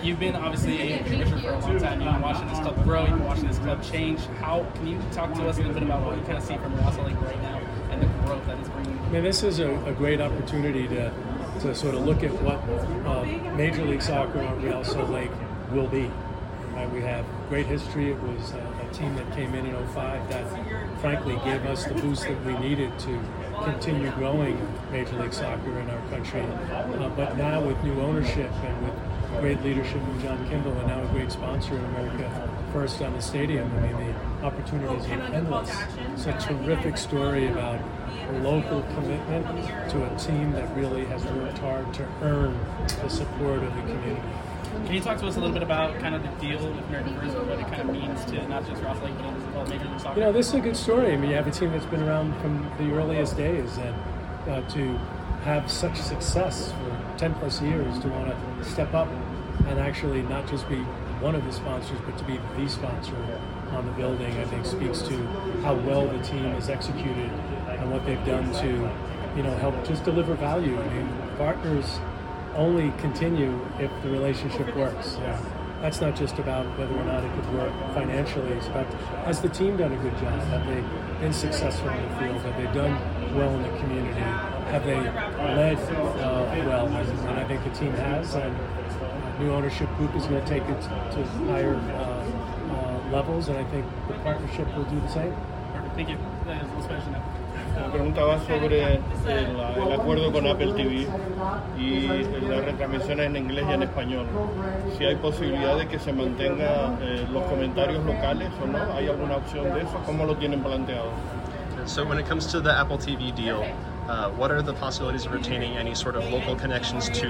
You've 0.01 0.19
been 0.19 0.35
obviously 0.35 0.93
a 0.93 1.03
commissioner 1.03 1.41
for 1.41 1.49
a 1.49 1.59
long 1.59 1.79
time. 1.79 2.01
You've 2.01 2.13
been 2.13 2.21
watching 2.21 2.47
this 2.47 2.59
club 2.59 2.83
grow. 2.83 3.01
You've 3.01 3.17
been 3.17 3.25
watching 3.25 3.47
this 3.47 3.59
club 3.59 3.83
change. 3.83 4.19
How 4.39 4.63
can 4.73 4.87
you 4.87 4.99
talk 5.11 5.33
to 5.35 5.47
us 5.47 5.57
a 5.57 5.59
little 5.59 5.75
bit 5.75 5.83
about 5.83 6.03
what 6.03 6.17
you 6.17 6.23
kind 6.23 6.39
of 6.39 6.43
see 6.43 6.57
from 6.57 6.75
Salt 6.77 7.05
Lake 7.05 7.21
right 7.21 7.41
now 7.43 7.60
growth 8.31 8.47
that 8.47 8.59
it's 8.59 8.69
bringing? 8.69 8.99
I 8.99 9.09
mean, 9.09 9.23
this 9.23 9.43
is 9.43 9.59
a, 9.59 9.71
a 9.85 9.93
great 9.93 10.21
opportunity 10.21 10.87
to, 10.87 11.11
to 11.61 11.75
sort 11.75 11.95
of 11.95 12.05
look 12.05 12.23
at 12.23 12.31
what 12.41 12.59
uh, 13.05 13.23
Major 13.55 13.85
League 13.85 14.01
Soccer 14.01 14.41
on 14.41 14.61
Real 14.61 14.83
Salt 14.83 15.09
Lake 15.09 15.31
will 15.71 15.87
be. 15.87 16.09
Uh, 16.75 16.87
we 16.93 17.01
have 17.01 17.25
great 17.49 17.65
history. 17.65 18.11
It 18.11 18.21
was 18.21 18.51
a, 18.53 18.87
a 18.89 18.93
team 18.93 19.13
that 19.15 19.29
came 19.35 19.53
in 19.53 19.65
in 19.65 19.87
05 19.87 20.29
that, 20.29 20.99
frankly, 21.01 21.35
gave 21.43 21.65
us 21.65 21.83
the 21.85 21.95
boost 21.95 22.23
that 22.23 22.45
we 22.45 22.57
needed 22.59 22.97
to 22.99 23.21
continue 23.63 24.09
growing 24.11 24.57
Major 24.91 25.17
League 25.17 25.33
Soccer 25.33 25.77
in 25.79 25.89
our 25.89 26.09
country. 26.09 26.41
Uh, 26.41 27.09
but 27.09 27.37
now 27.37 27.61
with 27.61 27.81
new 27.83 27.99
ownership 27.99 28.51
and 28.51 28.85
with 28.85 29.41
great 29.41 29.61
leadership 29.63 30.01
from 30.01 30.21
John 30.21 30.49
Kimball 30.49 30.77
and 30.77 30.87
now 30.87 31.03
a 31.03 31.07
great 31.07 31.31
sponsor 31.31 31.77
in 31.77 31.83
America 31.85 32.51
First 32.71 33.01
on 33.01 33.13
the 33.13 33.21
stadium, 33.21 33.69
I 33.75 33.81
mean, 33.81 34.13
the 34.39 34.45
opportunities 34.45 35.05
are 35.07 35.21
endless. 35.33 35.69
It's 36.13 36.25
a 36.25 36.31
terrific 36.39 36.95
story 36.95 37.49
about 37.49 37.81
local 38.39 38.81
commitment 38.93 39.45
to 39.89 40.03
a 40.03 40.17
team 40.17 40.51
that 40.53 40.75
really 40.75 41.05
has 41.05 41.23
worked 41.25 41.57
hard 41.59 41.93
to 41.93 42.07
earn 42.21 42.57
the 43.01 43.09
support 43.09 43.63
of 43.63 43.75
the 43.75 43.81
community. 43.81 44.21
Can 44.85 44.93
you 44.93 45.01
talk 45.01 45.17
to 45.19 45.27
us 45.27 45.35
a 45.35 45.39
little 45.39 45.53
bit 45.53 45.63
about 45.63 45.99
kind 45.99 46.15
of 46.15 46.23
the 46.23 46.29
deal 46.45 46.65
with 46.67 46.85
American 46.87 47.19
First 47.19 47.35
and 47.35 47.47
what 47.47 47.59
it 47.59 47.67
kind 47.67 47.81
of 47.81 47.91
means 47.91 48.25
to 48.25 48.47
not 48.47 48.65
just 48.65 48.81
Ross 48.81 49.01
Lake, 49.01 49.13
but 49.17 49.55
all 49.55 49.65
Major 49.67 49.85
League 49.85 49.99
Soccer? 49.99 50.19
You 50.19 50.25
know, 50.25 50.31
this 50.31 50.47
is 50.47 50.53
a 50.55 50.59
good 50.59 50.77
story. 50.77 51.13
I 51.13 51.17
mean, 51.17 51.29
you 51.29 51.35
have 51.35 51.47
a 51.47 51.51
team 51.51 51.71
that's 51.71 51.85
been 51.85 52.01
around 52.01 52.39
from 52.41 52.69
the 52.77 52.93
earliest 52.95 53.37
days, 53.37 53.77
and 53.77 53.95
uh, 54.49 54.61
to 54.69 54.97
have 55.43 55.69
such 55.69 55.97
success 55.97 56.71
for 56.71 57.17
10 57.17 57.33
plus 57.35 57.61
years, 57.61 57.99
to 57.99 58.07
want 58.07 58.29
to 58.29 58.69
step 58.69 58.93
up 58.93 59.07
and 59.67 59.79
actually 59.79 60.21
not 60.23 60.47
just 60.47 60.67
be 60.69 60.77
one 61.21 61.35
of 61.35 61.45
the 61.45 61.51
sponsors, 61.51 61.99
but 62.05 62.17
to 62.17 62.23
be 62.23 62.39
the 62.57 62.69
sponsor 62.69 63.15
on 63.71 63.85
the 63.85 63.91
building, 63.93 64.37
I 64.37 64.45
think 64.45 64.65
speaks 64.65 65.01
to 65.03 65.17
how 65.63 65.75
well 65.75 66.07
the 66.07 66.21
team 66.23 66.45
is 66.45 66.69
executed 66.69 67.29
what 67.91 68.05
they've 68.05 68.25
done 68.25 68.51
to, 68.53 68.67
you 69.35 69.43
know, 69.43 69.55
help 69.57 69.75
just 69.85 70.03
deliver 70.03 70.35
value. 70.35 70.79
I 70.79 70.89
mean, 70.89 71.09
partners 71.37 71.99
only 72.55 72.91
continue 72.97 73.59
if 73.79 73.91
the 74.03 74.09
relationship 74.09 74.75
works. 74.75 75.17
Yeah. 75.19 75.39
That's 75.81 75.99
not 75.99 76.15
just 76.15 76.37
about 76.37 76.65
whether 76.77 76.95
or 76.95 77.03
not 77.03 77.23
it 77.23 77.33
could 77.33 77.53
work 77.55 77.73
financially. 77.93 78.51
It's 78.51 78.67
about 78.67 78.85
has 79.25 79.41
the 79.41 79.49
team 79.49 79.77
done 79.77 79.91
a 79.91 79.97
good 79.97 80.15
job? 80.19 80.39
Have 80.49 80.65
they 80.67 80.81
been 81.19 81.33
successful 81.33 81.89
in 81.89 82.03
the 82.03 82.15
field? 82.19 82.41
Have 82.41 82.57
they 82.57 82.71
done 82.71 82.93
well 83.35 83.49
in 83.55 83.63
the 83.63 83.79
community? 83.79 84.19
Have 84.69 84.85
they 84.85 84.99
led 84.99 85.77
uh, 85.77 86.45
well? 86.67 86.87
And 86.87 87.39
I 87.39 87.43
think 87.45 87.63
the 87.63 87.71
team 87.71 87.93
has. 87.93 88.35
And 88.35 88.55
new 89.41 89.51
ownership 89.51 89.89
group 89.97 90.15
is 90.15 90.25
going 90.27 90.43
to 90.43 90.47
take 90.47 90.63
it 90.63 90.81
to 90.81 91.25
higher 91.49 91.75
uh, 91.75 92.31
uh, 92.73 93.11
levels, 93.11 93.49
and 93.49 93.57
I 93.57 93.63
think 93.65 93.85
the 94.07 94.13
partnership 94.15 94.67
will 94.77 94.85
do 94.85 94.99
the 94.99 95.09
same. 95.09 95.35
Perfect. 95.73 95.95
Thank 95.95 96.09
you. 96.09 96.17
La 96.45 97.30
pregunta 97.91 98.23
va 98.23 98.39
sobre 98.39 98.95
el, 98.95 98.99
el, 99.27 99.91
acuerdo 99.91 100.31
con 100.31 100.47
Apple 100.47 100.73
TV 100.73 101.07
y 101.77 102.07
las 102.47 102.65
retransmisiones 102.65 103.27
en 103.27 103.35
inglés 103.37 103.65
y 103.69 103.73
en 103.73 103.83
español. 103.83 104.25
Si 104.97 105.05
hay 105.05 105.15
posibilidad 105.15 105.77
de 105.77 105.87
que 105.87 105.99
se 105.99 106.13
mantenga 106.13 106.97
eh, 107.01 107.25
los 107.31 107.43
comentarios 107.43 108.03
locales 108.05 108.49
o 108.63 108.67
no, 108.67 108.93
¿hay 108.93 109.07
alguna 109.07 109.37
opción 109.37 109.73
de 109.73 109.81
eso? 109.81 110.01
¿Cómo 110.05 110.25
lo 110.25 110.35
tienen 110.35 110.61
planteado? 110.61 111.09
So 111.85 112.05
when 112.05 112.19
it 112.19 112.27
comes 112.27 112.45
to 112.51 112.61
the 112.61 112.69
Apple 112.69 112.97
TV 112.97 113.31
deal, 113.35 113.63
uh, 114.11 114.29
what 114.31 114.51
are 114.51 114.61
the 114.61 114.73
possibilities 114.73 115.25
of 115.25 115.31
retaining 115.31 115.77
any 115.77 115.95
sort 115.95 116.17
of 116.17 116.29
local 116.33 116.53
connections 116.53 117.07
to 117.09 117.27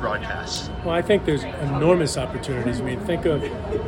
broadcasts? 0.00 0.70
Well, 0.82 0.94
I 0.94 1.02
think 1.02 1.26
there's 1.26 1.44
enormous 1.44 2.16
opportunities. 2.16 2.80
I 2.80 2.84
mean, 2.84 3.00
think 3.00 3.26
of 3.26 3.42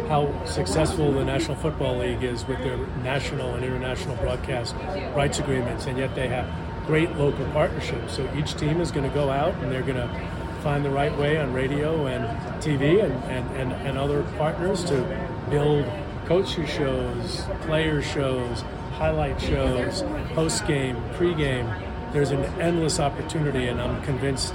how 0.09 0.45
successful 0.45 1.11
the 1.11 1.25
National 1.25 1.57
Football 1.57 1.97
League 1.99 2.23
is 2.23 2.47
with 2.47 2.59
their 2.59 2.77
national 3.03 3.55
and 3.55 3.65
international 3.65 4.17
broadcast 4.17 4.75
rights 5.17 5.39
agreements, 5.39 5.87
and 5.87 5.97
yet 5.97 6.15
they 6.15 6.29
have 6.29 6.47
great 6.87 7.17
local 7.17 7.47
partnerships. 7.47 8.15
So 8.15 8.31
each 8.37 8.55
team 8.57 8.83
is 8.83 8.91
going 8.91 9.09
to 9.09 9.15
go 9.15 9.31
out 9.31 9.55
and 9.63 9.73
they're 9.73 9.81
going 9.81 9.97
to 9.97 10.31
find 10.63 10.85
the 10.85 10.91
right 10.91 11.17
way 11.17 11.39
on 11.39 11.55
radio 11.55 12.07
and 12.07 12.25
TV 12.63 13.03
and, 13.03 13.15
and, 13.25 13.57
and, 13.57 13.73
and 13.87 13.97
other 13.97 14.23
partners 14.37 14.85
to 14.85 15.29
build 15.49 15.87
coach 16.27 16.51
shows, 16.69 17.47
player 17.63 18.03
shows, 18.03 18.61
highlight 18.99 19.41
shows, 19.41 20.03
post 20.35 20.67
game, 20.67 21.03
pre 21.15 21.35
game 21.35 21.73
there's 22.15 22.31
an 22.31 22.45
endless 22.61 23.01
opportunity, 23.01 23.67
and 23.67 23.81
I'm 23.81 24.01
convinced 24.05 24.55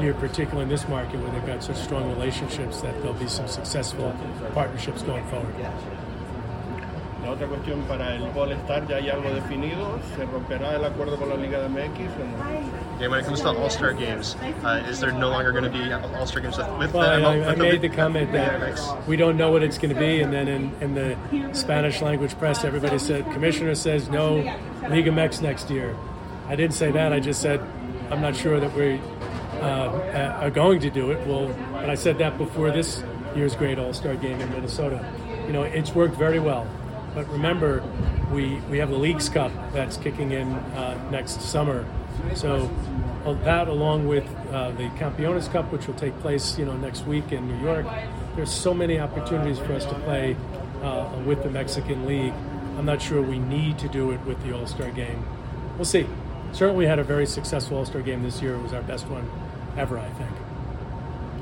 here, 0.00 0.14
particularly 0.14 0.62
in 0.62 0.68
this 0.70 0.88
market 0.88 1.20
where 1.20 1.30
they've 1.30 1.46
got 1.46 1.62
such 1.62 1.76
strong 1.76 2.08
relationships, 2.08 2.80
that 2.80 2.94
there'll 3.02 3.12
be 3.12 3.28
some 3.28 3.46
successful 3.46 4.16
partnerships 4.54 5.02
going 5.02 5.24
forward. 5.26 5.54
La 7.22 7.32
otra 7.32 7.48
cuestión 7.48 7.86
para 7.88 8.14
el 8.14 8.24
All 8.38 8.52
Star 8.52 8.86
ya 8.88 8.96
hay 8.96 9.10
algo 9.10 9.28
definido. 9.34 9.98
¿Se 10.16 10.24
romperá 10.24 10.76
el 10.76 10.84
acuerdo 10.84 11.18
con 11.18 11.28
la 11.28 11.34
Liga 11.34 11.60
de 11.60 11.68
MX? 11.68 13.00
Yeah, 13.00 13.08
when 13.08 13.18
it 13.18 13.26
comes 13.26 13.40
to 13.40 13.48
All 13.48 13.68
Star 13.68 13.92
games, 13.92 14.36
uh, 14.64 14.82
is 14.88 15.00
there 15.00 15.12
no 15.12 15.28
longer 15.28 15.50
going 15.50 15.64
to 15.64 15.70
be 15.70 15.92
All 15.92 16.24
Star 16.24 16.40
games 16.40 16.56
with, 16.56 16.68
with 16.78 16.94
well, 16.94 17.20
the, 17.20 17.26
I, 17.26 17.52
I 17.52 17.54
made 17.56 17.82
the, 17.82 17.88
the 17.88 17.96
comment 17.96 18.32
that 18.32 19.06
we 19.08 19.16
don't 19.16 19.36
know 19.36 19.50
what 19.50 19.62
it's 19.62 19.76
going 19.76 19.92
to 19.92 20.00
be, 20.00 20.22
and 20.22 20.32
then 20.32 20.48
in, 20.48 20.72
in 20.80 20.94
the 20.94 21.52
Spanish 21.52 22.00
language 22.00 22.38
press, 22.38 22.64
everybody 22.64 22.98
said, 22.98 23.30
Commissioner 23.32 23.74
says 23.74 24.08
no 24.08 24.36
Liga 24.88 25.10
MX 25.10 25.42
next 25.42 25.68
year. 25.68 25.94
I 26.48 26.56
didn't 26.56 26.74
say 26.74 26.90
that. 26.92 27.12
I 27.12 27.20
just 27.20 27.40
said 27.40 27.60
I'm 28.10 28.20
not 28.20 28.36
sure 28.36 28.60
that 28.60 28.72
we 28.74 29.00
uh, 29.60 30.38
are 30.40 30.50
going 30.50 30.80
to 30.80 30.90
do 30.90 31.10
it. 31.10 31.26
Well, 31.26 31.52
but 31.72 31.90
I 31.90 31.96
said 31.96 32.18
that 32.18 32.38
before 32.38 32.70
this 32.70 33.02
year's 33.34 33.56
great 33.56 33.78
All 33.78 33.92
Star 33.92 34.14
game 34.14 34.40
in 34.40 34.48
Minnesota. 34.50 35.04
You 35.46 35.52
know, 35.52 35.62
it's 35.62 35.94
worked 35.94 36.16
very 36.16 36.38
well. 36.38 36.68
But 37.14 37.28
remember, 37.30 37.82
we 38.32 38.56
we 38.70 38.78
have 38.78 38.90
the 38.90 38.98
Leagues 38.98 39.28
Cup 39.28 39.50
that's 39.72 39.96
kicking 39.96 40.32
in 40.32 40.52
uh, 40.52 41.10
next 41.10 41.40
summer. 41.40 41.86
So 42.34 42.70
that, 43.42 43.68
along 43.68 44.06
with 44.06 44.24
uh, 44.52 44.70
the 44.72 44.88
Campeones 44.90 45.50
Cup, 45.50 45.72
which 45.72 45.86
will 45.86 45.94
take 45.94 46.18
place, 46.20 46.58
you 46.58 46.64
know, 46.64 46.76
next 46.76 47.06
week 47.06 47.32
in 47.32 47.48
New 47.48 47.64
York, 47.64 47.86
there's 48.36 48.50
so 48.50 48.72
many 48.72 49.00
opportunities 49.00 49.58
for 49.58 49.72
us 49.72 49.84
to 49.84 49.94
play 50.00 50.36
uh, 50.82 51.08
with 51.26 51.42
the 51.42 51.50
Mexican 51.50 52.06
League. 52.06 52.32
I'm 52.78 52.84
not 52.84 53.02
sure 53.02 53.20
we 53.20 53.38
need 53.38 53.78
to 53.78 53.88
do 53.88 54.12
it 54.12 54.20
with 54.26 54.42
the 54.44 54.56
All 54.56 54.66
Star 54.66 54.90
game. 54.90 55.24
We'll 55.76 55.84
see 55.84 56.06
certainly 56.56 56.86
had 56.86 56.98
a 56.98 57.04
very 57.04 57.26
successful 57.26 57.76
All 57.76 57.84
Star 57.84 58.00
game 58.00 58.22
this 58.22 58.40
year. 58.40 58.54
It 58.54 58.62
was 58.62 58.72
our 58.72 58.82
best 58.82 59.06
one 59.08 59.28
ever, 59.76 59.98
I 59.98 60.08
think. 60.10 60.30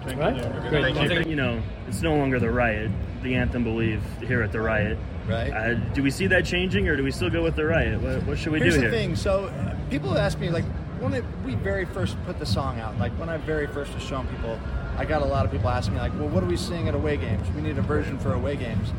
Thank 0.04 0.20
right? 0.20 0.36
You. 0.36 0.70
Great. 0.70 0.94
Thank 0.94 1.12
you. 1.12 1.30
you 1.30 1.36
know, 1.36 1.62
it's 1.88 2.02
no 2.02 2.16
longer 2.16 2.38
the 2.38 2.50
riot, 2.50 2.90
the 3.22 3.36
anthem 3.36 3.64
believe 3.64 4.02
here 4.20 4.42
at 4.42 4.52
the 4.52 4.60
riot. 4.60 4.98
Right. 5.26 5.50
Uh, 5.50 5.74
do 5.94 6.02
we 6.02 6.10
see 6.10 6.26
that 6.26 6.44
changing, 6.44 6.88
or 6.88 6.96
do 6.96 7.02
we 7.02 7.10
still 7.10 7.30
go 7.30 7.42
with 7.42 7.56
the 7.56 7.64
riot? 7.64 8.00
What, 8.02 8.26
what 8.26 8.38
should 8.38 8.52
we 8.52 8.58
Here's 8.58 8.74
do 8.74 8.80
here? 8.80 8.90
Here's 8.90 9.02
the 9.02 9.06
thing. 9.06 9.16
So 9.16 9.50
people 9.88 10.18
ask 10.18 10.38
me 10.38 10.50
like 10.50 10.64
when 11.00 11.14
it, 11.14 11.24
we 11.44 11.54
very 11.54 11.86
first 11.86 12.22
put 12.26 12.38
the 12.38 12.46
song 12.46 12.80
out, 12.80 12.98
like 12.98 13.12
when 13.12 13.28
I 13.28 13.38
very 13.38 13.66
first 13.66 13.94
was 13.94 14.02
showing 14.02 14.26
people, 14.26 14.58
I 14.98 15.04
got 15.04 15.22
a 15.22 15.26
lot 15.26 15.46
of 15.46 15.52
people 15.52 15.70
asking 15.70 15.94
me 15.94 16.00
like, 16.00 16.12
well, 16.14 16.28
what 16.28 16.40
do 16.40 16.46
we 16.46 16.56
sing 16.56 16.88
at 16.88 16.94
away 16.94 17.16
games? 17.16 17.48
We 17.52 17.62
need 17.62 17.78
a 17.78 17.82
version 17.82 18.18
for 18.18 18.34
away 18.34 18.56
games. 18.56 18.92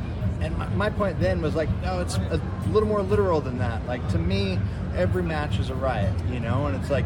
And 0.46 0.58
my, 0.58 0.68
my 0.70 0.90
point 0.90 1.20
then 1.20 1.42
was 1.42 1.56
like, 1.56 1.70
no, 1.82 2.02
it's 2.02 2.18
a 2.18 2.40
little 2.70 2.88
more 2.88 3.02
literal 3.02 3.42
than 3.42 3.58
that. 3.58 3.86
Like 3.88 4.08
to 4.10 4.20
me, 4.20 4.60
every 4.96 5.24
match 5.24 5.60
is 5.60 5.70
a 5.70 5.76
riot, 5.76 6.14
you 6.30 6.40
know, 6.40 6.68
and 6.68 6.76
it's 6.76 6.90
like 6.90 7.06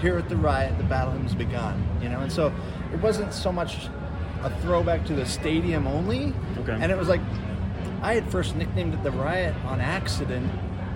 here 0.00 0.16
at 0.16 0.28
the 0.28 0.36
riot, 0.36 0.78
the 0.78 0.84
battle 0.84 1.12
has 1.12 1.34
begun, 1.34 1.86
you 2.02 2.08
know, 2.08 2.20
and 2.20 2.32
so 2.32 2.52
it 2.92 3.00
wasn't 3.00 3.34
so 3.34 3.52
much 3.52 3.88
a 4.42 4.50
throwback 4.60 5.04
to 5.06 5.14
the 5.14 5.26
stadium 5.26 5.86
only, 5.86 6.32
okay. 6.58 6.78
and 6.80 6.90
it 6.92 6.96
was 6.96 7.08
like 7.08 7.20
I 8.00 8.14
had 8.14 8.30
first 8.30 8.54
nicknamed 8.54 8.94
it 8.94 9.02
the 9.02 9.10
riot 9.10 9.54
on 9.64 9.80
accident, 9.80 10.50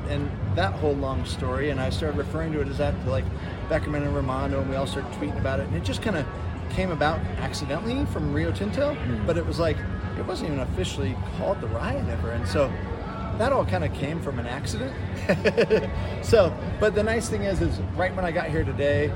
and 0.09 0.31
that 0.55 0.73
whole 0.75 0.95
long 0.95 1.25
story, 1.25 1.71
and 1.71 1.81
I 1.81 1.91
started 1.91 2.17
referring 2.17 2.53
to 2.53 2.61
it 2.61 2.69
as 2.69 2.79
that 2.79 2.95
to 3.05 3.11
like 3.11 3.25
Beckerman 3.69 4.03
and 4.03 4.15
Romano, 4.15 4.61
and 4.61 4.71
we 4.71 4.77
all 4.77 4.87
started 4.87 5.13
tweeting 5.15 5.39
about 5.39 5.61
it, 5.61 5.67
and 5.67 5.77
it 5.77 5.83
just 5.83 6.03
kind 6.03 6.17
of 6.17 6.27
came 6.73 6.91
about 6.91 7.19
accidentally 7.39 8.05
from 8.07 8.33
Rio 8.33 8.53
Tinto, 8.53 8.95
mm. 8.95 9.27
but 9.27 9.37
it 9.37 9.47
was 9.47 9.59
like 9.59 9.77
it 10.19 10.27
wasn't 10.27 10.51
even 10.51 10.61
officially 10.61 11.17
called 11.37 11.61
the 11.61 11.69
riot 11.69 12.07
ever, 12.09 12.31
and 12.31 12.47
so 12.47 12.73
that 13.39 13.53
all 13.53 13.65
kind 13.65 13.85
of 13.85 13.93
came 13.95 14.21
from 14.21 14.39
an 14.39 14.47
accident. 14.47 14.95
so, 16.25 16.55
but 16.79 16.95
the 16.95 17.03
nice 17.03 17.29
thing 17.29 17.43
is, 17.43 17.61
is 17.61 17.81
right 17.97 18.15
when 18.15 18.25
I 18.25 18.31
got 18.31 18.49
here 18.49 18.65
today, 18.65 19.11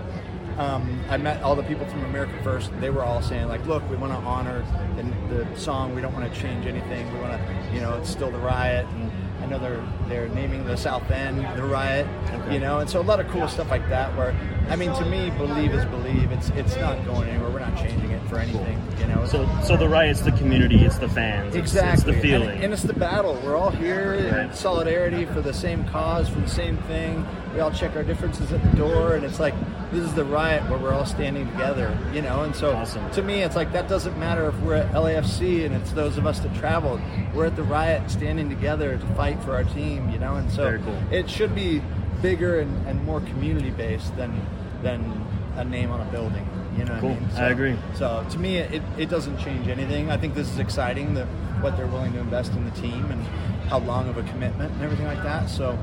um, 0.59 1.01
I 1.11 1.17
met 1.17 1.43
all 1.43 1.55
the 1.55 1.63
people 1.63 1.87
from 1.87 2.05
America 2.05 2.33
First. 2.43 2.71
They 2.81 2.91
were 2.91 3.05
all 3.05 3.21
saying 3.21 3.49
like, 3.49 3.67
"Look, 3.67 3.89
we 3.91 3.97
want 3.97 4.13
to 4.13 4.19
honor 4.19 4.65
the, 4.97 5.35
the 5.35 5.57
song. 5.59 5.95
We 5.95 6.01
don't 6.01 6.15
want 6.15 6.33
to 6.33 6.41
change 6.41 6.67
anything. 6.67 7.13
We 7.13 7.21
want 7.21 7.33
to, 7.33 7.75
you 7.75 7.81
know, 7.81 7.95
it's 7.99 8.11
still 8.11 8.31
the 8.31 8.39
riot." 8.39 8.87
And 8.87 9.13
I 9.43 9.47
know 9.47 9.59
they're 9.59 9.85
they're 10.09 10.29
naming 10.29 10.65
the 10.65 10.77
South 10.77 11.11
End 11.11 11.39
the 11.57 11.65
riot, 11.65 12.07
okay. 12.33 12.55
you 12.55 12.61
know, 12.61 12.79
and 12.81 12.89
so 12.89 13.01
a 13.01 13.03
lot 13.03 13.21
of 13.21 13.29
cool 13.29 13.49
stuff 13.49 13.71
like 13.71 13.89
that. 13.89 14.17
Where 14.17 14.35
I 14.69 14.77
mean, 14.77 14.93
to 14.95 15.05
me, 15.05 15.31
believe 15.31 15.73
is 15.73 15.85
believe. 15.87 16.33
It's 16.33 16.49
it's 16.51 16.77
not 16.77 17.05
going 17.05 17.29
anywhere. 17.29 17.51
We're 17.51 17.61
not 17.61 17.77
changing 17.77 18.06
for 18.29 18.39
anything, 18.39 18.83
you 18.99 19.07
know. 19.07 19.27
So 19.27 19.49
so 19.65 19.77
the 19.77 19.89
riot's 19.89 20.21
the 20.21 20.33
community, 20.33 20.85
it's 20.85 20.99
the 20.99 21.09
fans, 21.09 21.55
exactly, 21.55 21.93
it's, 21.93 22.03
it's 22.03 22.17
the 22.17 22.21
feeling, 22.21 22.51
and, 22.51 22.65
and, 22.65 22.73
it's 22.73 22.83
the 22.83 22.93
battle. 22.93 23.41
We're 23.45 23.57
all 23.57 23.71
here 23.71 24.15
right. 24.15 24.47
in 24.47 24.53
solidarity 24.53 25.25
for 25.27 25.41
the 25.41 25.55
same 25.55 25.85
cause, 25.89 26.29
for 26.29 26.41
the 26.41 26.49
same 26.49 26.79
thing. 26.83 27.27
We 27.55 27.61
all 27.61 27.71
check 27.71 27.97
our 27.97 28.03
differences 28.03 28.53
at 28.53 28.63
the 28.63 28.77
door, 28.77 29.15
and 29.15 29.25
it's 29.25 29.41
like 29.41 29.55
this 29.91 30.05
is 30.05 30.15
the 30.15 30.25
riot 30.25 30.69
where 30.69 30.79
we're 30.79 30.93
all 30.93 31.07
standing 31.07 31.49
together, 31.53 31.97
you 32.13 32.23
know. 32.23 32.43
And 32.43 32.55
so 32.55 32.75
awesome. 32.75 33.11
to 33.13 33.23
me, 33.23 33.43
it's 33.43 33.57
like 33.57 33.73
that 33.73 33.89
doesn't 33.89 34.19
matter 34.19 34.49
if 34.49 34.59
we're 34.61 34.75
at 34.75 34.93
LAFC 34.93 35.65
and 35.65 35.75
it's 35.75 35.93
those 35.93 36.19
of 36.19 36.27
us 36.27 36.41
that 36.41 36.55
traveled. 36.57 37.01
We're 37.35 37.47
at 37.47 37.57
the 37.57 37.63
riot, 37.63 38.11
standing 38.11 38.49
together 38.49 38.99
to 38.99 39.07
fight 39.15 39.43
for 39.43 39.55
our 39.55 39.65
team, 39.65 40.11
you 40.11 40.19
know. 40.19 40.37
And 40.37 40.51
so 40.51 40.79
cool. 40.79 40.99
it 41.11 41.31
should 41.31 41.55
be 41.55 41.83
bigger 42.23 42.61
and, 42.61 42.87
and 42.87 43.05
more 43.05 43.21
community 43.21 43.71
based 43.71 44.17
than 44.17 44.45
than 44.83 45.27
a 45.57 45.65
name 45.65 45.91
on 45.91 46.01
a 46.01 46.11
building. 46.11 46.47
You 46.77 46.85
know, 46.85 46.99
cool. 47.01 47.11
I, 47.11 47.15
mean? 47.15 47.31
so, 47.31 47.37
I 47.39 47.49
agree. 47.49 47.77
So 47.95 48.27
to 48.31 48.39
me, 48.39 48.59
it, 48.59 48.83
it 48.99 49.09
doesn't 49.09 49.39
change 49.39 49.69
anything. 49.69 50.11
I 50.11 50.17
think 50.17 50.35
this 50.35 50.51
is 50.51 50.59
exciting. 50.59 51.15
that 51.15 51.27
what 51.61 51.77
they're 51.77 51.87
willing 51.87 52.13
to 52.13 52.19
invest 52.19 52.53
in 52.53 52.65
the 52.65 52.71
team 52.73 53.11
and 53.11 53.23
how 53.69 53.79
long 53.79 54.09
of 54.09 54.17
a 54.17 54.23
commitment 54.25 54.73
and 54.73 54.83
everything 54.83 55.07
like 55.07 55.23
that. 55.23 55.49
So 55.49 55.79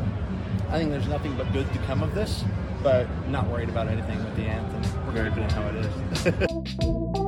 I 0.70 0.78
think 0.78 0.92
there's 0.92 1.08
nothing 1.08 1.36
but 1.36 1.52
good 1.54 1.72
to 1.74 1.80
come 1.80 2.04
of 2.04 2.14
this, 2.16 2.44
but 2.82 3.08
not 3.28 3.48
worried 3.48 3.70
about 3.70 3.88
anything 3.88 4.24
with 4.24 4.36
the 4.36 4.44
anthem. 4.44 5.06
We're 5.08 5.30
to 5.30 5.36
do 5.36 5.42
how 5.54 5.68
it 5.68 5.76
is. 5.76 7.20